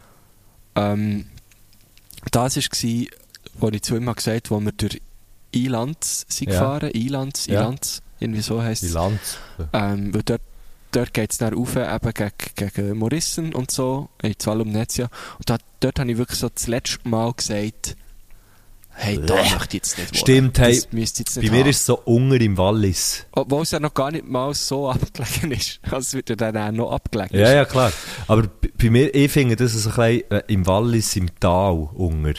ähm, 0.75 1.27
das 2.31 2.57
war, 2.57 3.05
wo 3.59 3.69
ich 3.69 3.81
zu 3.83 3.95
ihm 3.95 4.07
habe 4.07 4.15
gesagt 4.15 4.51
wo 4.51 4.59
wir 4.59 4.71
durch 4.71 5.01
Ilanz 5.51 6.25
sind 6.27 6.51
Ja. 6.51 6.59
gefahren. 6.59 6.91
Ilanz, 6.93 7.45
Ja. 7.45 7.61
Ilanz, 7.61 8.01
irgendwie 8.19 8.41
so 8.41 8.61
heisst 8.61 8.83
es. 8.83 8.91
Lanz. 8.91 9.37
Ähm, 9.71 10.13
weil 10.13 10.23
dort, 10.23 10.41
dort 10.95 11.13
geht 11.13 11.31
es 11.31 11.37
dann 11.37 11.53
rauf, 11.53 11.75
eben 11.75 12.13
gegen, 12.13 12.31
gegen 12.55 12.97
Morissen 12.97 13.53
und 13.53 13.71
so, 13.71 14.09
in 14.21 14.37
Zalum-Netzia. 14.37 15.09
Und 15.37 15.49
da, 15.49 15.57
dort 15.79 15.99
habe 15.99 16.11
ich 16.11 16.17
wirklich 16.17 16.39
so 16.39 16.49
das 16.49 16.67
letzte 16.67 17.07
Mal 17.07 17.33
gesagt, 17.33 17.95
hey, 18.91 19.17
da 19.17 19.35
Blech. 19.35 19.53
möchte 19.53 19.77
ich 19.77 19.83
jetzt 19.83 19.97
nicht 19.97 20.09
wohnen. 20.11 20.19
Stimmt, 20.19 20.59
hey, 20.59 20.81
Bei 20.91 20.97
nicht 20.97 21.35
mir 21.35 21.51
haben. 21.51 21.69
ist 21.69 21.79
es 21.79 21.85
so 21.85 21.99
unger 22.05 22.39
im 22.39 22.57
Wallis. 22.57 23.25
Obwohl 23.31 23.63
es 23.63 23.71
ja 23.71 23.79
noch 23.79 23.93
gar 23.93 24.11
nicht 24.11 24.25
mal 24.25 24.53
so 24.53 24.89
abgelegen 24.91 25.51
ist. 25.51 25.79
Also 25.83 25.97
es 25.97 26.13
wird 26.13 26.29
ja 26.29 26.35
dann 26.35 26.57
auch 26.57 26.71
noch 26.71 26.91
abgelegen. 26.91 27.37
Ja, 27.37 27.51
ja, 27.53 27.65
klar. 27.65 27.91
Aber 28.27 28.47
bei 28.77 28.89
mir, 28.89 29.13
ich 29.13 29.31
finde 29.31 29.55
das 29.57 29.73
so 29.73 29.89
ein 29.89 29.95
bisschen 29.95 30.31
äh, 30.31 30.43
im 30.47 30.65
Wallis, 30.65 31.15
im 31.15 31.29
Tal, 31.39 31.89
unger. 31.93 32.33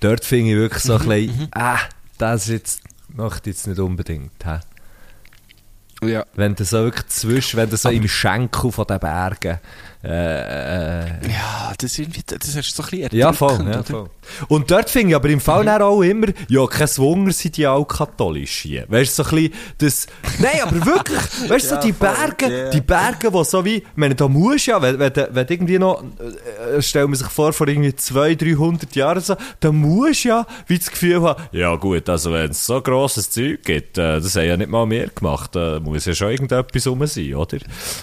Dort 0.00 0.24
finde 0.24 0.50
ich 0.50 0.56
wirklich 0.56 0.82
so 0.82 0.96
ein 0.96 1.08
bisschen, 1.08 1.48
ah, 1.52 1.78
das 2.18 2.48
jetzt, 2.48 2.82
möchte 3.08 3.50
ich 3.50 3.56
jetzt 3.56 3.66
nicht 3.66 3.78
unbedingt. 3.78 4.32
Hä? 4.44 4.58
Ja. 6.02 6.24
Wenn 6.34 6.54
du 6.54 6.64
so 6.64 6.78
wirklich 6.78 7.06
zwischen, 7.08 7.56
wenn 7.56 7.70
du 7.70 7.76
so 7.76 7.88
im 7.88 8.08
Schenkel 8.08 8.72
von 8.72 8.86
den 8.86 8.98
Bergen, 8.98 9.58
äh, 10.04 10.08
äh, 10.08 11.06
Ja, 11.28 11.72
das 11.78 11.92
ist 11.92 11.98
irgendwie, 12.00 12.22
das 12.26 12.48
ist 12.48 12.74
so 12.74 12.82
ein 12.82 12.90
bisschen 12.90 13.16
ja, 13.16 13.32
voll, 13.32 13.64
ja, 13.70 13.82
voll. 13.82 14.10
Und 14.48 14.70
dort 14.70 14.90
finde 14.90 15.10
ich 15.10 15.16
aber 15.16 15.28
im 15.28 15.40
Fall 15.40 15.64
dann 15.64 15.80
auch 15.82 16.02
immer, 16.02 16.28
ja, 16.48 16.66
kein 16.66 16.88
Wunder 16.96 17.32
sind 17.32 17.56
die 17.56 17.66
auch 17.66 17.84
katholisch 17.84 18.62
hier. 18.62 18.84
Weißt 18.88 19.18
du, 19.18 19.22
so 19.22 19.30
ein 19.30 19.36
bisschen 19.36 19.54
das, 19.78 20.06
nein, 20.40 20.60
aber 20.62 20.86
wirklich, 20.86 21.18
weißt 21.48 21.70
du, 21.70 21.74
so 21.76 21.80
die 21.80 21.92
Berge, 21.92 22.70
die 22.72 22.80
Berge, 22.80 23.32
wo 23.32 23.44
so 23.44 23.64
wie, 23.64 23.76
ich 23.76 23.84
meine, 23.94 24.14
da 24.16 24.26
musst 24.26 24.66
ja, 24.66 24.82
wenn, 24.82 24.98
wenn, 24.98 25.12
wenn 25.14 25.46
irgendwie 25.48 25.78
noch, 25.78 26.02
äh, 26.02 26.82
stell 26.82 27.06
man 27.06 27.14
sich 27.14 27.28
vor, 27.28 27.52
vor 27.52 27.68
irgendwie 27.68 27.94
200, 27.94 28.42
300 28.42 28.96
Jahren 28.96 29.20
so, 29.20 29.36
da 29.60 29.70
musst 29.70 30.24
ja 30.24 30.44
wie 30.66 30.78
das 30.78 30.90
Gefühl 30.90 31.22
haben, 31.22 31.42
ja 31.52 31.76
gut, 31.76 32.08
also 32.08 32.32
wenn 32.32 32.50
es 32.50 32.66
so 32.66 32.80
grosses 32.80 33.30
Zeug 33.30 33.62
gibt, 33.62 33.98
äh, 33.98 34.20
das 34.20 34.34
haben 34.34 34.46
ja 34.46 34.56
nicht 34.56 34.70
mal 34.70 34.86
mehr 34.86 35.08
gemacht, 35.08 35.54
da 35.54 35.78
muss 35.78 36.06
ja 36.06 36.14
schon 36.14 36.30
irgendetwas 36.30 36.86
rum 36.88 37.06
sein, 37.06 37.34
oder? 37.34 37.58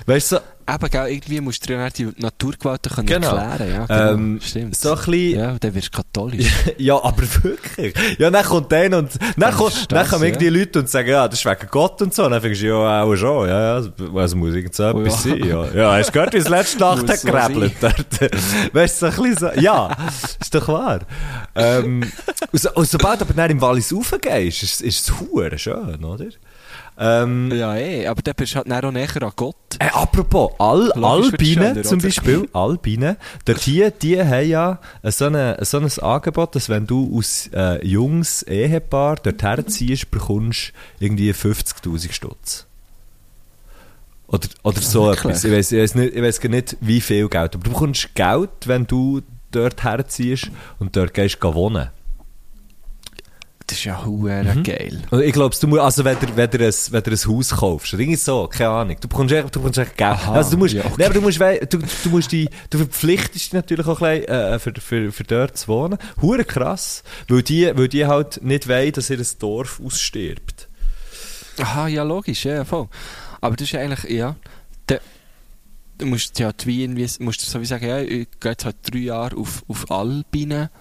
Weißt 0.05 0.31
du, 0.31 0.35
so, 0.37 0.41
Eben, 0.75 0.89
gell, 0.89 1.07
irgendwie 1.07 1.41
musst 1.41 1.67
du 1.69 1.89
die 1.95 2.09
Naturgewalten 2.17 2.91
können 2.93 3.07
Genau. 3.07 3.35
erklären 3.35 3.71
ja, 3.71 3.85
genau. 3.85 4.11
ähm, 4.13 4.39
Stimmt. 4.43 4.75
so 4.75 4.91
ein 4.91 4.95
bisschen, 4.97 5.39
ja, 5.39 5.55
dann 5.59 5.75
wirst 5.75 5.87
du 5.87 5.97
katholisch. 5.97 6.51
Ja, 6.77 6.95
aber 7.03 7.23
wirklich. 7.43 7.93
Ja, 8.17 8.29
dann 8.29 8.45
kommt 8.45 8.71
dann 8.71 8.93
und 8.93 9.09
dann, 9.19 9.33
Das 9.37 9.55
kommt, 9.55 9.73
ist 9.73 9.91
dann 9.91 9.99
das, 9.99 10.09
kommen 10.09 10.23
ja. 10.23 10.29
irgendwie 10.29 10.49
Leute 10.49 10.79
und 10.79 10.89
sagen, 10.89 11.09
ja, 11.09 11.27
das 11.27 11.39
ist 11.39 11.45
wegen 11.45 11.67
Gott 11.71 12.01
und 12.01 12.13
so. 12.13 12.25
Und 12.25 12.31
dann 12.31 12.41
findest 12.41 12.61
du, 12.61 12.67
ja, 12.67 13.03
auch 13.03 13.15
schon. 13.15 13.47
Ja, 13.49 13.79
ja, 13.79 13.89
also 14.15 14.35
muss 14.37 14.53
irgend 14.53 14.75
so 14.75 14.83
Oh, 14.85 15.01
etwas 15.01 15.25
ja. 15.25 15.31
sein. 15.31 15.45
Ja, 15.45 15.65
ja 15.73 15.91
hast 15.97 16.07
du 16.07 16.11
gehört, 16.13 16.33
wie 16.33 16.37
es 16.37 16.49
letzte 16.49 16.79
Nacht 16.79 17.07
hat 17.07 17.19
so 17.19 17.27
dort? 17.29 18.73
Weißt 18.73 19.01
du, 19.01 19.11
so 19.11 19.21
ein 19.23 19.29
bisschen 19.29 19.37
so, 19.55 19.61
ja, 19.61 19.89
ist 20.39 20.53
doch 20.55 20.67
wahr. 20.67 20.99
Ähm, 21.55 22.09
und, 22.51 22.61
so, 22.61 22.71
und 22.73 22.87
sobald 22.87 23.21
du 23.21 23.25
aber 23.25 23.33
dann 23.33 23.51
im 23.51 23.61
Wallis 23.61 23.93
raufgehst, 23.93 24.63
ist, 24.63 24.81
ist 24.81 25.09
es 25.09 25.61
schön, 25.61 26.03
oder? 26.03 26.25
Ähm, 27.01 27.49
ja, 27.55 27.77
eh, 27.77 28.07
aber 28.07 28.21
dann 28.21 28.33
bist 28.35 28.53
du 28.53 28.57
halt 28.57 28.71
auch 28.85 28.91
näher 28.91 29.23
an 29.23 29.31
Gott. 29.37 29.55
äh, 29.79 29.85
apropos, 29.85 30.51
Al 30.59 30.91
Albine 30.91 31.81
zum? 31.83 31.99
Beispiel, 31.99 32.49
Albine, 32.53 33.15
dort 33.45 33.59
hier, 33.61 33.91
die 33.91 34.21
haben 34.21 34.49
ja 34.49 34.79
so, 35.03 35.27
eine, 35.27 35.57
so 35.61 35.77
ein 35.77 35.89
Angebot, 35.99 36.55
dass 36.55 36.67
wenn 36.67 36.85
du 36.85 37.17
aus 37.17 37.49
äh, 37.53 37.85
jungs 37.87 38.43
Ehepaar 38.43 39.15
dort 39.23 39.41
herziehst, 39.41 40.11
bekommst 40.11 40.73
du 40.99 41.05
irgendwie 41.05 41.31
50'000 41.31 42.11
Stutz. 42.11 42.65
Oder, 44.27 44.47
oder 44.63 44.81
so 44.81 45.05
Wirklich? 45.05 45.25
etwas. 45.25 45.43
Ich 45.45 45.51
weiss, 45.53 45.71
ich, 45.71 45.79
weiss 45.79 45.95
nicht, 45.95 46.15
ich 46.15 46.21
weiss 46.21 46.41
gar 46.41 46.49
nicht, 46.49 46.77
wie 46.81 46.99
viel 46.99 47.29
Geld. 47.29 47.55
Aber 47.55 47.63
du 47.63 47.69
bekommst 47.71 48.13
Geld, 48.13 48.49
wenn 48.65 48.85
du 48.85 49.21
dort 49.51 49.83
herziehst 49.83 50.51
und 50.79 50.97
dort 50.97 51.13
gehst 51.13 51.41
wohnen. 51.41 51.89
Das 53.69 53.77
ist 53.77 53.83
ja 53.83 54.03
hure 54.03 54.43
Mhm. 54.43 54.63
geil. 54.63 54.99
Und 55.11 55.21
ich 55.21 55.31
glaube, 55.31 55.55
du 55.55 55.67
musst, 55.67 55.81
also 55.81 56.03
wenn 56.03 56.17
du, 56.19 56.25
wenn 56.35 56.49
du, 56.49 56.57
ein, 56.65 56.73
wenn 56.89 57.03
du 57.03 57.11
ein 57.11 57.17
Haus 57.27 57.49
kaufst, 57.51 57.93
irgendwie 57.93 58.15
so, 58.15 58.47
keine 58.47 58.71
Ahnung, 58.71 58.95
du 58.99 59.07
bekommst 59.07 59.31
echt, 59.31 59.55
du 59.55 59.59
bekommst 59.59 59.77
echt 59.77 59.95
Geld. 59.95 60.09
Aha, 60.09 60.33
also 60.33 60.51
du 60.51 60.57
musst, 60.57 60.73
ja, 60.73 60.83
okay. 60.85 60.95
nee, 60.97 61.05
aber 61.05 61.13
du 61.13 61.21
musst, 61.21 61.39
du, 61.39 61.77
du 61.77 62.09
musst 62.09 62.31
die, 62.31 62.49
du 62.71 62.79
verpflichtest 62.79 63.45
dich 63.45 63.53
natürlich 63.53 63.85
auch 63.85 64.01
ein 64.01 64.21
bisschen, 64.21 64.35
äh, 64.35 64.57
für, 64.57 64.73
für, 64.81 65.11
für 65.11 65.23
dort 65.23 65.55
zu 65.55 65.67
wohnen. 65.67 65.99
Hure 66.19 66.45
krass. 66.45 67.03
Weil 67.27 67.43
die, 67.43 67.71
weil 67.77 67.87
die 67.87 68.07
halt 68.07 68.43
nicht 68.43 68.67
wollen, 68.67 68.91
dass 68.91 69.11
ihr 69.11 69.23
Dorf 69.37 69.79
ausstirbt. 69.85 70.67
Aha, 71.59 71.87
ja, 71.87 72.01
logisch, 72.01 72.45
ja, 72.45 72.65
voll. 72.65 72.87
Aber 73.39 73.55
das 73.55 73.65
ist 73.65 73.73
ja 73.73 73.81
eigentlich, 73.81 74.09
ja, 74.09 74.35
der, 74.87 74.99
du 75.99 76.07
musst 76.07 76.39
ja 76.39 76.51
die 76.53 76.65
Wien, 76.65 76.95
wie, 76.97 77.07
musst 77.19 77.45
du 77.45 77.45
so 77.45 77.61
wie 77.61 77.65
sagen, 77.65 77.87
ja, 77.87 77.99
ich 77.99 78.27
gehe 78.39 78.51
jetzt 78.51 78.65
halt 78.65 78.77
drei 78.81 78.97
Jahre 78.99 79.37
auf, 79.37 79.63
auf 79.67 79.91
Alpine. 79.91 80.71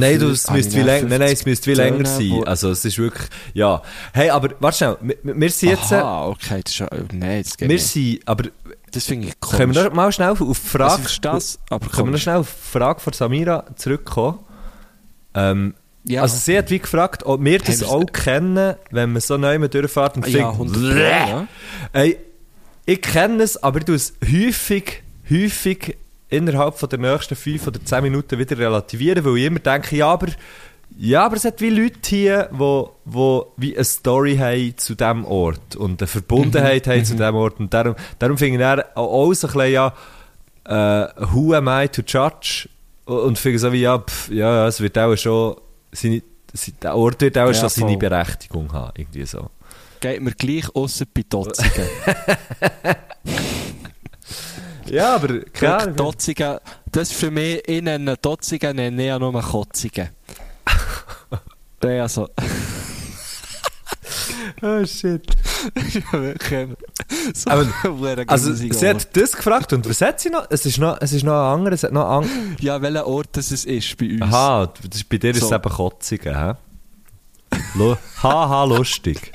Nein, 0.00 0.18
du, 0.18 0.28
es 0.30 0.50
müsste 0.50 0.78
noch 0.78 0.84
länger, 0.86 1.08
nein, 1.08 1.18
nein, 1.20 1.32
es 1.32 1.42
50 1.42 1.46
müsste 1.46 1.70
wie 1.70 1.74
länger 1.74 2.06
sein. 2.06 2.44
Also, 2.46 2.70
es 2.70 2.84
ist 2.84 2.98
wirklich, 2.98 3.28
ja. 3.52 3.82
Hey, 4.12 4.30
aber, 4.30 4.50
warte 4.60 4.76
schnell, 4.78 4.96
wir, 5.02 5.16
wir 5.22 5.50
sind 5.50 5.68
jetzt, 5.70 5.92
äh, 5.92 5.96
Aha, 5.96 6.26
okay, 6.28 6.60
das 6.64 6.72
ist 6.72 6.78
ja, 6.80 6.88
nein, 7.12 7.42
das 7.42 7.56
geht 7.56 7.68
wir 7.68 7.74
nicht. 7.76 7.86
sind, 7.86 8.20
aber, 8.28 8.44
Das 8.92 9.04
finde 9.06 9.28
ich 9.28 9.40
komisch. 9.40 9.56
können 9.58 9.74
wir 9.74 9.84
noch 9.84 9.92
mal 9.94 10.12
schnell 10.12 10.30
auf 10.30 10.38
die 10.38 10.44
also, 10.44 10.54
Frage, 10.54 11.02
verstehe 11.02 11.32
das, 11.32 11.58
aber 11.70 11.88
können 11.88 12.08
wir 12.08 12.12
noch 12.12 12.18
schnell 12.18 12.36
auf 12.36 12.48
die 12.52 12.70
Frage 12.78 13.00
von 13.00 13.12
Samira 13.12 13.64
zurückkommen? 13.76 14.38
Ähm, 15.34 15.74
Ja, 16.06 16.20
Also 16.22 16.36
sie 16.36 16.58
hat 16.58 16.70
wie 16.70 16.78
gefragt, 16.78 17.24
ob 17.24 17.42
wir 17.42 17.58
das 17.58 17.80
wir's- 17.80 17.84
auch 17.90 18.04
kennen, 18.06 18.74
wenn 18.90 19.12
man 19.12 19.22
so 19.22 19.38
neu 19.38 19.58
durchfährt 19.68 20.16
und 20.16 20.26
ja, 20.28 20.52
findet, 20.52 20.76
100 20.76 20.96
ja. 21.28 21.48
Ey, 21.94 22.18
ich 22.86 23.00
kenne 23.00 23.42
es, 23.42 23.62
aber 23.62 23.78
ich 23.78 23.84
tue 23.86 23.94
es 23.94 24.12
häufig, 24.22 25.02
häufig 25.30 25.96
innerhalb 26.36 26.78
von 26.78 26.88
der 26.88 26.98
nächsten 26.98 27.36
5 27.36 27.66
oder 27.66 27.84
10 27.84 28.02
Minuten 28.02 28.38
wieder 28.38 28.58
relativieren, 28.58 29.24
weil 29.24 29.36
ich 29.38 29.44
immer 29.44 29.58
denke, 29.60 29.96
ja, 29.96 30.08
aber, 30.08 30.28
ja, 30.96 31.24
aber 31.26 31.36
es 31.36 31.44
hat 31.44 31.60
wie 31.60 31.70
Leute 31.70 31.98
hier, 32.04 32.48
wo, 32.52 32.92
wo 33.04 33.52
wie 33.56 33.74
eine 33.74 33.84
Story 33.84 34.36
haben 34.36 34.76
zu 34.76 34.94
diesem 34.94 35.24
Ort 35.24 35.76
und 35.76 36.00
eine 36.00 36.06
Verbundenheit 36.06 36.86
haben 36.86 37.04
zu 37.04 37.14
diesem 37.14 37.34
Ort 37.34 37.58
und 37.58 37.72
darum, 37.74 37.94
darum 38.18 38.38
finde 38.38 38.54
ich 38.54 38.60
dann 38.60 38.82
auch, 38.94 39.32
so 39.34 39.48
ein 39.48 39.52
bisschen, 39.54 39.72
ja, 39.72 39.92
äh, 40.66 41.08
who 41.32 41.52
am 41.54 41.68
I 41.68 41.88
to 41.88 42.02
judge? 42.06 42.68
Und 43.06 43.38
finde 43.38 43.58
so 43.58 43.72
wie, 43.72 43.82
ja, 43.82 43.98
pff, 43.98 44.30
ja, 44.30 44.66
es 44.66 44.80
wird 44.80 44.96
auch 44.98 45.14
schon, 45.16 45.56
seine, 45.92 46.22
se- 46.54 46.72
der 46.80 46.96
Ort 46.96 47.20
wird 47.20 47.36
auch 47.36 47.48
Ja, 47.48 47.54
schon 47.54 47.68
seine 47.68 47.88
voll. 47.90 47.98
Berechtigung 47.98 48.72
haben, 48.72 48.92
irgendwie 48.96 49.26
so. 49.26 49.50
Geht 50.00 50.22
mir 50.22 50.32
gleich 50.32 50.74
ausser 50.74 51.04
bei 51.12 51.22
Dotzigen. 51.28 51.84
Ja, 54.90 55.14
aber 55.16 55.40
klar. 55.40 55.86
Guck, 55.86 55.96
Dotzigen, 55.96 56.58
das 56.92 57.10
ist 57.10 57.18
für 57.18 57.30
mich, 57.30 57.62
ich 57.66 57.82
nenne 57.82 58.16
Dotzigen, 58.16 58.76
nenne 58.76 59.02
ich 59.02 59.08
ja 59.08 59.18
nur 59.18 59.40
Kotzigen. 59.42 60.08
Ja, 61.84 62.02
also, 62.02 62.28
Oh 64.62 64.84
shit. 64.86 65.26
So 67.34 67.50
Aber- 67.50 67.66
Also, 68.26 68.52
sie 68.54 68.70
hat 68.88 69.16
das 69.16 69.32
gefragt 69.32 69.72
und 69.72 69.88
was 69.88 70.00
hat 70.00 70.20
sie 70.20 70.30
noch? 70.30 70.46
Es 70.50 70.64
ist 70.66 70.78
noch, 70.78 70.96
es 71.00 71.12
ist 71.12 71.24
noch 71.24 71.32
ein 71.34 71.58
anderes, 71.58 71.80
es 71.80 71.84
hat 71.84 71.92
noch 71.92 72.06
an 72.08 72.56
Ja, 72.60 72.80
welcher 72.80 73.06
Ort 73.06 73.36
das 73.36 73.50
es 73.50 73.64
ist 73.64 73.96
bei 73.98 74.10
uns. 74.12 74.22
Aha, 74.22 74.72
das 74.88 75.00
ist, 75.00 75.08
bei 75.08 75.18
dir 75.18 75.30
ist 75.30 75.42
es 75.42 75.48
So. 75.48 75.54
eben 75.54 75.70
Kotzigen, 75.70 76.36
hä? 76.38 76.54
Haha, 78.22 78.64
lustig. 78.64 79.32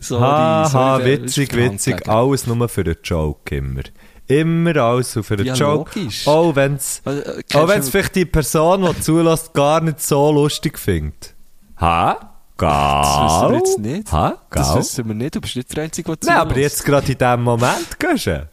Sorry, 0.00 0.20
Haha, 0.22 0.98
der 0.98 1.06
witzig, 1.22 1.54
witzig. 1.56 2.08
Alles 2.08 2.46
nur 2.46 2.68
für 2.68 2.80
einen 2.82 2.96
Joke 3.02 3.56
immer. 3.56 3.82
Immer 4.26 4.76
alles 4.76 5.18
für 5.22 5.34
einen 5.34 5.46
Ja, 5.46 5.54
Joke. 5.54 5.98
logisch. 5.98 6.26
Auch 6.26 6.54
wenn 6.54 6.74
es 6.74 7.02
äh, 7.04 7.42
du- 7.48 7.82
vielleicht 7.82 8.14
die 8.14 8.24
Person, 8.26 8.82
die 8.94 9.00
zulässt, 9.00 9.52
gar 9.54 9.80
nicht 9.80 10.00
so 10.00 10.30
lustig 10.32 10.78
findet. 10.78 11.34
Ha? 11.80 12.34
Gau? 12.56 12.68
Das 12.68 13.08
wissen 13.42 13.50
wir 13.50 13.56
jetzt 13.58 13.78
nicht. 13.78 14.12
Ha? 14.12 14.38
Das 14.50 14.76
wissen 14.76 15.08
wir 15.08 15.14
nicht, 15.14 15.34
du 15.34 15.40
bist 15.40 15.56
nicht 15.56 15.74
der 15.76 15.84
Einzige, 15.84 16.14
der 16.16 16.28
Nein, 16.30 16.36
aber 16.40 16.50
zulässt. 16.50 16.76
jetzt 16.78 16.84
gerade 16.84 17.12
in 17.12 17.18
diesem 17.18 17.42
Moment 17.42 17.98
gehst 17.98 18.26
du. 18.26 18.48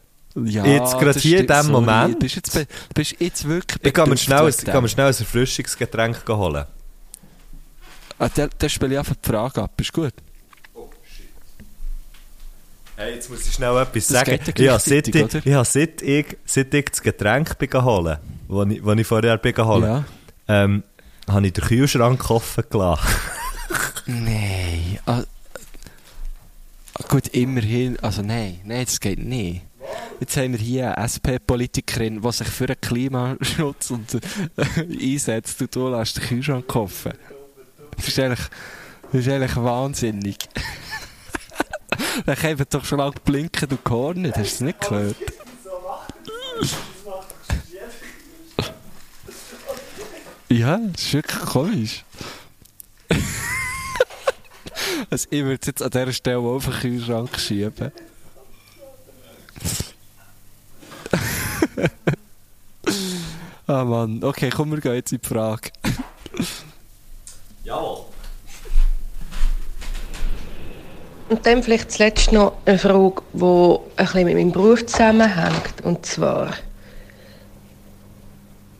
Ja, 0.45 0.65
jetzt 0.65 0.99
gerade 0.99 1.19
hier 1.19 1.39
in 1.41 1.47
diesem. 1.47 1.71
Moment. 1.71 2.19
Bist 2.19 2.35
jetzt, 2.35 2.67
bist 2.93 3.15
jetzt 3.19 3.47
wirklich 3.47 3.83
Ich 3.83 3.93
kann 3.93 4.07
mir 4.09 4.17
schnell, 4.17 4.43
ein- 4.45 4.49
ich 4.49 4.65
kann 4.65 4.81
mir 4.83 4.89
schnell 4.89 5.07
ein 5.07 5.15
Erfrischungsgetränk 5.19 6.23
holen. 6.29 6.65
Ah, 8.19 8.29
der 8.29 8.69
spiele 8.69 8.93
ich 8.93 8.99
einfach 8.99 9.15
die 9.15 9.29
Frage 9.29 9.61
ab, 9.61 9.79
ist 9.79 9.93
gut. 9.93 10.13
Hey, 12.99 13.13
jetzt 13.13 13.29
muss 13.29 13.45
ich 13.47 13.53
schnell 13.53 13.77
etwas 13.77 14.07
Das 14.07 14.25
sagen. 14.25 14.39
ja 14.57 14.71
habe 14.73 14.81
seit, 14.81 15.07
ich, 15.07 15.23
oder? 15.23 15.55
habe 15.55 15.65
seit, 15.65 16.01
ich, 16.01 16.25
seit 16.45 16.73
ich 16.73 16.85
das 16.85 17.01
Getränk 17.03 17.55
bin 17.59 17.71
holen, 17.73 18.17
das 18.49 18.67
ich, 18.71 18.83
ich 18.83 19.07
vorher 19.07 19.37
bin 19.37 19.55
holen, 19.57 19.83
Ja. 19.83 20.05
ähm, 20.47 20.83
habe 21.29 21.45
ich 21.45 21.53
den 21.53 21.63
Kühlschrank 21.63 22.27
offen 22.31 22.63
gelassen. 22.67 23.05
Nein. 24.07 24.97
Ah, 25.05 25.21
ah, 26.95 27.03
gut, 27.07 27.27
immerhin. 27.27 27.99
Also 27.99 28.23
nein, 28.23 28.61
nein, 28.63 28.85
das 28.85 28.99
geht 28.99 29.19
nicht. 29.19 29.61
Jetzt 30.19 30.35
haben 30.35 30.53
wir 30.53 30.59
hier 30.59 30.97
eine 30.97 31.05
SP-Politikerin, 31.07 32.21
die 32.23 32.31
sich 32.31 32.47
für 32.47 32.65
den 32.65 32.81
Klimaschutz 32.81 33.91
und, 33.91 34.11
äh, 34.15 34.19
einsetzt 35.13 35.61
und 35.61 35.75
du 35.75 35.87
lässt 35.89 36.17
den 36.17 36.23
Kühlschrank 36.23 36.75
offen. 36.75 37.13
Das 37.95 38.07
ist 38.07 38.17
eigentlich, 38.17 38.47
das 39.11 39.21
ist 39.21 39.29
eigentlich 39.29 39.55
wahnsinnig. 39.55 40.37
Dann 42.25 42.35
haben 42.35 42.65
doch 42.69 42.85
schon 42.85 42.99
lange 42.99 43.15
blinken 43.23 43.69
und 43.69 43.83
gehört 43.83 44.17
nicht. 44.17 44.37
Hast 44.37 44.51
du 44.51 44.55
es 44.55 44.61
nicht 44.61 44.81
gehört? 44.81 45.15
Ja, 50.49 50.77
das 50.77 51.03
ist 51.03 51.13
wirklich 51.13 51.41
komisch. 51.41 52.05
Also 55.09 55.27
ich 55.29 55.41
würde 55.43 55.59
es 55.61 55.67
jetzt 55.67 55.81
an 55.81 55.91
dieser 55.91 56.11
Stelle 56.11 56.39
auf 56.39 56.65
den 56.65 56.73
Kühlschrank 56.73 57.39
schieben. 57.39 57.93
ah 63.67 63.85
Mann, 63.85 64.21
okay, 64.23 64.49
komm, 64.49 64.71
wir 64.71 64.81
gehen 64.81 64.95
jetzt 64.95 65.13
in 65.13 65.21
die 65.21 65.27
Frage. 65.27 65.69
Jawohl. 67.63 68.06
Und 71.29 71.45
dann 71.45 71.61
vielleicht 71.61 71.91
zuletzt 71.91 72.31
noch 72.31 72.53
eine 72.65 72.77
Frage, 72.77 73.21
die 73.33 73.43
ein 73.43 73.79
bisschen 73.97 74.23
mit 74.25 74.35
meinem 74.35 74.51
Beruf 74.51 74.85
zusammenhängt. 74.85 75.83
Und 75.83 76.05
zwar, 76.05 76.53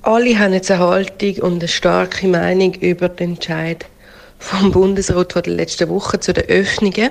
alle 0.02 0.40
haben 0.40 0.54
jetzt 0.54 0.72
eine 0.72 0.80
Haltung 0.80 1.36
und 1.40 1.60
eine 1.60 1.68
starke 1.68 2.28
Meinung 2.28 2.74
über 2.76 3.10
den 3.10 3.32
Entscheid 3.32 3.86
vom 4.40 4.72
Bundesrat 4.72 5.34
von 5.34 5.44
der 5.44 5.54
letzten 5.54 5.90
Woche 5.90 6.20
zu 6.20 6.32
den 6.32 6.46
Öffnungen 6.46 7.10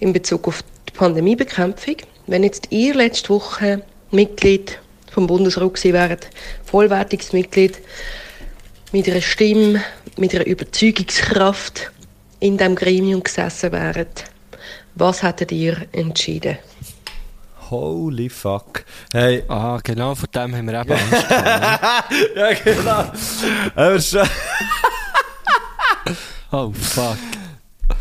in 0.00 0.12
Bezug 0.12 0.48
auf 0.48 0.62
die 0.88 0.92
Pandemiebekämpfung. 0.92 1.96
Wenn 2.26 2.42
jetzt 2.42 2.66
ihr 2.70 2.94
letzte 2.94 3.30
Woche 3.30 3.82
Mitglied 4.10 4.78
vom 5.10 5.26
Bundesrat 5.26 5.74
gewesen 5.74 5.94
wäret, 5.94 6.28
vollwertiges 6.64 7.32
Mitglied, 7.32 7.78
mit 8.92 9.08
einer 9.08 9.22
Stimme, 9.22 9.82
mit 10.18 10.34
einer 10.34 10.46
Überzeugungskraft 10.46 11.90
in 12.40 12.58
dem 12.58 12.74
Gremium 12.74 13.22
gesessen 13.22 13.72
wäret, 13.72 14.24
was 14.94 15.22
hättet 15.22 15.52
ihr 15.52 15.86
entschieden? 15.92 16.58
Holy 17.70 18.28
fuck. 18.28 18.84
Hey, 19.12 19.44
Ah, 19.48 19.78
genau, 19.82 20.14
vor 20.14 20.28
dem 20.28 20.54
haben 20.54 20.66
wir 20.66 20.80
eben 20.80 20.92
Angst 20.92 21.28
gehabt. 21.28 22.12
ja 22.36 22.52
genau. 22.52 23.04
Aber 23.74 24.00
schon- 24.00 24.28
Oh, 26.50 26.70
fuck. 26.72 27.16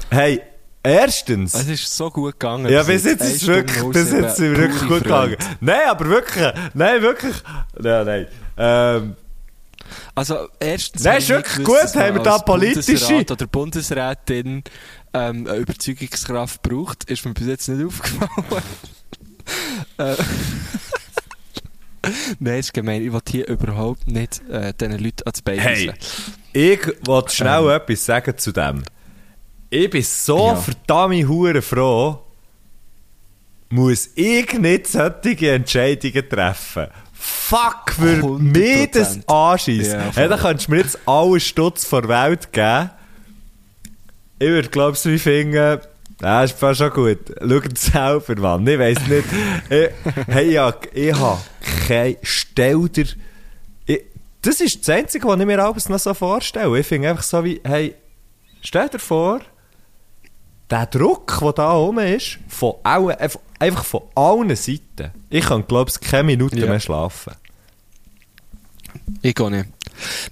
hey, 0.10 0.42
erstens. 0.84 1.54
Es 1.54 1.68
ist 1.70 1.96
so 1.96 2.10
gut 2.10 2.34
gegangen. 2.38 2.70
Ja, 2.70 2.84
bis 2.84 3.06
jetzt 3.06 3.22
ist 3.22 3.44
es 3.44 3.48
wirklich, 3.48 3.82
bis 3.94 4.12
jetzt 4.12 4.36
sind 4.38 4.52
wir 4.52 4.58
wirklich 4.58 4.82
gut 4.82 5.08
Freude. 5.08 5.38
gegangen. 5.38 5.58
Nein, 5.62 5.80
aber 5.88 6.06
wirklich, 6.10 6.54
nein, 6.74 7.02
wirklich, 7.02 7.36
nein, 7.80 8.06
nein. 8.06 8.28
Ähm, 8.58 9.16
Also, 10.16 10.50
erstens. 10.60 11.04
Nein, 11.04 11.18
ist 11.20 11.30
wirklich 11.30 11.56
gewusst, 11.66 11.94
gut, 11.94 12.02
haben 12.04 12.16
wir 12.16 12.24
da 12.24 12.40
politische- 12.40 12.92
Bundesrat 13.08 13.32
oder 13.32 13.48
Bundesrätin 13.48 14.64
ähm, 15.14 15.48
eine 15.48 15.58
Überzeugungskraft 15.58 16.62
braucht, 16.62 17.06
ist 17.06 17.26
mir 17.26 17.34
bis 17.34 17.48
jetzt 17.48 17.68
nicht 17.70 17.86
aufgefallen. 17.86 18.30
Äh, 19.98 20.16
Nein, 22.40 22.60
ist 22.60 22.74
gemein. 22.74 23.02
Ich 23.06 23.12
will 23.12 23.22
hier 23.28 23.48
überhaupt 23.48 24.08
nicht 24.08 24.42
äh, 24.50 24.74
diesen 24.74 24.98
Leuten 24.98 25.24
ans 25.26 25.42
Bein 25.42 25.60
Hey, 25.60 25.92
ich 26.54 26.80
wollte 27.06 27.36
schnell 27.36 27.64
Ähm. 27.64 27.70
etwas 27.70 28.06
sagen 28.06 28.38
zu 28.38 28.52
dem. 28.52 28.84
Ich 29.70 29.90
bin 29.90 30.04
so 30.04 30.48
Ja. 30.48 30.56
verdammt 30.56 31.28
hure 31.28 31.62
froh, 31.62 32.20
muss 33.70 34.10
ich 34.16 34.52
nicht 34.54 34.88
solche 34.88 35.52
Entscheidungen 35.52 36.28
treffen. 36.30 36.88
Fuck, 37.14 37.92
für 37.92 38.22
100%. 38.22 38.40
mich 38.40 38.92
das 38.92 39.20
anschießt. 39.28 39.94
Ja, 39.94 40.12
hey, 40.16 40.28
dann 40.28 40.40
kannst 40.40 40.68
du 40.68 40.72
mir 40.72 40.78
jetzt 40.78 40.98
alle 41.06 41.40
Stutz 41.40 41.86
vor 41.86 42.02
der 42.04 42.10
Welt 42.30 42.52
geben. 42.52 42.90
Ich 44.42 44.48
würde, 44.48 44.70
glaube 44.70 44.98
ich, 44.98 45.06
wie 45.06 45.20
finden, 45.20 45.80
ja, 46.20 46.44
ist 46.44 46.58
fast 46.58 46.80
schon 46.80 46.90
gut. 46.90 47.20
Schaut 47.40 47.78
selber, 47.78 48.42
Mann. 48.42 48.66
Ich 48.66 48.80
weiss 48.80 49.00
nicht. 49.08 49.26
ich, 49.70 49.90
hey, 50.28 50.52
ja, 50.52 50.74
ich 50.94 51.14
habe 51.14 51.40
kein, 51.88 52.16
stell 52.24 52.90
dir, 52.90 53.06
ich, 53.86 54.02
das 54.42 54.60
ist 54.60 54.82
das 54.82 54.90
Einzige, 54.98 55.28
was 55.28 55.40
ich 55.40 55.46
mir 55.46 55.64
abends 55.64 55.90
noch 55.90 56.00
so 56.00 56.16
vorstelle. 56.16 56.80
Ich 56.80 56.88
finde 56.88 57.12
einfach 57.12 57.22
so 57.22 57.44
wie, 57.44 57.62
hey, 57.64 57.94
stell 58.62 58.90
dir 58.90 58.98
vor, 58.98 59.42
der 60.72 60.88
Druck, 60.88 61.38
der 61.40 61.54
da 61.54 61.74
oben 61.76 62.00
ist, 62.00 62.40
von 62.48 62.74
allen, 62.82 63.16
einfach 63.60 63.86
von 63.86 64.02
allen 64.16 64.56
Seiten. 64.56 65.12
Ich 65.30 65.46
kann, 65.46 65.68
glaube 65.68 65.92
ich, 65.94 66.00
keine 66.02 66.24
Minute 66.24 66.58
Ja. 66.60 66.66
mehr 66.66 66.80
schlafen. 66.80 67.34
Ich 69.22 69.36
gehe 69.36 69.52
nicht. 69.52 69.70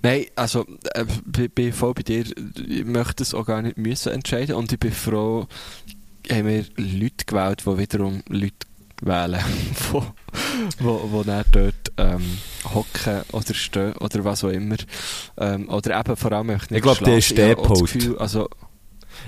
Nein, 0.02 0.26
also, 0.36 0.66
äh, 0.94 1.06
bin, 1.26 1.50
bin 1.52 1.74
voll 1.74 1.94
bei 1.94 2.04
dir. 2.04 2.26
Ich 2.68 2.86
möchte 2.86 3.24
es 3.24 3.34
auch 3.34 3.46
gar 3.46 3.62
nicht 3.62 3.78
müssen 3.78 4.12
entscheiden. 4.14 4.56
Und 4.56 4.72
ich 4.72 4.80
bin 4.80 4.92
froh, 4.92 5.48
haben 6.32 6.48
wir 6.48 6.66
Leute 6.78 7.26
gewählt, 7.26 7.64
die 7.66 7.78
wiederum 7.78 8.24
Leute 8.30 8.68
wählen, 9.02 9.40
wo, 9.92 10.06
wo, 10.80 11.12
wo 11.12 11.24
dann 11.24 11.46
dort 11.52 11.92
ähm, 11.98 12.38
hocken 12.74 13.22
oder 13.32 13.54
stehen 13.54 13.94
oder 13.94 14.24
was 14.26 14.44
auch 14.44 14.50
immer. 14.50 14.76
Ähm, 15.38 15.70
oder 15.70 16.00
eben 16.00 16.16
vor 16.16 16.32
allem 16.32 16.48
nicht 16.48 16.72
Ich 16.72 16.82
glaub, 16.82 17.00
die 17.04 17.12
ist 17.12 17.26
Stehpult. 17.26 17.94
Gefühl, 17.94 18.18
Also, 18.18 18.50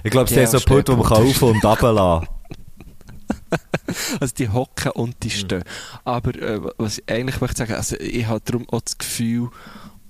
Ich 0.03 0.11
glaube, 0.11 0.33
Ja, 0.33 0.43
ist 0.43 0.51
so 0.51 0.57
ein 0.57 0.63
Punkt, 0.63 0.89
wo 0.89 0.95
man 0.95 1.11
auf- 1.11 1.41
und 1.41 1.63
runterlassen 1.63 2.27
Also 4.19 4.33
die 4.35 4.49
hocken 4.49 4.91
und 4.91 5.15
die 5.23 5.29
stehen. 5.29 5.63
Aber 6.03 6.35
äh, 6.35 6.59
was 6.77 6.99
ich 6.99 7.09
eigentlich 7.09 7.41
möchte 7.41 7.57
sagen, 7.57 7.73
also 7.73 7.95
ich 7.99 8.25
habe 8.25 8.41
darum 8.43 8.67
auch 8.69 8.81
das 8.81 8.97
Gefühl, 8.97 9.49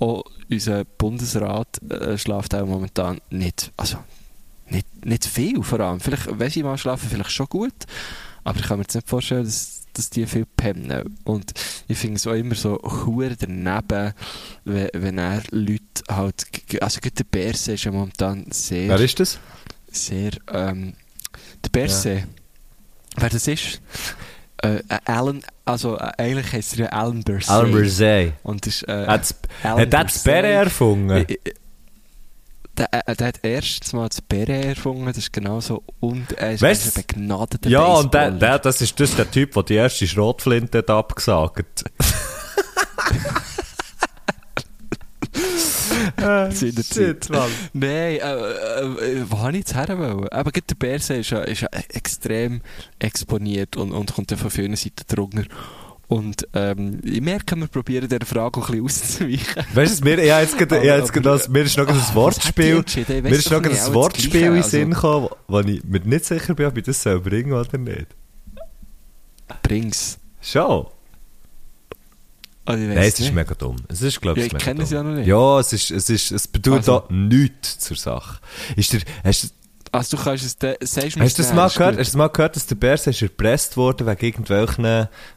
auch 0.02 0.24
unser 0.50 0.84
Bundesrat 0.84 1.82
äh, 1.90 2.18
schläft 2.18 2.56
auch 2.56 2.66
momentan 2.66 3.22
nicht, 3.30 3.72
also 3.78 3.98
nicht, 4.68 5.06
nicht 5.06 5.26
viel 5.26 5.62
vor 5.64 5.80
allem. 5.80 6.00
Vielleicht, 6.00 6.40
wenn 6.40 6.50
sie 6.50 6.64
mal 6.64 6.78
schlafen, 6.78 7.10
vielleicht 7.10 7.32
schon 7.32 7.46
gut, 7.48 7.74
aber 8.44 8.60
ich 8.60 8.66
kann 8.66 8.78
mir 8.78 8.84
jetzt 8.84 8.96
nicht 8.96 9.08
vorstellen, 9.08 9.44
dass, 9.44 9.84
dass 9.94 10.10
die 10.10 10.26
viel 10.26 10.46
pennen. 10.46 11.18
Und 11.24 11.54
ich 11.88 11.98
finde 11.98 12.16
es 12.16 12.28
auch 12.28 12.34
immer 12.34 12.56
so 12.56 12.80
hure 12.82 13.36
daneben, 13.38 14.14
wenn, 14.66 14.90
wenn 14.94 15.18
er 15.18 15.44
Leute 15.52 15.84
halt, 16.10 16.46
also 16.82 17.00
gerade 17.00 17.16
der 17.16 17.24
Berse 17.26 17.74
ist 17.74 17.84
ja 17.84 17.92
momentan 17.92 18.46
sehr 18.52 18.90
Wer 18.90 19.00
ist 19.00 19.20
das? 19.20 19.40
sehr, 19.92 20.32
ähm, 20.52 20.94
der 21.64 21.70
Berse, 21.70 22.24
wer 23.18 23.30
das 23.30 23.48
ist? 23.48 23.82
Äh, 24.64 24.82
Alan, 25.06 25.42
also 25.66 25.98
äh, 25.98 26.12
eigentlich 26.18 26.52
heisst 26.54 26.74
er 26.74 26.86
ja 26.86 26.92
Alan 26.92 27.24
Berse. 27.24 27.50
Alan 27.52 27.72
Bersey. 27.72 28.34
Und 28.44 28.66
das 28.66 28.76
ist, 28.76 28.88
äh, 28.88 29.08
Hat 29.08 29.36
Alan 29.64 29.80
er 29.80 29.86
das 29.88 30.20
Bersey. 30.24 30.24
Bären 30.42 30.52
erfunden? 30.66 31.10
Äh, 31.28 31.38
Der, 32.78 32.88
der 33.16 33.28
hat 33.28 33.40
erstens 33.44 33.92
mal 33.94 34.08
das 34.08 34.22
Beret 34.22 34.66
erfunden, 34.66 35.06
das 35.06 35.18
ist 35.18 35.34
genauso, 35.34 35.84
und 36.00 36.32
er 36.34 36.54
ist 36.54 36.64
Weißt- 36.64 36.88
ein 36.98 37.04
begnadeter 37.06 37.70
Ja, 37.70 37.84
und 37.84 38.14
der, 38.14 38.32
der, 38.32 38.60
das 38.60 38.82
ist 38.82 38.98
das 39.00 39.10
ist 39.10 39.20
der 39.20 39.30
Typ, 39.30 39.54
der 39.54 39.64
die 39.64 39.76
erste 39.76 40.08
Schrotflinte 40.08 40.78
hat 40.80 40.90
abgesagt 40.90 41.84
Seinerzeit. 46.52 47.30
Mann. 47.30 47.50
Nein, 47.74 47.92
äh, 47.92 48.18
äh, 48.20 49.26
wo 49.30 49.40
habe 49.40 49.52
ich 49.52 49.58
jetzt 49.60 49.76
her 49.76 49.98
wollen? 49.98 50.28
Aber 50.30 50.52
der 50.52 50.76
Bärsee 50.76 51.20
ist 51.22 51.30
ja, 51.32 51.42
ist 51.42 51.62
ja 51.62 51.68
extrem 51.90 52.62
exponiert 53.00 53.78
und, 53.78 53.92
und 53.92 54.14
kommt 54.14 54.32
ja 54.32 54.38
von 54.38 54.50
vielen 54.50 54.76
Seiten 54.76 55.04
drunter. 55.08 55.44
Und 56.08 56.46
ähm, 56.54 57.00
ich 57.06 57.22
merke, 57.22 57.56
wir 57.56 57.68
probieren 57.68 58.10
dieser 58.10 58.26
Frage 58.26 58.60
auch 58.60 58.70
ein 58.70 58.84
bisschen 58.84 59.30
auszuweichen. 59.30 59.64
Weißt 59.74 60.02
du, 60.02 60.04
mir, 60.04 60.26
ja, 60.26 60.42
jetzt, 60.42 60.58
gerade- 60.58 60.86
ja, 60.86 60.98
jetzt, 60.98 61.14
gerade 61.14 61.50
mir 61.50 61.64
ist 61.64 61.78
noch 61.78 61.88
Ah, 61.88 61.92
ein 61.92 61.98
die 62.10 62.16
Wortspiel? 62.16 62.84
Ich 62.86 63.08
mir 63.08 63.30
ist 63.30 63.50
noch 63.50 63.64
ein 63.64 63.94
Wortspiel 63.94 64.36
in 64.36 64.42
den 64.42 64.54
also. 64.58 64.70
Sinn 64.70 64.90
gekommen, 64.92 65.30
wo 65.48 65.60
ich 65.62 65.82
mir 65.86 66.00
nicht 66.02 66.26
sicher 66.26 66.54
bin, 66.54 66.66
ob 66.66 66.76
ich 66.78 66.84
das 66.84 67.02
soll 67.02 67.22
bringen 67.22 67.54
oder 67.54 67.78
nicht. 67.78 68.08
Bring's. 69.64 70.18
Schon? 70.42 70.88
Also, 72.72 72.84
Nein, 72.84 72.98
es 72.98 73.08
ist 73.14 73.20
nicht. 73.22 73.34
mega 73.36 73.54
dumm. 73.56 73.76
Es 73.88 74.02
ist, 74.02 74.20
glaube 74.22 74.40
Ja, 74.40 74.46
ich, 74.48 74.54
ich 74.54 74.60
kenne 74.60 74.84
es 74.84 74.90
ja 74.92 75.04
noch 75.04 75.14
nicht. 75.16 75.28
Ja, 75.28 75.60
es 75.60 75.72
ist, 75.74 75.92
es 75.92 76.10
ist, 76.10 76.32
es 76.32 76.48
bedeutet 76.48 76.90
Also. 76.90 77.06
da 77.08 77.14
nichts 77.14 77.80
zur 77.80 77.98
Sache. 77.98 78.40
Ist 78.76 78.94
der, 78.94 79.02
hast, 79.24 79.44
du- 79.44 79.48
Also 79.94 80.16
du 80.16 80.24
kannst 80.24 80.46
es, 80.46 80.58
de, 80.58 80.78
sagst 80.82 81.18
mir 81.18 81.24
hast 81.26 81.38
du 81.38 81.42
das 81.44 81.54
mal 81.54 81.68
ist 81.68 81.78
gehört? 81.78 81.98
Hast 82.00 82.14
du 82.14 82.18
mal 82.18 82.28
gehört, 82.30 82.56
dass 82.56 82.66
der 82.66 82.76
Bärs 82.76 83.08
ist 83.08 83.22
erpresst 83.22 83.76
worden 83.76 84.08
wegen 84.08 84.26
irgendwelchen, 84.26 84.86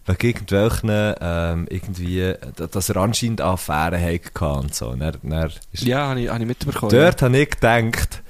wegen 0.07 0.27
irgendwelchen, 0.29 1.15
ähm, 1.21 1.67
irgendwie, 1.71 2.35
dass 2.71 2.89
er 2.89 2.97
anscheinend 2.99 3.41
Affären 3.41 4.01
hatte 4.01 4.47
und 4.61 4.73
so. 4.75 4.91
Und 4.91 5.01
er, 5.01 5.15
er 5.29 5.51
ist 5.73 5.83
Ja, 5.83 6.07
habe 6.09 6.21
ich, 6.21 6.29
hab 6.29 6.41
ich 6.41 6.47
mitbekommen. 6.47 6.93
Dort 6.93 7.21
habe 7.23 7.37
ich 7.37 7.51
gedacht, 7.51 8.23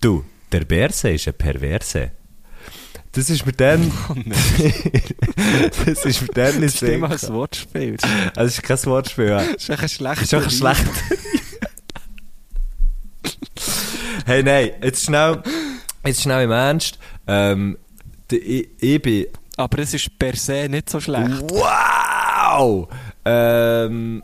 du, 0.00 0.24
der 0.52 0.64
Berse 0.64 1.10
ist 1.10 1.28
ein 1.28 1.34
Perverse. 1.34 2.10
Das 3.16 3.30
ist 3.30 3.46
mir 3.46 3.52
dann. 3.52 3.90
Oh, 4.10 4.14
das 5.86 6.04
ist 6.04 6.20
mir 6.20 6.28
dann 6.34 6.56
in 6.56 6.60
Das 6.60 6.74
ist 6.74 6.82
nicht 6.82 7.02
ein. 7.02 7.32
Wortspiel. 7.32 7.96
Also, 8.36 8.46
es 8.46 8.58
ist 8.58 8.62
kein 8.62 8.84
Wortspiel. 8.84 9.28
ja. 9.28 9.42
Das 9.42 9.54
ist 9.54 9.70
echt 9.70 9.82
ein 9.82 9.88
schlechter 9.88 10.20
Das 10.20 10.32
ist 10.52 10.62
auch 10.62 10.74
schlecht. 10.74 10.86
hey, 14.26 14.42
nein, 14.42 14.70
jetzt 14.82 15.04
schnell, 15.04 15.42
jetzt 16.04 16.22
schnell 16.22 16.44
im 16.44 16.50
Ernst. 16.50 16.98
Ähm, 17.26 17.78
ich, 18.30 18.68
ich 18.80 19.00
bin, 19.00 19.26
Aber 19.56 19.78
es 19.78 19.94
ist 19.94 20.18
per 20.18 20.36
se 20.36 20.68
nicht 20.68 20.90
so 20.90 21.00
schlecht. 21.00 21.42
wow! 21.50 22.86
Ähm, 23.24 24.22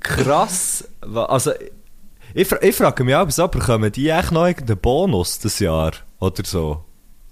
krass. 0.00 0.82
Also, 1.00 1.52
ich, 2.34 2.50
ich 2.50 2.74
frage 2.74 3.04
mich 3.04 3.14
auch, 3.14 3.30
so, 3.30 3.46
bekommen 3.46 3.92
die 3.92 4.08
echt 4.08 4.32
noch 4.32 4.46
irgendeinen 4.46 4.80
Bonus 4.80 5.38
das 5.38 5.60
Jahr? 5.60 5.92
Oder 6.18 6.44
so? 6.44 6.87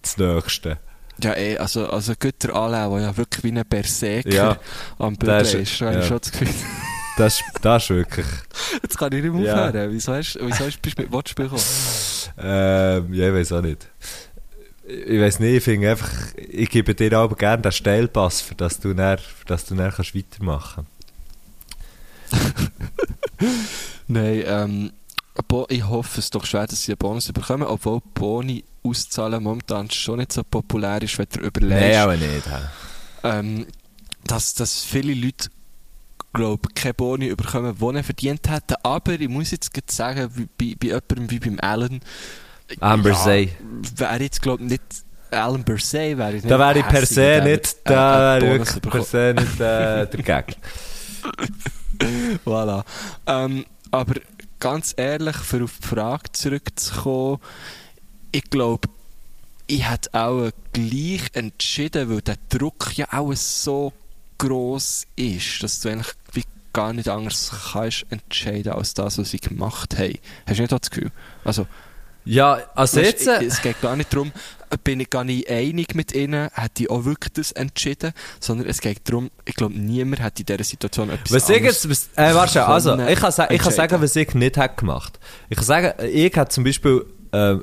Das 0.06 0.16
nächste. 0.18 0.78
Ja, 1.22 1.34
eh, 1.34 1.56
also, 1.56 1.88
also 1.88 2.12
Güter 2.18 2.54
Alain, 2.54 2.90
der 2.90 3.00
ja 3.00 3.16
wirklich 3.16 3.42
wie 3.44 3.48
ein 3.58 3.64
Berserker 3.66 4.28
Ja, 4.30 4.56
am 4.98 5.16
Bügeln 5.16 5.40
ist- 5.40 5.54
ist, 5.54 5.80
ja. 5.80 6.02
schon 6.02 6.18
das 6.20 6.30
Gefühl. 6.32 6.48
Das, 7.18 7.36
ist- 7.40 7.44
das 7.62 7.82
ist 7.84 7.88
wirklich. 7.90 8.26
Jetzt 8.82 8.98
kann 8.98 9.10
ich 9.14 9.22
nicht 9.22 9.32
mehr 9.32 9.42
Ja. 9.46 9.68
aufhören. 9.68 9.90
Wieso, 9.90 10.12
hast, 10.12 10.38
wieso 10.38 10.66
hast, 10.66 10.82
bist 10.82 10.98
du 10.98 11.02
mit 11.02 11.10
Wortspiel 11.10 11.46
gekommen? 11.46 11.62
Ähm, 12.36 13.14
ja, 13.14 13.28
ich 13.28 13.34
weiß 13.34 13.52
auch 13.52 13.62
nicht. 13.62 13.88
Ich 14.86 15.18
weiß 15.18 15.40
nicht, 15.40 15.54
ich 15.56 15.64
finde 15.64 15.90
einfach, 15.92 16.10
ich 16.36 16.68
gebe 16.68 16.94
dir 16.94 17.14
aber 17.14 17.34
gerne 17.34 17.62
den 17.62 17.72
Steilpass, 17.72 18.42
für 18.42 18.54
dass 18.54 18.78
du 18.80 18.92
für 19.18 19.46
dass 19.46 19.64
du 19.64 19.74
dann 19.74 19.90
kannst 19.92 20.14
weitermachen 20.14 20.86
Nein, 24.08 24.42
ähm, 24.46 24.92
ich 25.70 25.86
hoffe 25.86 26.20
es 26.20 26.30
doch 26.30 26.44
schwer, 26.44 26.66
dass 26.66 26.82
sie 26.82 26.92
einen 26.92 26.98
Bonus 26.98 27.32
bekommen, 27.32 27.64
obwohl 27.64 28.00
Boni 28.14 28.64
auszahlen 28.88 29.42
momentan 29.42 29.90
schon 29.90 30.18
nicht 30.18 30.32
so 30.32 30.42
populär 30.42 31.02
ist, 31.02 31.18
wenn 31.18 31.26
du 31.32 31.40
überlegst. 31.40 31.98
auch 32.00 32.10
nicht. 32.12 32.46
hä? 32.46 32.60
ähm, 33.22 33.66
dass, 34.24 34.54
dass 34.54 34.84
viele 34.84 35.14
Leute 35.14 35.48
glaube 36.32 36.68
keine 36.74 36.94
Boni 36.94 37.34
bekommen, 37.34 37.74
die 37.78 37.96
er 37.96 38.04
verdient 38.04 38.48
hätten. 38.48 38.74
Aber 38.82 39.12
ich 39.12 39.28
muss 39.28 39.50
jetzt 39.50 39.70
sagen, 39.90 40.48
bei, 40.58 40.74
bei 40.78 40.88
jemandem 40.88 41.30
wie 41.30 41.38
beim 41.38 41.58
Alan, 41.60 42.00
Amber 42.80 43.14
Say. 43.14 43.56
wäre 43.96 44.22
jetzt 44.22 44.42
glaube 44.42 44.64
ich 44.64 44.70
nicht 44.70 44.82
Alan 45.30 45.64
per 45.64 45.78
se, 45.78 46.18
wäre 46.18 46.36
ich 46.36 46.42
nicht 46.42 46.50
Da 46.50 46.58
wäre 46.58 46.78
ich 46.78 46.86
per 46.86 47.00
hässig, 47.00 47.14
se 47.16 47.40
nicht, 47.42 47.76
da 47.84 48.40
wäre 48.40 48.62
ich 48.62 48.82
per 48.82 49.02
se 49.02 49.34
nicht 49.36 49.60
äh, 49.60 50.06
dagegen. 50.06 50.54
Voilà. 52.44 52.84
Ähm, 53.26 53.64
aber 53.90 54.14
ganz 54.60 54.92
ehrlich, 54.96 55.36
für 55.36 55.64
auf 55.64 55.78
die 55.82 55.88
Frage 55.88 56.32
zurückzukommen, 56.32 57.38
ich 58.36 58.50
glaube, 58.50 58.88
ich 59.66 59.90
hätte 59.90 60.12
auch 60.12 60.50
gleich 60.74 61.22
entschieden, 61.32 62.10
weil 62.10 62.20
der 62.20 62.36
Druck 62.50 62.94
ja 62.94 63.06
auch 63.10 63.32
so 63.34 63.94
gross 64.36 65.06
ist, 65.16 65.62
dass 65.62 65.80
du 65.80 65.88
eigentlich 65.88 66.44
gar 66.74 66.92
nicht 66.92 67.08
anders 67.08 67.50
kannst 67.72 68.04
entscheiden 68.10 68.74
als 68.74 68.92
das, 68.92 69.16
was 69.16 69.30
sie 69.30 69.38
gemacht 69.38 69.96
haben. 69.96 70.18
Hast 70.46 70.58
du 70.58 70.62
nicht 70.62 70.72
das 70.72 70.90
Gefühl? 70.90 71.10
Also, 71.42 71.66
Ja, 72.26 72.58
also 72.74 73.00
jetzt... 73.00 73.26
äh, 73.26 73.42
es 73.42 73.62
geht 73.62 73.80
gar 73.80 73.96
nicht 73.96 74.12
darum, 74.12 74.32
bin 74.84 75.00
ich 75.00 75.08
gar 75.08 75.24
nicht 75.24 75.48
einig 75.48 75.94
mit 75.94 76.12
ihnen, 76.12 76.50
hätte 76.52 76.82
ich 76.82 76.90
auch 76.90 77.06
wirklich 77.06 77.32
das 77.32 77.52
entschieden, 77.52 78.12
sondern 78.38 78.68
es 78.68 78.82
geht 78.82 79.08
darum, 79.08 79.30
ich 79.46 79.54
glaube, 79.54 79.78
niemand 79.78 80.20
hat 80.20 80.38
in 80.38 80.44
dieser 80.44 80.64
Situation 80.64 81.08
etwas 81.08 81.32
Was 81.32 81.48
ich 81.48 81.62
jetzt, 81.62 81.88
was, 81.88 82.10
äh, 82.16 82.34
warte, 82.34 82.66
also, 82.66 82.98
ich 82.98 83.18
kann, 83.18 83.32
ich 83.48 83.62
kann 83.62 83.72
sagen, 83.72 84.02
was 84.02 84.14
ich 84.14 84.34
nicht 84.34 84.58
hätte 84.58 84.74
gemacht. 84.74 85.18
Ich 85.48 85.56
kann 85.56 85.64
sagen, 85.64 85.94
ich 86.06 86.36
hätte 86.36 86.48
zum 86.48 86.64
Beispiel, 86.64 87.06
äh, 87.36 87.58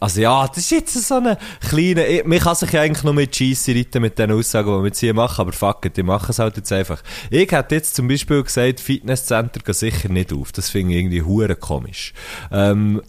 also 0.00 0.20
ja, 0.20 0.46
das 0.48 0.58
ist 0.58 0.70
jetzt 0.70 1.08
so 1.08 1.14
eine 1.14 1.38
kleine, 1.60 2.06
ich, 2.06 2.24
man 2.24 2.38
kann 2.38 2.54
sich 2.54 2.72
ja 2.72 2.82
eigentlich 2.82 3.04
nur 3.04 3.14
mit 3.14 3.34
Scheisse 3.34 3.74
reiten 3.74 4.02
mit 4.02 4.18
den 4.18 4.32
Aussagen, 4.32 4.70
die 4.70 4.82
wir 4.82 4.86
jetzt 4.86 5.00
hier 5.00 5.14
machen, 5.14 5.40
aber 5.40 5.52
fuck 5.52 5.84
it, 5.86 5.98
ich 5.98 6.04
mache 6.04 6.32
es 6.32 6.38
halt 6.38 6.56
jetzt 6.56 6.72
einfach. 6.72 7.02
Ich 7.30 7.50
hätte 7.50 7.74
jetzt 7.74 7.94
zum 7.94 8.08
Beispiel 8.08 8.42
gesagt, 8.42 8.80
Fitnesscenter 8.80 9.60
gehen 9.60 9.74
sicher 9.74 10.08
nicht 10.08 10.32
auf. 10.32 10.52
Das 10.52 10.70
finde 10.70 10.92
ich 10.94 11.00
irgendwie 11.00 11.22
hure 11.22 11.56
komisch. 11.56 12.12
Ähm, 12.50 13.02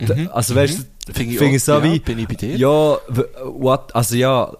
Mhm, 0.00 0.28
also 0.32 0.54
weißt 0.54 0.78
du, 0.78 1.12
Finde 1.12 1.34
ich, 1.34 1.40
auch, 1.40 1.44
ich 1.46 1.64
so 1.64 1.72
ja, 1.72 1.82
wie, 1.82 1.98
bin 1.98 2.18
ich 2.18 2.28
bei 2.28 2.34
dir? 2.34 2.56
ja, 2.56 2.98
what, 3.44 3.94
also 3.94 4.14
ja, 4.14 4.56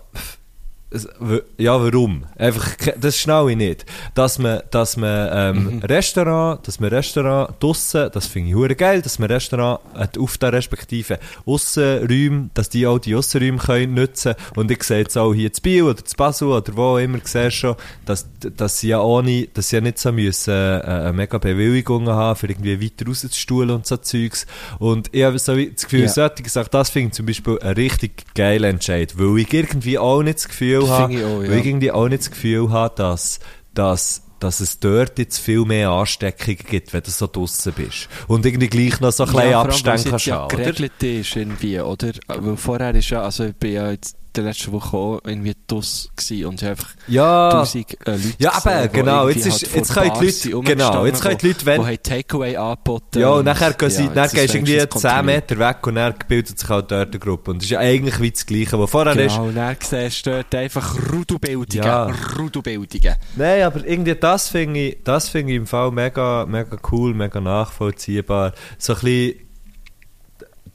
ja, 1.59 1.79
warum? 1.83 2.25
Einfach, 2.37 2.77
das 2.99 3.19
schnau 3.19 3.49
ich 3.49 3.57
nicht. 3.57 3.85
Dass 4.15 4.39
man, 4.39 4.61
dass 4.71 4.97
man, 4.97 5.29
ähm, 5.33 5.79
Restaurant, 5.85 6.67
dass 6.67 6.81
man 6.81 6.89
Restaurant 6.91 7.55
draussen, 7.61 8.09
das 8.13 8.27
finde 8.27 8.49
ich 8.51 8.55
hure 8.55 8.75
geil, 8.75 9.03
dass 9.03 9.19
man 9.19 9.31
Restaurant 9.31 9.81
hat 9.95 10.17
auf 10.17 10.39
der 10.39 10.53
respektive 10.55 11.19
Aussenräume, 11.45 12.51
dass 12.55 12.71
die 12.71 12.87
auch 12.87 12.99
die 12.99 13.15
Aussenräume 13.15 13.59
können 13.59 13.95
nutzen. 13.95 14.35
Und 14.57 14.71
ich 14.71 14.83
sehe 14.83 15.01
jetzt 15.01 15.17
auch 15.19 15.35
hier 15.35 15.53
zu 15.53 15.61
Biel 15.61 15.83
oder 15.83 16.03
zu 16.05 16.17
Basel 16.17 16.49
oder 16.49 16.75
wo 16.77 16.83
auch 16.83 16.99
immer, 16.99 17.19
sehe 17.25 17.51
schon, 17.51 17.77
dass, 18.07 18.27
dass 18.57 18.81
sie 18.81 18.89
ja 18.89 19.01
ohne, 19.01 19.47
dass 19.53 19.69
sie 19.69 19.77
ja 19.77 19.83
nicht 19.83 19.99
so 19.99 20.11
müssen, 20.13 20.53
äh, 20.55 20.81
eine 20.85 21.13
mega 21.13 21.37
Bewilligung 21.39 22.09
haben, 22.09 22.37
für 22.39 22.47
irgendwie 22.49 22.83
weiter 22.83 23.07
rauszustuhlen 23.07 23.71
und 23.77 23.87
so 23.87 23.99
Zeugs. 23.99 24.47
Und 24.79 25.11
ich 25.13 25.23
habe 25.25 25.39
so 25.39 25.55
das 25.55 25.83
Gefühl, 25.85 26.03
Ja. 26.03 26.09
solche 26.09 26.49
Sachen, 26.49 26.71
das 26.71 26.91
finde 26.91 27.09
ich 27.09 27.15
zum 27.15 27.27
Beispiel 27.27 27.59
ein 27.61 27.75
richtig 27.75 28.25
geiler 28.35 28.69
Entscheid, 28.69 29.13
weil 29.19 29.39
ich 29.39 29.53
irgendwie 29.53 29.99
auch 29.99 30.23
nicht 30.23 30.39
das 30.39 30.49
Gefühl 30.49 30.78
Das 30.83 30.91
habe, 30.91 31.15
ich 31.15 31.25
auch, 31.25 31.43
ja. 31.43 31.51
weil 31.51 31.59
ich 31.59 31.67
irgendwie 31.67 31.93
auch 31.93 32.09
nicht 32.09 32.21
das 32.21 32.31
Gefühl 32.31 32.71
habe, 32.71 32.95
dass, 32.97 33.41
dass, 33.75 34.23
dass 34.41 34.61
es 34.61 34.81
dort 34.81 35.19
jetzt 35.19 35.39
viel 35.39 35.65
mehr 35.65 35.91
Ansteckungen 35.91 36.59
gibt, 36.59 36.93
wenn 36.93 37.03
du 37.03 37.11
so 37.11 37.27
draussen 37.27 37.73
bist. 37.75 38.09
Und 38.27 38.47
irgendwie 38.47 38.69
gleich 38.69 39.01
noch 39.01 39.13
so 39.13 39.25
ein 39.25 39.33
bisschen 39.33 39.55
Abstand 39.55 39.99
es 39.99 40.05
jetzt 40.05 40.11
kannst 40.11 40.27
ja 40.27 40.47
geregelt 40.47 41.03
ist 41.03 41.37
irgendwie, 41.37 41.81
oder? 41.81 42.13
Weil 42.27 42.57
vorher 42.57 42.95
ist 42.95 43.11
ja, 43.11 43.23
also 43.23 43.45
ich 43.45 43.57
bin 43.57 43.73
ja 43.73 43.91
jetzt 43.91 44.17
der 44.43 44.51
letzten 44.51 44.73
Woche 44.73 44.97
auch 44.97 45.21
irgendwie 45.25 45.55
dus 45.67 46.09
gewesen 46.17 46.47
und 46.47 46.63
einfach 46.63 46.89
Ja, 47.07 47.51
tausend 47.51 47.93
äh, 48.07 48.13
Leute 48.13 48.23
Ja, 48.39 48.51
gesehen, 48.53 48.73
eben, 48.85 48.93
die 48.93 48.99
genau. 48.99 49.29
Jetzt 49.29 49.47
ist- 49.47 49.63
halt 49.65 49.75
jetzt 49.77 49.93
können 49.95 50.13
die 50.15 50.25
Leute- 50.27 50.33
sind 50.33 50.65
genau, 50.65 51.07
jetzt 51.07 51.23
können 51.23 51.39
die 51.39 51.47
Leute, 51.49 51.67
wenn- 51.67 51.87
Die 51.87 51.99
Takeaway 51.99 52.57
angeboten. 52.57 53.19
Ja, 53.21 53.31
und 53.31 53.45
nachher 53.45 53.73
gehen 53.75 53.91
sie, 53.91 54.05
ja, 54.05 54.09
dann 54.11 54.25
jetzt 54.25 54.35
gehst 54.35 54.55
du 54.55 54.59
irgendwie 54.59 54.73
wenigstens 54.75 55.01
10 55.03 55.11
kontrolliert. 55.11 55.51
Meter 55.51 55.59
weg 55.69 55.87
und 55.87 55.95
dann 55.97 56.15
bildet 56.29 56.59
sich 56.59 56.69
halt 56.69 56.91
dort 56.91 57.09
eine 57.11 57.19
Gruppe. 57.19 57.51
Und 57.51 57.59
das 57.59 57.65
ist 57.65 57.71
ja 57.71 57.79
eigentlich 57.81 58.21
wie 58.21 58.31
das 58.31 58.47
Gleiche, 58.47 58.79
was 58.79 58.91
vorher 58.91 59.17
ist. 59.17 59.33
Genau, 59.35 59.47
und 59.49 59.55
dann 59.57 59.77
siehst 59.81 60.27
du 60.27 60.31
dort 60.31 60.55
einfach 60.55 60.95
Rudobildungen, 61.13 61.85
Ja. 61.87 62.11
Rudobildungen. 62.39 63.15
Nein, 63.37 63.63
aber 63.63 63.85
irgendwie 63.87 64.15
das 64.15 64.49
finde 64.49 64.81
ich, 64.81 64.99
das 65.05 65.29
finde 65.29 65.53
ich 65.53 65.57
im 65.59 65.67
Fall 65.67 65.91
mega, 65.91 66.47
mega 66.47 66.77
cool, 66.93 67.15
mega 67.15 67.41
nachvollziehbar. 67.41 68.53
So 68.79 68.95
ein 68.95 69.01
bisschen, 69.01 69.35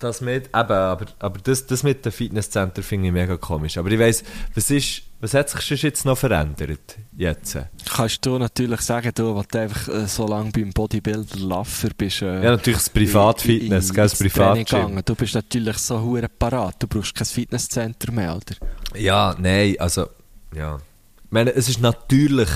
das 0.04 0.22
mit, 0.22 0.46
eben, 0.48 0.54
aber, 0.56 1.06
aber 1.20 1.40
das, 1.44 1.66
das 1.66 1.84
mit 1.84 2.06
dem 2.06 2.12
Fitnesscenter 2.12 2.84
finde 2.84 3.08
ich 3.08 3.14
mega 3.14 3.38
komisch. 3.38 3.78
Aber 3.78 3.90
ich 3.92 3.98
weiss, 4.00 4.24
was 4.54 4.70
ist, 4.70 5.02
was 5.22 5.34
hat 5.34 5.50
sich 5.50 5.82
jetzt 5.82 6.06
noch 6.06 6.18
verändert? 6.18 6.98
Jetzt? 7.18 7.58
Kannst 7.96 8.26
du 8.26 8.38
natürlich 8.38 8.82
sagen, 8.82 9.12
du, 9.16 9.36
weil 9.36 9.46
du 9.50 9.60
einfach 9.60 9.88
äh, 9.88 10.08
so 10.08 10.28
lange 10.28 10.52
beim 10.52 10.72
Bodybuilder 10.72 11.40
Laffer 11.40 11.90
bist. 11.98 12.22
Äh, 12.22 12.44
Ja, 12.44 12.52
natürlich 12.52 12.80
das 12.80 12.90
Privatfitness, 12.90 13.90
in- 13.90 13.96
das 13.96 14.18
Privatgym. 14.20 15.02
Du 15.06 15.16
bist 15.16 15.34
natürlich 15.36 15.78
so 15.78 16.02
hure 16.02 16.28
parat. 16.30 16.76
Du 16.84 16.88
brauchst 16.88 17.16
kein 17.16 17.26
Fitnesscenter 17.26 18.12
mehr, 18.12 18.36
oder? 18.36 18.56
Ja, 19.00 19.36
nein, 19.40 19.76
also, 19.80 20.08
ja. 20.56 20.78
Ich 21.26 21.32
meine, 21.32 21.54
es 21.56 21.68
ist 21.70 21.80
natürlich 21.82 22.50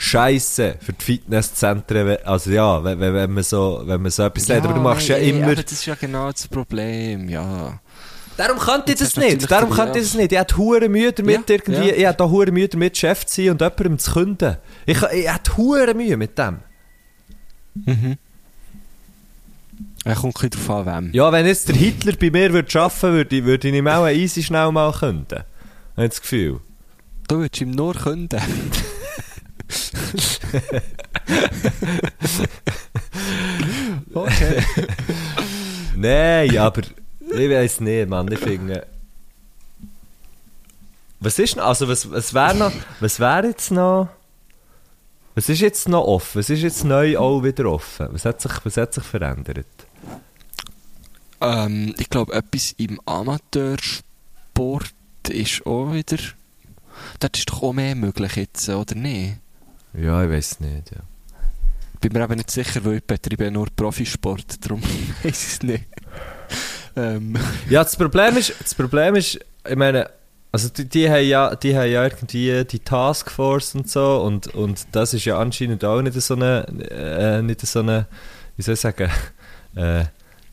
scheiße 0.00 0.76
für 0.80 0.92
die 0.92 1.04
Fitnesszentren, 1.04 2.18
also 2.24 2.50
ja, 2.50 2.82
wenn, 2.84 3.00
wenn, 3.00 3.14
wenn 3.14 3.32
man 3.32 3.42
so, 3.42 3.82
wenn 3.84 4.00
man 4.00 4.10
so 4.12 4.22
etwas 4.22 4.46
sagt, 4.46 4.64
aber 4.64 4.74
du 4.74 4.80
machst 4.80 5.08
ja 5.08 5.16
nein, 5.18 5.28
immer... 5.28 5.44
Aber 5.46 5.56
das 5.56 5.72
ist 5.72 5.84
ja 5.86 5.96
genau 5.96 6.30
das 6.30 6.46
Problem, 6.46 7.28
ja. 7.28 7.80
Darum 8.36 8.58
könnte 8.58 8.92
ich 8.92 9.00
Jetzt 9.00 9.16
das 9.16 9.24
nicht, 9.24 9.50
darum 9.50 9.70
könnte 9.70 9.98
ich 9.98 10.04
das 10.04 10.14
nicht. 10.14 10.30
Ich 10.30 10.38
hätte 10.38 10.56
hure 10.56 10.88
Mühe 10.88 11.12
damit 11.12 11.50
Ja, 11.50 11.56
irgendwie, 11.56 11.90
ja. 12.00 12.12
ich 12.12 12.20
auch 12.20 12.30
hure 12.30 12.52
Mühe 12.52 12.68
damit, 12.68 12.96
Chef 12.96 13.26
zu 13.26 13.42
sein 13.42 13.50
und 13.50 13.60
jemandem 13.60 13.98
zu 13.98 14.12
künden. 14.12 14.56
Ich, 14.86 15.02
ich 15.02 15.28
hätte 15.32 15.56
hure 15.56 15.92
Mühe 15.94 16.16
mit 16.16 16.38
dem. 16.38 16.58
Er 20.04 20.14
kommt 20.14 20.40
ein 20.42 20.50
drauf 20.50 20.70
an, 20.70 20.86
wem. 21.06 21.12
Ja, 21.12 21.32
wenn 21.32 21.44
jetzt 21.46 21.68
der 21.68 21.74
Hitler 21.74 22.12
bei 22.12 22.30
mir 22.30 22.52
würde 22.52 22.80
arbeiten 22.80 23.12
würde, 23.14 23.36
ich- 23.36 23.44
würde 23.44 23.68
ich 23.68 23.74
ihm 23.74 23.88
auch 23.88 24.06
easy 24.08 24.44
schnell 24.44 24.70
mal 24.70 24.92
künden. 24.92 25.40
Habe 25.96 26.04
ich 26.04 26.10
das 26.10 26.20
Gefühl. 26.22 26.60
Du 27.26 27.38
würdest 27.38 27.60
ihm 27.60 27.72
nur 27.72 27.94
künden. 27.94 28.40
okay. 34.14 34.62
Nein, 35.96 36.56
aber 36.58 36.82
ich 37.20 37.50
weiß 37.50 37.80
nicht, 37.80 38.08
Mann. 38.08 38.30
Ich 38.32 38.38
finde. 38.38 38.86
Was 41.20 41.38
ist 41.38 41.56
noch? 41.56 41.64
Also, 41.64 41.88
was, 41.88 42.10
was 42.10 42.32
wäre 42.32 42.54
noch. 42.54 42.72
Was 43.00 43.20
wäre 43.20 43.48
jetzt 43.48 43.70
noch. 43.70 44.08
Was 45.34 45.48
ist 45.48 45.60
jetzt 45.60 45.88
noch 45.88 46.04
offen? 46.04 46.40
Was 46.40 46.50
ist 46.50 46.62
jetzt 46.62 46.84
neu 46.84 47.16
auch 47.18 47.42
wieder 47.44 47.66
offen? 47.66 48.08
Was 48.12 48.24
hat 48.24 48.40
sich, 48.40 48.52
was 48.64 48.76
hat 48.76 48.94
sich 48.94 49.04
verändert? 49.04 49.66
Ähm, 51.40 51.94
ich 51.98 52.10
glaube, 52.10 52.32
etwas 52.32 52.72
im 52.76 53.00
Amateursport 53.04 54.92
ist 55.28 55.64
auch 55.64 55.92
wieder. 55.92 56.18
Das 57.20 57.30
ist 57.36 57.50
doch 57.50 57.62
auch 57.62 57.72
mehr 57.72 57.94
möglich 57.94 58.34
jetzt, 58.34 58.68
oder 58.68 58.96
nicht? 58.96 59.36
Ja, 59.94 60.22
ich 60.24 60.30
weiß 60.30 60.60
nicht. 60.60 60.90
Ja. 60.90 61.00
Bin 62.00 62.12
mir 62.12 62.22
eben 62.24 62.34
nicht 62.36 62.50
sicher, 62.50 62.84
weil 62.84 62.94
ich 62.94 63.04
betreibe 63.04 63.44
ja 63.44 63.50
nur 63.50 63.66
Profisport, 63.74 64.64
darum 64.64 64.82
weiß 65.22 65.24
ich 65.24 65.32
es 65.32 65.62
nicht. 65.62 65.84
ähm, 66.96 67.36
Ja, 67.68 67.82
das 67.82 67.96
Problem 67.96 68.36
ist, 68.36 68.54
das 68.60 68.74
Problem 68.74 69.16
ist, 69.16 69.38
ich 69.68 69.76
meine, 69.76 70.08
also 70.52 70.68
die, 70.68 70.88
die, 70.88 71.10
haben 71.10 71.26
ja, 71.26 71.54
die 71.56 71.76
haben 71.76 71.90
ja 71.90 72.04
irgendwie 72.04 72.64
die 72.64 72.78
Taskforce 72.78 73.74
und 73.74 73.90
so 73.90 74.22
und, 74.22 74.46
und 74.54 74.86
das 74.92 75.12
ist 75.12 75.24
ja 75.24 75.38
anscheinend 75.38 75.84
auch 75.84 76.00
nicht 76.00 76.20
so 76.20 76.34
eine, 76.34 76.66
äh, 76.90 77.42
nicht 77.42 77.66
so 77.66 77.80
eine, 77.80 78.06
wie 78.56 78.62
soll 78.62 78.74
ich 78.74 78.80
sagen, 78.80 79.10
äh, 79.74 80.04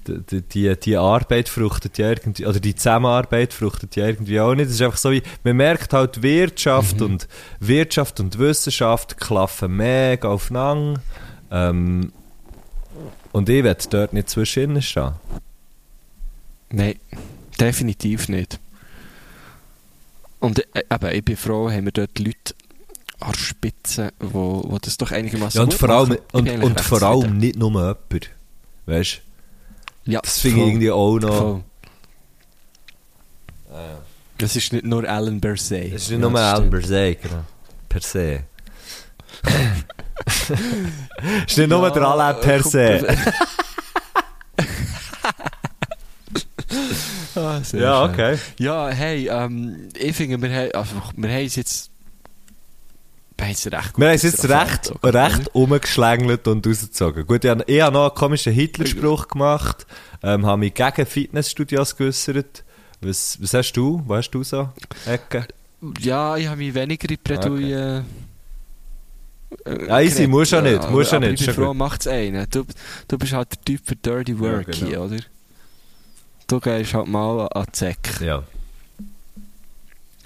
die, 0.07 0.21
die- 0.21 0.41
die, 0.41 0.79
die 0.79 0.97
Arbeit 0.97 1.49
fruchtet 1.49 1.97
ja 1.97 2.09
irgendwie, 2.09 2.45
oder 2.45 2.59
die 2.59 2.75
Zusammenarbeit 2.75 3.53
fruchtet 3.53 3.95
ja 3.95 4.07
irgendwie 4.07 4.39
auch 4.39 4.53
nicht. 4.55 4.67
Es 4.67 4.73
ist 4.75 4.81
einfach 4.81 4.97
so 4.97 5.11
wie, 5.11 5.21
man 5.43 5.55
merkt 5.57 5.93
halt 5.93 6.21
Wirtschaft 6.21 7.01
und 7.01 7.27
Wirtschaft 7.59 8.19
und 8.19 8.37
Wissenschaft 8.39 9.17
klaffen 9.19 9.75
mega 9.75 10.27
aufeinander. 10.29 11.01
Ähm, 11.51 12.11
und 13.31 13.49
ich 13.49 13.63
werde 13.63 13.83
dort 13.89 14.13
nicht 14.13 14.29
zwischen 14.29 14.81
stehen. 14.81 15.13
nein, 16.71 16.95
definitiv 17.59 18.29
nicht. 18.29 18.59
Und 20.39 20.59
äh, 20.75 20.83
eben, 20.93 21.15
ich 21.15 21.25
bin 21.25 21.37
froh, 21.37 21.69
haben 21.69 21.85
wir 21.85 21.91
dort 21.91 22.17
Leute 22.19 22.53
an 23.19 23.31
der 23.31 23.39
Spitze, 23.39 24.13
wo, 24.19 24.63
wo 24.67 24.77
das 24.77 24.97
doch 24.97 25.11
einigermaßen 25.11 25.57
Ja, 25.57 25.63
und 25.63 25.73
vor 25.73 25.89
allem, 25.89 26.17
und, 26.33 26.49
und 26.49 26.81
vor 26.81 27.01
allem 27.01 27.37
nicht 27.37 27.55
nur 27.57 27.71
jemand. 27.71 28.29
Weißt 28.85 29.15
du? 29.17 29.24
Ja, 30.05 30.19
Das 30.21 30.39
finde 30.39 30.61
ich 30.61 30.67
irgendwie 30.67 30.91
auch 30.91 31.19
noch. 31.19 31.37
voll. 31.37 31.63
Das 34.37 34.55
ist 34.55 34.73
nicht 34.73 34.85
nur 34.85 35.07
Alan 35.07 35.39
Bersey. 35.39 35.91
Es 35.95 36.03
ist 36.03 36.11
nicht 36.11 36.19
nur 36.19 36.37
Alan 36.39 36.69
Bersey, 36.69 37.15
genau. 37.21 37.43
Per 37.89 38.01
se. 38.01 38.43
Es 40.25 40.49
ist 41.51 41.57
nicht 41.57 41.69
nur 41.69 41.89
der 41.91 42.03
Alain 42.03 42.35
per 42.41 42.63
se. 42.63 43.07
Ah, 47.37 47.59
Ja, 47.59 47.63
schön. 47.65 47.83
okay. 47.83 48.37
Ja, 48.59 48.87
hey, 48.89 49.27
ähm, 49.29 49.89
ich 49.97 50.15
finde, 50.15 50.41
wir 50.41 50.49
haben, 50.55 50.71
also, 50.73 50.95
wir 51.17 51.29
haben 51.29 51.45
es 51.45 51.55
jetzt, 51.57 51.91
wir 53.37 54.07
haben 54.07 54.15
es 54.15 54.23
jetzt 54.23 54.47
recht, 54.49 54.93
recht 55.03 55.53
umgeschlängelt 55.53 56.47
und 56.47 56.65
rausgezogen. 56.65 57.25
Gut, 57.27 57.43
ich 57.43 57.49
habe, 57.51 57.63
ich 57.67 57.81
habe 57.81 57.93
noch 57.93 58.05
einen 58.09 58.15
komischen 58.15 58.53
Hitlerspruch 58.53 59.27
gemacht, 59.27 59.85
ähm, 60.23 60.45
habe 60.45 60.59
mich 60.59 60.73
gegen 60.73 61.05
Fitnessstudios 61.05 61.95
geäussert. 61.95 62.63
Was, 63.01 63.37
was 63.41 63.53
hast 63.53 63.73
du? 63.73 64.01
Was 64.07 64.19
hast 64.25 64.31
du 64.31 64.43
so? 64.43 64.69
Ecke? 65.05 65.47
Ja, 65.99 66.37
ich 66.37 66.47
habe 66.47 66.57
mich 66.57 66.73
weniger 66.73 67.09
in 67.09 67.17
Plädoyer... 67.17 68.03
äh, 69.65 69.85
Ja, 69.87 69.99
easy, 70.01 70.15
geredet. 70.27 70.29
musst 70.31 70.51
du 70.53 70.61
nicht, 70.61 70.83
Ja, 70.83 70.89
musst 70.89 71.11
du 71.11 71.15
aber 71.17 71.27
nicht, 71.27 71.41
Ich 71.41 71.45
bin 71.47 71.55
froh, 71.55 71.73
macht 71.73 72.01
es 72.01 72.07
einen. 72.07 72.49
Du, 72.49 72.65
du 73.07 73.17
bist 73.17 73.33
halt 73.33 73.51
der 73.51 73.61
Typ 73.61 73.81
für 73.85 73.95
Dirty 73.95 74.39
Work 74.39 74.67
genau. 74.71 74.87
hier, 74.87 75.01
oder? 75.01 75.17
Du 76.47 76.59
gehst 76.59 76.93
halt 76.93 77.07
mal 77.07 77.47
an 77.53 77.65
die 77.73 77.77
Säcke. 77.77 78.25
Ja. 78.25 78.43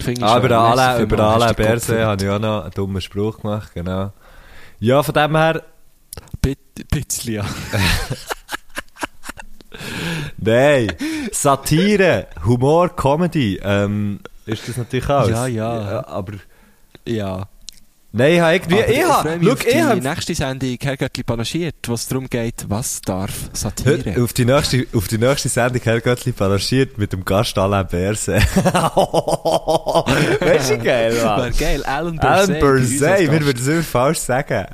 Finde 0.00 0.24
Ah, 0.26 0.38
über 0.38 0.58
alle, 0.58 1.02
über 1.02 1.18
alle 1.20 1.52
Berse 1.54 2.06
habe 2.06 2.24
ich 2.24 2.30
auch 2.30 2.38
noch 2.38 2.62
einen 2.62 2.70
dummen 2.72 3.00
Spruch 3.02 3.40
gemacht, 3.40 3.72
genau. 3.74 4.12
Ja, 4.78 5.02
von 5.02 5.14
dem 5.14 5.36
her, 5.36 5.62
Bit- 6.40 6.88
Bisschen, 6.90 7.34
ja. 7.34 7.44
nein, 10.38 10.92
Satire, 11.32 12.26
Humor, 12.44 12.94
Comedy, 12.96 13.60
ähm, 13.62 14.20
ist 14.46 14.68
das 14.68 14.76
natürlich 14.76 15.08
auch. 15.08 15.28
Ja, 15.28 15.46
ja. 15.46 16.06
aber, 16.06 16.34
Ja. 17.06 17.46
Nein, 18.12 18.34
ich 18.34 18.40
habe 18.40 18.54
irgendwie, 18.54 18.80
ich 18.80 19.04
habe, 19.04 19.52
auf 19.52 19.66
ich 19.66 19.72
die 19.72 19.82
habe, 19.82 20.00
nächste 20.00 20.34
Sendung 20.34 20.76
Herrgöttli 20.80 21.22
panaschiert, 21.22 21.76
wo 21.86 21.94
es 21.94 22.08
darum 22.08 22.28
geht, 22.28 22.64
was 22.68 23.00
darf 23.00 23.32
Satire? 23.52 24.20
auf 24.22 24.32
die 24.32 24.44
nächste, 24.44 24.86
auf 24.94 25.08
die 25.08 25.18
nächste 25.18 25.48
Sendung 25.48 25.82
Herr 25.82 26.00
Göttli 26.00 26.32
panaschiert 26.32 26.98
mit 26.98 27.12
dem 27.12 27.24
Gast 27.24 27.56
Alain 27.58 27.86
Berse. 27.86 28.34
weißt 28.34 28.56
du, 30.70 30.78
geil, 30.78 31.14
Mann? 31.22 31.52
geil, 31.58 31.84
Alan 31.84 32.16
Bersey. 32.16 32.54
Alan 32.54 32.60
bei 32.60 32.72
uns 32.72 32.90
als 32.90 33.00
Berse, 33.00 33.32
wir 33.32 33.44
würden 33.44 33.60
es 33.60 33.68
immer 33.68 33.82
falsch 33.82 34.18
sagen. 34.18 34.66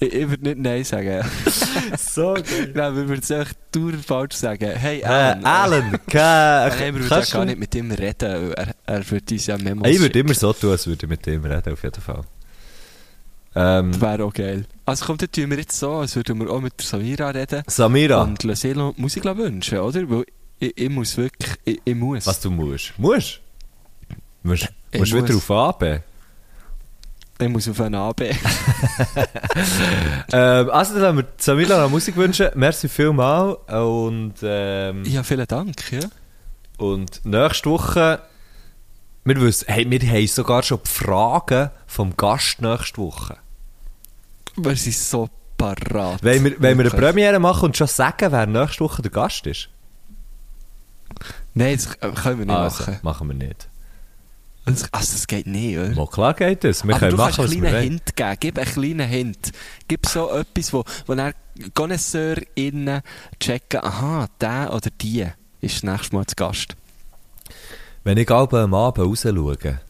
Ich, 0.00 0.12
ich 0.12 0.28
würde 0.28 0.42
nicht 0.44 0.58
Nein 0.58 0.84
sagen. 0.84 1.24
So 1.98 2.34
geil. 2.34 2.72
Nein, 2.74 2.96
wir 2.96 3.08
würden 3.08 3.20
es 3.22 3.30
einfach 3.30 3.52
dauernd 3.72 4.04
falsch 4.04 4.34
sagen. 4.36 4.70
Hey, 4.70 5.00
Äh, 5.00 5.04
Alan. 5.06 5.44
Alan, 5.44 5.90
Nein, 6.12 6.94
wir 6.94 6.94
würden 6.94 7.02
ja 7.02 7.08
kannst 7.16 7.32
gar 7.32 7.44
nicht 7.44 7.58
mit 7.58 7.74
ihm 7.74 7.90
reden. 7.90 8.52
Er, 8.54 8.74
er 8.86 9.10
würde 9.10 9.34
uns 9.34 9.46
ja 9.46 9.56
Memos 9.58 9.88
Ich 9.88 10.00
würde 10.00 10.18
immer 10.18 10.34
so 10.34 10.52
tun, 10.52 10.70
als 10.72 10.86
würde 10.86 11.06
ich 11.06 11.10
mit 11.10 11.26
ihm 11.26 11.44
reden, 11.44 11.72
auf 11.72 11.82
jeden 11.82 12.00
Fall. 12.00 12.22
Ähm, 13.54 13.92
Das 13.92 14.00
wäre 14.00 14.24
auch 14.24 14.34
geil. 14.34 14.66
Also 14.84 15.04
komm, 15.06 15.16
dann 15.18 15.30
tun 15.32 15.50
wir 15.50 15.58
jetzt 15.58 15.78
so, 15.78 15.92
als 15.94 16.14
würden 16.16 16.38
wir 16.40 16.50
auch 16.50 16.60
mit 16.60 16.74
der 16.78 16.86
Samira 16.86 17.30
reden. 17.30 17.62
Samira, 17.66 18.22
Und 18.22 18.44
noch 18.76 18.94
Musik 18.98 19.24
wünschen, 19.24 19.78
oder? 19.78 20.10
Weil 20.10 20.24
ich, 20.58 20.76
ich 20.78 20.90
muss 20.90 21.16
wirklich, 21.16 21.52
ich, 21.64 21.80
ich 21.84 21.94
muss. 21.94 22.26
was 22.26 22.40
du 22.40 22.50
musst. 22.50 22.92
Musst? 22.98 23.40
Musst, 24.42 24.68
Ich 24.90 25.00
musst 25.00 25.12
muss. 25.14 25.24
wieder 25.24 25.36
auf 25.36 25.50
AB. 25.50 26.00
Ich 27.38 27.48
muss 27.48 27.68
auf 27.68 27.80
einen 27.80 27.96
AB. 27.96 28.20
ähm, 30.32 30.70
also, 30.70 30.94
dann 30.94 31.02
haben 31.02 31.18
wir 31.18 31.26
Samira 31.36 31.82
noch 31.82 31.90
Musik 31.90 32.16
wünschen. 32.16 32.48
Merci 32.54 32.88
vielmal. 32.88 33.54
Und, 33.54 34.34
ähm, 34.42 35.04
ja, 35.04 35.22
vielen 35.22 35.46
Dank, 35.46 35.92
ja. 35.92 36.00
und 36.78 37.20
nächste 37.24 37.70
Woche, 37.70 38.20
wir 39.24 39.40
wissen, 39.40 39.66
hey, 39.68 39.90
wir 39.90 40.00
haben 40.00 40.26
sogar 40.26 40.62
schon 40.62 40.80
die 40.84 40.90
Fragen 40.90 41.70
vom 41.86 42.16
Gast 42.16 42.62
nächste 42.62 42.98
Woche. 42.98 43.36
Wir 44.56 44.76
sind 44.76 44.94
so 44.94 45.28
parat. 45.58 46.24
Wollen 46.24 46.44
wir, 46.44 46.62
wollen 46.62 46.78
wir 46.78 46.86
eine. 46.86 46.90
Premiere 46.90 47.38
machen 47.38 47.66
und 47.66 47.76
schon 47.76 47.86
sagen, 47.86 48.32
wer 48.32 48.46
nächste 48.46 48.80
Woche 48.80 49.02
der 49.02 49.10
Gast 49.10 49.46
ist? 49.46 49.68
Nein, 51.54 51.76
das 51.76 51.98
können 51.98 52.38
wir 52.38 52.46
nicht 52.46 52.54
also, 52.54 52.82
machen. 52.82 52.98
machen 53.02 53.28
wir 53.28 53.34
nicht. 53.34 53.68
Also, 54.66 54.86
das 54.90 55.26
geht 55.28 55.46
nicht, 55.46 55.78
oder? 55.78 55.94
Mal 55.94 56.08
klar 56.08 56.34
geht 56.34 56.64
das. 56.64 56.84
Wir 56.84 56.94
Aber 56.94 56.98
können 56.98 57.10
du 57.12 57.16
machen, 57.16 57.36
kannst 57.36 57.52
einen 57.52 57.62
kleinen. 57.62 57.82
Hint 57.82 58.16
geben. 58.16 58.36
Gib 58.40 58.58
einen 58.58 58.66
kleinen 58.66 59.08
Hint. 59.08 59.52
Gib 59.86 60.06
so 60.06 60.30
etwas, 60.30 60.72
wo, 60.72 60.84
wo 61.06 61.14
dann 61.14 61.34
Connoisseur 61.72 62.36
innen 62.56 63.00
checken, 63.38 63.80
aha, 63.84 64.28
der 64.40 64.72
oder 64.74 64.90
die 65.00 65.24
ist 65.60 65.76
das 65.76 65.82
nächste 65.84 66.16
Mal 66.16 66.26
zu 66.26 66.34
Gast. 66.34 66.76
Wenn 68.02 68.18
ich 68.18 68.30
abends 68.30 68.54
am 68.54 68.74
Abend 68.74 69.06
raus 69.06 69.22
schaue 69.22 69.80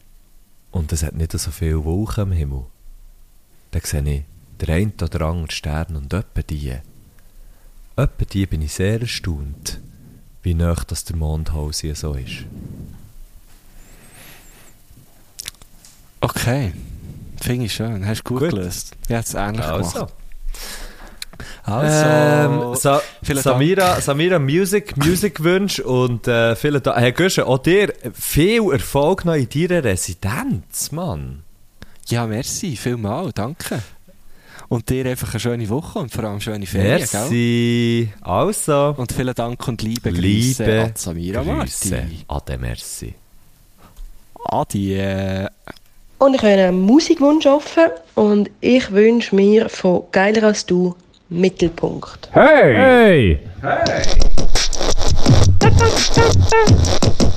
und 0.71 0.91
es 0.93 1.03
hat 1.03 1.15
nicht 1.15 1.31
so 1.31 1.51
viel 1.51 1.83
Wolken 1.83 2.21
am 2.21 2.31
Himmel, 2.31 2.65
dann 3.71 3.81
sehe 3.83 4.01
ich 4.01 4.23
der 4.59 4.75
eine 4.75 4.93
oder 5.01 5.21
andere 5.21 5.51
Stern 5.51 5.95
und 5.95 6.13
etwa 6.13 6.41
die. 6.41 6.75
Etwa 7.95 8.25
die 8.31 8.45
bin 8.45 8.61
ich 8.61 8.73
sehr 8.73 9.01
erstaunt, 9.01 9.79
wie 10.43 10.53
nah 10.53 10.75
das 10.87 11.03
der 11.03 11.15
Mondhaus 11.15 11.79
hier 11.81 11.95
so 11.95 12.13
ist. 12.13 12.45
Okay. 16.21 16.73
Finde 17.41 17.65
ich 17.65 17.73
schön. 17.73 18.05
Hast 18.05 18.23
du 18.23 18.33
gut, 18.33 18.39
Gut. 18.39 18.49
gelöst. 18.51 18.95
Ja, 19.09 19.17
jetzt 19.19 19.35
ähnlich 19.35 19.63
Also, 19.65 19.93
gemacht. 19.93 20.13
ähm, 21.67 21.73
Also, 22.59 22.73
Sa 22.75 23.01
vielen 23.21 23.43
Samira, 23.43 24.01
Samira 24.01 24.39
Music, 24.39 24.97
Music 24.97 25.43
Wunsch 25.43 25.79
und 25.79 26.27
äh, 26.27 26.55
vielen 26.55 26.81
Dank. 26.81 26.97
Herr 26.97 27.11
Gösche, 27.11 27.45
auch 27.45 27.59
dir 27.59 27.93
viel 28.13 28.71
Erfolg 28.71 29.25
noch 29.25 29.35
in 29.35 29.47
deiner 29.49 29.83
Residenz, 29.83 30.91
Mann. 30.91 31.43
ja, 32.07 32.25
merci. 32.25 32.75
Vielmal. 32.75 33.31
Danke. 33.33 33.81
Und 34.69 34.89
dir 34.89 35.05
einfach 35.05 35.31
eine 35.31 35.39
schöne 35.39 35.69
Woche 35.69 35.99
und 35.99 36.11
vor 36.11 36.25
allem 36.25 36.41
schöne 36.41 36.65
Ferien, 36.65 37.07
gell? 37.09 37.19
Merci. 37.21 38.09
Also. 38.21 38.95
Und 38.97 39.11
vielen 39.13 39.33
Dank 39.35 39.65
und 39.67 39.81
liebe, 39.81 40.09
Liebe 40.09 40.63
Grüße 40.65 40.81
an 40.83 40.91
Samira 40.95 41.41
Grüße. 41.43 41.89
Marti. 41.95 42.25
Ade, 42.27 42.57
merci. 42.57 43.13
Adi. 44.43 45.45
Und 46.19 46.33
ich 46.33 46.41
habe 46.41 46.53
einen 46.53 46.81
Musikwunsch 46.81 47.45
offen 47.45 47.91
und 48.15 48.49
ich 48.59 48.91
wünsche 48.91 49.35
mir 49.35 49.69
von 49.69 50.03
Geiler 50.11 50.47
als 50.47 50.65
du 50.65 50.95
Mittelpunkt. 51.29 52.29
Hey! 52.31 53.39
Du, 55.59 55.69
du, 55.69 57.36